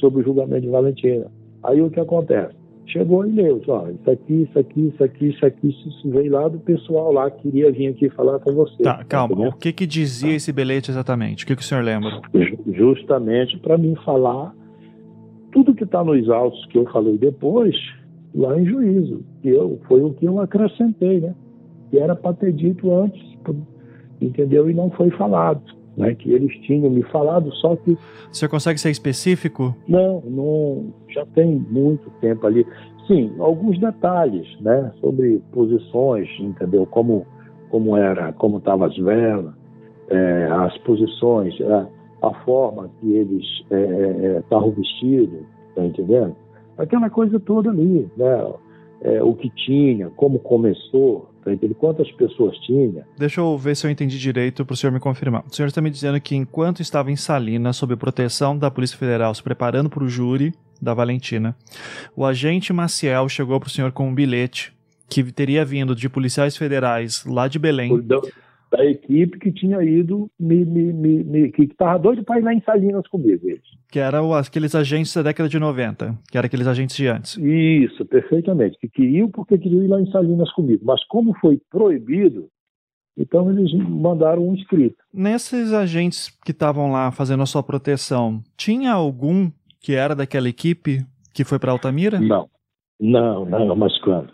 sobre 0.03 0.19
o 0.19 0.23
julgamento 0.25 0.63
de 0.63 0.67
Valentina. 0.67 1.27
Aí 1.63 1.81
o 1.81 1.89
que 1.89 1.97
acontece? 1.97 2.53
Chegou 2.85 3.25
e 3.25 3.31
leu, 3.31 3.61
ó, 3.69 3.87
isso 3.87 4.11
aqui, 4.11 4.41
isso 4.43 4.59
aqui, 4.59 4.87
isso 4.87 5.01
aqui, 5.01 5.29
isso 5.29 5.45
aqui, 5.45 5.69
isso 5.69 6.09
veio 6.09 6.33
lá 6.33 6.49
do 6.49 6.59
pessoal 6.59 7.13
lá 7.13 7.31
que 7.31 7.43
queria 7.43 7.71
vir 7.71 7.87
aqui 7.87 8.09
falar 8.09 8.39
com 8.39 8.51
você. 8.53 8.83
Tá, 8.83 9.01
calma. 9.05 9.47
o 9.47 9.53
que 9.53 9.71
que 9.71 9.87
dizia 9.87 10.31
tá. 10.31 10.35
esse 10.35 10.51
bilhete 10.51 10.91
exatamente? 10.91 11.45
O 11.45 11.47
que, 11.47 11.55
que 11.55 11.61
o 11.61 11.65
senhor 11.65 11.81
lembra? 11.81 12.19
Justamente 12.67 13.57
para 13.59 13.77
mim 13.77 13.95
falar 14.03 14.53
tudo 15.53 15.73
que 15.73 15.85
está 15.85 16.03
nos 16.03 16.29
autos 16.29 16.65
que 16.65 16.77
eu 16.77 16.85
falei 16.91 17.17
depois, 17.17 17.73
lá 18.35 18.59
em 18.59 18.65
juízo. 18.65 19.23
Que 19.41 19.47
eu, 19.47 19.79
foi 19.87 20.01
o 20.01 20.13
que 20.13 20.25
eu 20.25 20.41
acrescentei, 20.41 21.21
né? 21.21 21.33
Que 21.89 21.99
era 21.99 22.15
para 22.17 22.33
ter 22.33 22.51
dito 22.51 22.93
antes, 22.93 23.23
entendeu? 24.19 24.69
E 24.69 24.73
não 24.73 24.89
foi 24.89 25.09
falado 25.11 25.63
né, 25.95 26.15
que 26.15 26.31
eles 26.31 26.51
tinham 26.61 26.89
me 26.89 27.03
falado, 27.03 27.51
só 27.55 27.75
que. 27.75 27.97
Você 28.31 28.47
consegue 28.47 28.79
ser 28.79 28.89
específico? 28.89 29.75
Não, 29.87 30.21
não 30.21 30.93
já 31.09 31.25
tem 31.25 31.63
muito 31.69 32.09
tempo 32.21 32.45
ali. 32.47 32.65
Sim, 33.07 33.33
alguns 33.39 33.77
detalhes, 33.79 34.47
né, 34.61 34.91
sobre 35.01 35.41
posições, 35.51 36.29
entendeu? 36.39 36.85
Como, 36.85 37.25
como 37.69 37.97
era, 37.97 38.31
como 38.33 38.57
estavam 38.57 38.87
as 38.87 38.97
velas, 38.97 39.53
é, 40.09 40.47
as 40.51 40.77
posições, 40.79 41.53
a, 41.61 41.87
a, 42.21 42.33
forma 42.45 42.89
que 42.99 43.13
eles 43.13 43.43
estavam 44.39 44.69
é, 44.69 44.71
é, 44.71 44.75
vestidos, 44.75 45.41
tá 45.75 45.83
entendendo? 45.83 46.35
Aquela 46.77 47.09
coisa 47.09 47.39
toda 47.39 47.69
ali, 47.69 48.09
né? 48.17 48.53
É, 49.01 49.21
o 49.21 49.33
que 49.33 49.49
tinha, 49.49 50.09
como 50.11 50.39
começou, 50.39 51.27
ele 51.51 51.73
quantas 51.73 52.11
pessoas 52.11 52.57
tinha. 52.59 53.05
Deixa 53.17 53.41
eu 53.41 53.57
ver 53.57 53.75
se 53.75 53.85
eu 53.85 53.91
entendi 53.91 54.17
direito 54.17 54.65
para 54.65 54.73
o 54.73 54.77
senhor 54.77 54.91
me 54.91 54.99
confirmar. 54.99 55.43
O 55.49 55.53
senhor 55.53 55.67
está 55.67 55.81
me 55.81 55.89
dizendo 55.89 56.19
que 56.19 56.35
enquanto 56.35 56.81
estava 56.81 57.11
em 57.11 57.15
Salinas, 57.15 57.77
sob 57.77 57.95
proteção 57.95 58.57
da 58.57 58.71
Polícia 58.71 58.97
Federal, 58.97 59.33
se 59.33 59.43
preparando 59.43 59.89
para 59.89 60.03
o 60.03 60.09
júri 60.09 60.53
da 60.81 60.93
Valentina, 60.93 61.55
o 62.15 62.25
agente 62.25 62.73
Maciel 62.73 63.27
chegou 63.29 63.59
para 63.59 63.67
o 63.67 63.71
senhor 63.71 63.91
com 63.91 64.07
um 64.07 64.13
bilhete 64.13 64.73
que 65.09 65.23
teria 65.31 65.63
vindo 65.63 65.95
de 65.95 66.09
policiais 66.09 66.57
federais 66.57 67.23
lá 67.25 67.47
de 67.47 67.59
Belém 67.59 68.03
da 68.75 68.83
equipe 68.83 69.37
que 69.37 69.51
tinha 69.51 69.83
ido, 69.83 70.27
me, 70.39 70.65
me, 70.65 70.91
me, 70.91 71.23
me 71.23 71.51
que 71.51 71.63
estava 71.63 71.99
doido 71.99 72.23
para 72.23 72.39
ir 72.39 72.43
lá 72.43 72.53
em 72.53 72.61
Salinas 72.61 73.07
comigo. 73.07 73.47
Eles. 73.47 73.61
Que 73.91 73.99
eram 73.99 74.33
aqueles 74.33 74.73
agentes 74.73 75.13
da 75.13 75.21
década 75.21 75.47
de 75.47 75.59
90, 75.59 76.17
que 76.31 76.37
eram 76.37 76.47
aqueles 76.47 76.65
agentes 76.65 76.95
de 76.95 77.07
antes. 77.07 77.37
Isso, 77.37 78.03
perfeitamente. 78.05 78.75
Que 78.79 78.89
queriam 78.89 79.29
porque 79.29 79.59
queriam 79.59 79.83
ir 79.83 79.87
lá 79.87 80.01
em 80.01 80.09
Salinas 80.09 80.51
comigo. 80.53 80.83
Mas 80.83 81.03
como 81.05 81.37
foi 81.39 81.61
proibido, 81.69 82.47
então 83.15 83.51
eles 83.51 83.71
mandaram 83.87 84.49
um 84.49 84.55
escrito. 84.55 84.97
Nesses 85.13 85.71
agentes 85.71 86.29
que 86.43 86.51
estavam 86.51 86.91
lá 86.91 87.11
fazendo 87.11 87.43
a 87.43 87.45
sua 87.45 87.61
proteção, 87.61 88.41
tinha 88.57 88.91
algum 88.91 89.51
que 89.79 89.93
era 89.93 90.15
daquela 90.15 90.49
equipe 90.49 91.05
que 91.31 91.43
foi 91.43 91.59
para 91.59 91.71
Altamira? 91.71 92.19
Não, 92.19 92.49
não, 92.99 93.45
não, 93.45 93.75
mas 93.75 93.95
quando? 94.01 94.31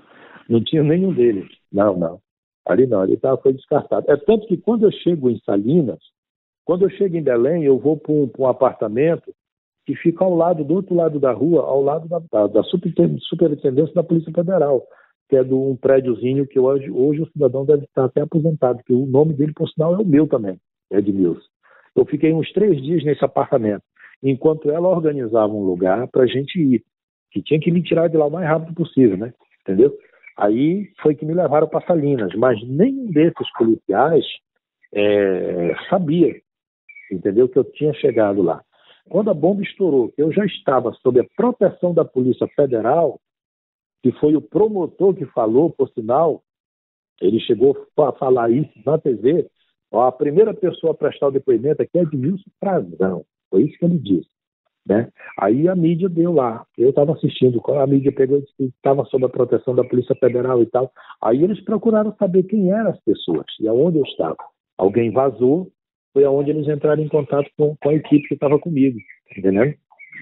Não 0.48 0.64
tinha 0.64 0.82
nenhum 0.82 1.14
deles. 1.14 1.50
Não, 1.72 1.98
não. 1.98 2.22
Ali 2.70 2.86
não, 2.86 3.02
ali 3.02 3.18
tá, 3.18 3.36
foi 3.38 3.52
descartado. 3.52 4.06
É 4.12 4.16
tanto 4.16 4.46
que 4.46 4.56
quando 4.56 4.84
eu 4.84 4.92
chego 4.92 5.28
em 5.28 5.40
Salinas, 5.40 5.98
quando 6.64 6.84
eu 6.84 6.90
chego 6.92 7.18
em 7.18 7.24
Belém, 7.24 7.64
eu 7.64 7.80
vou 7.80 7.98
para 7.98 8.12
um, 8.12 8.30
um, 8.38 8.46
apartamento 8.46 9.34
que 9.88 9.96
fica 9.96 10.24
ao 10.24 10.36
lado, 10.36 10.64
do 10.64 10.76
outro 10.76 10.94
lado 10.94 11.20
da 11.20 11.32
rua, 11.32 11.64
ao 11.64 11.82
lado 11.82 12.08
da, 12.08 12.20
da, 12.32 12.46
da 12.46 12.64
superintendência 12.64 13.96
da 13.96 14.04
Polícia 14.04 14.32
Federal, 14.32 14.84
que 15.28 15.36
é 15.36 15.44
de 15.44 15.52
um 15.52 15.76
prédiozinho 15.76 16.46
que 16.46 16.60
hoje, 16.60 16.92
hoje 16.92 17.24
o 17.24 17.32
cidadão 17.32 17.66
deve 17.66 17.86
estar 17.86 18.06
até 18.06 18.22
aposentado, 18.22 18.84
que 18.86 18.94
o 18.94 19.08
nome 19.08 19.34
dele, 19.34 19.54
por 19.54 19.68
sinal, 19.68 19.96
é 19.96 19.98
o 19.98 20.06
meu 20.06 20.28
também, 20.28 20.60
é 20.92 21.00
Edmilson. 21.00 21.42
Eu 21.96 22.06
fiquei 22.06 22.32
uns 22.32 22.52
três 22.54 22.80
dias 22.84 23.04
nesse 23.04 23.26
apartamento, 23.26 23.82
enquanto 24.22 24.70
ela 24.70 24.88
organizava 24.88 25.52
um 25.52 25.64
lugar 25.64 26.08
para 26.10 26.22
a 26.22 26.28
gente 26.28 26.60
ir, 26.60 26.84
que 27.32 27.42
tinha 27.42 27.60
que 27.60 27.72
me 27.72 27.82
tirar 27.82 28.10
de 28.10 28.18
lá 28.18 28.28
o 28.28 28.32
mais 28.32 28.48
rápido 28.48 28.76
possível, 28.76 29.18
né? 29.18 29.34
Entendeu? 29.64 29.92
Aí 30.40 30.90
foi 31.02 31.16
que 31.16 31.26
me 31.26 31.34
levaram 31.34 31.68
para 31.68 31.86
Salinas, 31.86 32.34
mas 32.34 32.58
nenhum 32.66 33.12
desses 33.12 33.52
policiais 33.58 34.26
é, 34.94 35.76
sabia, 35.90 36.34
entendeu, 37.12 37.50
que 37.50 37.60
eu 37.60 37.66
tinha 37.66 37.94
chegado 37.96 38.42
lá. 38.42 38.64
Quando 39.10 39.30
a 39.30 39.34
bomba 39.34 39.62
estourou, 39.62 40.14
eu 40.18 40.32
já 40.32 40.46
estava 40.46 40.94
sob 41.02 41.20
a 41.20 41.26
proteção 41.36 41.94
da 41.94 42.06
Polícia 42.06 42.48
Federal, 42.56 43.20
que 44.02 44.14
foi 44.14 44.34
o 44.34 44.42
promotor 44.42 45.14
que 45.14 45.26
falou, 45.26 45.72
por 45.72 45.90
sinal, 45.90 46.42
ele 47.20 47.42
chegou 47.42 47.76
a 47.98 48.14
falar 48.14 48.50
isso 48.50 48.72
na 48.86 48.98
TV, 48.98 49.46
ó, 49.92 50.08
a 50.08 50.12
primeira 50.12 50.54
pessoa 50.54 50.94
a 50.94 50.96
prestar 50.96 51.28
o 51.28 51.32
depoimento 51.32 51.82
aqui 51.82 51.98
é 51.98 52.04
Edmilson 52.04 52.50
Frazão, 52.62 53.26
foi 53.50 53.64
isso 53.64 53.78
que 53.78 53.84
ele 53.84 54.00
disse. 54.00 54.30
Né? 54.90 55.08
Aí 55.40 55.68
a 55.68 55.76
mídia 55.76 56.10
deu 56.10 56.34
lá. 56.34 56.66
Eu 56.76 56.90
estava 56.90 57.14
assistindo, 57.14 57.62
a 57.68 57.86
mídia 57.86 58.12
pegou 58.12 58.42
e 58.60 58.66
estava 58.66 59.06
sob 59.06 59.24
a 59.24 59.30
proteção 59.30 59.76
da 59.76 59.84
Polícia 59.84 60.16
Federal 60.16 60.64
e 60.64 60.66
tal. 60.66 60.92
Aí 61.22 61.44
eles 61.44 61.64
procuraram 61.64 62.12
saber 62.18 62.42
quem 62.44 62.72
eram 62.72 62.90
as 62.90 63.00
pessoas 63.02 63.46
e 63.60 63.68
aonde 63.68 64.00
eu 64.00 64.04
estava. 64.04 64.38
Alguém 64.80 65.12
vazou, 65.12 65.68
foi 66.12 66.26
aonde 66.26 66.50
eles 66.50 66.68
entraram 66.68 67.04
em 67.04 67.08
contato 67.08 67.48
com, 67.56 67.76
com 67.80 67.90
a 67.90 67.94
equipe 67.94 68.28
que 68.30 68.34
estava 68.34 68.58
comigo, 68.58 68.98
entendeu? 69.38 69.76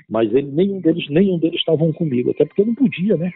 Mas 0.10 0.34
ele, 0.34 0.52
nenhum 0.52 0.82
deles, 0.82 1.10
nenhum 1.10 1.40
deles 1.40 1.60
estavam 1.60 1.94
comigo, 1.94 2.32
até 2.32 2.44
porque 2.44 2.62
eu 2.62 2.66
não 2.66 2.76
podia, 2.76 3.16
né? 3.16 3.32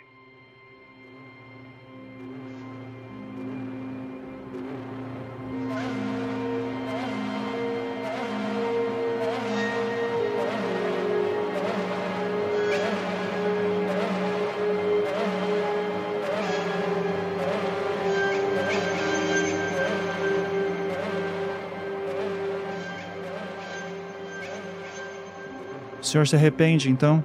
Senhor 26.12 26.28
se 26.28 26.36
arrepende, 26.36 26.90
então? 26.90 27.24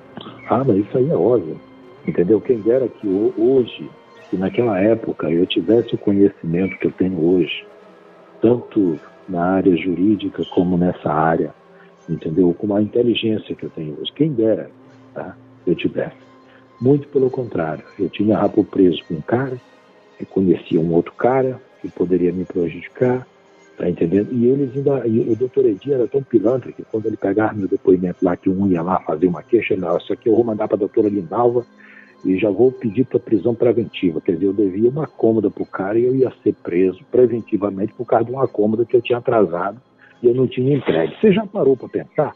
Ah, 0.48 0.64
mas 0.64 0.78
isso 0.78 0.96
aí 0.96 1.10
é 1.10 1.16
óbvio. 1.16 1.60
Entendeu? 2.06 2.40
Quem 2.40 2.60
dera 2.60 2.88
que 2.88 3.06
hoje, 3.36 3.90
que 4.30 4.36
naquela 4.36 4.78
época 4.78 5.30
eu 5.30 5.44
tivesse 5.46 5.94
o 5.94 5.98
conhecimento 5.98 6.78
que 6.78 6.86
eu 6.86 6.92
tenho 6.92 7.20
hoje, 7.20 7.66
tanto 8.40 8.98
na 9.28 9.44
área 9.44 9.76
jurídica 9.76 10.44
como 10.54 10.78
nessa 10.78 11.12
área, 11.12 11.52
entendeu? 12.08 12.54
Com 12.54 12.74
a 12.74 12.80
inteligência 12.80 13.54
que 13.56 13.64
eu 13.64 13.70
tenho 13.70 13.98
hoje. 14.00 14.12
Quem 14.14 14.32
dera 14.32 14.70
tá? 15.12 15.36
eu 15.66 15.74
tivesse. 15.74 16.16
Muito 16.80 17.08
pelo 17.08 17.30
contrário, 17.30 17.84
eu 17.98 18.08
tinha 18.08 18.36
rabo 18.36 18.62
preso 18.62 19.02
com 19.08 19.14
um 19.14 19.20
cara, 19.20 19.60
eu 20.20 20.26
conhecia 20.26 20.78
um 20.78 20.92
outro 20.92 21.12
cara 21.14 21.60
que 21.80 21.88
poderia 21.88 22.32
me 22.32 22.44
prejudicar, 22.44 23.26
tá 23.76 23.88
entendendo? 23.88 24.32
E 24.32 24.46
eles 24.46 24.74
ainda, 24.76 25.06
e 25.06 25.20
o 25.20 25.36
doutor 25.36 25.66
Edi 25.66 25.92
era 25.92 26.06
tão 26.08 26.22
pilantra 26.22 26.72
que 26.72 26.82
quando 26.84 27.06
ele 27.06 27.16
pegava 27.16 27.54
meu 27.54 27.68
depoimento 27.68 28.24
lá, 28.24 28.36
que 28.36 28.48
um 28.48 28.66
ia 28.68 28.82
lá 28.82 29.00
fazer 29.00 29.26
uma 29.26 29.42
queixa, 29.42 29.74
ele, 29.74 29.82
não, 29.82 29.96
isso 29.98 30.12
aqui 30.12 30.28
eu 30.28 30.34
vou 30.34 30.44
mandar 30.44 30.66
para 30.66 30.76
a 30.76 30.80
doutora 30.80 31.08
Lindalva 31.08 31.66
e 32.24 32.38
já 32.38 32.50
vou 32.50 32.72
pedir 32.72 33.04
para 33.04 33.18
prisão 33.18 33.54
preventiva. 33.54 34.20
Quer 34.20 34.32
dizer, 34.32 34.46
eu 34.46 34.52
devia 34.52 34.88
uma 34.88 35.06
cômoda 35.06 35.50
para 35.50 35.62
o 35.62 35.66
cara 35.66 35.98
e 35.98 36.04
eu 36.04 36.14
ia 36.14 36.32
ser 36.42 36.54
preso 36.54 37.00
preventivamente 37.10 37.92
por 37.92 38.06
causa 38.06 38.24
de 38.24 38.32
uma 38.32 38.48
cômoda 38.48 38.84
que 38.84 38.96
eu 38.96 39.02
tinha 39.02 39.18
atrasado 39.18 39.80
e 40.22 40.26
eu 40.26 40.34
não 40.34 40.46
tinha 40.46 40.74
entregue. 40.74 41.14
Você 41.20 41.32
já 41.32 41.46
parou 41.46 41.76
para 41.76 41.88
pensar? 41.88 42.34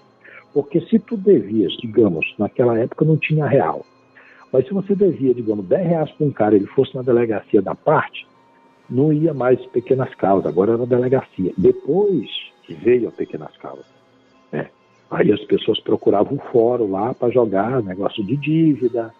Porque 0.53 0.80
se 0.82 0.99
tu 0.99 1.16
devias, 1.16 1.72
digamos, 1.74 2.34
naquela 2.38 2.78
época 2.78 3.05
não 3.05 3.16
tinha 3.16 3.47
real, 3.47 3.84
mas 4.53 4.66
se 4.66 4.74
você 4.74 4.95
devia, 4.95 5.32
digamos, 5.32 5.64
10 5.66 5.88
reais 5.88 6.11
para 6.11 6.26
um 6.26 6.32
cara 6.32 6.57
ele 6.57 6.66
fosse 6.66 6.95
na 6.95 7.03
delegacia 7.03 7.62
da 7.62 7.74
parte, 7.74 8.26
não 8.91 9.12
ia 9.12 9.32
mais 9.32 9.64
pequenas 9.66 10.14
causas, 10.14 10.47
agora 10.47 10.72
era 10.72 10.86
delegacia. 10.86 11.53
Depois 11.57 12.28
que 12.64 12.74
veio 12.74 13.09
a 13.09 13.12
pequenas 13.12 13.57
causas, 13.57 13.86
né? 14.53 14.68
aí 15.11 15.32
as 15.32 15.43
pessoas 15.45 15.80
procuravam 15.80 16.34
um 16.34 16.51
fórum 16.51 16.91
lá 16.91 17.14
para 17.14 17.30
jogar 17.30 17.82
negócio 17.82 18.24
de 18.24 18.36
dívida, 18.36 19.14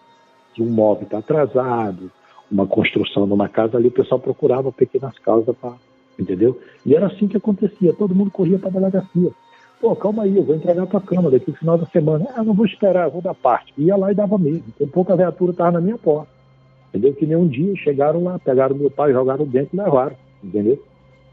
que 0.53 0.61
um 0.61 0.69
móvel 0.69 1.03
está 1.03 1.19
atrasado, 1.19 2.11
uma 2.51 2.67
construção 2.67 3.25
numa 3.25 3.47
casa 3.47 3.77
ali, 3.77 3.87
o 3.87 3.91
pessoal 3.91 4.19
procurava 4.19 4.71
pequenas 4.71 5.17
causas 5.19 5.55
para. 5.55 5.75
Entendeu? 6.19 6.59
E 6.85 6.93
era 6.93 7.07
assim 7.07 7.27
que 7.27 7.37
acontecia, 7.37 7.93
todo 7.93 8.13
mundo 8.13 8.29
corria 8.29 8.59
para 8.59 8.69
a 8.69 8.73
delegacia. 8.73 9.31
Pô, 9.79 9.95
calma 9.95 10.23
aí, 10.23 10.37
eu 10.37 10.43
vou 10.43 10.55
entregar 10.55 10.83
a 10.83 10.87
tua 10.87 11.01
cama 11.01 11.31
daqui 11.31 11.49
no 11.49 11.57
final 11.57 11.77
da 11.77 11.87
semana. 11.87 12.27
Ah, 12.35 12.43
não 12.43 12.53
vou 12.53 12.65
esperar, 12.65 13.09
vou 13.09 13.21
dar 13.21 13.33
parte. 13.33 13.73
Ia 13.77 13.95
lá 13.95 14.11
e 14.11 14.15
dava 14.15 14.37
mesmo. 14.37 14.65
Tem 14.77 14.87
pouca 14.87 15.15
viatura 15.15 15.51
estava 15.51 15.71
na 15.71 15.81
minha 15.81 15.97
porta. 15.97 16.40
Entendeu? 16.93 17.13
Que 17.13 17.25
nem 17.25 17.37
um 17.37 17.47
dia 17.47 17.75
chegaram 17.77 18.23
lá, 18.23 18.37
pegaram 18.39 18.75
meu 18.75 18.91
pai, 18.91 19.13
jogaram 19.13 19.45
dentro 19.45 19.69
e 19.73 19.77
levaram. 19.77 20.15
Entendeu? 20.43 20.81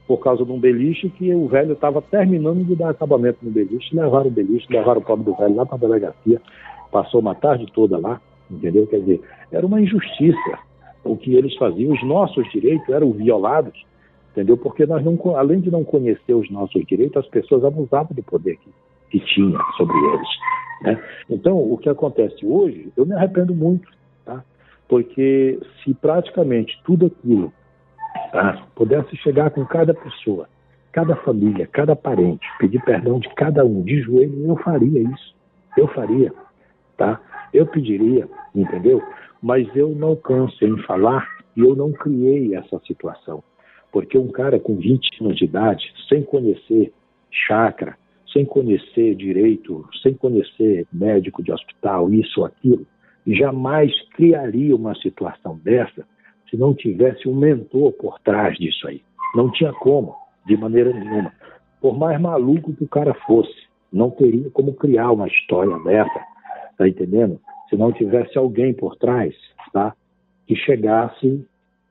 Por 0.06 0.18
causa 0.18 0.44
de 0.44 0.50
um 0.50 0.58
beliche 0.58 1.08
que 1.10 1.34
o 1.34 1.48
velho 1.48 1.72
estava 1.72 2.00
terminando 2.00 2.64
de 2.64 2.74
dar 2.74 2.90
acabamento 2.90 3.38
no 3.42 3.50
beliche. 3.50 3.94
Levaram 3.94 4.28
o 4.28 4.30
beliche, 4.30 4.66
levaram 4.70 5.00
o 5.00 5.04
pobre 5.04 5.24
do 5.24 5.34
velho 5.34 5.54
lá 5.54 5.66
para 5.66 5.76
a 5.76 5.80
delegacia. 5.80 6.40
Passou 6.90 7.20
uma 7.20 7.34
tarde 7.34 7.66
toda 7.72 7.98
lá 7.98 8.20
entendeu? 8.50 8.86
Quer 8.86 9.00
dizer, 9.00 9.20
era 9.52 9.66
uma 9.66 9.80
injustiça 9.80 10.58
o 11.04 11.16
que 11.16 11.34
eles 11.34 11.56
faziam, 11.56 11.92
os 11.92 12.02
nossos 12.04 12.48
direitos 12.50 12.88
eram 12.88 13.12
violados, 13.12 13.72
entendeu? 14.32 14.56
Porque 14.56 14.84
nós 14.84 15.02
não, 15.04 15.18
além 15.36 15.60
de 15.60 15.70
não 15.70 15.84
conhecer 15.84 16.34
os 16.34 16.50
nossos 16.50 16.84
direitos, 16.86 17.16
as 17.16 17.28
pessoas 17.28 17.64
abusavam 17.64 18.14
do 18.14 18.22
poder 18.22 18.56
que, 18.56 18.70
que 19.10 19.20
tinha 19.26 19.58
sobre 19.76 19.96
eles, 19.96 20.28
né? 20.82 21.04
Então, 21.30 21.56
o 21.56 21.78
que 21.78 21.88
acontece 21.88 22.44
hoje, 22.44 22.92
eu 22.96 23.06
me 23.06 23.14
arrependo 23.14 23.54
muito? 23.54 23.88
Porque 24.88 25.60
se 25.82 25.92
praticamente 25.94 26.80
tudo 26.84 27.06
aquilo 27.06 27.52
tá, 28.32 28.66
pudesse 28.74 29.16
chegar 29.18 29.50
com 29.50 29.64
cada 29.66 29.92
pessoa, 29.92 30.48
cada 30.92 31.14
família, 31.16 31.66
cada 31.66 31.94
parente, 31.94 32.46
pedir 32.58 32.82
perdão 32.82 33.20
de 33.20 33.28
cada 33.34 33.64
um 33.64 33.82
de 33.82 34.00
joelho, 34.00 34.46
eu 34.46 34.56
faria 34.56 35.00
isso. 35.00 35.34
Eu 35.76 35.86
faria, 35.88 36.32
tá? 36.96 37.20
Eu 37.52 37.66
pediria, 37.66 38.28
entendeu? 38.54 39.02
Mas 39.40 39.68
eu 39.76 39.90
não 39.90 40.16
canso 40.16 40.64
em 40.64 40.76
falar 40.82 41.28
e 41.56 41.60
eu 41.60 41.76
não 41.76 41.92
criei 41.92 42.54
essa 42.54 42.80
situação. 42.86 43.42
Porque 43.92 44.18
um 44.18 44.28
cara 44.28 44.58
com 44.58 44.76
20 44.76 45.24
anos 45.24 45.36
de 45.36 45.44
idade, 45.44 45.92
sem 46.08 46.22
conhecer 46.22 46.92
chakra, 47.30 47.96
sem 48.32 48.44
conhecer 48.44 49.14
direito, 49.14 49.88
sem 50.02 50.14
conhecer 50.14 50.86
médico 50.92 51.42
de 51.42 51.52
hospital, 51.52 52.12
isso 52.12 52.44
aquilo, 52.44 52.86
jamais 53.34 53.92
criaria 54.10 54.74
uma 54.74 54.94
situação 54.96 55.58
dessa 55.62 56.06
se 56.50 56.56
não 56.56 56.74
tivesse 56.74 57.28
um 57.28 57.34
mentor 57.34 57.92
por 57.92 58.18
trás 58.20 58.56
disso 58.56 58.88
aí. 58.88 59.02
Não 59.34 59.50
tinha 59.50 59.72
como, 59.72 60.14
de 60.46 60.56
maneira 60.56 60.92
nenhuma. 60.92 61.32
Por 61.80 61.96
mais 61.96 62.20
maluco 62.20 62.72
que 62.72 62.84
o 62.84 62.88
cara 62.88 63.14
fosse, 63.26 63.68
não 63.92 64.10
teria 64.10 64.50
como 64.50 64.72
criar 64.74 65.12
uma 65.12 65.28
história 65.28 65.78
dessa 65.80 66.38
tá 66.78 66.88
entendendo? 66.88 67.40
Se 67.68 67.76
não 67.76 67.92
tivesse 67.92 68.38
alguém 68.38 68.72
por 68.72 68.96
trás, 68.96 69.34
tá? 69.72 69.94
Que 70.46 70.54
chegasse 70.54 71.44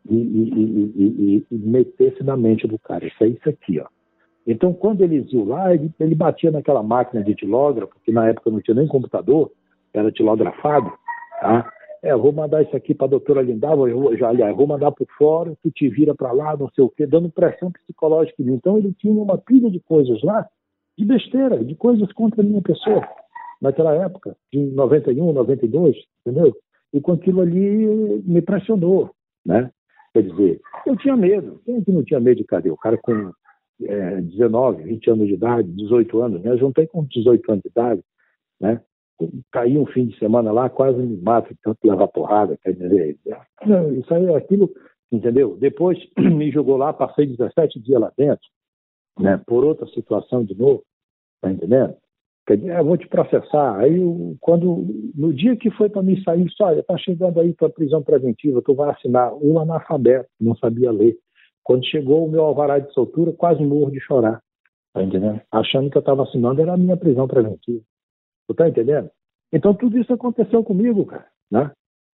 e, 0.09 0.15
e, 0.15 0.93
e, 0.95 1.45
e, 1.51 1.55
metesse 1.55 2.23
na 2.23 2.37
mente 2.37 2.65
do 2.65 2.79
cara. 2.79 3.05
Isso 3.05 3.23
é 3.23 3.27
isso 3.27 3.49
aqui, 3.49 3.79
ó. 3.79 3.85
Então, 4.47 4.73
quando 4.73 5.01
eles 5.01 5.31
iam 5.33 5.43
lá, 5.43 5.75
ele, 5.75 5.91
ele 5.99 6.15
batia 6.15 6.49
naquela 6.49 6.81
máquina 6.81 7.21
de 7.21 7.35
tilógrafo, 7.35 7.93
que 8.05 8.13
na 8.13 8.29
época 8.29 8.49
não 8.49 8.61
tinha 8.61 8.75
nem 8.75 8.87
computador, 8.87 9.51
era 9.93 10.09
tilografado, 10.09 10.89
tá? 11.39 11.71
É, 12.03 12.15
vou 12.15 12.31
mandar 12.31 12.61
isso 12.61 12.75
aqui 12.75 12.93
para 12.93 13.07
a 13.07 13.09
doutora 13.09 13.41
Lindava, 13.41 13.89
eu, 13.89 14.15
já, 14.17 14.29
aliás, 14.29 14.55
vou 14.55 14.67
mandar 14.67 14.91
para 14.91 15.05
fórum, 15.17 15.55
tu 15.63 15.71
te 15.71 15.89
vira 15.89 16.13
para 16.13 16.31
lá, 16.31 16.55
não 16.55 16.69
sei 16.69 16.83
o 16.83 16.89
quê, 16.89 17.07
dando 17.07 17.29
pressão 17.29 17.71
psicológica. 17.71 18.35
Então, 18.39 18.77
ele 18.77 18.93
tinha 18.93 19.13
uma 19.13 19.37
pilha 19.37 19.69
de 19.69 19.79
coisas 19.79 20.21
lá, 20.21 20.47
de 20.97 21.05
besteira, 21.05 21.63
de 21.63 21.75
coisas 21.75 22.11
contra 22.13 22.41
a 22.41 22.45
minha 22.45 22.61
pessoa 22.61 23.01
naquela 23.61 23.93
época, 23.95 24.35
de 24.53 24.59
91, 24.59 25.33
92, 25.33 25.97
entendeu? 26.21 26.55
E 26.93 27.01
com 27.01 27.13
aquilo 27.13 27.41
ali 27.41 28.21
me 28.25 28.41
pressionou, 28.41 29.11
né? 29.45 29.71
Quer 30.13 30.23
dizer, 30.23 30.61
eu 30.85 30.95
tinha 30.95 31.15
medo. 31.15 31.61
Quem 31.65 31.77
é 31.77 31.81
que 31.81 31.91
não 31.91 32.03
tinha 32.03 32.19
medo 32.19 32.37
de 32.37 32.43
cadê? 32.43 32.69
O 32.69 32.77
cara 32.77 32.97
com 32.97 33.31
é, 33.83 34.21
19, 34.21 34.83
20 34.83 35.09
anos 35.11 35.27
de 35.27 35.33
idade, 35.33 35.71
18 35.71 36.21
anos, 36.21 36.41
né? 36.41 36.51
Eu 36.51 36.57
juntei 36.57 36.87
com 36.87 37.03
18 37.03 37.51
anos 37.51 37.63
de 37.63 37.69
idade, 37.69 38.01
né? 38.59 38.81
Caí 39.51 39.77
um 39.77 39.85
fim 39.85 40.07
de 40.07 40.17
semana 40.19 40.51
lá, 40.51 40.69
quase 40.69 40.99
me 40.99 41.17
mato, 41.17 41.55
tanto 41.63 41.79
levar 41.83 42.07
porrada, 42.07 42.57
quer 42.63 42.73
dizer, 42.73 43.17
isso 43.97 44.13
aí 44.13 44.25
é 44.25 44.35
aquilo, 44.35 44.69
entendeu? 45.11 45.57
Depois 45.57 45.97
me 46.17 46.51
jogou 46.51 46.77
lá, 46.77 46.93
passei 46.93 47.25
17 47.25 47.79
dias 47.79 47.99
lá 47.99 48.11
dentro, 48.15 48.45
né? 49.19 49.41
Por 49.45 49.63
outra 49.63 49.87
situação 49.87 50.43
de 50.43 50.55
novo, 50.55 50.83
tá 51.41 51.51
entendendo? 51.51 51.95
Quer 52.47 52.57
dizer, 52.57 52.77
eu 52.77 52.85
vou 52.85 52.95
te 52.95 53.07
processar. 53.07 53.77
Aí, 53.77 53.99
quando, 54.39 54.85
no 55.13 55.33
dia 55.33 55.57
que 55.57 55.69
foi 55.71 55.89
para 55.89 56.01
mim 56.01 56.21
sair, 56.23 56.45
disse, 56.45 56.63
olha, 56.63 56.79
está 56.79 56.97
chegando 56.97 57.41
aí 57.41 57.53
para 57.53 57.69
prisão 57.69 58.01
preventiva, 58.01 58.61
tu 58.61 58.73
vai 58.73 58.89
assinar 58.89 59.33
um 59.33 59.59
analfabeto, 59.59 60.29
não 60.39 60.55
sabia 60.55 60.89
ler. 60.89 61.17
Quando 61.61 61.85
chegou 61.85 62.25
o 62.25 62.31
meu 62.31 62.43
alvará 62.45 62.79
de 62.79 62.89
soltura, 62.93 63.33
quase 63.33 63.61
morro 63.61 63.91
de 63.91 63.99
chorar, 63.99 64.41
tá 64.93 65.03
entendendo? 65.03 65.41
Achando 65.51 65.89
que 65.89 65.97
eu 65.97 65.99
estava 65.99 66.23
assinando 66.23 66.61
era 66.61 66.73
a 66.73 66.77
minha 66.77 66.95
prisão 66.95 67.27
preventiva. 67.27 67.81
Tu 68.47 68.53
tá 68.53 68.67
entendendo? 68.67 69.09
Então, 69.51 69.73
tudo 69.73 69.97
isso 69.97 70.13
aconteceu 70.13 70.63
comigo, 70.63 71.05
cara, 71.05 71.27
né? 71.51 71.71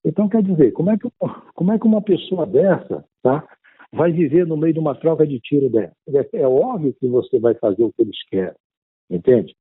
Então, 0.05 0.29
quer 0.29 0.43
dizer, 0.43 0.73
como 0.73 0.91
é 0.91 0.99
que, 0.99 1.09
como 1.55 1.73
é 1.73 1.79
que 1.79 1.87
uma 1.87 2.03
pessoa 2.03 2.47
dessa, 2.47 3.05
tá, 3.23 3.47
vai 3.93 4.13
viver 4.13 4.47
no 4.47 4.57
meio 4.57 4.73
de 4.73 4.79
uma 4.79 4.95
troca 4.95 5.27
de 5.27 5.41
tiro 5.41 5.69
dessa? 5.69 5.95
É, 6.09 6.41
é 6.41 6.49
óbvio 6.49 6.95
que 6.95 7.09
você 7.09 7.39
vai 7.39 7.55
fazer 7.55 7.83
o 7.83 7.93
que 7.93 8.03
eles 8.03 8.23
querem, 8.29 8.55
entende? 9.11 9.55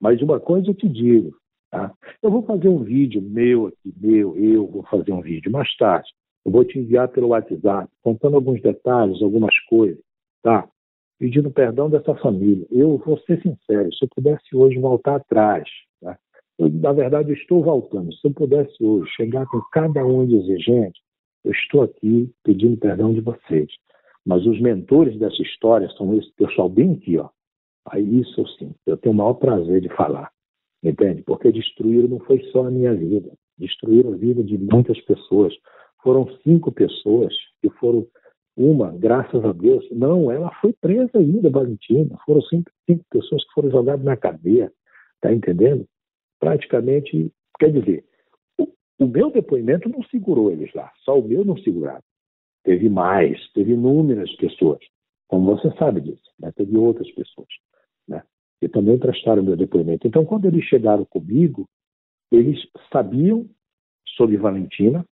Mas 0.00 0.20
uma 0.20 0.40
coisa 0.40 0.68
eu 0.68 0.74
te 0.74 0.88
digo, 0.88 1.34
tá? 1.70 1.92
Eu 2.22 2.30
vou 2.30 2.42
fazer 2.42 2.68
um 2.68 2.82
vídeo 2.82 3.22
meu 3.22 3.68
aqui, 3.68 3.94
meu, 3.96 4.36
eu 4.36 4.66
vou 4.66 4.82
fazer 4.84 5.12
um 5.12 5.20
vídeo 5.20 5.50
mais 5.50 5.74
tarde. 5.76 6.08
Eu 6.44 6.52
vou 6.52 6.64
te 6.64 6.78
enviar 6.78 7.08
pelo 7.08 7.28
WhatsApp, 7.28 7.88
contando 8.02 8.36
alguns 8.36 8.60
detalhes, 8.60 9.22
algumas 9.22 9.58
coisas, 9.60 10.02
tá? 10.42 10.68
Pedindo 11.18 11.50
perdão 11.50 11.88
dessa 11.88 12.14
família. 12.16 12.66
Eu 12.70 12.98
vou 12.98 13.18
ser 13.20 13.40
sincero, 13.40 13.90
se 13.94 14.04
eu 14.04 14.08
pudesse 14.14 14.54
hoje 14.54 14.78
voltar 14.78 15.16
atrás? 15.16 15.66
Eu, 16.58 16.68
na 16.68 16.92
verdade 16.92 17.30
eu 17.30 17.36
estou 17.36 17.62
voltando. 17.62 18.12
Se 18.14 18.26
eu 18.26 18.32
pudesse 18.32 18.82
hoje 18.82 19.10
chegar 19.12 19.46
com 19.46 19.60
cada 19.72 20.04
um 20.04 20.24
e 20.24 20.26
dizer, 20.28 20.58
gente, 20.60 21.00
eu 21.44 21.52
estou 21.52 21.82
aqui 21.82 22.30
pedindo 22.42 22.76
perdão 22.76 23.12
de 23.12 23.20
vocês. 23.20 23.70
Mas 24.24 24.46
os 24.46 24.60
mentores 24.60 25.18
dessa 25.18 25.42
história 25.42 25.88
são 25.90 26.16
esse 26.16 26.32
pessoal 26.34 26.68
bem 26.68 26.92
aqui, 26.92 27.18
ó. 27.18 27.28
Aí 27.86 28.20
isso 28.20 28.46
sim, 28.58 28.74
eu 28.86 28.96
tenho 28.96 29.14
o 29.14 29.18
maior 29.18 29.34
prazer 29.34 29.80
de 29.82 29.90
falar, 29.90 30.30
entende? 30.82 31.22
Porque 31.22 31.52
destruir 31.52 32.08
não 32.08 32.18
foi 32.20 32.42
só 32.50 32.66
a 32.66 32.70
minha 32.70 32.94
vida, 32.94 33.30
destruíram 33.58 34.14
a 34.14 34.16
vida 34.16 34.42
de 34.42 34.56
muitas 34.56 34.98
pessoas. 35.02 35.54
Foram 36.02 36.26
cinco 36.42 36.72
pessoas 36.72 37.34
que 37.60 37.68
foram 37.78 38.06
uma, 38.56 38.92
graças 38.92 39.44
a 39.44 39.52
Deus, 39.52 39.86
não, 39.90 40.30
ela 40.30 40.50
foi 40.60 40.72
presa 40.80 41.18
ainda, 41.18 41.50
Valentina. 41.50 42.16
Foram 42.24 42.40
cinco, 42.42 42.70
cinco 42.88 43.04
pessoas 43.10 43.44
que 43.44 43.52
foram 43.52 43.70
jogadas 43.70 44.04
na 44.04 44.16
cadeia, 44.16 44.72
tá 45.20 45.32
entendendo? 45.32 45.86
Praticamente, 46.44 47.32
quer 47.58 47.72
dizer, 47.72 48.04
o, 48.58 48.68
o 48.98 49.06
meu 49.06 49.30
depoimento 49.30 49.88
não 49.88 50.02
segurou 50.04 50.50
eles 50.50 50.72
lá, 50.74 50.92
só 51.04 51.18
o 51.18 51.26
meu 51.26 51.44
não 51.44 51.56
segurava. 51.58 52.02
Teve 52.62 52.88
mais, 52.88 53.38
teve 53.52 53.72
inúmeras 53.72 54.34
pessoas, 54.36 54.80
como 55.28 55.56
você 55.56 55.70
sabe 55.76 56.00
disso, 56.00 56.30
né? 56.38 56.52
teve 56.52 56.76
outras 56.76 57.10
pessoas. 57.12 57.48
Né? 58.08 58.22
que 58.64 58.68
também 58.68 58.98
prestaram 58.98 59.42
meu 59.42 59.56
depoimento. 59.56 60.06
Então, 60.06 60.24
quando 60.24 60.46
eles 60.46 60.64
chegaram 60.64 61.04
comigo, 61.04 61.68
eles 62.32 62.58
sabiam 62.90 63.46
sobre 64.16 64.38
Valentina, 64.38 65.04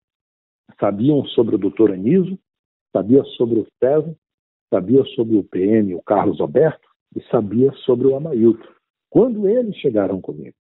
sabiam 0.81 1.25
sobre 1.27 1.57
o 1.57 1.59
doutor 1.59 1.93
Aniso, 1.93 2.39
sabiam 2.97 3.25
sobre 3.25 3.61
o 3.61 3.67
César, 3.79 4.17
sabia 4.73 5.05
sobre 5.15 5.37
o 5.37 5.45
PM, 5.45 5.95
o 5.95 6.03
Carlos 6.03 6.41
Alberto, 6.41 6.89
e 7.15 7.23
sabia 7.25 7.71
sobre 7.85 8.07
o 8.07 8.17
Amailton. 8.17 8.73
Quando 9.11 9.47
eles 9.47 9.77
chegaram 9.77 10.19
comigo. 10.19 10.57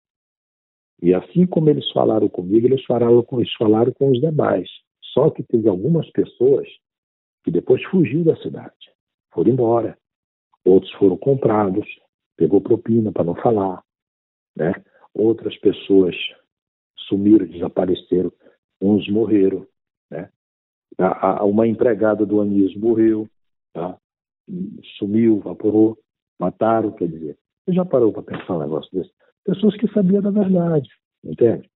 E 1.01 1.13
assim 1.13 1.45
como 1.45 1.69
eles 1.69 1.89
falaram 1.91 2.27
comigo, 2.27 2.67
eles 2.67 2.83
falaram 2.85 3.23
com, 3.23 3.39
eles 3.39 3.53
falaram 3.53 3.91
com 3.93 4.11
os 4.11 4.19
demais. 4.19 4.69
Só 5.13 5.29
que 5.29 5.43
teve 5.43 5.67
algumas 5.69 6.09
pessoas 6.11 6.67
que 7.43 7.51
depois 7.51 7.83
fugiu 7.85 8.23
da 8.23 8.35
cidade, 8.37 8.91
foram 9.33 9.51
embora. 9.51 9.97
Outros 10.65 10.91
foram 10.93 11.17
comprados, 11.17 11.87
pegou 12.35 12.61
propina 12.61 13.11
para 13.11 13.23
não 13.23 13.35
falar. 13.35 13.81
Né? 14.55 14.73
Outras 15.13 15.57
pessoas 15.57 16.15
sumiram, 17.07 17.47
desapareceram, 17.47 18.31
uns 18.81 19.09
morreram. 19.09 19.65
Né? 20.11 20.29
Uma 21.41 21.65
empregada 21.65 22.25
do 22.25 22.41
Anis 22.41 22.75
morreu, 22.75 23.27
tá? 23.73 23.97
sumiu, 24.97 25.39
vaporou, 25.39 25.97
mataram, 26.39 26.91
quer 26.91 27.07
dizer. 27.07 27.37
Você 27.65 27.73
já 27.73 27.85
parou 27.85 28.11
para 28.11 28.23
pensar 28.23 28.57
um 28.57 28.59
negócio 28.59 28.91
desse? 28.91 29.11
Pessoas 29.49 29.75
que 29.77 29.91
sabiam 29.91 30.21
da 30.21 30.29
verdade, 30.29 30.87
entende? 31.23 31.67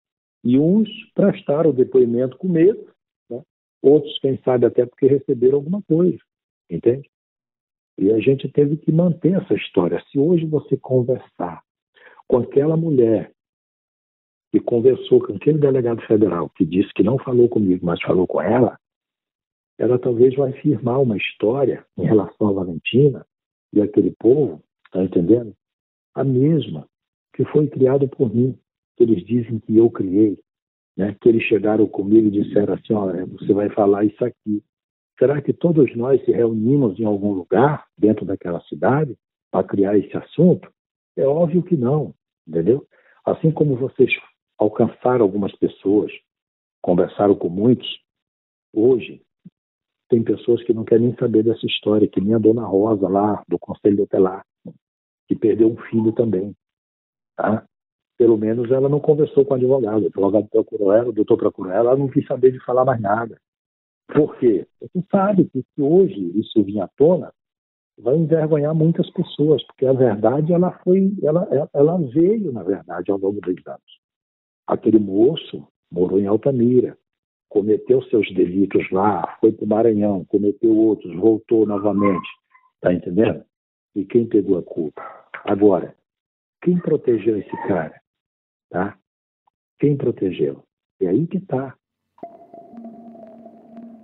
E 0.43 0.59
uns 0.59 0.87
prestaram 1.15 1.71
o 1.71 1.73
depoimento 1.73 2.37
com 2.37 2.47
medo, 2.47 2.87
né? 3.27 3.41
outros, 3.81 4.19
quem 4.19 4.37
sabe, 4.43 4.67
até 4.67 4.85
porque 4.85 5.07
receberam 5.07 5.55
alguma 5.55 5.81
coisa, 5.81 6.19
entende? 6.69 7.09
E 7.97 8.11
a 8.11 8.19
gente 8.19 8.47
teve 8.47 8.77
que 8.77 8.91
manter 8.91 9.41
essa 9.41 9.55
história. 9.55 9.99
Se 10.11 10.19
hoje 10.19 10.45
você 10.45 10.77
conversar 10.77 11.63
com 12.27 12.37
aquela 12.37 12.77
mulher 12.77 13.31
que 14.51 14.59
conversou 14.59 15.19
com 15.25 15.35
aquele 15.35 15.57
delegado 15.57 16.05
federal 16.05 16.49
que 16.49 16.63
disse 16.63 16.93
que 16.93 17.01
não 17.01 17.17
falou 17.17 17.49
comigo, 17.49 17.83
mas 17.83 17.99
falou 18.03 18.27
com 18.27 18.39
ela, 18.39 18.77
ela 19.79 19.97
talvez 19.97 20.35
vai 20.35 20.51
firmar 20.61 21.01
uma 21.01 21.17
história 21.17 21.83
em 21.97 22.05
relação 22.05 22.49
a 22.49 22.53
Valentina 22.53 23.25
e 23.73 23.81
aquele 23.81 24.11
povo, 24.11 24.61
está 24.85 25.03
entendendo? 25.03 25.55
A 26.13 26.23
mesma 26.23 26.87
que 27.33 27.43
foi 27.45 27.67
criado 27.67 28.07
por 28.07 28.33
mim, 28.33 28.57
que 28.95 29.03
eles 29.03 29.25
dizem 29.25 29.59
que 29.59 29.75
eu 29.75 29.89
criei, 29.89 30.37
né? 30.95 31.15
que 31.19 31.29
eles 31.29 31.43
chegaram 31.43 31.87
comigo 31.87 32.27
e 32.27 32.43
disseram 32.43 32.75
assim, 32.75 32.93
olha, 32.93 33.25
você 33.25 33.53
vai 33.53 33.69
falar 33.69 34.05
isso 34.05 34.23
aqui. 34.23 34.63
Será 35.17 35.41
que 35.41 35.53
todos 35.53 35.95
nós 35.95 36.23
se 36.25 36.31
reunimos 36.31 36.99
em 36.99 37.05
algum 37.05 37.33
lugar 37.33 37.85
dentro 37.97 38.25
daquela 38.25 38.61
cidade 38.61 39.15
para 39.51 39.67
criar 39.67 39.97
esse 39.97 40.15
assunto? 40.15 40.71
É 41.15 41.25
óbvio 41.25 41.63
que 41.63 41.75
não, 41.75 42.13
entendeu? 42.47 42.85
Assim 43.25 43.51
como 43.51 43.75
vocês 43.75 44.11
alcançaram 44.57 45.23
algumas 45.23 45.55
pessoas, 45.55 46.11
conversaram 46.81 47.35
com 47.35 47.49
muitos, 47.49 47.87
hoje 48.73 49.21
tem 50.09 50.23
pessoas 50.23 50.63
que 50.63 50.73
não 50.73 50.83
querem 50.83 51.07
nem 51.07 51.15
saber 51.15 51.43
dessa 51.43 51.65
história, 51.65 52.07
que 52.07 52.21
nem 52.21 52.33
a 52.33 52.39
dona 52.39 52.65
Rosa 52.65 53.07
lá, 53.07 53.43
do 53.47 53.57
Conselho 53.57 53.97
Tutelar, 53.97 54.45
que 55.27 55.35
perdeu 55.35 55.71
um 55.71 55.77
filho 55.77 56.11
também. 56.11 56.55
Tá? 57.35 57.65
Pelo 58.17 58.37
menos 58.37 58.71
ela 58.71 58.87
não 58.87 58.99
conversou 58.99 59.45
com 59.45 59.53
o 59.53 59.57
advogado. 59.57 60.03
O 60.03 60.07
advogado 60.07 60.47
procurou 60.49 60.91
ela, 60.91 61.09
o 61.09 61.13
doutor 61.13 61.37
procurou 61.37 61.71
ela, 61.71 61.89
ela 61.89 61.97
não 61.97 62.07
quis 62.07 62.25
saber 62.25 62.51
de 62.51 62.63
falar 62.63 62.85
mais 62.85 63.01
nada. 63.01 63.37
Por 64.13 64.37
quê? 64.37 64.67
Você 64.79 65.03
sabe 65.09 65.45
que 65.45 65.61
se 65.61 65.81
hoje 65.81 66.31
isso 66.37 66.63
vir 66.63 66.79
à 66.81 66.87
tona, 66.97 67.33
vai 67.97 68.15
envergonhar 68.15 68.73
muitas 68.73 69.09
pessoas, 69.11 69.63
porque 69.65 69.85
a 69.85 69.93
verdade 69.93 70.51
ela 70.53 70.71
foi, 70.83 71.13
ela, 71.23 71.47
ela 71.73 71.97
veio 71.97 72.51
na 72.51 72.63
verdade 72.63 73.11
ao 73.11 73.17
longo 73.17 73.39
dos 73.41 73.67
anos. 73.67 73.99
Aquele 74.67 74.99
moço 74.99 75.67
morou 75.91 76.19
em 76.19 76.27
Altamira, 76.27 76.97
cometeu 77.49 78.01
seus 78.03 78.31
delitos 78.33 78.89
lá, 78.91 79.37
foi 79.39 79.51
para 79.51 79.65
o 79.65 79.67
Maranhão, 79.67 80.25
cometeu 80.25 80.75
outros, 80.75 81.15
voltou 81.15 81.65
novamente. 81.65 82.27
Está 82.75 82.93
entendendo? 82.93 83.43
E 83.95 84.03
quem 84.03 84.27
pegou 84.27 84.57
a 84.57 84.63
culpa? 84.63 85.01
Agora, 85.45 85.95
quem 86.63 86.79
protegeu 86.79 87.37
esse 87.37 87.55
cara? 87.67 88.01
Tá? 88.71 88.97
Quem 89.79 89.97
protegeu? 89.97 90.63
É 91.01 91.07
aí 91.07 91.27
que 91.27 91.37
está. 91.37 91.75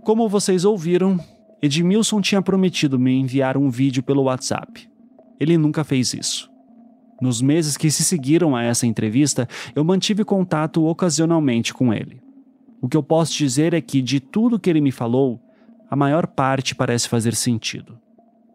Como 0.03 0.27
vocês 0.27 0.65
ouviram, 0.65 1.17
Edmilson 1.61 2.21
tinha 2.21 2.41
prometido 2.41 2.99
me 2.99 3.13
enviar 3.13 3.57
um 3.57 3.69
vídeo 3.69 4.03
pelo 4.03 4.23
WhatsApp. 4.23 4.89
Ele 5.39 5.57
nunca 5.57 5.83
fez 5.83 6.13
isso. 6.13 6.49
Nos 7.21 7.41
meses 7.41 7.77
que 7.77 7.89
se 7.89 8.03
seguiram 8.03 8.55
a 8.55 8.63
essa 8.63 8.85
entrevista, 8.85 9.47
eu 9.75 9.83
mantive 9.83 10.23
contato 10.23 10.85
ocasionalmente 10.85 11.73
com 11.73 11.93
ele. 11.93 12.21
O 12.81 12.87
que 12.87 12.95
eu 12.95 13.03
posso 13.03 13.33
dizer 13.33 13.73
é 13.73 13.81
que, 13.81 14.01
de 14.01 14.19
tudo 14.19 14.59
que 14.59 14.69
ele 14.69 14.81
me 14.81 14.91
falou, 14.91 15.39
a 15.89 15.95
maior 15.95 16.27
parte 16.27 16.75
parece 16.75 17.09
fazer 17.09 17.35
sentido. 17.35 17.99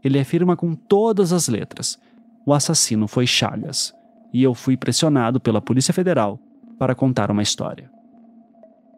Ele 0.02 0.18
afirma 0.18 0.56
com 0.56 0.74
todas 0.74 1.32
as 1.32 1.46
letras: 1.48 1.98
o 2.46 2.52
assassino 2.52 3.08
foi 3.08 3.26
Chagas, 3.26 3.94
e 4.32 4.42
eu 4.42 4.54
fui 4.54 4.76
pressionado 4.76 5.40
pela 5.40 5.60
Polícia 5.60 5.94
Federal 5.94 6.38
para 6.78 6.94
contar 6.94 7.30
uma 7.30 7.42
história. 7.42 7.90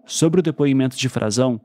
Sobre 0.05 0.41
o 0.41 0.43
depoimento 0.43 0.97
de 0.97 1.09
Frazão, 1.09 1.61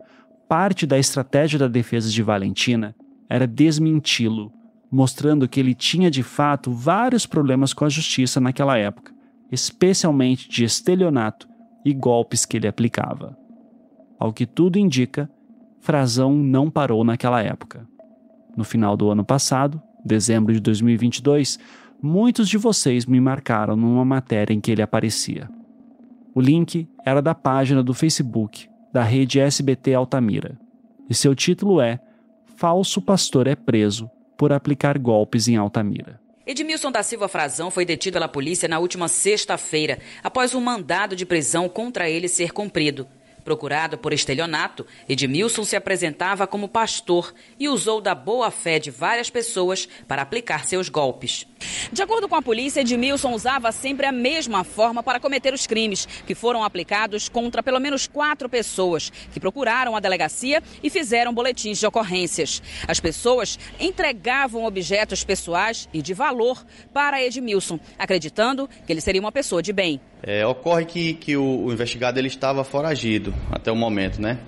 parte 0.47 0.85
da 0.85 0.97
estratégia 0.97 1.57
da 1.57 1.67
defesa 1.67 2.09
de 2.09 2.21
Valentina 2.21 2.95
era 3.29 3.47
desmenti-lo, 3.47 4.51
mostrando 4.91 5.47
que 5.47 5.59
ele 5.59 5.73
tinha 5.73 6.11
de 6.11 6.21
fato 6.21 6.71
vários 6.71 7.25
problemas 7.25 7.73
com 7.73 7.85
a 7.85 7.89
justiça 7.89 8.41
naquela 8.41 8.77
época, 8.77 9.13
especialmente 9.51 10.49
de 10.49 10.63
estelionato 10.63 11.47
e 11.85 11.93
golpes 11.93 12.45
que 12.45 12.57
ele 12.57 12.67
aplicava. 12.67 13.37
Ao 14.19 14.33
que 14.33 14.45
tudo 14.45 14.77
indica, 14.77 15.29
Frazão 15.79 16.35
não 16.35 16.69
parou 16.69 17.03
naquela 17.03 17.41
época. 17.41 17.87
No 18.55 18.63
final 18.63 18.97
do 18.97 19.09
ano 19.09 19.23
passado, 19.23 19.81
dezembro 20.03 20.53
de 20.53 20.59
2022, 20.59 21.59
muitos 22.01 22.49
de 22.49 22.57
vocês 22.57 23.05
me 23.05 23.19
marcaram 23.19 23.75
numa 23.75 24.03
matéria 24.05 24.53
em 24.53 24.59
que 24.59 24.71
ele 24.71 24.81
aparecia. 24.81 25.49
O 26.33 26.41
link 26.41 26.87
era 27.05 27.21
da 27.21 27.35
página 27.35 27.83
do 27.83 27.93
Facebook 27.93 28.69
da 28.91 29.03
rede 29.03 29.39
SBT 29.39 29.93
Altamira, 29.93 30.59
e 31.09 31.13
seu 31.13 31.33
título 31.33 31.79
é 31.79 31.99
Falso 32.55 33.01
Pastor 33.01 33.47
é 33.47 33.55
Preso 33.55 34.09
por 34.37 34.51
aplicar 34.51 34.97
golpes 34.97 35.47
em 35.47 35.55
Altamira. 35.55 36.19
Edmilson 36.45 36.91
da 36.91 37.03
Silva 37.03 37.27
Frazão 37.27 37.69
foi 37.69 37.85
detido 37.85 38.13
pela 38.13 38.27
polícia 38.27 38.67
na 38.67 38.79
última 38.79 39.07
sexta-feira, 39.07 39.99
após 40.23 40.55
um 40.55 40.61
mandado 40.61 41.15
de 41.15 41.25
prisão 41.25 41.69
contra 41.69 42.09
ele 42.09 42.27
ser 42.27 42.51
cumprido. 42.51 43.07
Procurado 43.43 43.97
por 43.97 44.13
estelionato, 44.13 44.85
Edmilson 45.09 45.63
se 45.63 45.75
apresentava 45.75 46.45
como 46.45 46.69
pastor 46.69 47.33
e 47.59 47.67
usou 47.67 47.99
da 47.99 48.13
boa-fé 48.13 48.79
de 48.79 48.91
várias 48.91 49.29
pessoas 49.29 49.87
para 50.07 50.21
aplicar 50.21 50.65
seus 50.65 50.89
golpes. 50.89 51.47
De 51.91 52.01
acordo 52.01 52.27
com 52.27 52.35
a 52.35 52.41
polícia, 52.41 52.81
Edmilson 52.81 53.31
usava 53.31 53.71
sempre 53.71 54.05
a 54.05 54.11
mesma 54.11 54.63
forma 54.63 55.01
para 55.03 55.19
cometer 55.19 55.53
os 55.53 55.67
crimes, 55.67 56.07
que 56.25 56.35
foram 56.35 56.63
aplicados 56.63 57.29
contra 57.29 57.63
pelo 57.63 57.79
menos 57.79 58.07
quatro 58.07 58.49
pessoas 58.49 59.11
que 59.33 59.39
procuraram 59.39 59.95
a 59.95 59.99
delegacia 59.99 60.61
e 60.83 60.89
fizeram 60.89 61.33
boletins 61.33 61.79
de 61.79 61.85
ocorrências. 61.85 62.61
As 62.87 62.99
pessoas 62.99 63.59
entregavam 63.79 64.65
objetos 64.65 65.23
pessoais 65.23 65.87
e 65.93 66.01
de 66.01 66.13
valor 66.13 66.63
para 66.93 67.23
Edmilson, 67.23 67.79
acreditando 67.97 68.69
que 68.85 68.91
ele 68.91 69.01
seria 69.01 69.21
uma 69.21 69.31
pessoa 69.31 69.61
de 69.61 69.73
bem. 69.73 69.99
É, 70.23 70.45
ocorre 70.45 70.85
que, 70.85 71.13
que 71.15 71.35
o, 71.35 71.65
o, 71.65 71.73
investigado 71.73 72.19
ele 72.19 72.27
estava 72.27 72.63
foragido 72.63 73.33
até 73.51 73.71
o 73.71 73.75
momento, 73.75 74.21
né? 74.21 74.39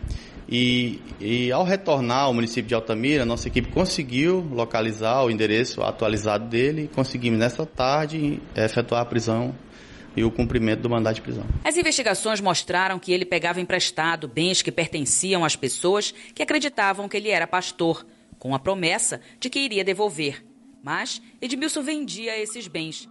E, 0.55 1.01
e 1.19 1.51
ao 1.51 1.63
retornar 1.63 2.25
ao 2.25 2.33
município 2.33 2.67
de 2.67 2.75
Altamira, 2.75 3.25
nossa 3.25 3.47
equipe 3.47 3.71
conseguiu 3.71 4.47
localizar 4.51 5.23
o 5.23 5.31
endereço 5.31 5.81
atualizado 5.81 6.47
dele 6.47 6.83
e 6.83 6.87
conseguimos 6.87 7.39
nessa 7.39 7.65
tarde 7.65 8.39
efetuar 8.55 9.01
a 9.01 9.05
prisão 9.05 9.55
e 10.15 10.23
o 10.23 10.29
cumprimento 10.29 10.81
do 10.81 10.91
mandado 10.91 11.15
de 11.15 11.21
prisão. 11.21 11.43
As 11.63 11.75
investigações 11.75 12.39
mostraram 12.39 12.99
que 12.99 13.11
ele 13.11 13.25
pegava 13.25 13.59
emprestado 13.59 14.27
bens 14.27 14.61
que 14.61 14.71
pertenciam 14.71 15.43
às 15.43 15.55
pessoas 15.55 16.13
que 16.35 16.43
acreditavam 16.43 17.09
que 17.09 17.17
ele 17.17 17.29
era 17.29 17.47
pastor, 17.47 18.05
com 18.37 18.53
a 18.53 18.59
promessa 18.59 19.21
de 19.39 19.49
que 19.49 19.57
iria 19.57 19.83
devolver. 19.83 20.45
Mas 20.83 21.19
Edmilson 21.41 21.81
vendia 21.81 22.37
esses 22.37 22.67
bens 22.67 23.09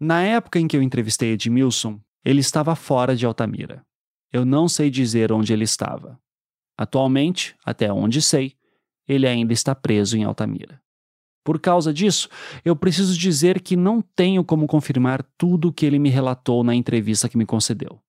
Na 0.00 0.22
época 0.22 0.58
em 0.58 0.66
que 0.66 0.74
eu 0.74 0.82
entrevistei 0.82 1.32
Edmilson, 1.32 2.00
ele 2.24 2.40
estava 2.40 2.74
fora 2.74 3.14
de 3.14 3.26
Altamira. 3.26 3.84
Eu 4.32 4.46
não 4.46 4.66
sei 4.66 4.88
dizer 4.88 5.30
onde 5.30 5.52
ele 5.52 5.64
estava. 5.64 6.18
Atualmente, 6.74 7.54
até 7.62 7.92
onde 7.92 8.22
sei, 8.22 8.56
ele 9.06 9.26
ainda 9.26 9.52
está 9.52 9.74
preso 9.74 10.16
em 10.16 10.24
Altamira. 10.24 10.80
Por 11.44 11.60
causa 11.60 11.92
disso, 11.92 12.30
eu 12.64 12.74
preciso 12.74 13.18
dizer 13.18 13.60
que 13.60 13.76
não 13.76 14.00
tenho 14.00 14.42
como 14.42 14.66
confirmar 14.66 15.22
tudo 15.36 15.68
o 15.68 15.72
que 15.72 15.84
ele 15.84 15.98
me 15.98 16.08
relatou 16.08 16.64
na 16.64 16.74
entrevista 16.74 17.28
que 17.28 17.36
me 17.36 17.44
concedeu. 17.44 18.00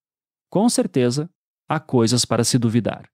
Com 0.50 0.70
certeza, 0.70 1.30
há 1.68 1.80
coisas 1.80 2.24
para 2.24 2.46
se 2.46 2.58
duvidar. 2.58 3.10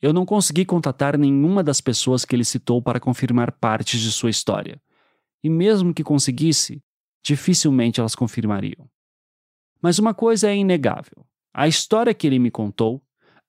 Eu 0.00 0.12
não 0.12 0.26
consegui 0.26 0.64
contatar 0.64 1.16
nenhuma 1.16 1.62
das 1.62 1.80
pessoas 1.80 2.24
que 2.24 2.34
ele 2.34 2.44
citou 2.44 2.80
para 2.82 2.98
confirmar 2.98 3.52
partes 3.52 4.00
de 4.00 4.10
sua 4.10 4.30
história. 4.30 4.80
E 5.44 5.50
mesmo 5.50 5.92
que 5.92 6.02
conseguisse, 6.02 6.82
dificilmente 7.22 8.00
elas 8.00 8.14
confirmariam. 8.14 8.88
Mas 9.82 9.98
uma 9.98 10.14
coisa 10.14 10.50
é 10.50 10.56
inegável: 10.56 11.24
a 11.52 11.66
história 11.66 12.14
que 12.14 12.26
ele 12.26 12.38
me 12.38 12.50
contou 12.50 13.02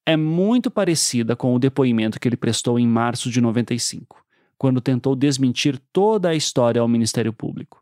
é 0.06 0.18
muito 0.18 0.72
parecida 0.72 1.35
com 1.35 1.53
o 1.53 1.60
depoimento 1.60 2.19
que 2.19 2.27
ele 2.27 2.38
prestou 2.38 2.80
em 2.80 2.88
março 2.88 3.30
de 3.30 3.39
95, 3.39 4.23
quando 4.57 4.81
tentou 4.81 5.15
desmentir 5.15 5.80
toda 5.93 6.30
a 6.30 6.35
história 6.35 6.81
ao 6.81 6.88
Ministério 6.88 7.31
Público. 7.31 7.81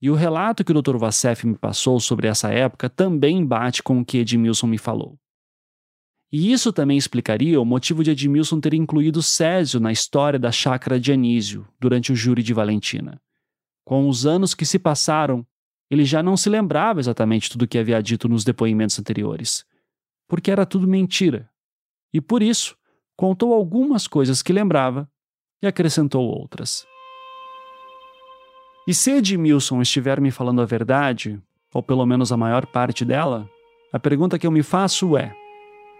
E 0.00 0.10
o 0.10 0.14
relato 0.14 0.64
que 0.64 0.70
o 0.70 0.80
Dr. 0.80 0.96
Vassef 0.96 1.44
me 1.44 1.56
passou 1.56 1.98
sobre 1.98 2.28
essa 2.28 2.50
época 2.50 2.88
também 2.88 3.44
bate 3.44 3.82
com 3.82 3.98
o 3.98 4.04
que 4.04 4.18
Edmilson 4.18 4.68
me 4.68 4.78
falou. 4.78 5.18
E 6.30 6.52
isso 6.52 6.72
também 6.72 6.96
explicaria 6.96 7.60
o 7.60 7.64
motivo 7.64 8.04
de 8.04 8.10
Edmilson 8.10 8.60
ter 8.60 8.74
incluído 8.74 9.22
Césio 9.22 9.80
na 9.80 9.90
história 9.90 10.38
da 10.38 10.52
chácara 10.52 11.00
de 11.00 11.10
Anísio 11.10 11.66
durante 11.80 12.12
o 12.12 12.16
júri 12.16 12.42
de 12.42 12.52
Valentina. 12.52 13.20
Com 13.88 14.06
os 14.06 14.26
anos 14.26 14.54
que 14.54 14.66
se 14.66 14.78
passaram, 14.78 15.46
ele 15.90 16.04
já 16.04 16.22
não 16.22 16.36
se 16.36 16.50
lembrava 16.50 17.00
exatamente 17.00 17.48
tudo 17.48 17.62
o 17.62 17.66
que 17.66 17.78
havia 17.78 18.02
dito 18.02 18.28
nos 18.28 18.44
depoimentos 18.44 18.98
anteriores, 18.98 19.64
porque 20.28 20.50
era 20.50 20.66
tudo 20.66 20.86
mentira. 20.86 21.48
E 22.12 22.20
por 22.20 22.42
isso, 22.42 22.76
contou 23.16 23.54
algumas 23.54 24.06
coisas 24.06 24.42
que 24.42 24.52
lembrava 24.52 25.10
e 25.62 25.66
acrescentou 25.66 26.22
outras. 26.26 26.86
E 28.86 28.92
se 28.92 29.10
Edmilson 29.12 29.80
estiver 29.80 30.20
me 30.20 30.30
falando 30.30 30.60
a 30.60 30.66
verdade, 30.66 31.40
ou 31.72 31.82
pelo 31.82 32.04
menos 32.04 32.30
a 32.30 32.36
maior 32.36 32.66
parte 32.66 33.06
dela, 33.06 33.48
a 33.90 33.98
pergunta 33.98 34.38
que 34.38 34.46
eu 34.46 34.50
me 34.50 34.62
faço 34.62 35.16
é: 35.16 35.34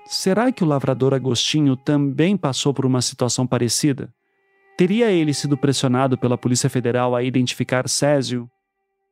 será 0.05 0.53
que 0.53 0.63
o 0.63 0.67
lavrador 0.67 1.15
Agostinho 1.15 1.75
também 1.75 2.37
passou 2.37 2.75
por 2.75 2.85
uma 2.85 3.01
situação 3.01 3.47
parecida? 3.47 4.13
Teria 4.79 5.11
ele 5.11 5.35
sido 5.35 5.59
pressionado 5.59 6.17
pela 6.17 6.39
Polícia 6.39 6.71
Federal 6.71 7.17
a 7.17 7.25
identificar 7.25 7.89
Césio 7.89 8.49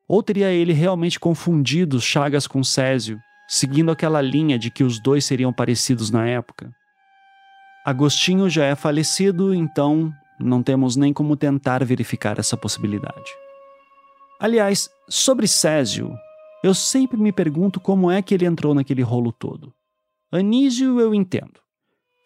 ou 0.09 0.22
teria 0.22 0.52
ele 0.52 0.72
realmente 0.72 1.18
confundido 1.18 2.01
Chagas 2.01 2.47
com 2.47 2.62
Césio, 2.62 3.18
seguindo 3.48 3.90
aquela 3.90 4.22
linha 4.22 4.56
de 4.60 4.70
que 4.70 4.84
os 4.84 5.01
dois 5.01 5.24
seriam 5.24 5.52
parecidos 5.52 6.09
na 6.09 6.24
época? 6.24 6.70
Agostinho 7.84 8.48
já 8.48 8.64
é 8.64 8.76
falecido, 8.76 9.52
então 9.52 10.12
não 10.38 10.62
temos 10.62 10.94
nem 10.94 11.12
como 11.12 11.36
tentar 11.36 11.84
verificar 11.84 12.38
essa 12.38 12.56
possibilidade. 12.56 13.32
Aliás, 14.38 14.88
sobre 15.09 15.48
Césio, 15.48 16.14
eu 16.62 16.74
sempre 16.74 17.18
me 17.18 17.32
pergunto 17.32 17.80
como 17.80 18.09
é 18.09 18.22
que 18.22 18.32
ele 18.34 18.47
entrou 18.47 18.72
naquele 18.72 19.02
rolo 19.02 19.32
todo. 19.32 19.74
Anísio 20.30 21.01
eu 21.01 21.12
entendo. 21.12 21.65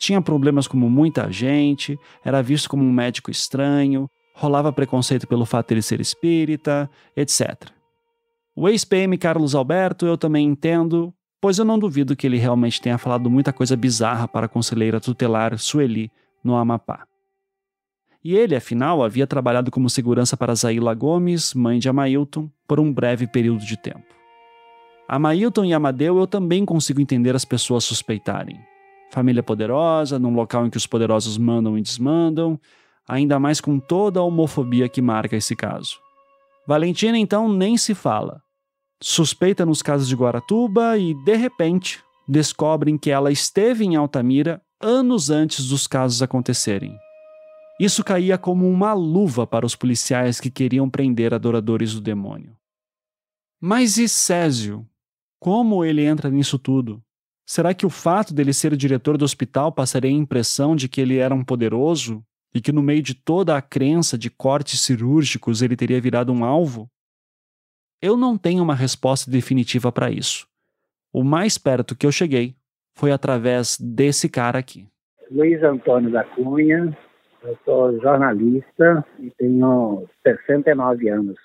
Tinha 0.00 0.22
problemas 0.22 0.66
como 0.66 0.88
muita 0.88 1.30
gente, 1.30 1.98
era 2.24 2.42
visto 2.42 2.70
como 2.70 2.82
um 2.82 2.90
médico 2.90 3.30
estranho, 3.30 4.08
rolava 4.34 4.72
preconceito 4.72 5.26
pelo 5.28 5.44
fato 5.44 5.68
de 5.68 5.74
ele 5.74 5.82
ser 5.82 6.00
espírita, 6.00 6.90
etc. 7.14 7.68
O 8.56 8.66
ex-PM 8.66 9.18
Carlos 9.18 9.54
Alberto 9.54 10.06
eu 10.06 10.16
também 10.16 10.46
entendo, 10.46 11.12
pois 11.38 11.58
eu 11.58 11.66
não 11.66 11.78
duvido 11.78 12.16
que 12.16 12.26
ele 12.26 12.38
realmente 12.38 12.80
tenha 12.80 12.96
falado 12.96 13.28
muita 13.28 13.52
coisa 13.52 13.76
bizarra 13.76 14.26
para 14.26 14.46
a 14.46 14.48
conselheira 14.48 14.98
tutelar 14.98 15.58
Sueli 15.58 16.10
no 16.42 16.56
Amapá. 16.56 17.04
E 18.24 18.34
ele, 18.34 18.56
afinal, 18.56 19.02
havia 19.02 19.26
trabalhado 19.26 19.70
como 19.70 19.90
segurança 19.90 20.34
para 20.34 20.54
Zaila 20.54 20.94
Gomes, 20.94 21.52
mãe 21.52 21.78
de 21.78 21.90
Amailton, 21.90 22.50
por 22.66 22.80
um 22.80 22.90
breve 22.90 23.26
período 23.26 23.66
de 23.66 23.76
tempo. 23.76 24.14
Amailton 25.06 25.66
e 25.66 25.74
Amadeu 25.74 26.18
eu 26.18 26.26
também 26.26 26.64
consigo 26.64 27.02
entender 27.02 27.36
as 27.36 27.44
pessoas 27.44 27.84
suspeitarem. 27.84 28.69
Família 29.10 29.42
poderosa, 29.42 30.18
num 30.18 30.34
local 30.34 30.66
em 30.66 30.70
que 30.70 30.76
os 30.76 30.86
poderosos 30.86 31.36
mandam 31.36 31.76
e 31.76 31.82
desmandam, 31.82 32.58
ainda 33.06 33.38
mais 33.40 33.60
com 33.60 33.78
toda 33.78 34.20
a 34.20 34.22
homofobia 34.22 34.88
que 34.88 35.02
marca 35.02 35.36
esse 35.36 35.56
caso. 35.56 35.98
Valentina 36.66 37.18
então 37.18 37.52
nem 37.52 37.76
se 37.76 37.94
fala. 37.94 38.42
Suspeita 39.02 39.66
nos 39.66 39.82
casos 39.82 40.06
de 40.06 40.14
Guaratuba 40.14 40.96
e, 40.96 41.14
de 41.24 41.34
repente, 41.34 42.02
descobrem 42.28 42.96
que 42.96 43.10
ela 43.10 43.32
esteve 43.32 43.84
em 43.84 43.96
Altamira 43.96 44.62
anos 44.80 45.30
antes 45.30 45.68
dos 45.68 45.86
casos 45.86 46.22
acontecerem. 46.22 46.96
Isso 47.80 48.04
caía 48.04 48.38
como 48.38 48.68
uma 48.68 48.92
luva 48.92 49.46
para 49.46 49.66
os 49.66 49.74
policiais 49.74 50.38
que 50.38 50.50
queriam 50.50 50.88
prender 50.88 51.34
adoradores 51.34 51.94
do 51.94 52.00
demônio. 52.00 52.54
Mas 53.58 53.96
e 53.96 54.08
Césio? 54.08 54.86
Como 55.38 55.84
ele 55.84 56.04
entra 56.04 56.30
nisso 56.30 56.58
tudo? 56.58 57.02
Será 57.52 57.74
que 57.74 57.84
o 57.84 57.90
fato 57.90 58.32
dele 58.32 58.52
ser 58.52 58.76
diretor 58.76 59.18
do 59.18 59.24
hospital 59.24 59.72
passaria 59.72 60.08
a 60.08 60.14
impressão 60.14 60.76
de 60.76 60.88
que 60.88 61.00
ele 61.00 61.16
era 61.16 61.34
um 61.34 61.42
poderoso 61.42 62.24
e 62.54 62.60
que 62.60 62.70
no 62.70 62.80
meio 62.80 63.02
de 63.02 63.12
toda 63.12 63.56
a 63.56 63.60
crença 63.60 64.16
de 64.16 64.30
cortes 64.30 64.78
cirúrgicos 64.82 65.60
ele 65.60 65.74
teria 65.74 66.00
virado 66.00 66.32
um 66.32 66.44
alvo? 66.44 66.88
Eu 68.00 68.16
não 68.16 68.38
tenho 68.38 68.62
uma 68.62 68.76
resposta 68.76 69.28
definitiva 69.28 69.90
para 69.90 70.12
isso. 70.12 70.46
O 71.12 71.24
mais 71.24 71.58
perto 71.58 71.96
que 71.96 72.06
eu 72.06 72.12
cheguei 72.12 72.54
foi 72.94 73.10
através 73.10 73.76
desse 73.80 74.28
cara 74.28 74.60
aqui. 74.60 74.86
Luiz 75.28 75.60
Antônio 75.64 76.12
da 76.12 76.22
Cunha, 76.22 76.96
eu 77.42 77.58
sou 77.64 78.00
jornalista 78.00 79.04
e 79.18 79.28
tenho 79.32 80.06
69 80.24 81.08
anos. 81.08 81.36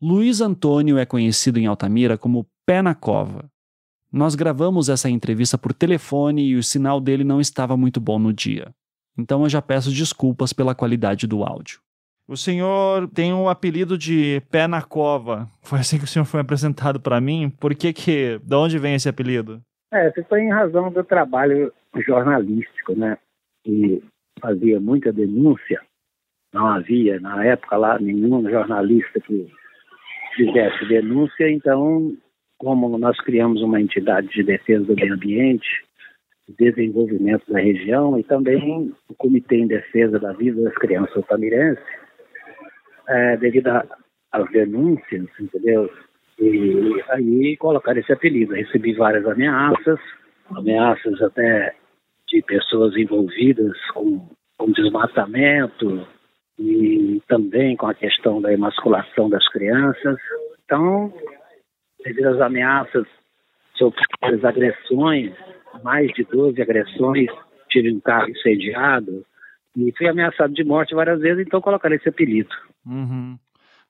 Luiz 0.00 0.40
Antônio 0.40 0.98
é 0.98 1.04
conhecido 1.04 1.58
em 1.58 1.66
Altamira 1.66 2.16
como 2.16 2.46
Pé 2.64 2.80
na 2.80 2.94
Cova. 2.94 3.50
Nós 4.12 4.34
gravamos 4.34 4.88
essa 4.88 5.10
entrevista 5.10 5.58
por 5.58 5.72
telefone 5.72 6.48
e 6.48 6.56
o 6.56 6.62
sinal 6.62 7.00
dele 7.00 7.24
não 7.24 7.40
estava 7.40 7.76
muito 7.76 8.00
bom 8.00 8.18
no 8.18 8.32
dia. 8.32 8.68
Então 9.18 9.42
eu 9.42 9.48
já 9.48 9.60
peço 9.60 9.90
desculpas 9.90 10.52
pela 10.52 10.74
qualidade 10.74 11.26
do 11.26 11.44
áudio. 11.44 11.80
O 12.26 12.36
senhor 12.36 13.08
tem 13.08 13.32
o 13.32 13.44
um 13.44 13.48
apelido 13.48 13.96
de 13.96 14.42
pé 14.50 14.66
na 14.66 14.82
cova. 14.82 15.48
Foi 15.62 15.78
assim 15.78 15.98
que 15.98 16.04
o 16.04 16.06
senhor 16.06 16.26
foi 16.26 16.40
apresentado 16.40 17.00
para 17.00 17.20
mim. 17.20 17.50
Por 17.58 17.74
que 17.74 17.92
que, 17.92 18.38
de 18.42 18.54
onde 18.54 18.78
vem 18.78 18.94
esse 18.94 19.08
apelido? 19.08 19.62
É, 19.92 20.12
foi 20.28 20.42
em 20.42 20.50
razão 20.50 20.92
do 20.92 21.02
trabalho 21.02 21.72
jornalístico, 22.06 22.94
né? 22.94 23.16
E 23.66 24.02
fazia 24.40 24.78
muita 24.78 25.10
denúncia. 25.10 25.80
Não 26.52 26.66
havia 26.66 27.18
na 27.18 27.44
época 27.44 27.76
lá 27.76 27.98
nenhum 27.98 28.48
jornalista 28.48 29.20
que 29.20 29.50
fizesse 30.36 30.86
denúncia. 30.86 31.50
Então, 31.50 32.14
como 32.58 32.98
nós 32.98 33.16
criamos 33.20 33.62
uma 33.62 33.80
entidade 33.80 34.28
de 34.28 34.42
defesa 34.42 34.84
do 34.84 34.94
meio 34.94 35.14
ambiente, 35.14 35.84
desenvolvimento 36.58 37.50
da 37.50 37.60
região 37.60 38.18
e 38.18 38.24
também 38.24 38.92
o 39.08 39.14
Comitê 39.14 39.56
em 39.56 39.66
Defesa 39.66 40.18
da 40.18 40.32
Vida 40.32 40.62
das 40.62 40.74
Crianças 40.74 41.16
Otamirenses, 41.16 41.84
é, 43.08 43.36
devido 43.36 43.68
às 44.32 44.50
denúncias, 44.50 45.26
entendeu? 45.38 45.90
E 46.40 47.02
aí 47.10 47.56
colocaram 47.56 48.00
esse 48.00 48.12
apelido. 48.12 48.54
Recebi 48.54 48.94
várias 48.94 49.26
ameaças, 49.26 49.98
ameaças 50.50 51.20
até 51.22 51.74
de 52.28 52.42
pessoas 52.42 52.96
envolvidas 52.96 53.76
com, 53.92 54.28
com 54.56 54.72
desmatamento 54.72 56.06
e 56.58 57.20
também 57.28 57.76
com 57.76 57.86
a 57.86 57.94
questão 57.94 58.40
da 58.40 58.52
emasculação 58.52 59.28
das 59.28 59.46
crianças. 59.48 60.16
Então, 60.64 61.12
devido 62.04 62.26
às 62.26 62.40
ameaças, 62.40 63.06
sofridas 63.76 64.44
agressões, 64.44 65.32
mais 65.82 66.08
de 66.12 66.24
12 66.24 66.60
agressões, 66.60 67.28
tive 67.68 67.92
um 67.92 68.00
carro 68.00 68.28
incendiado 68.30 69.24
e 69.76 69.92
fui 69.96 70.08
ameaçado 70.08 70.52
de 70.52 70.64
morte 70.64 70.94
várias 70.94 71.20
vezes, 71.20 71.46
então 71.46 71.60
colocaram 71.60 71.94
esse 71.94 72.08
apelido. 72.08 72.50
Uhum. 72.84 73.38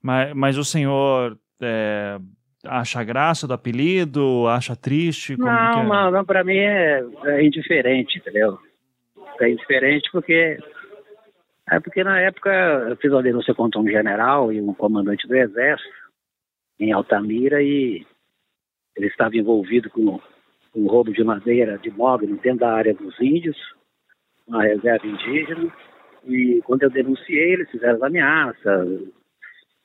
Mas, 0.02 0.34
mas 0.34 0.58
o 0.58 0.64
senhor 0.64 1.38
é, 1.60 2.18
acha 2.64 3.02
graça 3.02 3.46
do 3.46 3.54
apelido? 3.54 4.46
Acha 4.48 4.76
triste? 4.76 5.36
Como 5.36 5.48
não, 5.48 5.80
é? 5.80 5.86
não, 5.86 6.10
não, 6.10 6.24
para 6.24 6.44
mim 6.44 6.56
é, 6.56 7.04
é, 7.24 7.44
indiferente, 7.44 8.18
entendeu? 8.18 8.58
É 9.40 9.50
indiferente 9.50 10.08
porque 10.12 10.58
é 11.70 11.80
porque 11.80 12.02
na 12.02 12.18
época 12.20 12.50
eu 12.88 12.96
fiz 12.96 13.12
uma 13.12 13.22
denúncia 13.22 13.54
contra 13.54 13.80
um 13.80 13.86
general 13.86 14.52
e 14.52 14.60
um 14.60 14.74
comandante 14.74 15.28
do 15.28 15.36
exército 15.36 15.97
em 16.78 16.92
Altamira 16.92 17.62
e 17.62 18.06
ele 18.96 19.06
estava 19.06 19.36
envolvido 19.36 19.90
com 19.90 20.20
um 20.74 20.86
roubo 20.86 21.12
de 21.12 21.24
madeira 21.24 21.78
de 21.78 21.90
mogno 21.90 22.36
dentro 22.36 22.60
da 22.60 22.72
área 22.72 22.94
dos 22.94 23.18
índios, 23.20 23.56
uma 24.46 24.62
reserva 24.62 25.06
indígena. 25.06 25.72
E 26.26 26.60
quando 26.64 26.82
eu 26.82 26.90
denunciei, 26.90 27.54
eles 27.54 27.70
fizeram 27.70 28.04
ameaça, 28.04 28.86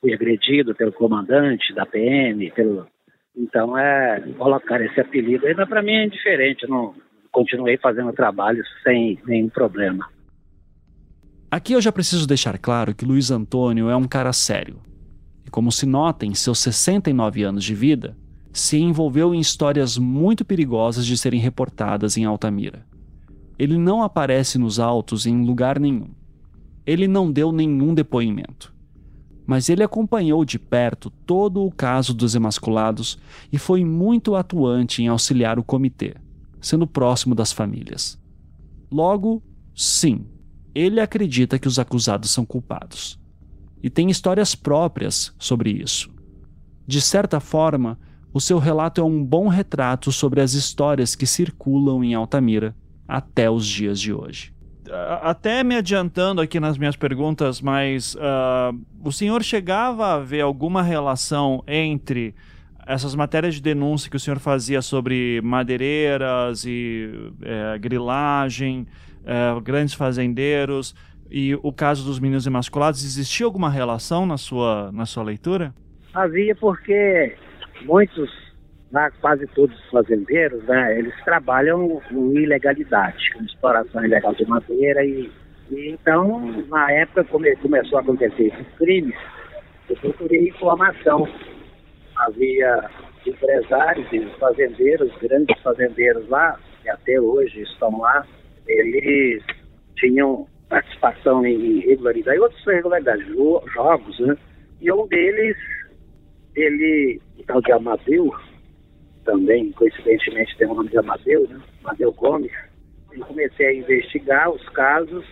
fui 0.01 0.13
agredido 0.13 0.75
pelo 0.75 0.91
comandante 0.91 1.73
da 1.73 1.85
PM, 1.85 2.51
pelo... 2.51 2.87
Então, 3.35 3.75
é, 3.77 4.21
colocar 4.37 4.79
esse 4.81 4.99
apelido 4.99 5.47
ainda 5.47 5.65
para 5.65 5.81
mim 5.81 5.93
é 5.93 6.05
indiferente, 6.05 6.67
não 6.67 6.93
continuei 7.31 7.77
fazendo 7.77 8.13
trabalho 8.13 8.63
sem 8.83 9.19
nenhum 9.25 9.49
problema. 9.49 10.07
Aqui 11.49 11.73
eu 11.73 11.81
já 11.81 11.91
preciso 11.91 12.27
deixar 12.27 12.57
claro 12.59 12.93
que 12.93 13.05
Luiz 13.05 13.31
Antônio 13.31 13.89
é 13.89 13.95
um 13.95 14.07
cara 14.07 14.31
sério. 14.33 14.79
E 15.45 15.49
como 15.49 15.71
se 15.71 15.85
nota 15.85 16.25
em 16.25 16.33
seus 16.33 16.59
69 16.59 17.43
anos 17.43 17.63
de 17.63 17.75
vida, 17.75 18.17
se 18.53 18.77
envolveu 18.77 19.33
em 19.33 19.39
histórias 19.39 19.97
muito 19.97 20.45
perigosas 20.45 21.05
de 21.05 21.17
serem 21.17 21.39
reportadas 21.39 22.17
em 22.17 22.25
Altamira. 22.25 22.85
Ele 23.57 23.77
não 23.77 24.03
aparece 24.03 24.57
nos 24.57 24.79
autos 24.79 25.25
em 25.25 25.43
lugar 25.43 25.79
nenhum. 25.79 26.09
Ele 26.85 27.07
não 27.07 27.31
deu 27.31 27.51
nenhum 27.51 27.93
depoimento. 27.93 28.73
Mas 29.45 29.69
ele 29.69 29.83
acompanhou 29.83 30.45
de 30.45 30.57
perto 30.57 31.09
todo 31.09 31.65
o 31.65 31.71
caso 31.71 32.13
dos 32.13 32.35
emasculados 32.35 33.17
e 33.51 33.57
foi 33.57 33.83
muito 33.83 34.35
atuante 34.35 35.01
em 35.01 35.07
auxiliar 35.07 35.59
o 35.59 35.63
comitê, 35.63 36.15
sendo 36.61 36.87
próximo 36.87 37.35
das 37.35 37.51
famílias. 37.51 38.19
Logo, 38.91 39.43
sim, 39.75 40.25
ele 40.73 40.99
acredita 40.99 41.59
que 41.59 41.67
os 41.67 41.77
acusados 41.77 42.29
são 42.29 42.45
culpados. 42.45 43.19
E 43.83 43.89
tem 43.89 44.09
histórias 44.09 44.55
próprias 44.55 45.35
sobre 45.37 45.69
isso. 45.69 46.09
De 46.87 47.01
certa 47.01 47.41
forma, 47.41 47.99
o 48.33 48.39
seu 48.39 48.57
relato 48.57 49.01
é 49.01 49.03
um 49.03 49.23
bom 49.23 49.49
retrato 49.49 50.11
sobre 50.11 50.39
as 50.41 50.53
histórias 50.53 51.15
que 51.15 51.27
circulam 51.27 52.03
em 52.03 52.13
Altamira 52.13 52.73
até 53.05 53.49
os 53.49 53.67
dias 53.67 53.99
de 53.99 54.13
hoje. 54.13 54.53
Até 55.21 55.63
me 55.63 55.75
adiantando 55.75 56.41
aqui 56.41 56.59
nas 56.59 56.77
minhas 56.77 56.95
perguntas, 56.95 57.61
mas 57.61 58.15
uh, 58.15 58.77
o 59.03 59.11
senhor 59.11 59.43
chegava 59.43 60.13
a 60.13 60.19
ver 60.19 60.41
alguma 60.41 60.81
relação 60.81 61.63
entre 61.67 62.33
essas 62.85 63.15
matérias 63.15 63.55
de 63.55 63.61
denúncia 63.61 64.09
que 64.09 64.17
o 64.17 64.19
senhor 64.19 64.39
fazia 64.39 64.81
sobre 64.81 65.41
madeireiras 65.41 66.65
e 66.65 67.09
é, 67.41 67.77
grilagem, 67.79 68.85
é, 69.25 69.59
grandes 69.61 69.93
fazendeiros 69.93 70.93
e 71.33 71.55
o 71.63 71.73
caso 71.73 72.05
dos 72.05 72.19
meninos 72.19 72.45
emasculados, 72.45 73.03
existia 73.03 73.43
alguma 73.43 73.67
relação 73.67 74.23
na 74.23 74.37
sua, 74.37 74.91
na 74.91 75.03
sua 75.03 75.23
leitura? 75.23 75.73
Havia 76.13 76.55
porque 76.55 77.35
muitos, 77.85 78.29
né, 78.91 79.09
quase 79.19 79.47
todos 79.47 79.75
os 79.75 79.89
fazendeiros, 79.89 80.63
né, 80.65 80.99
eles 80.99 81.15
trabalham 81.25 81.99
com 82.07 82.31
ilegalidade, 82.33 83.33
com 83.33 83.43
exploração 83.43 84.05
ilegal 84.05 84.35
de 84.35 84.45
madeira 84.45 85.03
e, 85.03 85.31
e 85.71 85.89
então, 85.89 86.39
na 86.69 86.91
época 86.91 87.23
come, 87.23 87.55
começou 87.55 87.97
a 87.97 88.01
acontecer 88.01 88.53
esses 88.53 88.67
crimes, 88.77 89.15
eu 89.89 89.95
procurei 89.95 90.49
informação. 90.49 91.27
Havia 92.15 92.91
empresários 93.25 94.07
e 94.13 94.23
fazendeiros, 94.39 95.11
grandes 95.19 95.59
fazendeiros 95.63 96.29
lá, 96.29 96.59
que 96.83 96.89
até 96.89 97.19
hoje 97.19 97.63
estão 97.63 97.97
lá, 97.99 98.23
eles 98.67 99.43
tinham 99.95 100.47
participação 100.73 101.45
em 101.45 101.77
irregularidade, 101.77 102.39
outros 102.39 102.65
irregularidades, 102.65 103.27
jogos, 103.27 104.19
né? 104.19 104.35
E 104.81 104.91
um 104.91 105.05
deles, 105.05 105.55
ele, 106.55 107.21
o 107.37 107.43
tal 107.43 107.61
de 107.61 107.71
Amadeu, 107.71 108.33
também, 109.23 109.71
coincidentemente, 109.73 110.57
tem 110.57 110.67
o 110.67 110.73
nome 110.73 110.89
de 110.89 110.97
Amadeu, 110.97 111.47
né? 111.47 111.61
Amadeu 111.83 112.11
Gomes. 112.13 112.51
Eu 113.11 113.23
comecei 113.23 113.67
a 113.67 113.75
investigar 113.75 114.49
os 114.49 114.67
casos 114.69 115.23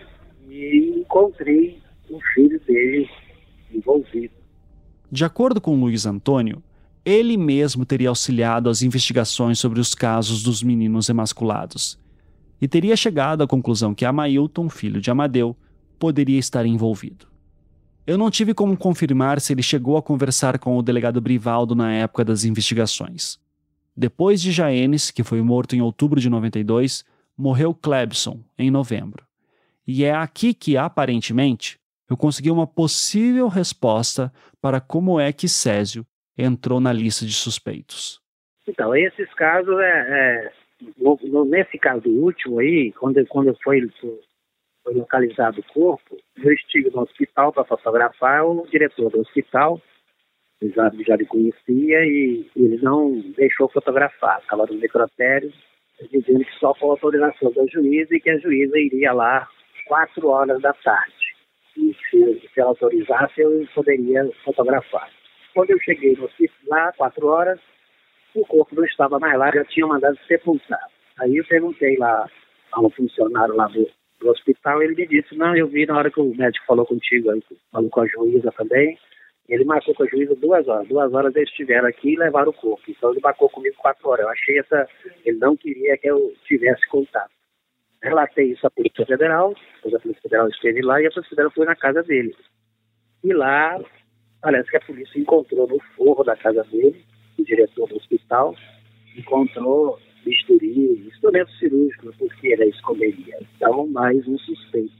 e 0.48 0.94
encontrei 1.00 1.82
o 2.08 2.20
filho 2.34 2.60
dele 2.60 3.10
envolvido. 3.74 4.34
De 5.10 5.24
acordo 5.24 5.60
com 5.60 5.74
Luiz 5.80 6.06
Antônio, 6.06 6.62
ele 7.04 7.36
mesmo 7.36 7.84
teria 7.84 8.10
auxiliado 8.10 8.70
as 8.70 8.80
investigações 8.80 9.58
sobre 9.58 9.80
os 9.80 9.92
casos 9.92 10.44
dos 10.44 10.62
meninos 10.62 11.08
emasculados 11.08 12.00
e 12.62 12.68
teria 12.68 12.96
chegado 12.96 13.42
à 13.42 13.46
conclusão 13.48 13.92
que 13.92 14.04
Amailton, 14.04 14.68
filho 14.68 15.00
de 15.00 15.10
Amadeu, 15.10 15.56
poderia 15.98 16.38
estar 16.38 16.64
envolvido. 16.64 17.26
Eu 18.06 18.16
não 18.16 18.30
tive 18.30 18.54
como 18.54 18.76
confirmar 18.76 19.40
se 19.40 19.52
ele 19.52 19.64
chegou 19.64 19.96
a 19.96 20.02
conversar 20.02 20.60
com 20.60 20.76
o 20.76 20.82
delegado 20.82 21.20
Brivaldo 21.20 21.74
na 21.74 21.92
época 21.92 22.24
das 22.24 22.44
investigações. 22.44 23.36
Depois 23.96 24.40
de 24.40 24.52
Jaenes, 24.52 25.10
que 25.10 25.24
foi 25.24 25.42
morto 25.42 25.74
em 25.74 25.82
outubro 25.82 26.20
de 26.20 26.30
92, 26.30 27.04
morreu 27.36 27.74
Clebson, 27.74 28.38
em 28.56 28.70
novembro. 28.70 29.26
E 29.84 30.04
é 30.04 30.14
aqui 30.14 30.54
que, 30.54 30.76
aparentemente, 30.76 31.80
eu 32.08 32.16
consegui 32.16 32.52
uma 32.52 32.66
possível 32.66 33.48
resposta 33.48 34.32
para 34.60 34.80
como 34.80 35.18
é 35.18 35.32
que 35.32 35.48
Césio 35.48 36.06
entrou 36.38 36.78
na 36.78 36.92
lista 36.92 37.26
de 37.26 37.32
suspeitos. 37.32 38.20
Então, 38.68 38.94
esses 38.94 39.34
casos 39.34 39.76
é, 39.80 40.46
é 40.46 40.52
no, 40.98 41.18
no, 41.22 41.44
nesse 41.44 41.78
caso 41.78 42.08
último 42.08 42.58
aí, 42.58 42.92
quando, 42.92 43.24
quando 43.26 43.56
foi, 43.62 43.88
foi 44.84 44.94
localizado 44.94 45.60
o 45.60 45.72
corpo, 45.72 46.16
eu 46.42 46.52
estive 46.52 46.90
no 46.90 47.02
hospital 47.02 47.52
para 47.52 47.64
fotografar, 47.64 48.44
o 48.44 48.66
diretor 48.70 49.10
do 49.10 49.20
hospital 49.20 49.80
já, 50.70 50.90
já 51.06 51.16
lhe 51.16 51.26
conhecia 51.26 52.04
e 52.04 52.46
ele 52.56 52.78
não 52.82 53.20
deixou 53.36 53.68
fotografar, 53.68 54.40
estava 54.40 54.66
no 54.66 54.74
necrotério, 54.74 55.52
dizendo 56.10 56.44
que 56.44 56.58
só 56.58 56.74
com 56.74 56.90
autorização 56.90 57.52
da 57.52 57.64
juíza 57.66 58.14
e 58.14 58.20
que 58.20 58.30
a 58.30 58.38
juíza 58.38 58.78
iria 58.78 59.12
lá 59.12 59.48
quatro 59.86 60.28
horas 60.28 60.60
da 60.60 60.72
tarde. 60.72 61.32
E 61.76 61.94
se, 62.10 62.48
se 62.52 62.60
ela 62.60 62.70
autorizasse, 62.70 63.40
eu 63.40 63.66
poderia 63.74 64.30
fotografar. 64.44 65.10
Quando 65.54 65.70
eu 65.70 65.78
cheguei 65.80 66.14
no 66.14 66.24
hospital 66.24 66.56
lá, 66.66 66.92
quatro 66.92 67.26
horas, 67.26 67.60
o 68.34 68.46
corpo 68.46 68.74
não 68.74 68.84
estava 68.84 69.18
mais 69.18 69.38
lá, 69.38 69.50
já 69.52 69.64
tinha 69.64 69.86
mandado 69.86 70.18
sepultar. 70.26 70.80
Aí 71.20 71.36
eu 71.36 71.44
perguntei 71.44 71.96
lá 71.96 72.28
a 72.72 72.80
um 72.80 72.90
funcionário 72.90 73.54
lá 73.54 73.66
do, 73.66 73.88
do 74.20 74.30
hospital, 74.30 74.82
ele 74.82 74.94
me 74.94 75.06
disse, 75.06 75.36
não, 75.36 75.54
eu 75.56 75.66
vi 75.68 75.86
na 75.86 75.98
hora 75.98 76.10
que 76.10 76.20
o 76.20 76.34
médico 76.34 76.66
falou 76.66 76.86
contigo, 76.86 77.30
aí, 77.30 77.42
falou 77.70 77.90
com 77.90 78.00
a 78.00 78.06
juíza 78.06 78.50
também, 78.52 78.98
ele 79.48 79.64
marcou 79.64 79.94
com 79.94 80.04
a 80.04 80.06
juíza 80.06 80.34
duas 80.36 80.66
horas. 80.66 80.88
Duas 80.88 81.12
horas 81.12 81.34
eles 81.36 81.50
estiveram 81.50 81.88
aqui 81.88 82.14
e 82.14 82.18
levaram 82.18 82.50
o 82.50 82.54
corpo. 82.54 82.82
Então 82.88 83.10
ele 83.10 83.20
marcou 83.20 83.50
comigo 83.50 83.76
quatro 83.76 84.08
horas. 84.08 84.24
Eu 84.24 84.30
achei 84.30 84.58
essa. 84.58 84.88
Ele 85.24 85.36
não 85.38 85.56
queria 85.56 85.98
que 85.98 86.08
eu 86.08 86.32
tivesse 86.46 86.86
contato. 86.88 87.30
Relatei 88.02 88.52
isso 88.52 88.66
à 88.66 88.70
Polícia 88.70 89.04
Federal, 89.04 89.54
depois 89.76 89.94
a 89.94 90.00
Polícia 90.00 90.22
Federal 90.22 90.48
esteve 90.48 90.80
lá 90.80 91.00
e 91.00 91.06
a 91.06 91.10
Polícia 91.10 91.30
Federal 91.30 91.52
foi 91.52 91.66
na 91.66 91.76
casa 91.76 92.02
dele. 92.02 92.34
E 93.22 93.32
lá, 93.32 93.78
parece 94.40 94.70
que 94.70 94.76
a 94.76 94.80
polícia 94.80 95.20
encontrou 95.20 95.68
no 95.68 95.78
forro 95.96 96.24
da 96.24 96.34
casa 96.36 96.64
dele 96.64 97.04
o 97.38 97.44
diretor 97.44 97.88
do 97.88 97.96
hospital, 97.96 98.54
encontrou 99.16 99.98
bisturi, 100.24 101.06
instrumento 101.08 101.50
cirúrgico, 101.58 102.12
porque 102.18 102.48
ele 102.48 102.66
esconderia. 102.66 103.38
Então, 103.56 103.86
mais 103.88 104.26
um 104.26 104.38
suspeito. 104.38 104.92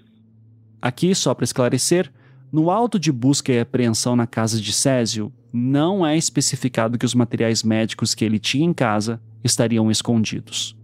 Aqui, 0.80 1.14
só 1.14 1.34
para 1.34 1.44
esclarecer, 1.44 2.12
no 2.52 2.70
auto 2.70 2.98
de 2.98 3.12
busca 3.12 3.52
e 3.52 3.60
apreensão 3.60 4.16
na 4.16 4.26
casa 4.26 4.60
de 4.60 4.72
Césio, 4.72 5.32
não 5.52 6.06
é 6.06 6.16
especificado 6.16 6.98
que 6.98 7.06
os 7.06 7.14
materiais 7.14 7.62
médicos 7.62 8.14
que 8.14 8.24
ele 8.24 8.38
tinha 8.38 8.66
em 8.66 8.72
casa 8.72 9.20
estariam 9.44 9.90
escondidos. 9.90 10.76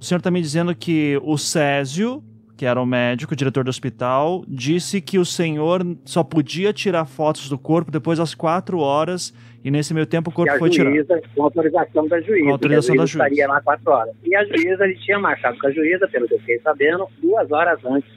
O 0.00 0.04
senhor 0.04 0.18
está 0.18 0.30
me 0.30 0.40
dizendo 0.40 0.74
que 0.74 1.18
o 1.22 1.36
Césio, 1.36 2.22
que 2.58 2.66
era 2.66 2.82
o 2.82 2.84
médico, 2.84 3.34
o 3.34 3.36
diretor 3.36 3.62
do 3.62 3.68
hospital, 3.68 4.44
disse 4.48 5.00
que 5.00 5.16
o 5.16 5.24
senhor 5.24 5.80
só 6.04 6.24
podia 6.24 6.72
tirar 6.72 7.04
fotos 7.04 7.48
do 7.48 7.56
corpo 7.56 7.92
depois 7.92 8.18
das 8.18 8.34
quatro 8.34 8.80
horas 8.80 9.32
e 9.62 9.70
nesse 9.70 9.94
meio 9.94 10.06
tempo 10.06 10.30
o 10.30 10.32
corpo 10.32 10.58
foi 10.58 10.72
juíza, 10.72 11.04
tirado. 11.04 11.34
Com 11.36 11.44
autorização 11.44 12.08
da 12.08 12.20
juíza. 12.20 12.44
Com 12.44 12.50
autorização 12.50 12.96
da 12.96 13.06
juíza. 13.06 13.24
estaria 13.24 13.46
lá 13.46 13.60
quatro 13.60 13.92
horas. 13.92 14.14
E 14.24 14.34
a 14.34 14.44
juíza, 14.44 14.84
ele 14.84 14.96
tinha 14.96 15.20
marcado 15.20 15.56
com 15.56 15.68
a 15.68 15.70
juíza, 15.70 16.08
pelo 16.08 16.26
que 16.26 16.34
eu 16.34 16.40
fiquei 16.40 16.58
sabendo, 16.58 17.06
duas 17.22 17.48
horas 17.52 17.78
antes. 17.84 18.10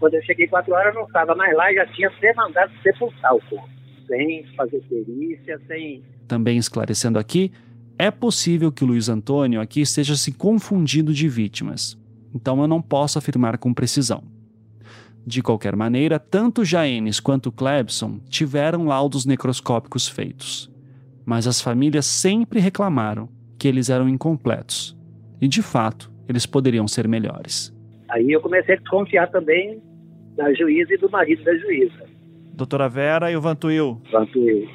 Quando 0.00 0.14
eu 0.14 0.22
cheguei 0.22 0.48
quatro 0.48 0.72
horas, 0.72 0.94
eu 0.94 1.00
não 1.00 1.06
estava 1.06 1.34
mais 1.34 1.54
lá 1.54 1.70
e 1.70 1.74
já 1.74 1.86
tinha 1.88 2.10
ser 2.18 2.34
mandado 2.34 2.72
sepultar 2.82 3.34
o 3.34 3.40
corpo. 3.50 3.68
Sem 4.06 4.46
fazer 4.56 4.82
perícia, 4.88 5.60
sem... 5.66 6.02
Também 6.26 6.56
esclarecendo 6.56 7.18
aqui, 7.18 7.52
é 7.98 8.10
possível 8.10 8.72
que 8.72 8.82
o 8.82 8.86
Luiz 8.86 9.10
Antônio 9.10 9.60
aqui 9.60 9.82
esteja 9.82 10.16
se 10.16 10.32
confundindo 10.32 11.12
de 11.12 11.28
vítimas. 11.28 11.98
Então 12.34 12.60
eu 12.60 12.68
não 12.68 12.82
posso 12.82 13.18
afirmar 13.18 13.58
com 13.58 13.72
precisão. 13.72 14.22
De 15.26 15.42
qualquer 15.42 15.76
maneira, 15.76 16.18
tanto 16.18 16.64
Jaenes 16.64 17.20
quanto 17.20 17.52
Clebson 17.52 18.18
tiveram 18.28 18.86
laudos 18.86 19.26
necroscópicos 19.26 20.08
feitos, 20.08 20.70
mas 21.24 21.46
as 21.46 21.60
famílias 21.60 22.06
sempre 22.06 22.60
reclamaram 22.60 23.28
que 23.58 23.68
eles 23.68 23.90
eram 23.90 24.08
incompletos, 24.08 24.96
e 25.40 25.48
de 25.48 25.60
fato, 25.60 26.10
eles 26.28 26.46
poderiam 26.46 26.88
ser 26.88 27.06
melhores. 27.08 27.74
Aí 28.08 28.32
eu 28.32 28.40
comecei 28.40 28.76
a 28.76 28.78
desconfiar 28.78 29.26
também 29.30 29.82
da 30.36 30.52
juíza 30.54 30.94
e 30.94 30.96
do 30.96 31.10
marido 31.10 31.42
da 31.44 31.54
juíza. 31.56 32.06
Doutora 32.54 32.88
Vera 32.88 33.30
e 33.30 33.36
o 33.36 33.40
Vantuil. 33.40 34.00
Vantuil. 34.10 34.68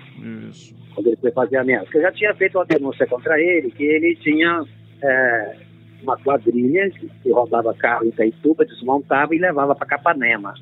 Isso. 0.49 0.75
Quando 0.93 1.07
ele 1.07 1.17
foi 1.17 1.31
fazer 1.31 1.57
a 1.57 1.63
minha. 1.63 1.79
Porque 1.81 1.97
eu 1.97 2.01
já 2.03 2.11
tinha 2.11 2.33
feito 2.35 2.57
uma 2.57 2.65
denúncia 2.65 3.07
contra 3.07 3.39
ele, 3.39 3.71
que 3.71 3.83
ele 3.83 4.15
tinha 4.17 4.63
é, 5.01 5.57
uma 6.03 6.17
quadrilha 6.17 6.89
que 6.91 7.31
roubava 7.31 7.73
carro 7.73 8.05
em 8.05 8.09
Itaituba, 8.09 8.65
desmontava 8.65 9.33
e 9.33 9.39
levava 9.39 9.75
para 9.75 9.87
Capanema. 9.87 10.53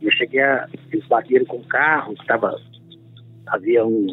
Eu 0.00 0.10
cheguei 0.12 0.40
a. 0.40 0.68
Bateram 1.08 1.44
com 1.44 1.56
o 1.56 1.64
carro, 1.64 2.14
havia 3.46 3.84
um, 3.84 4.06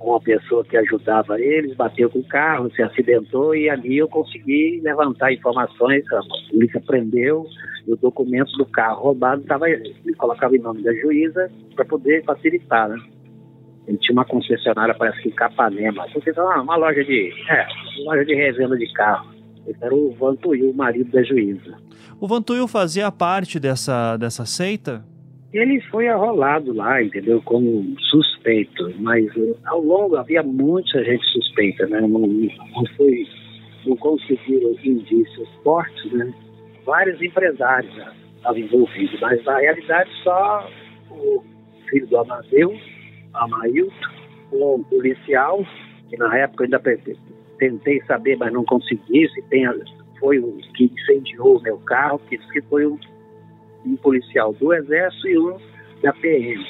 uma 0.00 0.20
pessoa 0.20 0.64
que 0.64 0.76
ajudava 0.76 1.40
eles, 1.40 1.76
bateu 1.76 2.10
com 2.10 2.20
o 2.20 2.28
carro, 2.28 2.70
se 2.74 2.82
acidentou 2.82 3.54
e 3.54 3.68
ali 3.68 3.98
eu 3.98 4.08
consegui 4.08 4.80
levantar 4.82 5.32
informações, 5.32 6.04
a 6.12 6.20
polícia 6.50 6.80
prendeu 6.86 7.46
e 7.86 7.92
o 7.92 7.96
documento 7.96 8.52
do 8.52 8.66
carro 8.66 9.02
roubado 9.02 9.42
estava 9.42 9.66
me 9.66 10.14
colocava 10.14 10.56
em 10.56 10.60
nome 10.60 10.82
da 10.82 10.92
juíza 10.94 11.50
para 11.74 11.84
poder 11.84 12.24
facilitar, 12.24 12.88
né? 12.88 12.98
Ele 13.86 13.96
tinha 13.98 14.12
uma 14.12 14.24
concessionária, 14.24 14.94
parece 14.94 15.22
que 15.22 15.28
em 15.30 15.32
Capanema, 15.32 16.06
uma, 16.36 16.60
uma 16.60 16.76
loja 16.76 17.02
de, 17.02 17.32
é, 17.48 17.66
loja 18.04 18.22
de 18.22 18.34
revenda 18.34 18.76
de 18.76 18.92
carro. 18.92 19.37
Esse 19.68 19.84
era 19.84 19.94
o 19.94 20.12
Vantuil, 20.12 20.70
o 20.70 20.74
marido 20.74 21.10
da 21.10 21.22
juíza. 21.22 21.76
O 22.20 22.26
Vantuil 22.26 22.66
fazia 22.66 23.12
parte 23.12 23.60
dessa, 23.60 24.16
dessa 24.16 24.44
seita? 24.44 25.04
Ele 25.52 25.80
foi 25.82 26.08
arrolado 26.08 26.74
lá, 26.74 27.02
entendeu, 27.02 27.40
como 27.42 27.96
suspeito, 28.10 28.92
mas 28.98 29.24
eh, 29.36 29.54
ao 29.66 29.80
longo 29.80 30.16
havia 30.16 30.42
muita 30.42 31.02
gente 31.04 31.24
suspeita, 31.32 31.86
né? 31.86 32.00
Não, 32.00 32.08
não 32.08 32.86
foi, 32.96 33.26
não 33.86 33.96
conseguiram 33.96 34.74
indícios 34.84 35.48
fortes, 35.62 36.12
né? 36.12 36.32
Vários 36.84 37.20
empresários 37.22 37.94
estavam 38.36 38.58
envolvidos, 38.58 39.20
mas 39.20 39.42
na 39.44 39.58
realidade 39.58 40.10
só 40.22 40.68
o 41.10 41.42
filho 41.88 42.06
do 42.08 42.18
Amadeu, 42.18 42.74
Amailton, 43.32 43.92
um 44.52 44.82
policial, 44.84 45.64
que 46.10 46.16
na 46.16 46.36
época 46.36 46.64
ainda 46.64 46.78
tentei 47.58 48.00
saber, 48.02 48.36
mas 48.36 48.52
não 48.52 48.64
consegui, 48.64 49.28
se 49.28 49.42
tem, 49.42 49.66
foi 50.18 50.38
o 50.38 50.56
que 50.74 50.84
incendiou 50.84 51.58
o 51.58 51.62
meu 51.62 51.78
carro, 51.78 52.20
que 52.28 52.36
disse 52.36 52.52
que 52.52 52.62
foi 52.62 52.86
um 52.86 52.98
um 53.86 53.96
policial 53.96 54.52
do 54.54 54.72
Exército 54.72 55.28
e 55.28 55.38
um 55.38 55.56
da 56.02 56.12
PM. 56.14 56.64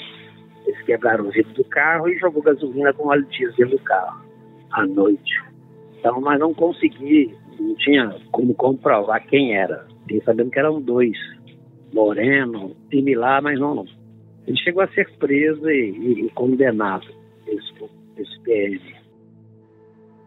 Eles 0.66 0.82
quebraram 0.82 1.26
o 1.26 1.30
vidro 1.30 1.52
do 1.54 1.64
carro 1.64 2.08
e 2.08 2.18
jogou 2.18 2.42
gasolina 2.42 2.92
com 2.92 3.08
óleo 3.08 3.26
diesel 3.26 3.68
do 3.68 3.78
carro 3.80 4.22
à 4.72 4.86
noite. 4.86 5.42
Então, 5.98 6.20
mas 6.20 6.38
não 6.38 6.54
consegui, 6.54 7.34
não 7.58 7.74
tinha 7.76 8.14
como 8.30 8.54
comprovar 8.54 9.26
quem 9.26 9.56
era. 9.56 9.86
Fiquei 10.02 10.20
sabendo 10.22 10.50
que 10.50 10.58
eram 10.58 10.80
dois, 10.80 11.16
Moreno, 11.92 12.76
similar, 12.90 13.42
mas 13.42 13.58
não, 13.58 13.74
não. 13.74 13.86
Ele 14.46 14.56
chegou 14.58 14.82
a 14.82 14.88
ser 14.88 15.10
preso 15.18 15.68
e, 15.68 16.26
e 16.26 16.30
condenado, 16.30 17.06
esse, 17.46 17.72
esse 18.16 18.40
PM. 18.40 18.97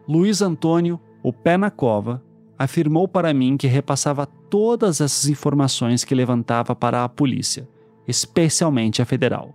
Luiz 0.08 0.42
Antônio, 0.42 1.00
o 1.22 1.32
pé 1.32 1.56
na 1.56 1.70
cova, 1.70 2.22
afirmou 2.58 3.06
para 3.06 3.32
mim 3.32 3.56
que 3.56 3.66
repassava 3.66 4.26
todas 4.26 5.00
essas 5.00 5.28
informações 5.28 6.04
que 6.04 6.14
levantava 6.14 6.74
para 6.74 7.04
a 7.04 7.08
polícia, 7.08 7.68
especialmente 8.06 9.00
a 9.00 9.04
federal. 9.04 9.54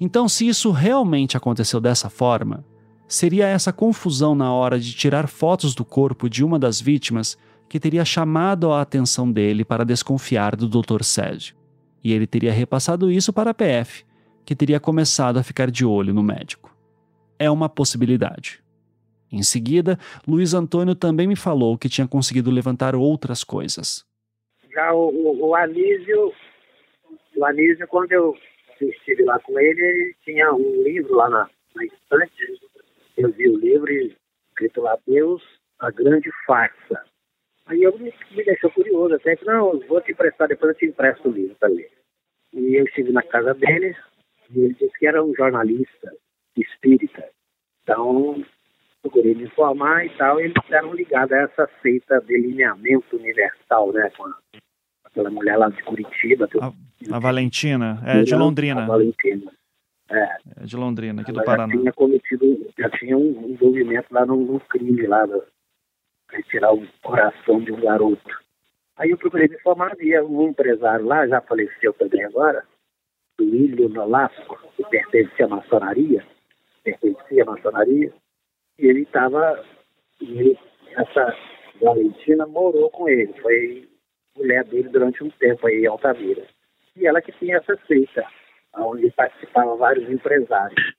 Então, 0.00 0.28
se 0.28 0.46
isso 0.46 0.70
realmente 0.70 1.36
aconteceu 1.36 1.80
dessa 1.80 2.08
forma, 2.08 2.64
seria 3.06 3.46
essa 3.46 3.72
confusão 3.72 4.34
na 4.34 4.52
hora 4.52 4.78
de 4.78 4.92
tirar 4.92 5.28
fotos 5.28 5.74
do 5.74 5.84
corpo 5.84 6.28
de 6.28 6.44
uma 6.44 6.58
das 6.58 6.80
vítimas 6.80 7.36
que 7.68 7.78
teria 7.78 8.04
chamado 8.04 8.72
a 8.72 8.80
atenção 8.80 9.30
dele 9.30 9.64
para 9.64 9.84
desconfiar 9.84 10.56
do 10.56 10.68
Dr. 10.68 11.02
Sérgio. 11.02 11.54
E 12.02 12.12
ele 12.12 12.26
teria 12.26 12.52
repassado 12.52 13.10
isso 13.10 13.32
para 13.32 13.50
a 13.50 13.54
PF, 13.54 14.04
que 14.44 14.56
teria 14.56 14.80
começado 14.80 15.36
a 15.36 15.42
ficar 15.42 15.70
de 15.70 15.84
olho 15.84 16.14
no 16.14 16.22
médico. 16.22 16.74
É 17.38 17.50
uma 17.50 17.68
possibilidade. 17.68 18.62
Em 19.32 19.42
seguida, 19.42 19.98
Luiz 20.26 20.54
Antônio 20.54 20.94
também 20.94 21.26
me 21.26 21.36
falou 21.36 21.78
que 21.78 21.88
tinha 21.88 22.06
conseguido 22.06 22.50
levantar 22.50 22.96
outras 22.96 23.44
coisas. 23.44 24.04
Já 24.72 24.92
o, 24.92 25.08
o, 25.08 25.48
o 25.48 25.54
Anísio, 25.54 26.32
o 27.36 27.44
Anísio, 27.44 27.86
quando 27.88 28.12
eu 28.12 28.36
estive 28.80 29.24
lá 29.24 29.38
com 29.40 29.58
ele, 29.58 29.80
ele 29.80 30.16
tinha 30.24 30.52
um 30.52 30.82
livro 30.82 31.14
lá 31.14 31.28
na, 31.28 31.50
na 31.74 31.84
estante. 31.84 32.60
Eu 33.16 33.30
vi 33.32 33.48
o 33.48 33.58
livro 33.58 33.90
escrito 34.48 34.80
lá, 34.80 34.98
Deus, 35.06 35.42
a 35.78 35.90
grande 35.90 36.30
farsa. 36.46 37.04
Aí 37.66 37.82
eu 37.82 37.96
me, 37.98 38.12
me 38.32 38.44
deixou 38.44 38.70
curioso, 38.70 39.14
até 39.14 39.36
que, 39.36 39.44
não, 39.44 39.78
vou 39.86 40.00
te 40.00 40.12
emprestar, 40.12 40.48
depois 40.48 40.72
eu 40.72 40.78
te 40.78 40.86
empresto 40.86 41.28
o 41.28 41.32
livro 41.32 41.54
para 41.56 41.68
ler. 41.68 41.90
E 42.52 42.74
eu 42.74 42.84
estive 42.84 43.12
na 43.12 43.22
casa 43.22 43.54
dele, 43.54 43.96
e 44.50 44.60
ele 44.60 44.74
disse 44.74 44.98
que 44.98 45.06
era 45.06 45.22
um 45.22 45.34
jornalista 45.34 46.12
espírita. 46.56 47.28
Então, 47.82 48.44
procurei 49.02 49.34
me 49.34 49.44
informar 49.44 50.04
e 50.04 50.10
tal, 50.16 50.40
e 50.40 50.44
eles 50.44 50.70
eram 50.70 50.94
ligados 50.94 51.32
a 51.32 51.38
essa 51.38 51.70
seita 51.82 52.20
delineamento 52.20 53.16
universal, 53.16 53.92
né, 53.92 54.10
com, 54.16 54.24
a, 54.26 54.34
aquela 55.04 55.30
mulher 55.30 55.56
lá 55.56 55.68
de 55.68 55.82
Curitiba. 55.82 56.48
A, 56.60 56.72
a 57.16 57.18
Valentina, 57.18 58.02
é 58.04 58.22
de 58.22 58.34
Londrina. 58.34 58.84
A 58.84 58.86
Valentina. 58.86 59.52
É. 60.10 60.36
é 60.62 60.64
de 60.64 60.76
Londrina, 60.76 61.22
aqui 61.22 61.30
Ela 61.30 61.40
do 61.40 61.44
Paraná. 61.44 61.72
Já 61.72 61.80
tinha 61.80 61.92
cometido, 61.92 62.72
já 62.78 62.90
tinha 62.90 63.16
um 63.16 63.50
envolvimento 63.50 64.08
lá 64.10 64.26
num, 64.26 64.44
num 64.44 64.58
crime 64.58 65.06
lá, 65.06 65.26
para 65.26 65.40
retirar 66.32 66.74
o 66.74 66.86
coração 67.02 67.60
de 67.60 67.72
um 67.72 67.80
garoto. 67.80 68.40
Aí 68.96 69.10
eu 69.10 69.18
procurei 69.18 69.48
me 69.48 69.54
informar, 69.54 69.92
havia 69.92 70.22
um 70.24 70.48
empresário 70.48 71.06
lá, 71.06 71.26
já 71.26 71.40
faleceu 71.40 71.92
também 71.94 72.22
agora, 72.24 72.64
do 73.38 73.44
Ilho 73.44 73.88
Nolasco, 73.88 74.58
que 74.76 74.84
pertencia 74.84 75.46
à 75.46 75.48
maçonaria, 75.48 76.26
pertencia 76.84 77.42
à 77.44 77.46
maçonaria, 77.46 78.12
e 78.80 78.86
ele 78.86 79.02
estava. 79.02 79.62
Essa 80.96 81.36
Valentina 81.80 82.46
morou 82.46 82.90
com 82.90 83.08
ele, 83.08 83.32
foi 83.40 83.88
mulher 84.36 84.64
dele 84.64 84.88
durante 84.88 85.22
um 85.22 85.30
tempo 85.30 85.66
aí 85.66 85.82
em 85.82 85.86
Altamira. 85.86 86.46
E 86.96 87.06
ela 87.06 87.20
que 87.20 87.32
tinha 87.32 87.58
essa 87.58 87.78
seita, 87.86 88.26
onde 88.76 89.10
participavam 89.12 89.76
vários 89.76 90.10
empresários 90.10 90.94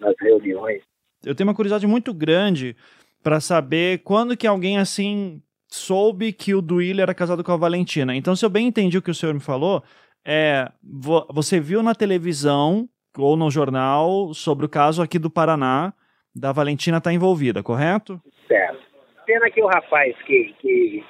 nas 0.00 0.14
reuniões. 0.20 0.82
Eu 1.24 1.34
tenho 1.34 1.48
uma 1.48 1.54
curiosidade 1.54 1.86
muito 1.86 2.12
grande 2.12 2.76
para 3.22 3.40
saber 3.40 3.98
quando 3.98 4.36
que 4.36 4.46
alguém 4.46 4.78
assim 4.78 5.42
soube 5.68 6.32
que 6.32 6.54
o 6.54 6.62
Duílio 6.62 7.02
era 7.02 7.14
casado 7.14 7.42
com 7.42 7.52
a 7.52 7.56
Valentina. 7.56 8.14
Então, 8.14 8.36
se 8.36 8.44
eu 8.44 8.50
bem 8.50 8.66
entendi 8.66 8.98
o 8.98 9.02
que 9.02 9.10
o 9.10 9.14
senhor 9.14 9.34
me 9.34 9.40
falou, 9.40 9.82
é 10.24 10.70
você 10.82 11.58
viu 11.60 11.82
na 11.82 11.94
televisão 11.94 12.88
ou 13.16 13.36
no 13.36 13.50
jornal 13.50 14.32
sobre 14.34 14.66
o 14.66 14.68
caso 14.68 15.02
aqui 15.02 15.18
do 15.18 15.30
Paraná 15.30 15.92
da 16.34 16.52
Valentina 16.52 16.98
está 16.98 17.12
envolvida, 17.12 17.62
correto? 17.62 18.20
Certo. 18.48 18.82
Pena 19.24 19.50
que 19.50 19.62
o 19.62 19.66
rapaz 19.66 20.16
que, 20.22 20.54
que, 20.58 21.04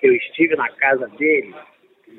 que 0.00 0.06
eu 0.06 0.14
estive 0.14 0.56
na 0.56 0.68
casa 0.70 1.06
dele, 1.08 1.54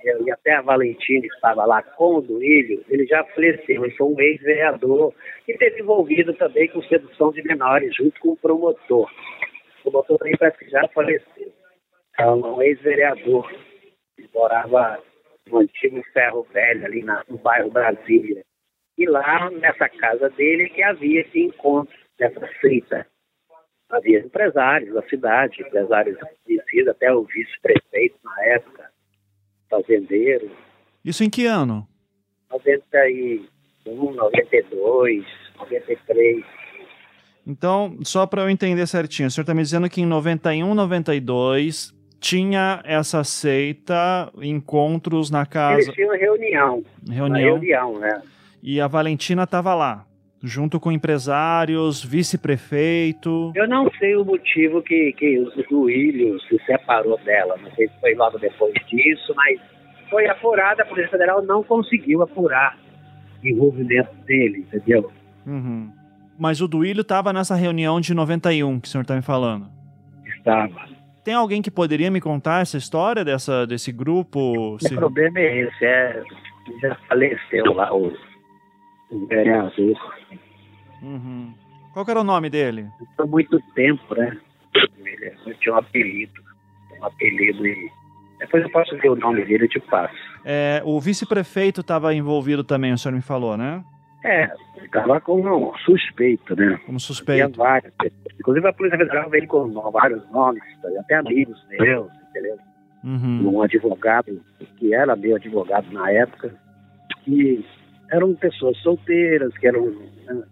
e 0.04 0.32
até 0.32 0.54
a 0.54 0.62
Valentina 0.62 1.26
estava 1.26 1.66
lá 1.66 1.82
com 1.82 2.16
o 2.16 2.22
Duílio, 2.22 2.84
ele 2.88 3.06
já 3.06 3.24
faleceu. 3.24 3.84
Ele 3.84 3.96
foi 3.96 4.08
um 4.08 4.20
ex-vereador 4.20 5.14
que 5.46 5.54
esteve 5.54 5.82
envolvido 5.82 6.34
também 6.36 6.68
com 6.70 6.82
sedução 6.84 7.32
de 7.32 7.42
menores, 7.44 7.96
junto 7.96 8.20
com 8.22 8.30
o 8.30 8.38
promotor. 8.38 9.12
O 9.80 9.92
promotor 9.92 10.18
também 10.20 10.38
parece 10.38 10.58
que 10.60 10.70
já 10.70 10.88
faleceu. 10.90 11.52
É 12.18 12.26
um 12.28 12.62
ex-vereador 12.62 13.52
que 14.16 14.30
morava 14.34 15.02
no 15.48 15.60
antigo 15.60 16.02
ferro 16.14 16.48
velho, 16.54 16.86
ali 16.86 17.04
na, 17.04 17.24
no 17.28 17.38
bairro 17.38 17.72
Brasília. 17.72 18.44
E 18.98 19.06
lá, 19.06 19.50
nessa 19.50 19.90
casa 19.90 20.30
dele, 20.30 20.70
que 20.70 20.84
havia 20.84 21.22
esse 21.22 21.40
encontro 21.40 21.96
dessa 22.20 22.48
seita. 22.62 23.08
Havia 23.90 24.20
empresários 24.20 24.94
da 24.94 25.02
cidade, 25.04 25.62
empresários 25.62 26.18
conhecidos, 26.20 26.90
até 26.90 27.12
o 27.12 27.24
vice-prefeito 27.24 28.18
na 28.24 28.46
época, 28.46 28.90
fazendeiro. 29.68 30.52
Isso 31.04 31.24
em 31.24 31.30
que 31.30 31.46
ano? 31.46 31.88
91, 32.52 33.48
92, 34.14 35.26
93. 35.58 36.46
Então, 37.48 37.98
só 38.04 38.28
para 38.28 38.44
eu 38.44 38.50
entender 38.50 38.86
certinho, 38.86 39.28
o 39.28 39.32
senhor 39.32 39.44
está 39.44 39.56
me 39.56 39.64
dizendo 39.64 39.90
que 39.90 40.02
em 40.02 40.06
91, 40.06 40.76
92 40.76 41.92
tinha 42.20 42.84
essa 42.86 43.24
seita, 43.24 44.32
encontros 44.40 45.32
na 45.32 45.48
casa. 45.48 45.82
Eles 45.82 45.96
tinham 45.96 46.12
reunião. 46.12 46.84
Reunião. 47.10 47.54
Reunião, 47.54 47.98
né? 47.98 48.22
E 48.62 48.80
a 48.80 48.88
Valentina 48.88 49.44
estava 49.44 49.74
lá 49.74 50.06
junto 50.42 50.80
com 50.80 50.92
empresários, 50.92 52.04
vice-prefeito. 52.04 53.52
Eu 53.56 53.68
não 53.68 53.90
sei 54.00 54.16
o 54.16 54.24
motivo 54.24 54.82
que, 54.82 55.14
que 55.14 55.40
o 55.72 55.82
William 55.82 56.38
se 56.48 56.58
separou 56.66 57.18
dela. 57.20 57.58
Não 57.62 57.72
sei 57.72 57.88
se 57.88 58.00
foi 58.00 58.16
logo 58.16 58.38
depois 58.38 58.74
disso, 58.88 59.34
mas 59.36 59.60
foi 60.10 60.28
apurada. 60.28 60.84
A 60.84 60.86
Polícia 60.86 61.12
Federal 61.12 61.42
não 61.42 61.64
conseguiu 61.64 62.22
apurar 62.22 62.78
o 63.44 63.48
envolvimento 63.48 64.14
dele, 64.26 64.60
entendeu? 64.60 65.12
Uhum. 65.46 65.92
Mas 66.38 66.62
o 66.62 66.68
Duílio 66.68 67.02
estava 67.02 67.34
nessa 67.34 67.56
reunião 67.56 68.00
de 68.00 68.14
91 68.14 68.80
que 68.80 68.88
o 68.88 68.92
senhor 68.92 69.02
está 69.02 69.16
me 69.16 69.22
falando. 69.22 69.68
Estava. 70.26 70.88
Tem 71.24 71.34
alguém 71.34 71.62
que 71.62 71.70
poderia 71.70 72.10
me 72.10 72.22
contar 72.22 72.62
essa 72.62 72.78
história 72.78 73.26
dessa, 73.26 73.68
desse 73.68 73.92
grupo? 73.92 74.76
O 74.76 74.80
Se... 74.80 74.96
problema 74.96 75.40
é 75.40 75.62
esse, 75.62 75.86
é, 75.86 76.24
já 76.82 76.96
faleceu 77.08 77.74
lá 77.74 77.94
o 77.94 78.12
vereador. 79.28 79.98
Uhum. 81.02 81.54
Qual 81.94 82.06
era 82.08 82.22
o 82.22 82.24
nome 82.24 82.50
dele? 82.50 82.88
Há 83.18 83.26
muito 83.26 83.60
tempo, 83.74 84.16
né? 84.16 84.38
Ele 85.04 85.56
tinha 85.60 85.74
um 85.74 85.78
apelido. 85.78 86.42
Um 87.00 87.06
apelido 87.06 87.66
e. 87.66 87.92
Depois 88.40 88.64
eu 88.64 88.70
posso 88.70 88.98
ver 88.98 89.10
o 89.10 89.16
nome 89.16 89.44
dele 89.46 89.66
e 89.66 89.68
te 89.68 89.80
passo. 89.82 90.16
É, 90.46 90.82
o 90.86 91.00
vice-prefeito 91.00 91.82
estava 91.82 92.14
envolvido 92.14 92.64
também, 92.64 92.94
o 92.94 92.98
senhor 92.98 93.14
me 93.14 93.22
falou, 93.22 93.58
né? 93.58 93.84
É, 94.24 94.50
estava 94.82 95.20
como 95.20 95.78
suspeito, 95.80 96.56
né? 96.56 96.80
Como 96.86 97.00
suspeito. 97.00 97.52
Tinha 97.52 97.58
várias 97.58 97.94
pessoas. 97.94 98.34
Inclusive 98.40 98.68
a 98.68 98.74
Polícia 98.74 98.98
Federal 98.98 99.30
veio 99.30 99.48
com 99.48 99.70
vários 99.92 100.30
nomes, 100.32 100.64
até 101.00 101.16
amigos 101.16 101.62
meus, 101.70 102.10
entendeu? 102.30 102.58
Uhum. 103.04 103.56
Um 103.56 103.62
advogado, 103.62 104.42
que 104.78 104.94
era 104.94 105.16
meu 105.16 105.36
advogado 105.36 105.92
na 105.92 106.12
época, 106.12 106.54
que 107.24 107.66
eram 108.12 108.34
pessoas 108.36 108.78
solteiras, 108.80 109.56
que 109.58 109.68
eram. 109.68 109.86
né, 110.26 110.44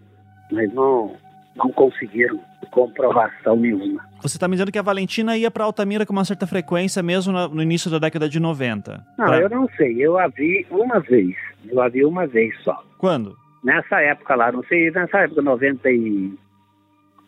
Mas 0.51 0.73
não, 0.73 1.15
não 1.55 1.71
conseguiram 1.71 2.39
comprovação 2.71 3.55
nenhuma. 3.55 4.05
Você 4.21 4.37
está 4.37 4.47
me 4.47 4.53
dizendo 4.55 4.71
que 4.71 4.77
a 4.79 4.83
Valentina 4.83 5.37
ia 5.37 5.49
para 5.49 5.63
Altamira 5.63 6.05
com 6.05 6.13
uma 6.13 6.25
certa 6.25 6.45
frequência, 6.45 7.01
mesmo 7.01 7.31
no 7.49 7.61
início 7.61 7.89
da 7.89 7.97
década 7.99 8.27
de 8.29 8.39
90. 8.39 9.03
Não, 9.17 9.25
Pra- 9.25 9.39
eu 9.39 9.49
não 9.49 9.67
sei, 9.77 9.95
eu 9.99 10.17
a 10.17 10.27
vi 10.27 10.65
uma 10.69 10.99
vez. 10.99 11.35
Eu 11.65 11.81
a 11.81 11.87
vi 11.89 12.03
uma 12.05 12.27
vez 12.27 12.53
só. 12.63 12.83
Quando? 12.97 13.35
Nessa 13.63 13.99
época 14.01 14.35
lá, 14.35 14.51
não 14.51 14.63
sei, 14.63 14.91
nessa 14.91 15.19
época, 15.19 15.41
90 15.41 15.89
e 15.89 16.33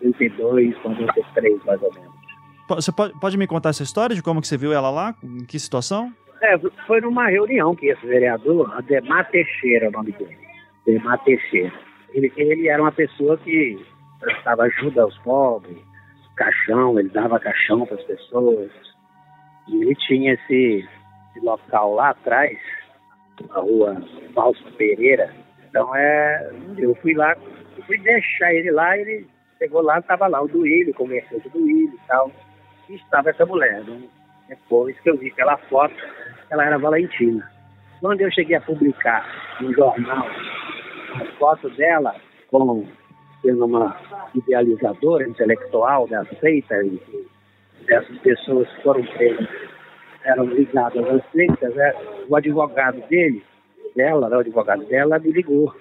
92, 0.01 0.76
93, 0.84 1.64
mais 1.65 1.81
ou 1.81 1.93
menos. 1.93 2.10
Você 2.69 2.91
pode, 2.91 3.19
pode 3.19 3.38
me 3.38 3.47
contar 3.47 3.69
essa 3.69 3.84
história 3.84 4.15
de 4.15 4.22
como 4.22 4.41
que 4.41 4.47
você 4.47 4.57
viu 4.57 4.72
ela 4.72 4.89
lá? 4.91 5.15
Em 5.23 5.43
que 5.45 5.57
situação? 5.60 6.14
É, 6.41 6.57
foi 6.88 7.02
numa 7.02 7.28
reunião 7.28 7.76
que 7.76 7.88
esse 7.88 8.06
vereador, 8.06 8.74
Ademar 8.78 9.30
Teixeira, 9.30 9.86
é 9.86 9.90
o 9.90 9.91
nome 9.91 10.11
dele. 10.14 10.38
Ademar 10.88 11.22
Teixeira. 11.24 11.74
Ele, 12.14 12.32
ele 12.38 12.68
era 12.68 12.82
uma 12.82 12.91
pessoa 12.91 13.38
que 13.38 13.78
prestava 14.20 14.64
ajuda 14.64 15.03
aos 15.03 15.18
pobres, 15.20 15.78
caixão, 16.36 16.98
ele 16.98 17.10
dava 17.10 17.40
caixão 17.40 17.86
para 17.86 17.95
as 17.95 18.03
pessoas. 18.03 18.72
E 19.68 19.82
ele 19.82 19.95
tinha 19.95 20.34
esse, 20.34 20.88
esse 21.30 21.45
local 21.45 21.94
lá 21.95 22.10
atrás, 22.10 22.57
a 23.52 23.60
rua 23.60 24.02
Fausto 24.34 24.72
Pereira. 24.74 25.34
Então 25.70 25.95
é, 25.95 26.52
eu 26.78 26.95
fui 26.95 27.14
lá, 27.14 27.36
eu 27.78 27.84
fui 27.84 27.98
deixar 27.99 28.53
ele 28.53 28.72
lá, 28.72 28.98
ele 28.98 29.28
chegou 29.57 29.82
lá, 29.82 29.99
estava 29.99 30.28
lá 30.28 30.41
o 30.41 30.48
Duílio, 30.48 30.94
conversou 30.94 31.40
com 31.41 31.49
o 31.49 31.52
Duílio 31.52 31.94
e 31.94 32.07
tal. 32.07 32.32
E 32.90 32.95
estava 32.95 33.30
essa 33.30 33.45
mulher. 33.45 33.84
Né? 33.84 34.02
Depois 34.48 34.99
que 35.02 35.10
eu 35.10 35.18
vi 35.18 35.28
aquela 35.28 35.57
foto, 35.57 35.95
ela 36.49 36.65
era 36.65 36.77
Valentina. 36.77 37.49
Quando 37.99 38.21
eu 38.21 38.31
cheguei 38.31 38.55
a 38.55 38.61
publicar 38.61 39.26
no 39.59 39.73
jornal 39.73 40.27
a 41.15 41.26
foto 41.38 41.69
dela 41.71 42.15
como 42.49 42.88
sendo 43.41 43.65
uma 43.65 43.95
idealizadora 44.35 45.27
intelectual 45.27 46.07
da 46.07 46.26
seita 46.39 46.76
e 46.84 46.99
dessas 47.85 48.17
pessoas 48.19 48.67
que 48.69 48.84
foram 48.84 49.03
presas 49.03 49.47
eram 50.23 50.45
ligadas 50.45 51.05
às 51.07 51.31
seitas, 51.31 51.73
né? 51.76 51.93
o 52.27 52.35
advogado 52.35 53.01
dele, 53.07 53.43
dela, 53.95 54.30
né, 54.30 54.35
o 54.35 54.39
advogado 54.39 54.85
dela, 54.85 55.17
me 55.17 55.31
ligou, 55.31 55.73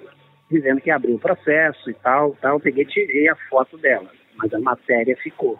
dizendo 0.51 0.81
que 0.81 0.91
abriu 0.91 1.17
o 1.17 1.21
processo 1.21 1.91
e 1.91 1.95
tal, 1.95 2.37
tal. 2.41 2.61
Peguei 2.61 2.85
tirei 2.85 3.29
a 3.29 3.37
foto 3.51 3.77
dela, 3.79 4.09
mas 4.37 4.53
a 4.55 4.61
matéria 4.61 5.17
ficou. 5.17 5.59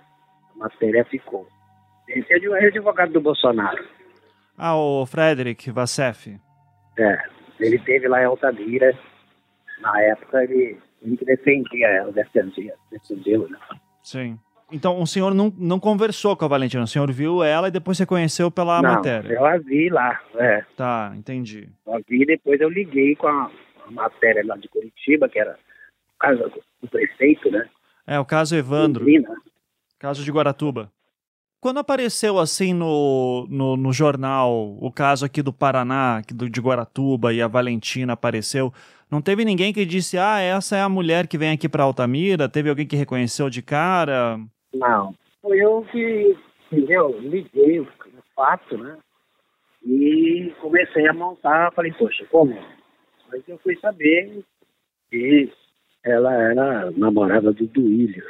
A 0.55 0.59
matéria 0.59 1.05
ficou. 1.05 1.47
Esse 2.09 2.33
é 2.33 2.49
o 2.49 2.55
advogado 2.55 3.13
do 3.13 3.21
Bolsonaro. 3.21 3.85
Ah, 4.59 4.77
o 4.77 5.07
Frederick 5.07 5.71
Vassef. 5.71 6.37
É, 6.99 7.19
ele 7.61 7.79
teve 7.79 8.09
lá 8.09 8.21
em 8.21 8.25
Altamira, 8.25 8.93
na 9.81 10.03
época 10.03 10.43
ele, 10.43 10.77
ele 11.01 11.17
defendia 11.17 11.87
ela, 11.89 12.11
defendia, 12.13 12.75
defendeu, 12.91 13.49
né? 13.49 13.57
Sim. 14.03 14.39
Então 14.71 15.01
o 15.01 15.07
senhor 15.07 15.33
não, 15.33 15.51
não 15.57 15.79
conversou 15.81 16.37
com 16.37 16.45
a 16.45 16.49
Valentina, 16.49 16.83
o 16.83 16.87
senhor 16.89 17.11
viu 17.11 17.43
ela 17.43 17.69
e 17.69 17.71
depois 17.71 17.97
você 17.97 18.05
conheceu 18.05 18.51
pela 18.51 18.83
Não, 18.83 18.95
matéria. 18.97 19.33
eu 19.33 19.47
a 19.47 19.57
vi 19.59 19.89
lá, 19.89 20.21
é. 20.35 20.63
Tá, 20.77 21.13
entendi. 21.17 21.69
Eu 21.87 21.95
a 21.95 21.99
vi 22.07 22.23
e 22.23 22.27
depois 22.27 22.61
eu 22.61 22.69
liguei 22.69 23.15
com 23.17 23.29
a, 23.29 23.51
a 23.87 23.91
matéria 23.91 24.45
lá 24.45 24.57
de 24.57 24.69
Curitiba, 24.69 25.29
que 25.29 25.39
era 25.39 25.53
o 25.53 26.19
caso 26.19 26.53
do 26.83 26.89
prefeito, 26.89 27.51
né? 27.51 27.67
É, 28.07 28.19
o 28.19 28.25
caso 28.25 28.57
Evandro, 28.57 29.05
Lina. 29.05 29.35
caso 29.99 30.23
de 30.25 30.31
Guaratuba. 30.33 30.91
Quando 31.61 31.79
apareceu 31.79 32.39
assim 32.39 32.73
no, 32.73 33.47
no, 33.51 33.77
no 33.77 33.93
jornal 33.93 34.77
o 34.81 34.93
caso 34.93 35.27
aqui 35.27 35.43
do 35.43 35.53
Paraná, 35.53 36.23
do, 36.33 36.49
de 36.49 36.61
Guaratuba, 36.61 37.33
e 37.33 37.43
a 37.43 37.49
Valentina 37.49 38.13
apareceu, 38.13 38.73
não 39.11 39.21
teve 39.21 39.45
ninguém 39.45 39.73
que 39.73 39.85
disse, 39.85 40.17
ah, 40.17 40.39
essa 40.39 40.77
é 40.77 40.83
a 40.83 40.89
mulher 40.89 41.27
que 41.27 41.37
vem 41.37 41.51
aqui 41.51 41.69
pra 41.69 41.83
Altamira? 41.83 42.49
Teve 42.49 42.71
alguém 42.71 42.87
que 42.87 42.95
reconheceu 42.95 43.51
de 43.51 43.61
cara? 43.61 44.39
Não. 44.73 45.15
Foi 45.43 45.59
eu 45.59 45.85
que, 45.91 46.37
entendeu? 46.71 47.19
Liguei 47.19 47.81
o 47.81 47.89
fato, 48.37 48.79
né? 48.79 48.97
E 49.85 50.53
comecei 50.61 51.09
a 51.09 51.13
montar, 51.13 51.73
falei, 51.73 51.93
poxa, 51.93 52.25
como? 52.31 52.55
Que 53.45 53.53
eu 53.53 53.59
fui 53.59 53.77
saber 53.81 54.45
que 55.11 55.51
ela 56.05 56.33
era 56.35 56.91
namorada 56.93 57.53
do 57.53 57.67
Duílio, 57.67 58.25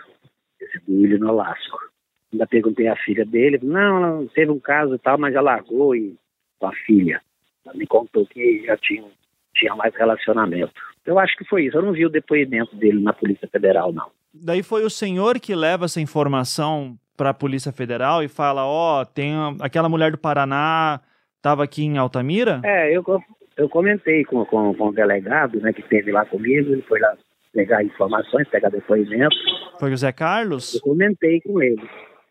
esse 0.60 0.78
Duílio 0.86 1.18
Nolasco. 1.18 1.87
Ainda 2.32 2.46
perguntei 2.46 2.86
à 2.88 2.96
filha 2.96 3.24
dele, 3.24 3.58
não, 3.62 4.00
não, 4.00 4.26
teve 4.26 4.50
um 4.50 4.58
caso 4.60 4.94
e 4.94 4.98
tal, 4.98 5.16
mas 5.18 5.32
já 5.32 5.40
largou 5.40 5.94
e 5.96 6.14
com 6.58 6.66
a 6.66 6.72
filha. 6.84 7.20
Ela 7.64 7.74
me 7.74 7.86
contou 7.86 8.26
que 8.26 8.64
já 8.66 8.76
tinha, 8.76 9.04
tinha 9.54 9.74
mais 9.74 9.94
relacionamento. 9.94 10.72
Eu 11.06 11.18
acho 11.18 11.36
que 11.36 11.44
foi 11.44 11.64
isso. 11.64 11.76
Eu 11.78 11.82
não 11.82 11.92
vi 11.92 12.04
o 12.04 12.10
depoimento 12.10 12.76
dele 12.76 13.00
na 13.00 13.12
Polícia 13.14 13.48
Federal, 13.48 13.92
não. 13.92 14.10
Daí 14.34 14.62
foi 14.62 14.84
o 14.84 14.90
senhor 14.90 15.40
que 15.40 15.54
leva 15.54 15.86
essa 15.86 16.00
informação 16.02 16.96
para 17.16 17.30
a 17.30 17.34
Polícia 17.34 17.72
Federal 17.72 18.22
e 18.22 18.28
fala: 18.28 18.66
Ó, 18.66 19.04
tem 19.06 19.32
a- 19.34 19.54
aquela 19.60 19.88
mulher 19.88 20.10
do 20.12 20.18
Paraná, 20.18 21.00
estava 21.36 21.64
aqui 21.64 21.82
em 21.84 21.96
Altamira? 21.96 22.60
É, 22.62 22.94
eu, 22.94 23.02
eu 23.56 23.68
comentei 23.70 24.22
com, 24.24 24.44
com, 24.44 24.74
com 24.74 24.88
o 24.88 24.92
delegado, 24.92 25.58
né, 25.60 25.72
que 25.72 25.80
esteve 25.80 26.12
lá 26.12 26.26
comigo, 26.26 26.70
ele 26.72 26.82
foi 26.82 27.00
lá 27.00 27.16
pegar 27.54 27.82
informações, 27.82 28.46
pegar 28.48 28.68
depoimentos. 28.68 29.36
Foi 29.80 29.92
o 29.92 29.96
Zé 29.96 30.12
Carlos? 30.12 30.74
Eu 30.74 30.80
comentei 30.82 31.40
com 31.40 31.60
ele. 31.62 31.82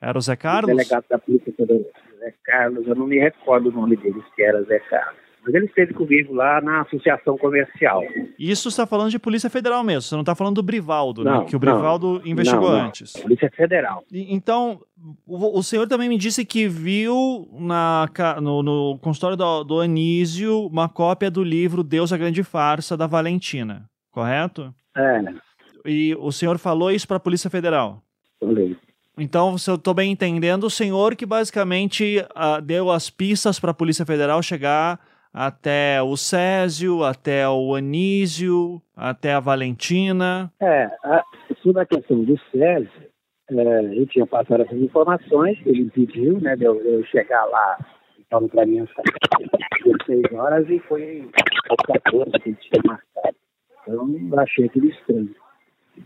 Era 0.01 0.17
o 0.17 0.21
Zé 0.21 0.33
O 0.33 0.37
Carlos? 0.37 0.67
delegado 0.75 1.05
da 1.09 1.17
Polícia 1.17 1.53
Federal, 1.53 1.81
Zé 2.19 2.33
Carlos, 2.43 2.87
eu 2.87 2.95
não 2.95 3.07
me 3.07 3.17
recordo 3.19 3.69
o 3.69 3.71
nome 3.71 3.95
dele, 3.97 4.21
se 4.35 4.41
era 4.43 4.61
Zé 4.63 4.79
Carlos. 4.79 5.17
Mas 5.45 5.55
ele 5.55 5.65
esteve 5.67 5.93
comigo 5.93 6.33
lá 6.33 6.59
na 6.59 6.81
associação 6.81 7.37
comercial. 7.37 8.01
Isso 8.37 8.67
está 8.67 8.85
falando 8.85 9.11
de 9.11 9.17
Polícia 9.17 9.49
Federal 9.49 9.81
mesmo, 9.81 10.01
você 10.01 10.15
não 10.15 10.21
está 10.21 10.35
falando 10.35 10.55
do 10.55 10.63
Brivaldo, 10.63 11.23
né? 11.23 11.31
Não, 11.31 11.45
Que 11.45 11.55
o 11.55 11.59
não. 11.59 11.59
Brivaldo 11.59 12.21
investigou 12.25 12.69
Não, 12.71 12.77
não. 12.79 12.85
antes. 12.87 13.13
Polícia 13.13 13.49
Federal. 13.55 14.03
E- 14.11 14.33
Então, 14.35 14.81
o, 15.25 15.57
o 15.57 15.63
senhor 15.63 15.87
também 15.87 16.09
me 16.09 16.17
disse 16.17 16.43
que 16.43 16.67
viu 16.67 17.47
na, 17.53 18.07
no, 18.41 18.61
no 18.61 18.99
consultório 18.99 19.37
do, 19.37 19.63
do 19.63 19.79
Anísio 19.79 20.65
uma 20.67 20.89
cópia 20.89 21.31
do 21.31 21.43
livro 21.43 21.81
Deus 21.81 22.11
a 22.11 22.17
Grande 22.17 22.43
Farsa, 22.43 22.97
da 22.97 23.07
Valentina, 23.07 23.89
correto? 24.11 24.73
É, 24.97 25.23
E 25.85 26.13
o 26.19 26.31
senhor 26.31 26.57
falou 26.57 26.91
isso 26.91 27.07
para 27.07 27.17
a 27.17 27.21
Polícia 27.21 27.49
Federal. 27.49 28.01
falei. 28.39 28.75
Então, 29.18 29.57
se 29.57 29.69
eu 29.69 29.76
estou 29.76 29.94
bem 29.94 30.11
entendendo, 30.11 30.65
o 30.65 30.69
senhor 30.69 31.15
que 31.15 31.26
basicamente 31.26 32.23
ah, 32.35 32.60
deu 32.60 32.91
as 32.91 33.10
pistas 33.10 33.60
para 33.60 33.72
a 33.72 33.73
Polícia 33.73 34.06
Federal 34.06 34.44
chegar 34.44 34.99
até 35.34 36.02
o 36.02 36.15
Césio, 36.15 37.03
até 37.03 37.48
o 37.49 37.73
Anísio, 37.73 38.81
até 38.95 39.34
a 39.34 39.39
Valentina. 39.39 40.52
É, 40.60 40.85
a, 41.03 41.23
sobre 41.61 41.81
a 41.81 41.85
questão 41.85 42.23
do 42.23 42.39
Césio, 42.52 42.91
é, 43.49 43.99
eu 43.99 44.06
tinha 44.07 44.27
passado 44.27 44.61
essas 44.61 44.77
informações, 44.77 45.57
ele 45.65 45.89
pediu, 45.89 46.39
né, 46.39 46.56
de 46.56 46.65
eu, 46.65 46.76
eu 46.84 47.03
chegar 47.06 47.45
lá, 47.45 47.77
então 48.19 48.48
para 48.48 48.65
mim 48.65 48.80
às 48.80 48.89
16 49.84 50.34
horas 50.34 50.69
e 50.69 50.80
foi 50.80 51.27
às 51.69 52.02
14 52.03 52.31
que 52.31 52.49
ele 52.49 52.57
tinha 52.61 52.81
marcado. 52.85 53.35
Então 53.81 54.30
eu 54.31 54.39
achei 54.39 54.65
aquilo 54.65 54.88
estranho. 54.88 55.35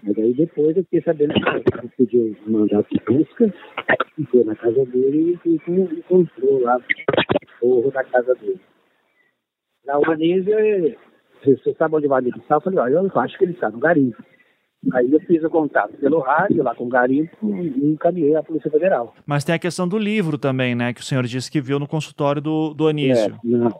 Mas 0.04 0.18
aí 0.18 0.34
depois 0.34 0.76
eu 0.78 0.84
fiquei 0.84 1.02
sabendo 1.02 1.34
que 1.34 1.40
ele 1.50 1.90
pediu 1.98 2.36
mandato 2.48 2.88
de 2.90 3.04
busca, 3.06 3.54
e 4.18 4.26
foi 4.26 4.44
na 4.44 4.56
casa 4.56 4.86
dele 4.86 5.40
e, 5.46 5.50
e 5.50 5.72
encontrou 6.00 6.62
lá 6.62 6.78
o 6.78 7.60
forro 7.60 7.92
da 7.92 8.04
casa 8.04 8.34
dele. 8.36 8.60
Na 9.86 9.98
Uanísio, 10.00 10.58
ele- 10.60 10.98
você 11.44 11.74
sabe 11.74 11.96
onde 11.96 12.08
vai 12.08 12.22
ele 12.22 12.30
está? 12.38 12.56
Eu 12.56 12.62
falei, 12.62 12.80
ó, 12.80 12.88
eu 12.88 13.12
acho 13.16 13.38
que 13.38 13.46
ele 13.46 13.54
está 13.54 13.70
no 13.70 13.80
garimpo. 13.80 14.24
Aí 14.94 15.12
eu 15.12 15.20
fiz 15.22 15.44
o 15.44 15.50
contato 15.50 15.94
pelo 15.98 16.20
rádio, 16.20 16.64
lá 16.64 16.74
com 16.74 16.86
o 16.86 16.90
garimpo, 16.90 17.56
e 17.56 17.86
encaminhei 17.92 18.36
à 18.36 18.42
Polícia 18.44 18.70
Federal. 18.72 19.14
Mas 19.28 19.44
tem 19.44 19.54
a 19.54 19.60
questão 19.60 19.88
do 19.88 19.98
livro 19.98 20.38
também, 20.40 20.74
né? 20.74 20.92
Que 20.94 21.02
o 21.02 21.04
senhor 21.04 21.24
disse 21.26 21.52
que 21.52 21.62
viu 21.62 21.78
no 21.80 21.88
consultório 21.88 22.42
do, 22.42 22.74
do 22.74 22.88
Anísio. 22.88 23.36
É, 23.36 23.40
não. 23.48 23.80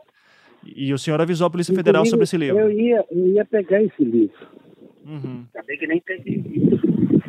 E 0.64 0.92
o 0.92 0.98
senhor 0.98 1.20
avisou 1.20 1.48
a 1.48 1.50
Polícia 1.50 1.74
Federal 1.74 2.04
sobre 2.06 2.22
esse 2.22 2.36
livro. 2.36 2.60
Eu 2.60 2.70
ia, 2.70 3.04
eu 3.10 3.26
ia 3.28 3.44
pegar 3.44 3.82
esse 3.82 4.04
livro. 4.04 4.46
Uhum. 5.04 5.46
Acabei 5.54 5.76
que 5.76 5.86
nem 5.86 6.00
peguei 6.00 6.42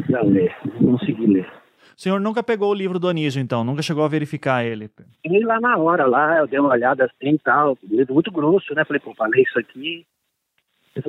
pra 0.07 0.21
ler, 0.23 0.55
não 0.79 0.97
consegui 0.97 1.27
ler. 1.27 1.47
O 1.95 2.01
senhor 2.01 2.19
nunca 2.19 2.41
pegou 2.41 2.71
o 2.71 2.73
livro 2.73 2.97
do 2.97 3.07
Anísio, 3.07 3.39
então? 3.41 3.63
Nunca 3.63 3.81
chegou 3.81 4.03
a 4.03 4.07
verificar 4.07 4.65
ele? 4.65 4.89
E 5.23 5.39
lá 5.45 5.59
na 5.59 5.77
hora, 5.77 6.05
lá, 6.05 6.39
eu 6.39 6.47
dei 6.47 6.59
uma 6.59 6.71
olhada 6.71 7.05
assim 7.05 7.35
e 7.35 7.39
tal, 7.39 7.77
livro 7.83 8.13
muito 8.13 8.31
grosso, 8.31 8.73
né? 8.73 8.83
Falei, 8.83 8.99
pô, 8.99 9.13
falei 9.13 9.43
isso 9.43 9.59
aqui. 9.59 10.05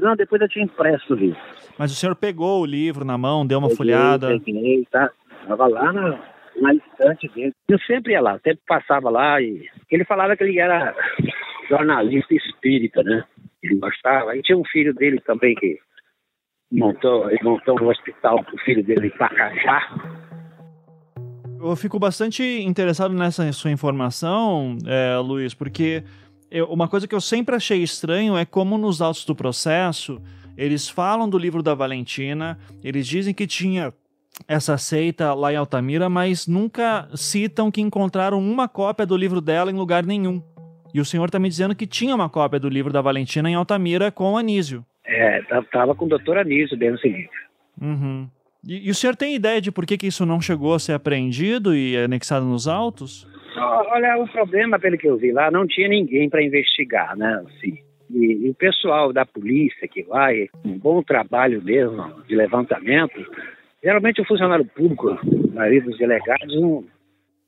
Não, 0.01 0.17
depois 0.17 0.41
eu 0.41 0.49
te 0.49 0.61
empresto 0.61 1.13
o 1.13 1.17
livro. 1.17 1.41
Mas 1.79 1.93
o 1.93 1.95
senhor 1.95 2.15
pegou 2.17 2.63
o 2.63 2.67
livro 2.67 3.05
na 3.05 3.19
mão, 3.19 3.47
deu 3.47 3.59
uma 3.59 3.69
Peguei, 3.69 3.77
folhada. 3.77 4.29
Peguei, 4.41 4.87
tá? 4.91 5.11
Tava 5.47 5.67
lá 5.67 5.93
na, 5.93 6.19
na 6.61 6.75
estante 6.75 7.29
dele. 7.29 7.53
Eu 7.69 7.79
sempre 7.81 8.13
ia 8.13 8.21
lá, 8.21 8.39
sempre 8.39 8.63
passava 8.67 9.11
lá 9.11 9.41
e 9.41 9.69
ele 9.91 10.05
falava 10.05 10.37
que 10.37 10.45
ele 10.45 10.59
era 10.59 10.95
jornalista 11.69 12.35
espírita, 12.35 13.03
né? 13.03 13.25
Ele 13.63 13.77
gostava. 13.77 14.33
Aí 14.33 14.43
tinha 14.43 14.57
um 14.57 14.65
filho 14.65 14.95
dele 14.95 15.21
também 15.21 15.55
que 15.55 15.79
montou, 16.79 17.31
ele 17.31 17.43
montou 17.43 17.81
um 17.81 17.89
hospital 17.89 18.43
para 18.45 18.55
o 18.55 18.59
filho 18.59 18.85
dele 18.85 19.09
em 19.09 19.19
Pacajá. 19.19 19.81
Eu 21.61 21.75
fico 21.77 21.99
bastante 21.99 22.43
interessado 22.43 23.15
nessa 23.15 23.51
sua 23.53 23.71
informação, 23.71 24.77
é, 24.87 25.17
Luiz, 25.19 25.55
porque 25.55 26.05
eu, 26.51 26.67
uma 26.67 26.87
coisa 26.87 27.09
que 27.09 27.15
eu 27.15 27.21
sempre 27.21 27.57
achei 27.57 27.83
estranho 27.83 28.37
é 28.37 28.45
como 28.45 28.77
nos 28.77 29.01
autos 29.01 29.25
do 29.25 29.35
processo 29.35 30.21
eles 30.57 30.89
falam 30.89 31.29
do 31.29 31.39
livro 31.39 31.63
da 31.63 31.75
Valentina, 31.75 32.59
eles 32.83 33.07
dizem 33.07 33.35
que 33.35 33.47
tinha 33.47 33.93
essa 34.49 34.77
seita 34.77 35.33
lá 35.35 35.53
em 35.53 35.57
Altamira, 35.57 36.09
mas 36.09 36.47
nunca 36.47 37.09
citam 37.15 37.71
que 37.71 37.81
encontraram 37.81 38.39
uma 38.39 38.69
cópia 38.69 39.07
do 39.07 39.17
livro 39.17 39.41
dela 39.41 39.71
em 39.71 39.75
lugar 39.75 40.05
nenhum. 40.05 40.43
E 40.93 41.01
o 41.01 41.05
senhor 41.05 41.27
está 41.27 41.39
me 41.39 41.49
dizendo 41.49 41.75
que 41.75 41.87
tinha 41.87 42.15
uma 42.15 42.29
cópia 42.29 42.61
do 42.61 42.69
livro 42.69 42.93
da 42.93 43.01
Valentina 43.01 43.51
em 43.51 43.55
Altamira 43.55 44.13
com 44.13 44.33
o 44.33 44.39
Anísio. 45.27 45.55
É, 45.55 45.59
estava 45.61 45.95
com 45.95 46.05
o 46.05 46.09
doutor 46.09 46.39
Anísio 46.39 46.77
dentro 46.77 46.97
desse 46.97 47.09
livro. 47.09 47.39
Uhum. 47.81 48.29
E, 48.67 48.89
e, 48.89 48.91
o 48.91 48.95
senhor 48.95 49.15
tem 49.15 49.35
ideia 49.35 49.61
de 49.61 49.71
por 49.71 49.85
que, 49.85 49.99
que 49.99 50.07
isso 50.07 50.25
não 50.25 50.41
chegou 50.41 50.75
a 50.75 50.79
ser 50.79 50.93
apreendido 50.93 51.75
e 51.75 51.97
anexado 51.97 52.47
nos 52.47 52.67
autos? 52.67 53.27
Olha, 53.57 54.17
o 54.19 54.27
problema, 54.29 54.79
pelo 54.79 54.97
que 54.97 55.07
eu 55.07 55.17
vi 55.17 55.31
lá, 55.33 55.51
não 55.51 55.67
tinha 55.67 55.89
ninguém 55.89 56.29
para 56.29 56.43
investigar, 56.43 57.17
né? 57.17 57.45
Assim, 57.47 57.79
e, 58.11 58.47
e, 58.47 58.51
o 58.51 58.55
pessoal 58.55 59.13
da 59.13 59.25
polícia 59.25 59.87
que 59.87 60.03
vai, 60.03 60.49
um 60.65 60.79
bom 60.79 61.03
trabalho 61.03 61.63
mesmo 61.63 62.23
de 62.27 62.35
levantamento, 62.35 63.25
geralmente 63.83 64.21
o 64.21 64.25
funcionário 64.25 64.65
público, 64.65 65.11
a 65.11 65.55
maioria 65.55 65.83
dos 65.83 65.99
delegados, 65.99 66.55
um, 66.57 66.85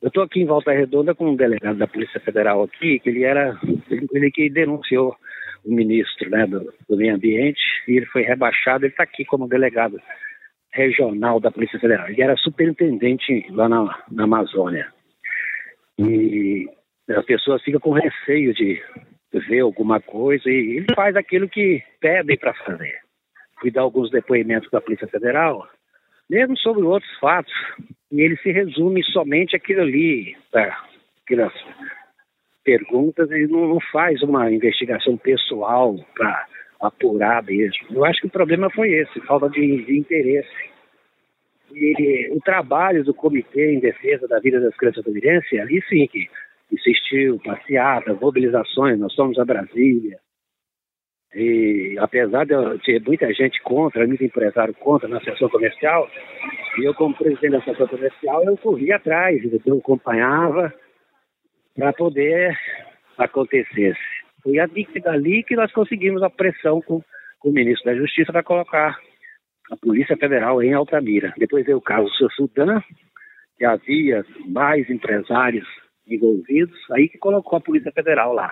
eu 0.01 0.09
estou 0.09 0.23
aqui 0.23 0.41
em 0.41 0.45
Volta 0.45 0.71
Redonda 0.71 1.15
com 1.15 1.31
um 1.31 1.35
delegado 1.35 1.77
da 1.77 1.87
Polícia 1.87 2.19
Federal 2.19 2.63
aqui, 2.63 2.99
que 2.99 3.09
ele 3.09 3.23
era, 3.23 3.57
ele, 3.89 4.07
ele 4.13 4.31
que 4.31 4.49
denunciou 4.49 5.15
ministro 5.75 6.29
né, 6.29 6.45
do, 6.45 6.73
do 6.89 6.97
Meio 6.97 7.15
Ambiente, 7.15 7.61
e 7.87 7.97
ele 7.97 8.05
foi 8.07 8.21
rebaixado, 8.23 8.85
ele 8.85 8.93
está 8.93 9.03
aqui 9.03 9.25
como 9.25 9.47
delegado 9.47 9.99
regional 10.71 11.39
da 11.39 11.51
Polícia 11.51 11.79
Federal. 11.79 12.07
Ele 12.09 12.21
era 12.21 12.35
superintendente 12.37 13.45
lá 13.51 13.67
na, 13.67 14.03
na 14.11 14.23
Amazônia. 14.23 14.87
E 15.99 16.69
a 17.09 17.23
pessoa 17.23 17.59
fica 17.59 17.79
com 17.79 17.91
receio 17.91 18.53
de 18.53 18.81
ver 19.47 19.61
alguma 19.61 19.99
coisa 19.99 20.49
e 20.49 20.77
ele 20.77 20.87
faz 20.95 21.15
aquilo 21.15 21.49
que 21.49 21.83
pedem 21.99 22.37
para 22.37 22.53
fazer. 22.53 22.99
Fui 23.59 23.71
dar 23.71 23.81
alguns 23.81 24.11
depoimentos 24.11 24.69
da 24.71 24.81
Polícia 24.81 25.07
Federal, 25.07 25.67
mesmo 26.29 26.57
sobre 26.57 26.83
outros 26.83 27.11
fatos, 27.19 27.53
e 28.11 28.21
ele 28.21 28.37
se 28.37 28.51
resume 28.51 29.03
somente 29.03 29.55
aquilo 29.55 29.81
ali, 29.81 30.35
tá? 30.51 30.85
aquelas 31.23 31.53
perguntas, 32.67 33.31
e 33.31 33.47
não, 33.47 33.65
não 33.65 33.79
faz 33.79 34.21
uma 34.21 34.51
investigação 34.51 35.15
pessoal 35.15 35.95
para 36.13 36.45
apurar 36.81 37.41
mesmo. 37.45 37.87
Eu 37.91 38.03
acho 38.03 38.19
que 38.19 38.27
o 38.27 38.29
problema 38.29 38.69
foi 38.69 38.91
esse, 38.91 39.21
falta 39.21 39.49
de, 39.49 39.85
de 39.85 39.97
interesse. 39.97 40.49
E 41.73 42.29
o 42.33 42.41
trabalho 42.41 43.05
do 43.05 43.13
Comitê 43.13 43.73
em 43.73 43.79
Defesa 43.79 44.27
da 44.27 44.39
Vida 44.39 44.59
das 44.59 44.75
Crianças 44.75 45.01
Fluminenses, 45.01 45.57
ali 45.57 45.81
sim 45.87 46.07
que 46.07 46.27
insistiu, 46.69 47.39
passeatas, 47.39 48.19
mobilizações, 48.19 48.99
nós 48.99 49.13
somos 49.13 49.39
a 49.39 49.45
Brasília. 49.45 50.17
E 51.33 51.95
apesar 51.99 52.45
de 52.45 52.53
ter 52.83 53.01
muita 53.01 53.31
gente 53.33 53.61
contra, 53.61 54.05
muito 54.05 54.25
empresário 54.25 54.73
contra 54.73 55.07
na 55.07 55.21
sessão 55.21 55.49
comercial, 55.49 56.09
e 56.77 56.83
eu 56.83 56.93
como 56.93 57.15
presidente 57.15 57.51
da 57.51 57.61
sessão 57.61 57.87
comercial, 57.87 58.43
eu 58.43 58.57
corri 58.57 58.91
atrás, 58.91 59.41
eu 59.65 59.77
acompanhava 59.77 60.73
para 61.77 61.93
poder 61.93 62.57
acontecer. 63.17 63.95
Foi 64.41 64.55
dali 65.01 65.43
que 65.43 65.55
nós 65.55 65.71
conseguimos 65.71 66.23
a 66.23 66.29
pressão 66.29 66.81
com, 66.81 67.01
com 67.39 67.49
o 67.49 67.53
ministro 67.53 67.85
da 67.85 67.97
Justiça 67.97 68.31
para 68.31 68.43
colocar 68.43 68.97
a 69.71 69.77
Polícia 69.77 70.17
Federal 70.17 70.61
em 70.63 70.73
Altamira. 70.73 71.33
Depois 71.37 71.65
veio 71.65 71.77
o 71.77 71.81
caso 71.81 72.09
do 72.19 72.31
Sudã, 72.31 72.81
que 73.57 73.65
havia 73.65 74.25
mais 74.47 74.89
empresários 74.89 75.67
envolvidos, 76.07 76.77
aí 76.91 77.09
que 77.09 77.17
colocou 77.17 77.57
a 77.57 77.61
Polícia 77.61 77.91
Federal 77.91 78.33
lá. 78.33 78.51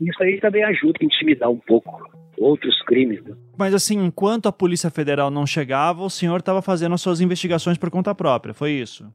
Isso 0.00 0.20
aí 0.22 0.40
também 0.40 0.64
ajuda 0.64 0.98
a 1.00 1.04
intimidar 1.04 1.48
um 1.48 1.58
pouco 1.58 2.10
outros 2.38 2.82
crimes. 2.82 3.22
Né? 3.22 3.36
Mas 3.56 3.72
assim, 3.72 4.04
enquanto 4.04 4.48
a 4.48 4.52
Polícia 4.52 4.90
Federal 4.90 5.30
não 5.30 5.46
chegava, 5.46 6.02
o 6.02 6.10
senhor 6.10 6.40
estava 6.40 6.60
fazendo 6.60 6.94
as 6.94 7.00
suas 7.00 7.20
investigações 7.20 7.78
por 7.78 7.90
conta 7.90 8.14
própria, 8.14 8.52
foi 8.52 8.72
isso? 8.72 9.06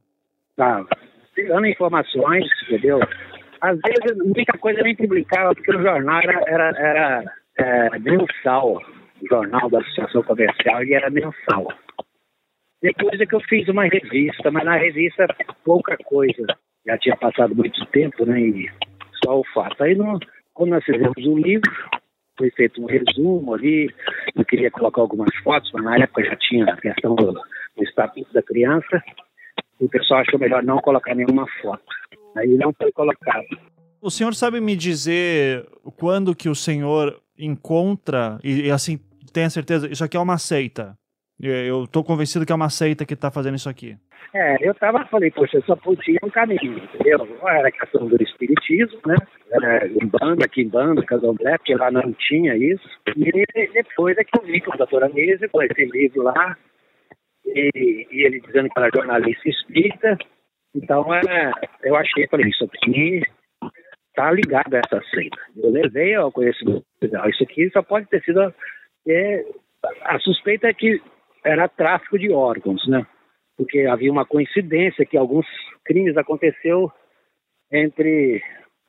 Estava. 0.50 0.88
Pegando 1.34 1.66
informações, 1.66 2.44
entendeu? 2.64 3.00
Às 3.60 3.78
vezes, 3.80 4.16
muita 4.24 4.56
coisa 4.58 4.82
nem 4.82 4.94
publicava, 4.94 5.54
porque 5.54 5.74
o 5.74 5.82
jornal 5.82 6.20
era, 6.22 6.42
era, 6.46 6.78
era 6.78 7.32
é, 7.58 7.98
mensal. 7.98 8.80
O 9.20 9.28
jornal 9.28 9.68
da 9.68 9.80
Associação 9.80 10.22
Comercial, 10.22 10.82
ele 10.82 10.94
era 10.94 11.10
mensal. 11.10 11.68
Depois 12.80 13.20
é 13.20 13.26
que 13.26 13.34
eu 13.34 13.40
fiz 13.40 13.68
uma 13.68 13.84
revista, 13.84 14.50
mas 14.50 14.64
na 14.64 14.76
revista 14.76 15.26
pouca 15.64 15.96
coisa 16.04 16.46
já 16.86 16.96
tinha 16.98 17.16
passado 17.16 17.54
muito 17.54 17.84
tempo, 17.86 18.24
né? 18.24 18.40
E 18.40 18.70
só 19.24 19.40
o 19.40 19.44
fato. 19.52 19.82
Aí, 19.82 19.96
quando 20.54 20.70
nós 20.70 20.84
fizemos 20.84 21.26
o 21.26 21.36
livro, 21.36 21.70
foi 22.38 22.50
feito 22.52 22.80
um 22.80 22.86
resumo 22.86 23.54
ali. 23.54 23.92
Eu 24.36 24.44
queria 24.44 24.70
colocar 24.70 25.00
algumas 25.00 25.34
fotos, 25.42 25.70
mas 25.72 25.84
na 25.84 25.98
época 25.98 26.24
já 26.24 26.36
tinha 26.36 26.64
a 26.66 26.76
questão 26.76 27.16
do, 27.16 27.32
do 27.32 27.84
estatuto 27.84 28.32
da 28.32 28.42
criança. 28.42 29.02
O 29.80 29.88
pessoal 29.88 30.20
achou 30.20 30.38
melhor 30.38 30.62
não 30.62 30.78
colocar 30.78 31.14
nenhuma 31.14 31.46
foto. 31.60 31.82
Aí 32.36 32.56
não 32.56 32.72
foi 32.72 32.92
colocado. 32.92 33.46
O 34.00 34.10
senhor 34.10 34.34
sabe 34.34 34.60
me 34.60 34.76
dizer 34.76 35.66
quando 35.96 36.34
que 36.34 36.48
o 36.48 36.54
senhor 36.54 37.20
encontra, 37.38 38.38
e, 38.44 38.66
e 38.66 38.70
assim, 38.70 38.98
tenha 39.32 39.50
certeza, 39.50 39.88
isso 39.90 40.04
aqui 40.04 40.16
é 40.16 40.20
uma 40.20 40.38
seita. 40.38 40.96
Eu 41.40 41.84
estou 41.84 42.02
convencido 42.02 42.44
que 42.44 42.52
é 42.52 42.54
uma 42.54 42.68
seita 42.68 43.04
que 43.04 43.14
está 43.14 43.30
fazendo 43.30 43.54
isso 43.54 43.68
aqui. 43.68 43.96
É, 44.34 44.56
eu 44.60 44.74
tava, 44.74 45.06
falei, 45.06 45.30
poxa, 45.30 45.60
só 45.64 45.74
podia 45.76 46.18
um 46.22 46.28
caminho, 46.28 46.78
entendeu? 46.78 47.26
Era 47.46 47.68
a 47.68 47.72
questão 47.72 48.06
do 48.06 48.22
espiritismo, 48.22 49.00
né? 49.06 49.16
Era 49.50 49.88
Umbanda, 50.02 50.48
Quimbanda, 50.48 51.02
Candomblé, 51.02 51.56
porque 51.56 51.74
lá 51.74 51.90
não 51.90 52.12
tinha 52.12 52.54
isso. 52.56 52.86
E 53.16 53.46
depois 53.72 54.18
é 54.18 54.24
que 54.24 54.38
eu 54.38 54.44
vi 54.44 54.60
que 54.60 54.68
o 54.68 54.76
doutor 54.76 55.04
Anísio, 55.04 55.48
com 55.48 55.62
esse 55.62 55.84
livro 55.86 56.24
lá, 56.24 56.56
e, 57.46 58.06
e, 58.10 58.26
ele 58.26 58.40
dizendo 58.40 58.68
que 58.68 58.78
era 58.78 58.90
jornalista 58.94 59.48
espírita, 59.48 60.18
então 60.82 61.14
é, 61.14 61.52
eu 61.82 61.96
achei, 61.96 62.26
falei, 62.28 62.48
isso 62.48 62.64
aqui 62.64 63.22
tá 64.14 64.30
ligado 64.32 64.74
a 64.74 64.78
essa 64.78 65.02
seita. 65.10 65.38
Eu 65.56 65.70
levei 65.70 66.14
ao 66.14 66.32
conhecimento, 66.32 66.84
isso 67.02 67.42
aqui 67.42 67.70
só 67.70 67.82
pode 67.82 68.06
ter 68.06 68.22
sido, 68.22 68.52
é, 69.06 69.44
a 70.02 70.18
suspeita 70.18 70.68
é 70.68 70.74
que 70.74 71.00
era 71.44 71.68
tráfico 71.68 72.18
de 72.18 72.32
órgãos, 72.32 72.86
né? 72.88 73.06
porque 73.58 73.80
havia 73.80 74.10
uma 74.10 74.24
coincidência 74.24 75.04
que 75.04 75.16
alguns 75.16 75.44
crimes 75.84 76.16
aconteceu 76.16 76.90
entre 77.72 78.40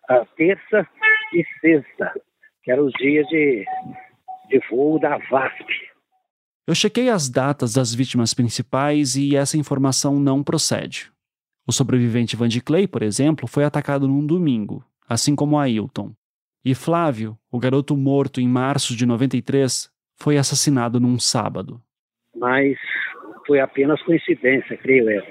a 0.08 0.24
terça 0.38 0.88
e 1.34 1.44
sexta, 1.60 2.14
que 2.64 2.72
eram 2.72 2.86
os 2.86 2.94
dias 2.94 3.28
de, 3.28 3.66
de 4.48 4.60
voo 4.70 5.00
da 5.00 5.18
VASP. 5.18 5.90
Eu 6.68 6.76
chequei 6.76 7.10
as 7.10 7.28
datas 7.28 7.74
das 7.74 7.96
vítimas 7.96 8.32
principais 8.36 9.16
e 9.16 9.36
essa 9.36 9.58
informação 9.58 10.20
não 10.20 10.44
procede. 10.44 11.12
O 11.70 11.72
sobrevivente 11.72 12.36
Van 12.36 12.48
de 12.48 12.62
Clay, 12.62 12.88
por 12.88 13.04
exemplo, 13.04 13.48
foi 13.48 13.64
atacado 13.64 14.08
num 14.08 14.26
domingo, 14.26 14.84
assim 15.08 15.36
como 15.36 15.56
Ailton. 15.56 16.16
E 16.66 16.74
Flávio, 16.74 17.38
o 17.52 17.60
garoto 17.60 17.96
morto 17.96 18.42
em 18.42 18.48
março 18.48 18.96
de 18.96 19.06
93, 19.06 19.88
foi 20.20 20.40
assassinado 20.40 21.00
num 21.00 21.20
sábado. 21.20 21.80
Mas 22.36 22.76
foi 23.46 23.60
apenas 23.60 24.02
coincidência, 24.02 24.76
creio 24.78 25.12
eu. 25.12 25.24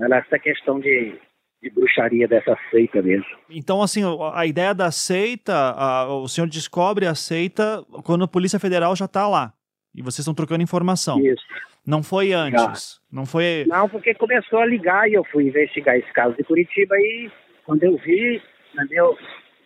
Era 0.00 0.18
essa 0.18 0.38
questão 0.38 0.78
de, 0.78 1.18
de 1.60 1.70
bruxaria 1.70 2.28
dessa 2.28 2.56
seita 2.70 3.02
mesmo. 3.02 3.26
Então, 3.50 3.82
assim, 3.82 4.02
a 4.32 4.46
ideia 4.46 4.72
da 4.72 4.92
seita, 4.92 5.74
a, 5.76 6.06
o 6.14 6.28
senhor 6.28 6.46
descobre 6.46 7.04
a 7.04 7.16
seita 7.16 7.84
quando 8.04 8.22
a 8.22 8.28
Polícia 8.28 8.60
Federal 8.60 8.94
já 8.94 9.06
está 9.06 9.26
lá. 9.26 9.52
E 9.92 10.02
vocês 10.02 10.20
estão 10.20 10.34
trocando 10.34 10.62
informação. 10.62 11.18
Isso. 11.18 11.42
Não 11.86 12.02
foi 12.02 12.32
antes. 12.32 12.60
Já. 12.60 13.16
Não 13.16 13.26
foi. 13.26 13.64
Não, 13.66 13.88
porque 13.88 14.14
começou 14.14 14.60
a 14.60 14.66
ligar 14.66 15.08
e 15.08 15.14
eu 15.14 15.24
fui 15.24 15.48
investigar 15.48 15.96
esse 15.96 16.12
caso 16.12 16.36
de 16.36 16.44
Curitiba 16.44 16.96
e 16.98 17.30
quando 17.64 17.82
eu 17.84 17.96
vi, 17.96 18.42
entendeu? 18.74 19.16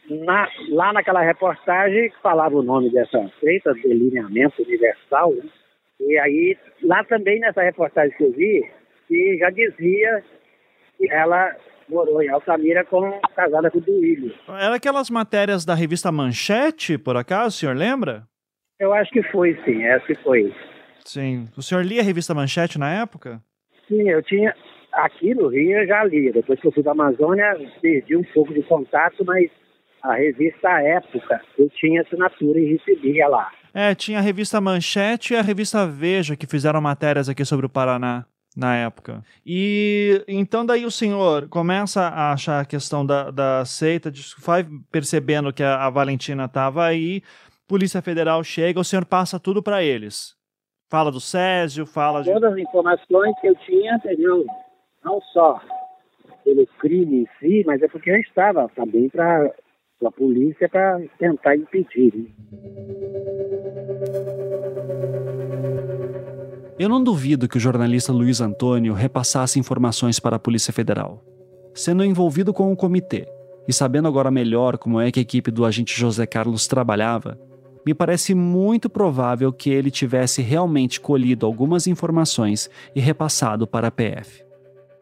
Na, 0.08 0.48
lá 0.70 0.92
naquela 0.92 1.22
reportagem 1.22 2.12
falava 2.22 2.54
o 2.54 2.62
nome 2.62 2.90
dessa 2.92 3.30
seita, 3.40 3.72
delineamento 3.74 4.62
universal, 4.62 5.32
né? 5.32 5.44
E 6.00 6.18
aí, 6.18 6.58
lá 6.82 7.02
também 7.04 7.40
nessa 7.40 7.62
reportagem 7.62 8.16
que 8.16 8.24
eu 8.24 8.32
vi, 8.32 8.64
que 9.08 9.38
já 9.38 9.48
dizia 9.50 10.22
que 10.98 11.10
ela 11.10 11.54
morou 11.88 12.22
em 12.22 12.28
Altamira 12.28 12.84
com 12.84 13.20
casada 13.34 13.70
com 13.70 13.78
o 13.78 13.80
Duílio. 13.80 14.34
Era 14.48 14.76
aquelas 14.76 15.10
matérias 15.10 15.64
da 15.64 15.74
revista 15.74 16.10
Manchete, 16.10 16.98
por 16.98 17.16
acaso, 17.16 17.48
o 17.48 17.58
senhor 17.58 17.76
lembra? 17.76 18.24
Eu 18.78 18.92
acho 18.92 19.10
que 19.10 19.22
foi, 19.24 19.58
sim, 19.64 19.84
essa 19.84 20.14
foi. 20.22 20.52
Sim. 21.04 21.48
O 21.56 21.62
senhor 21.62 21.84
lia 21.84 22.00
a 22.00 22.04
revista 22.04 22.34
Manchete 22.34 22.78
na 22.78 22.90
época? 22.90 23.42
Sim, 23.88 24.08
eu 24.08 24.22
tinha. 24.22 24.54
Aqui 24.92 25.34
no 25.34 25.48
Rio 25.48 25.78
eu 25.78 25.86
já 25.86 26.04
lia. 26.04 26.32
Depois 26.32 26.60
que 26.60 26.66
eu 26.66 26.72
fui 26.72 26.82
da 26.82 26.92
Amazônia, 26.92 27.56
perdi 27.82 28.16
um 28.16 28.24
pouco 28.32 28.54
de 28.54 28.62
contato, 28.62 29.24
mas 29.24 29.50
a 30.02 30.14
revista 30.14 30.68
Época 30.80 31.40
eu 31.58 31.68
tinha 31.70 32.02
assinatura 32.02 32.58
e 32.58 32.76
recebia 32.76 33.26
lá. 33.26 33.50
É, 33.72 33.94
tinha 33.94 34.18
a 34.18 34.22
revista 34.22 34.60
Manchete 34.60 35.34
e 35.34 35.36
a 35.36 35.42
revista 35.42 35.86
Veja 35.86 36.36
que 36.36 36.46
fizeram 36.46 36.80
matérias 36.80 37.28
aqui 37.28 37.44
sobre 37.44 37.66
o 37.66 37.68
Paraná 37.68 38.24
na 38.56 38.76
época. 38.76 39.24
E 39.44 40.22
então 40.28 40.64
daí 40.64 40.84
o 40.84 40.90
senhor 40.90 41.48
começa 41.48 42.02
a 42.02 42.32
achar 42.32 42.60
a 42.60 42.64
questão 42.64 43.04
da, 43.04 43.30
da 43.30 43.64
seita, 43.64 44.12
vai 44.38 44.64
percebendo 44.92 45.52
que 45.52 45.62
a, 45.62 45.84
a 45.86 45.90
Valentina 45.90 46.44
estava 46.44 46.86
aí, 46.86 47.20
Polícia 47.66 48.00
Federal 48.00 48.44
chega, 48.44 48.78
o 48.78 48.84
senhor 48.84 49.04
passa 49.04 49.40
tudo 49.40 49.62
para 49.62 49.82
eles. 49.82 50.34
Fala 50.88 51.10
do 51.10 51.20
Césio, 51.20 51.86
fala 51.86 52.22
de... 52.22 52.32
Todas 52.32 52.52
as 52.52 52.58
informações 52.58 53.34
que 53.40 53.48
eu 53.48 53.54
tinha, 53.56 53.94
entendeu? 53.96 54.44
Não 55.04 55.20
só 55.32 55.60
pelo 56.44 56.66
crime 56.78 57.22
em 57.22 57.28
si, 57.40 57.64
mas 57.66 57.82
é 57.82 57.88
porque 57.88 58.10
eu 58.10 58.16
estava 58.16 58.68
também 58.76 59.08
para 59.08 59.50
a 60.04 60.10
polícia 60.10 60.68
para 60.68 61.00
tentar 61.18 61.56
impedir. 61.56 62.12
Né? 62.14 62.26
Eu 66.78 66.88
não 66.88 67.02
duvido 67.02 67.48
que 67.48 67.56
o 67.56 67.60
jornalista 67.60 68.12
Luiz 68.12 68.40
Antônio 68.40 68.92
repassasse 68.92 69.58
informações 69.58 70.20
para 70.20 70.36
a 70.36 70.40
Polícia 70.40 70.72
Federal. 70.72 71.24
Sendo 71.72 72.04
envolvido 72.04 72.52
com 72.52 72.70
o 72.70 72.76
comitê 72.76 73.26
e 73.66 73.72
sabendo 73.72 74.06
agora 74.06 74.30
melhor 74.30 74.76
como 74.76 75.00
é 75.00 75.10
que 75.10 75.18
a 75.18 75.22
equipe 75.22 75.50
do 75.50 75.64
agente 75.64 75.98
José 75.98 76.26
Carlos 76.26 76.66
trabalhava, 76.66 77.38
me 77.86 77.94
parece 77.94 78.34
muito 78.34 78.88
provável 78.88 79.52
que 79.52 79.70
ele 79.70 79.90
tivesse 79.90 80.40
realmente 80.40 81.00
colhido 81.00 81.44
algumas 81.44 81.86
informações 81.86 82.70
e 82.94 83.00
repassado 83.00 83.66
para 83.66 83.88
a 83.88 83.90
PF. 83.90 84.44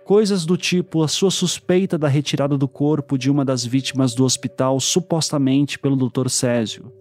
Coisas 0.05 0.45
do 0.45 0.57
tipo 0.57 1.03
a 1.03 1.09
sua 1.09 1.31
suspeita 1.31 1.97
da 1.97 2.09
retirada 2.09 2.59
do 2.59 2.67
corpo 2.67 3.17
de 3.17 3.31
uma 3.31 3.45
das 3.45 3.65
vítimas 3.65 4.15
do 4.15 4.25
hospital 4.25 4.81
supostamente 4.81 5.79
pelo 5.79 5.97
Dr. 5.97 6.29
Césio, 6.29 6.93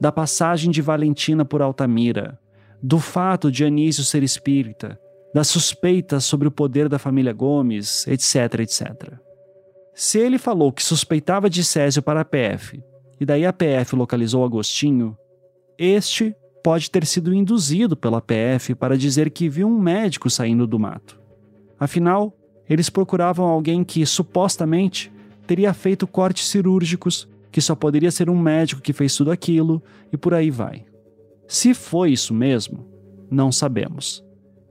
da 0.00 0.10
passagem 0.10 0.70
de 0.70 0.82
Valentina 0.82 1.44
por 1.44 1.62
Altamira, 1.62 2.38
do 2.82 2.98
fato 2.98 3.50
de 3.50 3.64
Anísio 3.64 4.04
ser 4.04 4.24
espírita, 4.24 4.98
das 5.32 5.46
suspeitas 5.46 6.24
sobre 6.24 6.48
o 6.48 6.50
poder 6.50 6.88
da 6.88 6.98
família 6.98 7.32
Gomes, 7.32 8.06
etc, 8.08 8.60
etc. 8.60 9.12
Se 9.94 10.18
ele 10.18 10.38
falou 10.38 10.72
que 10.72 10.82
suspeitava 10.82 11.48
de 11.48 11.62
Césio 11.62 12.02
para 12.02 12.22
a 12.22 12.24
PF, 12.24 12.82
e 13.20 13.26
daí 13.26 13.44
a 13.44 13.52
PF 13.52 13.94
localizou 13.94 14.44
Agostinho, 14.44 15.16
este 15.78 16.34
pode 16.62 16.90
ter 16.90 17.06
sido 17.06 17.32
induzido 17.32 17.96
pela 17.96 18.20
PF 18.20 18.74
para 18.74 18.98
dizer 18.98 19.30
que 19.30 19.48
viu 19.48 19.68
um 19.68 19.78
médico 19.78 20.28
saindo 20.28 20.66
do 20.66 20.78
mato. 20.78 21.18
Afinal, 21.78 22.36
eles 22.68 22.90
procuravam 22.90 23.46
alguém 23.46 23.84
que, 23.84 24.04
supostamente, 24.04 25.12
teria 25.46 25.72
feito 25.72 26.06
cortes 26.06 26.48
cirúrgicos, 26.48 27.28
que 27.50 27.60
só 27.60 27.74
poderia 27.74 28.10
ser 28.10 28.28
um 28.28 28.38
médico 28.38 28.82
que 28.82 28.92
fez 28.92 29.14
tudo 29.16 29.30
aquilo, 29.30 29.82
e 30.12 30.16
por 30.16 30.34
aí 30.34 30.50
vai. 30.50 30.84
Se 31.46 31.72
foi 31.72 32.10
isso 32.10 32.34
mesmo, 32.34 32.86
não 33.30 33.50
sabemos. 33.50 34.22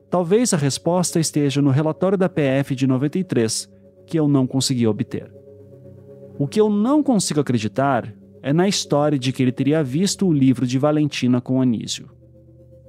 Talvez 0.09 0.53
a 0.53 0.57
resposta 0.57 1.19
esteja 1.19 1.61
no 1.61 1.71
relatório 1.71 2.17
da 2.17 2.29
PF 2.29 2.75
de 2.75 2.85
93, 2.85 3.69
que 4.05 4.19
eu 4.19 4.27
não 4.27 4.45
consegui 4.45 4.85
obter. 4.85 5.33
O 6.37 6.47
que 6.47 6.61
eu 6.61 6.69
não 6.69 7.01
consigo 7.01 7.39
acreditar 7.39 8.13
é 8.47 8.53
na 8.53 8.65
história 8.65 9.19
de 9.19 9.33
que 9.33 9.43
ele 9.43 9.51
teria 9.51 9.83
visto 9.83 10.25
o 10.25 10.31
livro 10.31 10.65
de 10.65 10.79
Valentina 10.79 11.41
com 11.41 11.61
Anísio. 11.61 12.09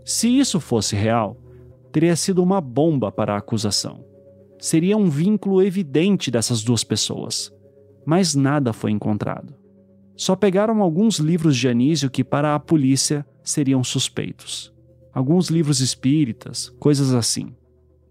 Se 0.05 0.29
isso 0.29 0.61
fosse 0.61 0.95
real, 0.95 1.37
teria 1.91 2.15
sido 2.15 2.45
uma 2.45 2.61
bomba 2.61 3.11
para 3.11 3.35
a 3.35 3.39
acusação. 3.39 4.05
Seria 4.61 4.97
um 4.97 5.11
vínculo 5.11 5.61
evidente 5.61 6.31
dessas 6.31 6.63
duas 6.63 6.85
pessoas. 6.85 7.53
Mas 8.07 8.37
nada 8.37 8.73
foi 8.73 8.93
encontrado. 8.93 9.53
Só 10.17 10.37
pegaram 10.37 10.81
alguns 10.81 11.19
livros 11.19 11.57
de 11.57 11.67
Anísio 11.67 12.09
que, 12.09 12.23
para 12.23 12.55
a 12.55 12.61
polícia, 12.61 13.27
seriam 13.43 13.83
suspeitos. 13.83 14.73
Alguns 15.13 15.49
livros 15.49 15.81
espíritas, 15.81 16.69
coisas 16.79 17.13
assim. 17.13 17.53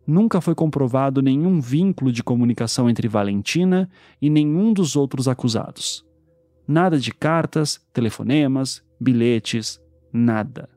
Nunca 0.05 0.41
foi 0.41 0.53
comprovado 0.53 1.21
nenhum 1.21 1.61
vínculo 1.61 2.11
de 2.11 2.21
comunicação 2.21 2.89
entre 2.89 3.07
Valentina 3.07 3.89
e 4.21 4.29
nenhum 4.29 4.73
dos 4.73 4.97
outros 4.97 5.29
acusados. 5.29 6.05
Nada 6.67 6.99
de 6.99 7.13
cartas, 7.13 7.79
telefonemas, 7.93 8.83
bilhetes, 8.99 9.79
nada. 10.11 10.69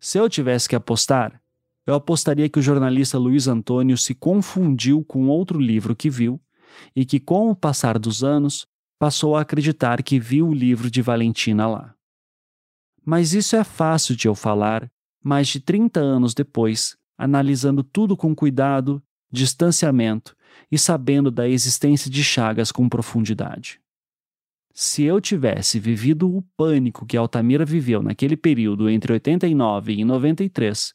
Se 0.00 0.18
eu 0.18 0.30
tivesse 0.30 0.68
que 0.68 0.74
apostar, 0.74 1.40
eu 1.86 1.94
apostaria 1.94 2.48
que 2.48 2.58
o 2.58 2.62
jornalista 2.62 3.18
Luiz 3.18 3.46
Antônio 3.46 3.98
se 3.98 4.14
confundiu 4.14 5.04
com 5.04 5.28
outro 5.28 5.58
livro 5.58 5.94
que 5.94 6.08
viu 6.08 6.40
e 6.96 7.04
que, 7.04 7.20
com 7.20 7.50
o 7.50 7.56
passar 7.56 7.98
dos 7.98 8.24
anos, 8.24 8.66
passou 8.98 9.36
a 9.36 9.42
acreditar 9.42 10.02
que 10.02 10.18
viu 10.18 10.48
o 10.48 10.54
livro 10.54 10.90
de 10.90 11.02
Valentina 11.02 11.66
lá. 11.66 11.94
Mas 13.04 13.34
isso 13.34 13.56
é 13.56 13.64
fácil 13.64 14.14
de 14.14 14.28
eu 14.28 14.34
falar, 14.34 14.90
mais 15.22 15.48
de 15.48 15.60
30 15.60 16.00
anos 16.00 16.32
depois, 16.32 16.96
analisando 17.18 17.82
tudo 17.82 18.16
com 18.16 18.34
cuidado, 18.34 19.02
distanciamento 19.30 20.36
e 20.70 20.78
sabendo 20.78 21.30
da 21.30 21.48
existência 21.48 22.10
de 22.10 22.22
Chagas 22.22 22.70
com 22.70 22.88
profundidade. 22.88 23.79
Se 24.72 25.04
eu 25.04 25.20
tivesse 25.20 25.78
vivido 25.80 26.34
o 26.34 26.42
pânico 26.56 27.04
que 27.04 27.16
Altamira 27.16 27.64
viveu 27.64 28.02
naquele 28.02 28.36
período 28.36 28.88
entre 28.88 29.12
89 29.12 29.92
e 29.92 30.04
93, 30.04 30.94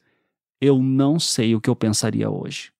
eu 0.61 0.80
não 0.80 1.19
sei 1.19 1.56
o 1.56 1.61
que 1.61 1.69
eu 1.69 1.76
pensaria 1.76 2.30
hoje. 2.30 2.72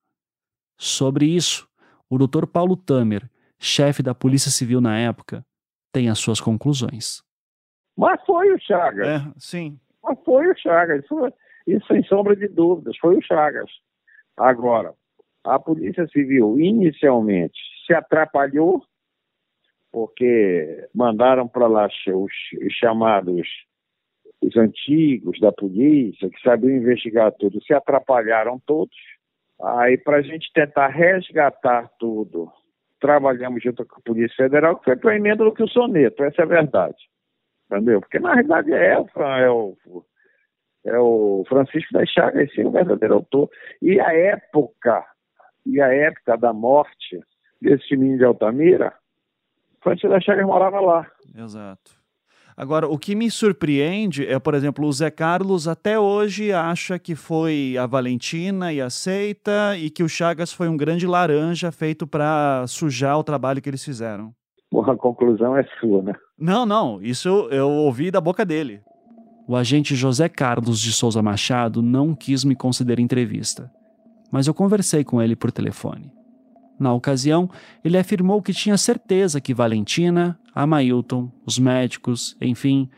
Sobre 0.77 1.26
isso, 1.26 1.67
o 2.09 2.17
Dr. 2.17 2.45
Paulo 2.45 2.76
Tamer, 2.76 3.30
chefe 3.59 4.01
da 4.01 4.15
Polícia 4.15 4.49
Civil 4.51 4.80
na 4.80 4.97
época, 4.97 5.45
tem 5.91 6.09
as 6.09 6.19
suas 6.19 6.39
conclusões. 6.39 7.23
Mas 7.97 8.22
foi 8.26 8.53
o 8.53 8.59
Chagas. 8.59 9.07
É, 9.07 9.31
sim. 9.38 9.80
Mas 10.03 10.17
foi 10.26 10.47
o 10.47 10.57
Chagas. 10.57 11.03
Isso, 11.03 11.34
isso 11.67 11.88
sem 11.88 12.03
sombra 12.03 12.35
de 12.35 12.47
dúvidas. 12.47 12.97
Foi 12.97 13.15
o 13.17 13.22
Chagas. 13.22 13.69
Agora, 14.38 14.93
a 15.43 15.57
Polícia 15.59 16.07
Civil 16.07 16.59
inicialmente 16.59 17.57
se 17.85 17.93
atrapalhou 17.93 18.84
porque 19.95 20.89
mandaram 20.93 21.47
para 21.47 21.67
lá 21.67 21.88
os, 21.88 21.93
os, 22.13 22.73
chamados 22.73 23.47
os 24.41 24.57
antigos 24.57 25.39
da 25.39 25.53
polícia 25.53 26.30
que 26.30 26.41
sabiam 26.41 26.76
investigar 26.76 27.31
tudo, 27.39 27.63
se 27.63 27.73
atrapalharam 27.73 28.59
todos. 28.65 28.93
Aí 29.63 29.97
para 29.97 30.17
a 30.17 30.22
gente 30.22 30.51
tentar 30.53 30.89
resgatar 30.89 31.89
tudo, 31.97 32.51
trabalhamos 32.99 33.63
junto 33.63 33.85
com 33.85 33.95
a 33.95 34.03
Polícia 34.03 34.35
Federal, 34.35 34.76
que 34.76 34.84
foi 34.84 34.97
para 34.97 35.15
emenda 35.15 35.45
do 35.45 35.53
que 35.53 35.63
o 35.63 35.69
soneto, 35.69 36.26
essa 36.26 36.41
é 36.41 36.43
a 36.43 36.47
verdade 36.47 36.97
entendeu? 37.72 38.01
Porque 38.01 38.19
na 38.19 38.34
realidade 38.34 38.73
é, 38.73 38.95
é 38.95 39.49
o, 39.49 39.77
é 40.85 40.99
o 40.99 41.45
Francisco 41.47 41.93
das 41.93 42.09
Chagas, 42.09 42.53
sim, 42.53 42.65
o 42.65 42.72
verdadeiro 42.72 43.13
autor. 43.15 43.49
E 43.81 43.97
a 44.01 44.13
época, 44.13 45.05
e 45.65 45.80
a 45.80 45.88
época 45.88 46.35
da 46.35 46.51
morte 46.51 47.22
desse 47.61 47.95
menino 47.95 48.17
de 48.17 48.26
Altamira, 48.26 48.93
Francisco 49.86 50.10
das 50.10 50.24
Chagas 50.24 50.48
morava 50.48 50.82
lá. 50.82 51.06
Exato. 51.38 51.91
Agora, 52.57 52.88
o 52.88 52.98
que 52.98 53.14
me 53.14 53.30
surpreende 53.30 54.26
é, 54.26 54.40
por 54.40 54.56
exemplo, 54.56 54.88
o 54.88 54.91
Zé 54.91 55.12
Carlos 55.12 55.68
até 55.68 55.99
hoje 55.99 56.52
acha 56.52 56.98
que 56.98 57.14
foi 57.14 57.76
a 57.78 57.86
Valentina 57.86 58.74
e 58.74 58.82
aceita 58.82 59.78
e 59.78 59.91
que 59.91 60.02
o 60.02 60.10
Chagas 60.10 60.52
foi 60.52 60.68
um 60.68 60.78
grande 60.78 61.06
laranja 61.06 61.72
feito 61.72 62.07
para 62.07 62.66
sujar 62.66 63.20
o 63.20 63.24
trabalho 63.24 63.62
que 63.62 63.70
eles 63.70 63.84
fizeram. 63.84 64.34
Porra, 64.72 64.94
a 64.94 64.98
conclusão 64.98 65.56
é 65.56 65.64
sua, 65.80 66.02
né? 66.02 66.14
Não, 66.40 66.66
não, 66.66 66.99
isso 67.02 67.30
eu 67.52 67.70
ouvi 67.70 68.10
da 68.10 68.20
boca 68.20 68.44
dele. 68.44 68.82
O 69.48 69.56
agente 69.56 69.94
José 69.94 70.28
Carlos 70.28 70.80
de 70.80 70.91
Souza 70.91 71.22
Machado 71.22 71.84
não 71.84 72.16
quis 72.16 72.44
me 72.44 72.56
conceder 72.56 72.99
entrevista, 72.99 73.70
mas 74.32 74.48
eu 74.48 74.53
conversei 74.53 75.03
com 75.03 75.22
ele 75.22 75.36
por 75.36 75.52
telefone. 75.52 76.14
Na 76.80 76.93
ocasião, 76.93 77.49
ele 77.84 77.97
afirmou 77.97 78.41
que 78.41 78.53
tinha 78.53 78.77
certeza 78.77 79.39
que 79.39 79.53
Valentina, 79.53 80.38
Amailton, 80.53 81.31
os 81.45 81.57
médicos, 81.57 82.35
enfim, 82.41 82.89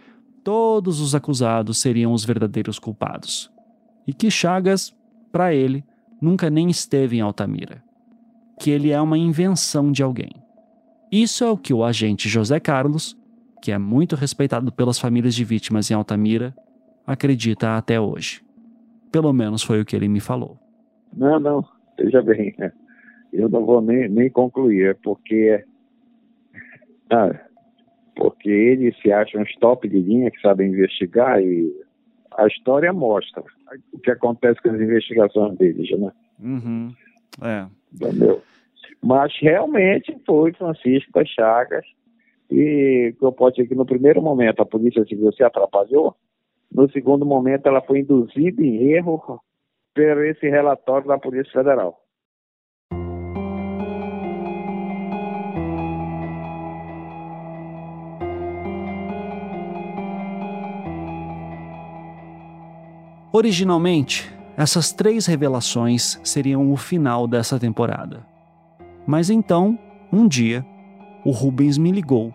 todos 0.43 0.99
os 0.99 1.13
acusados 1.13 1.79
seriam 1.79 2.13
os 2.13 2.25
verdadeiros 2.25 2.79
culpados. 2.79 3.51
E 4.05 4.13
que 4.13 4.31
Chagas, 4.31 4.95
para 5.31 5.53
ele, 5.53 5.83
nunca 6.21 6.49
nem 6.49 6.69
esteve 6.69 7.17
em 7.17 7.21
Altamira. 7.21 7.83
Que 8.59 8.71
ele 8.71 8.91
é 8.91 8.99
uma 8.99 9.17
invenção 9.17 9.91
de 9.91 10.01
alguém. 10.01 10.31
Isso 11.11 11.43
é 11.43 11.49
o 11.49 11.57
que 11.57 11.73
o 11.73 11.83
agente 11.83 12.27
José 12.27 12.59
Carlos 12.59 13.15
que 13.61 13.71
é 13.71 13.77
muito 13.77 14.15
respeitado 14.15 14.71
pelas 14.71 14.99
famílias 14.99 15.35
de 15.35 15.43
vítimas 15.43 15.89
em 15.89 15.93
Altamira, 15.93 16.55
acredita 17.05 17.75
até 17.75 17.99
hoje. 17.99 18.41
Pelo 19.11 19.33
menos 19.33 19.63
foi 19.63 19.81
o 19.81 19.85
que 19.85 19.95
ele 19.95 20.07
me 20.07 20.19
falou. 20.19 20.57
Não, 21.13 21.39
não, 21.39 21.65
veja 21.97 22.21
bem, 22.21 22.53
né? 22.57 22.71
Eu 23.33 23.49
não 23.49 23.65
vou 23.65 23.81
nem, 23.81 24.09
nem 24.09 24.29
concluir, 24.29 24.95
porque, 25.03 25.63
ah, 27.11 27.39
porque 28.15 28.49
eles 28.49 28.97
se 29.01 29.11
acham 29.11 29.41
os 29.41 29.53
top 29.55 29.87
de 29.87 29.99
linha 29.99 30.31
que 30.31 30.41
sabem 30.41 30.71
investigar 30.71 31.41
e 31.41 31.71
a 32.37 32.47
história 32.47 32.93
mostra 32.93 33.43
o 33.91 33.99
que 33.99 34.11
acontece 34.11 34.61
com 34.61 34.69
as 34.69 34.79
investigações 34.79 35.57
deles, 35.57 35.89
né? 35.99 36.11
Uhum. 36.39 36.93
É. 37.41 37.65
Entendeu? 37.93 38.41
Mas 39.03 39.33
realmente 39.39 40.15
foi 40.25 40.53
Francisco 40.53 41.11
das 41.13 41.27
Chagas 41.29 41.85
e 42.49 43.13
eu 43.21 43.31
posso 43.31 43.55
dizer 43.55 43.67
que 43.67 43.75
no 43.75 43.85
primeiro 43.85 44.21
momento 44.21 44.61
a 44.61 44.65
Polícia 44.65 45.03
Civil 45.05 45.31
se 45.33 45.43
atrapalhou, 45.43 46.15
No 46.71 46.89
segundo 46.91 47.25
momento, 47.25 47.67
ela 47.67 47.81
foi 47.81 47.99
induzida 47.99 48.61
em 48.61 48.91
erro 48.91 49.41
por 49.93 50.25
esse 50.25 50.47
relatório 50.49 51.07
da 51.07 51.17
Polícia 51.17 51.51
Federal. 51.51 51.99
Originalmente, 63.31 64.31
essas 64.55 64.91
três 64.91 65.25
revelações 65.25 66.19
seriam 66.23 66.71
o 66.71 66.77
final 66.77 67.27
dessa 67.27 67.59
temporada. 67.59 68.25
Mas 69.05 69.29
então, 69.29 69.77
um 70.11 70.27
dia, 70.27 70.65
o 71.23 71.31
Rubens 71.31 71.77
me 71.77 71.91
ligou 71.91 72.33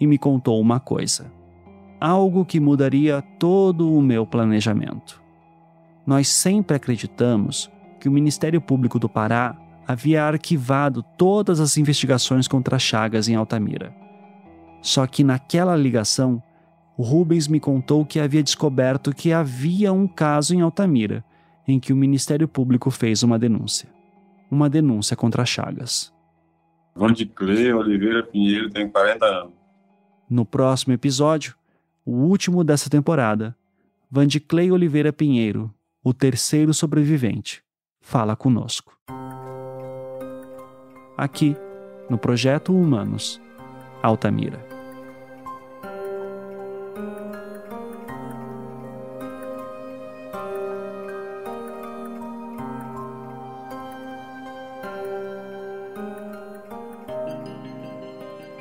e 0.00 0.06
me 0.06 0.18
contou 0.18 0.60
uma 0.60 0.80
coisa. 0.80 1.30
Algo 2.00 2.44
que 2.44 2.58
mudaria 2.58 3.22
todo 3.38 3.94
o 3.94 4.00
meu 4.00 4.26
planejamento. 4.26 5.22
Nós 6.06 6.28
sempre 6.28 6.76
acreditamos 6.76 7.70
que 8.00 8.08
o 8.08 8.12
Ministério 8.12 8.60
Público 8.60 8.98
do 8.98 9.08
Pará 9.08 9.54
havia 9.86 10.24
arquivado 10.24 11.02
todas 11.16 11.60
as 11.60 11.76
investigações 11.76 12.48
contra 12.48 12.78
Chagas 12.78 13.28
em 13.28 13.34
Altamira. 13.34 13.94
Só 14.80 15.06
que 15.06 15.22
naquela 15.22 15.76
ligação, 15.76 16.42
Rubens 17.02 17.48
me 17.48 17.60
contou 17.60 18.04
que 18.04 18.18
havia 18.18 18.42
descoberto 18.42 19.14
que 19.14 19.32
havia 19.32 19.92
um 19.92 20.06
caso 20.06 20.54
em 20.54 20.60
Altamira 20.60 21.24
em 21.66 21.78
que 21.78 21.92
o 21.92 21.96
Ministério 21.96 22.48
Público 22.48 22.90
fez 22.90 23.22
uma 23.22 23.38
denúncia. 23.38 23.88
Uma 24.50 24.68
denúncia 24.68 25.16
contra 25.16 25.44
Chagas. 25.44 26.12
Vandiclé 26.94 27.72
Oliveira 27.74 28.22
Pinheiro 28.24 28.68
tem 28.70 28.88
40 28.88 29.24
anos. 29.24 29.52
No 30.28 30.44
próximo 30.44 30.92
episódio, 30.92 31.54
o 32.04 32.12
último 32.12 32.64
dessa 32.64 32.90
temporada, 32.90 33.56
Vandiclay 34.10 34.72
Oliveira 34.72 35.12
Pinheiro, 35.12 35.72
o 36.02 36.12
terceiro 36.12 36.74
sobrevivente, 36.74 37.62
fala 38.00 38.34
conosco. 38.34 38.98
Aqui, 41.16 41.56
no 42.08 42.18
Projeto 42.18 42.74
Humanos, 42.74 43.40
Altamira. 44.02 44.79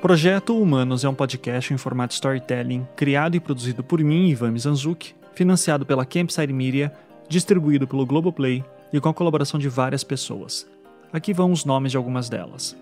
Projeto 0.09 0.59
Humanos 0.59 1.03
é 1.03 1.07
um 1.07 1.13
podcast 1.13 1.71
em 1.71 1.77
formato 1.77 2.15
storytelling, 2.15 2.83
criado 2.95 3.35
e 3.35 3.39
produzido 3.39 3.83
por 3.83 4.03
mim, 4.03 4.29
Ivan 4.29 4.49
Mizanzuki, 4.49 5.13
financiado 5.35 5.85
pela 5.85 6.03
Campside 6.03 6.51
Media, 6.51 6.91
distribuído 7.27 7.87
pelo 7.87 8.07
Globoplay 8.07 8.65
e 8.91 8.99
com 8.99 9.07
a 9.07 9.13
colaboração 9.13 9.59
de 9.59 9.69
várias 9.69 10.03
pessoas. 10.03 10.67
Aqui 11.13 11.31
vão 11.31 11.51
os 11.51 11.63
nomes 11.63 11.91
de 11.91 11.97
algumas 11.97 12.27
delas. 12.27 12.75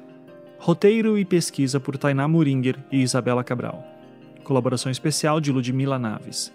Roteiro 0.58 1.18
e 1.18 1.26
pesquisa 1.26 1.82
por 1.82 1.98
Tainá 1.98 2.30
Muringer 2.30 2.80
e 2.90 3.02
Isabela 3.02 3.44
Cabral. 3.44 3.84
Colaboração 4.46 4.90
especial 4.90 5.42
de 5.42 5.52
Ludmila 5.52 6.00
Naves. 6.00 6.54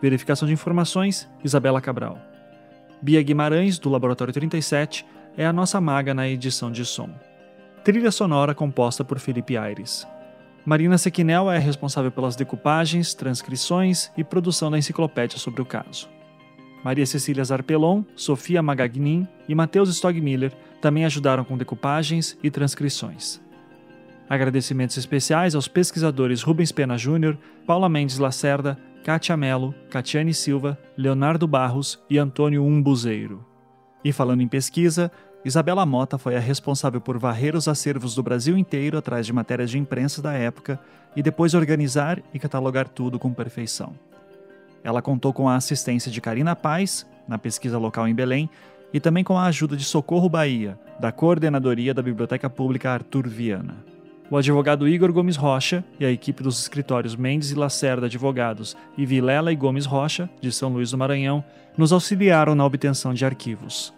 Verificação 0.00 0.46
de 0.46 0.54
informações, 0.54 1.28
Isabela 1.42 1.80
Cabral. 1.80 2.20
Bia 3.02 3.20
Guimarães, 3.20 3.80
do 3.80 3.90
Laboratório 3.90 4.32
37, 4.32 5.04
é 5.36 5.44
a 5.44 5.52
nossa 5.52 5.80
maga 5.80 6.14
na 6.14 6.28
edição 6.28 6.70
de 6.70 6.84
som. 6.84 7.10
Trilha 7.84 8.10
sonora 8.10 8.54
composta 8.54 9.04
por 9.04 9.18
Felipe 9.18 9.58
Aires. 9.58 10.08
Marina 10.64 10.96
Sequinel 10.96 11.50
é 11.50 11.58
responsável 11.58 12.10
pelas 12.10 12.34
decupagens, 12.34 13.12
transcrições 13.12 14.10
e 14.16 14.24
produção 14.24 14.70
da 14.70 14.78
enciclopédia 14.78 15.38
sobre 15.38 15.60
o 15.60 15.66
caso. 15.66 16.08
Maria 16.82 17.04
Cecília 17.04 17.44
Zarpelon, 17.44 18.02
Sofia 18.16 18.62
Magagnin 18.62 19.28
e 19.46 19.54
Matheus 19.54 19.90
Stogmiller 19.90 20.50
também 20.80 21.04
ajudaram 21.04 21.44
com 21.44 21.58
decupagens 21.58 22.38
e 22.42 22.50
transcrições. 22.50 23.38
Agradecimentos 24.30 24.96
especiais 24.96 25.54
aos 25.54 25.68
pesquisadores 25.68 26.40
Rubens 26.40 26.72
Pena 26.72 26.96
Júnior, 26.96 27.36
Paula 27.66 27.90
Mendes 27.90 28.18
Lacerda, 28.18 28.78
Kátia 29.04 29.36
Mello, 29.36 29.74
Catiane 29.90 30.32
Silva, 30.32 30.78
Leonardo 30.96 31.46
Barros 31.46 32.02
e 32.08 32.16
Antônio 32.16 32.64
Umbuzeiro. 32.64 33.44
E 34.02 34.10
falando 34.10 34.40
em 34.40 34.48
pesquisa, 34.48 35.12
Isabela 35.44 35.84
Mota 35.84 36.16
foi 36.16 36.36
a 36.36 36.40
responsável 36.40 37.02
por 37.02 37.18
varrer 37.18 37.54
os 37.54 37.68
acervos 37.68 38.14
do 38.14 38.22
Brasil 38.22 38.56
inteiro 38.56 38.96
atrás 38.96 39.26
de 39.26 39.32
matérias 39.32 39.70
de 39.70 39.78
imprensa 39.78 40.22
da 40.22 40.32
época 40.32 40.80
e 41.14 41.22
depois 41.22 41.52
organizar 41.52 42.22
e 42.32 42.38
catalogar 42.38 42.88
tudo 42.88 43.18
com 43.18 43.32
perfeição. 43.32 43.92
Ela 44.82 45.02
contou 45.02 45.34
com 45.34 45.46
a 45.46 45.56
assistência 45.56 46.10
de 46.10 46.20
Karina 46.20 46.56
Paz, 46.56 47.06
na 47.28 47.36
pesquisa 47.36 47.78
local 47.78 48.08
em 48.08 48.14
Belém, 48.14 48.48
e 48.92 48.98
também 49.00 49.22
com 49.22 49.36
a 49.36 49.44
ajuda 49.44 49.76
de 49.76 49.84
Socorro 49.84 50.30
Bahia, 50.30 50.78
da 50.98 51.12
Coordenadoria 51.12 51.92
da 51.92 52.02
Biblioteca 52.02 52.48
Pública 52.48 52.90
Arthur 52.90 53.28
Viana. 53.28 53.76
O 54.30 54.38
advogado 54.38 54.88
Igor 54.88 55.12
Gomes 55.12 55.36
Rocha 55.36 55.84
e 56.00 56.06
a 56.06 56.10
equipe 56.10 56.42
dos 56.42 56.58
escritórios 56.58 57.14
Mendes 57.14 57.50
e 57.50 57.54
Lacerda 57.54 58.06
Advogados 58.06 58.74
e 58.96 59.04
Vilela 59.04 59.52
e 59.52 59.56
Gomes 59.56 59.84
Rocha, 59.84 60.30
de 60.40 60.50
São 60.50 60.70
Luís 60.70 60.90
do 60.90 60.98
Maranhão, 60.98 61.44
nos 61.76 61.92
auxiliaram 61.92 62.54
na 62.54 62.64
obtenção 62.64 63.12
de 63.12 63.26
arquivos. 63.26 63.92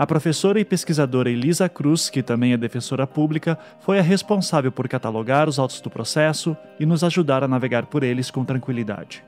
A 0.00 0.06
professora 0.06 0.58
e 0.58 0.64
pesquisadora 0.64 1.28
Elisa 1.28 1.68
Cruz, 1.68 2.08
que 2.08 2.22
também 2.22 2.54
é 2.54 2.56
defensora 2.56 3.06
pública, 3.06 3.58
foi 3.80 3.98
a 3.98 4.02
responsável 4.02 4.72
por 4.72 4.88
catalogar 4.88 5.46
os 5.46 5.58
autos 5.58 5.78
do 5.82 5.90
processo 5.90 6.56
e 6.78 6.86
nos 6.86 7.04
ajudar 7.04 7.44
a 7.44 7.48
navegar 7.48 7.84
por 7.84 8.02
eles 8.02 8.30
com 8.30 8.42
tranquilidade. 8.42 9.22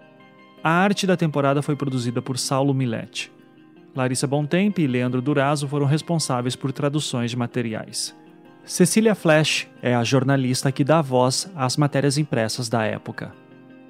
A 0.64 0.70
arte 0.70 1.06
da 1.06 1.14
temporada 1.14 1.60
foi 1.60 1.76
produzida 1.76 2.22
por 2.22 2.38
Saulo 2.38 2.72
Milete. 2.72 3.30
Larissa 3.94 4.26
Bontempo 4.26 4.80
e 4.80 4.86
Leandro 4.86 5.20
Durazo 5.20 5.68
foram 5.68 5.84
responsáveis 5.84 6.56
por 6.56 6.72
traduções 6.72 7.32
de 7.32 7.36
materiais. 7.36 8.16
Cecília 8.64 9.14
Flash 9.14 9.68
é 9.82 9.94
a 9.94 10.02
jornalista 10.02 10.72
que 10.72 10.84
dá 10.84 11.02
voz 11.02 11.52
às 11.54 11.76
matérias 11.76 12.16
impressas 12.16 12.70
da 12.70 12.82
época. 12.82 13.34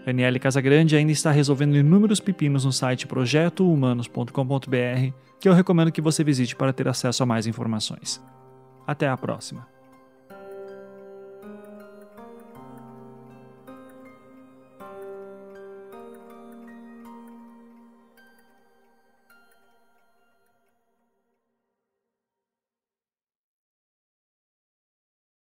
Daniele 0.04 0.40
Casagrande 0.40 0.96
ainda 0.96 1.12
está 1.12 1.30
resolvendo 1.30 1.76
inúmeros 1.76 2.18
pepinos 2.18 2.64
no 2.64 2.72
site 2.72 3.06
projetohumanos.com.br, 3.06 5.12
que 5.42 5.48
eu 5.48 5.52
recomendo 5.52 5.90
que 5.90 6.00
você 6.00 6.22
visite 6.22 6.54
para 6.54 6.72
ter 6.72 6.86
acesso 6.86 7.20
a 7.20 7.26
mais 7.26 7.48
informações. 7.48 8.22
Até 8.86 9.08
a 9.08 9.16
próxima! 9.16 9.71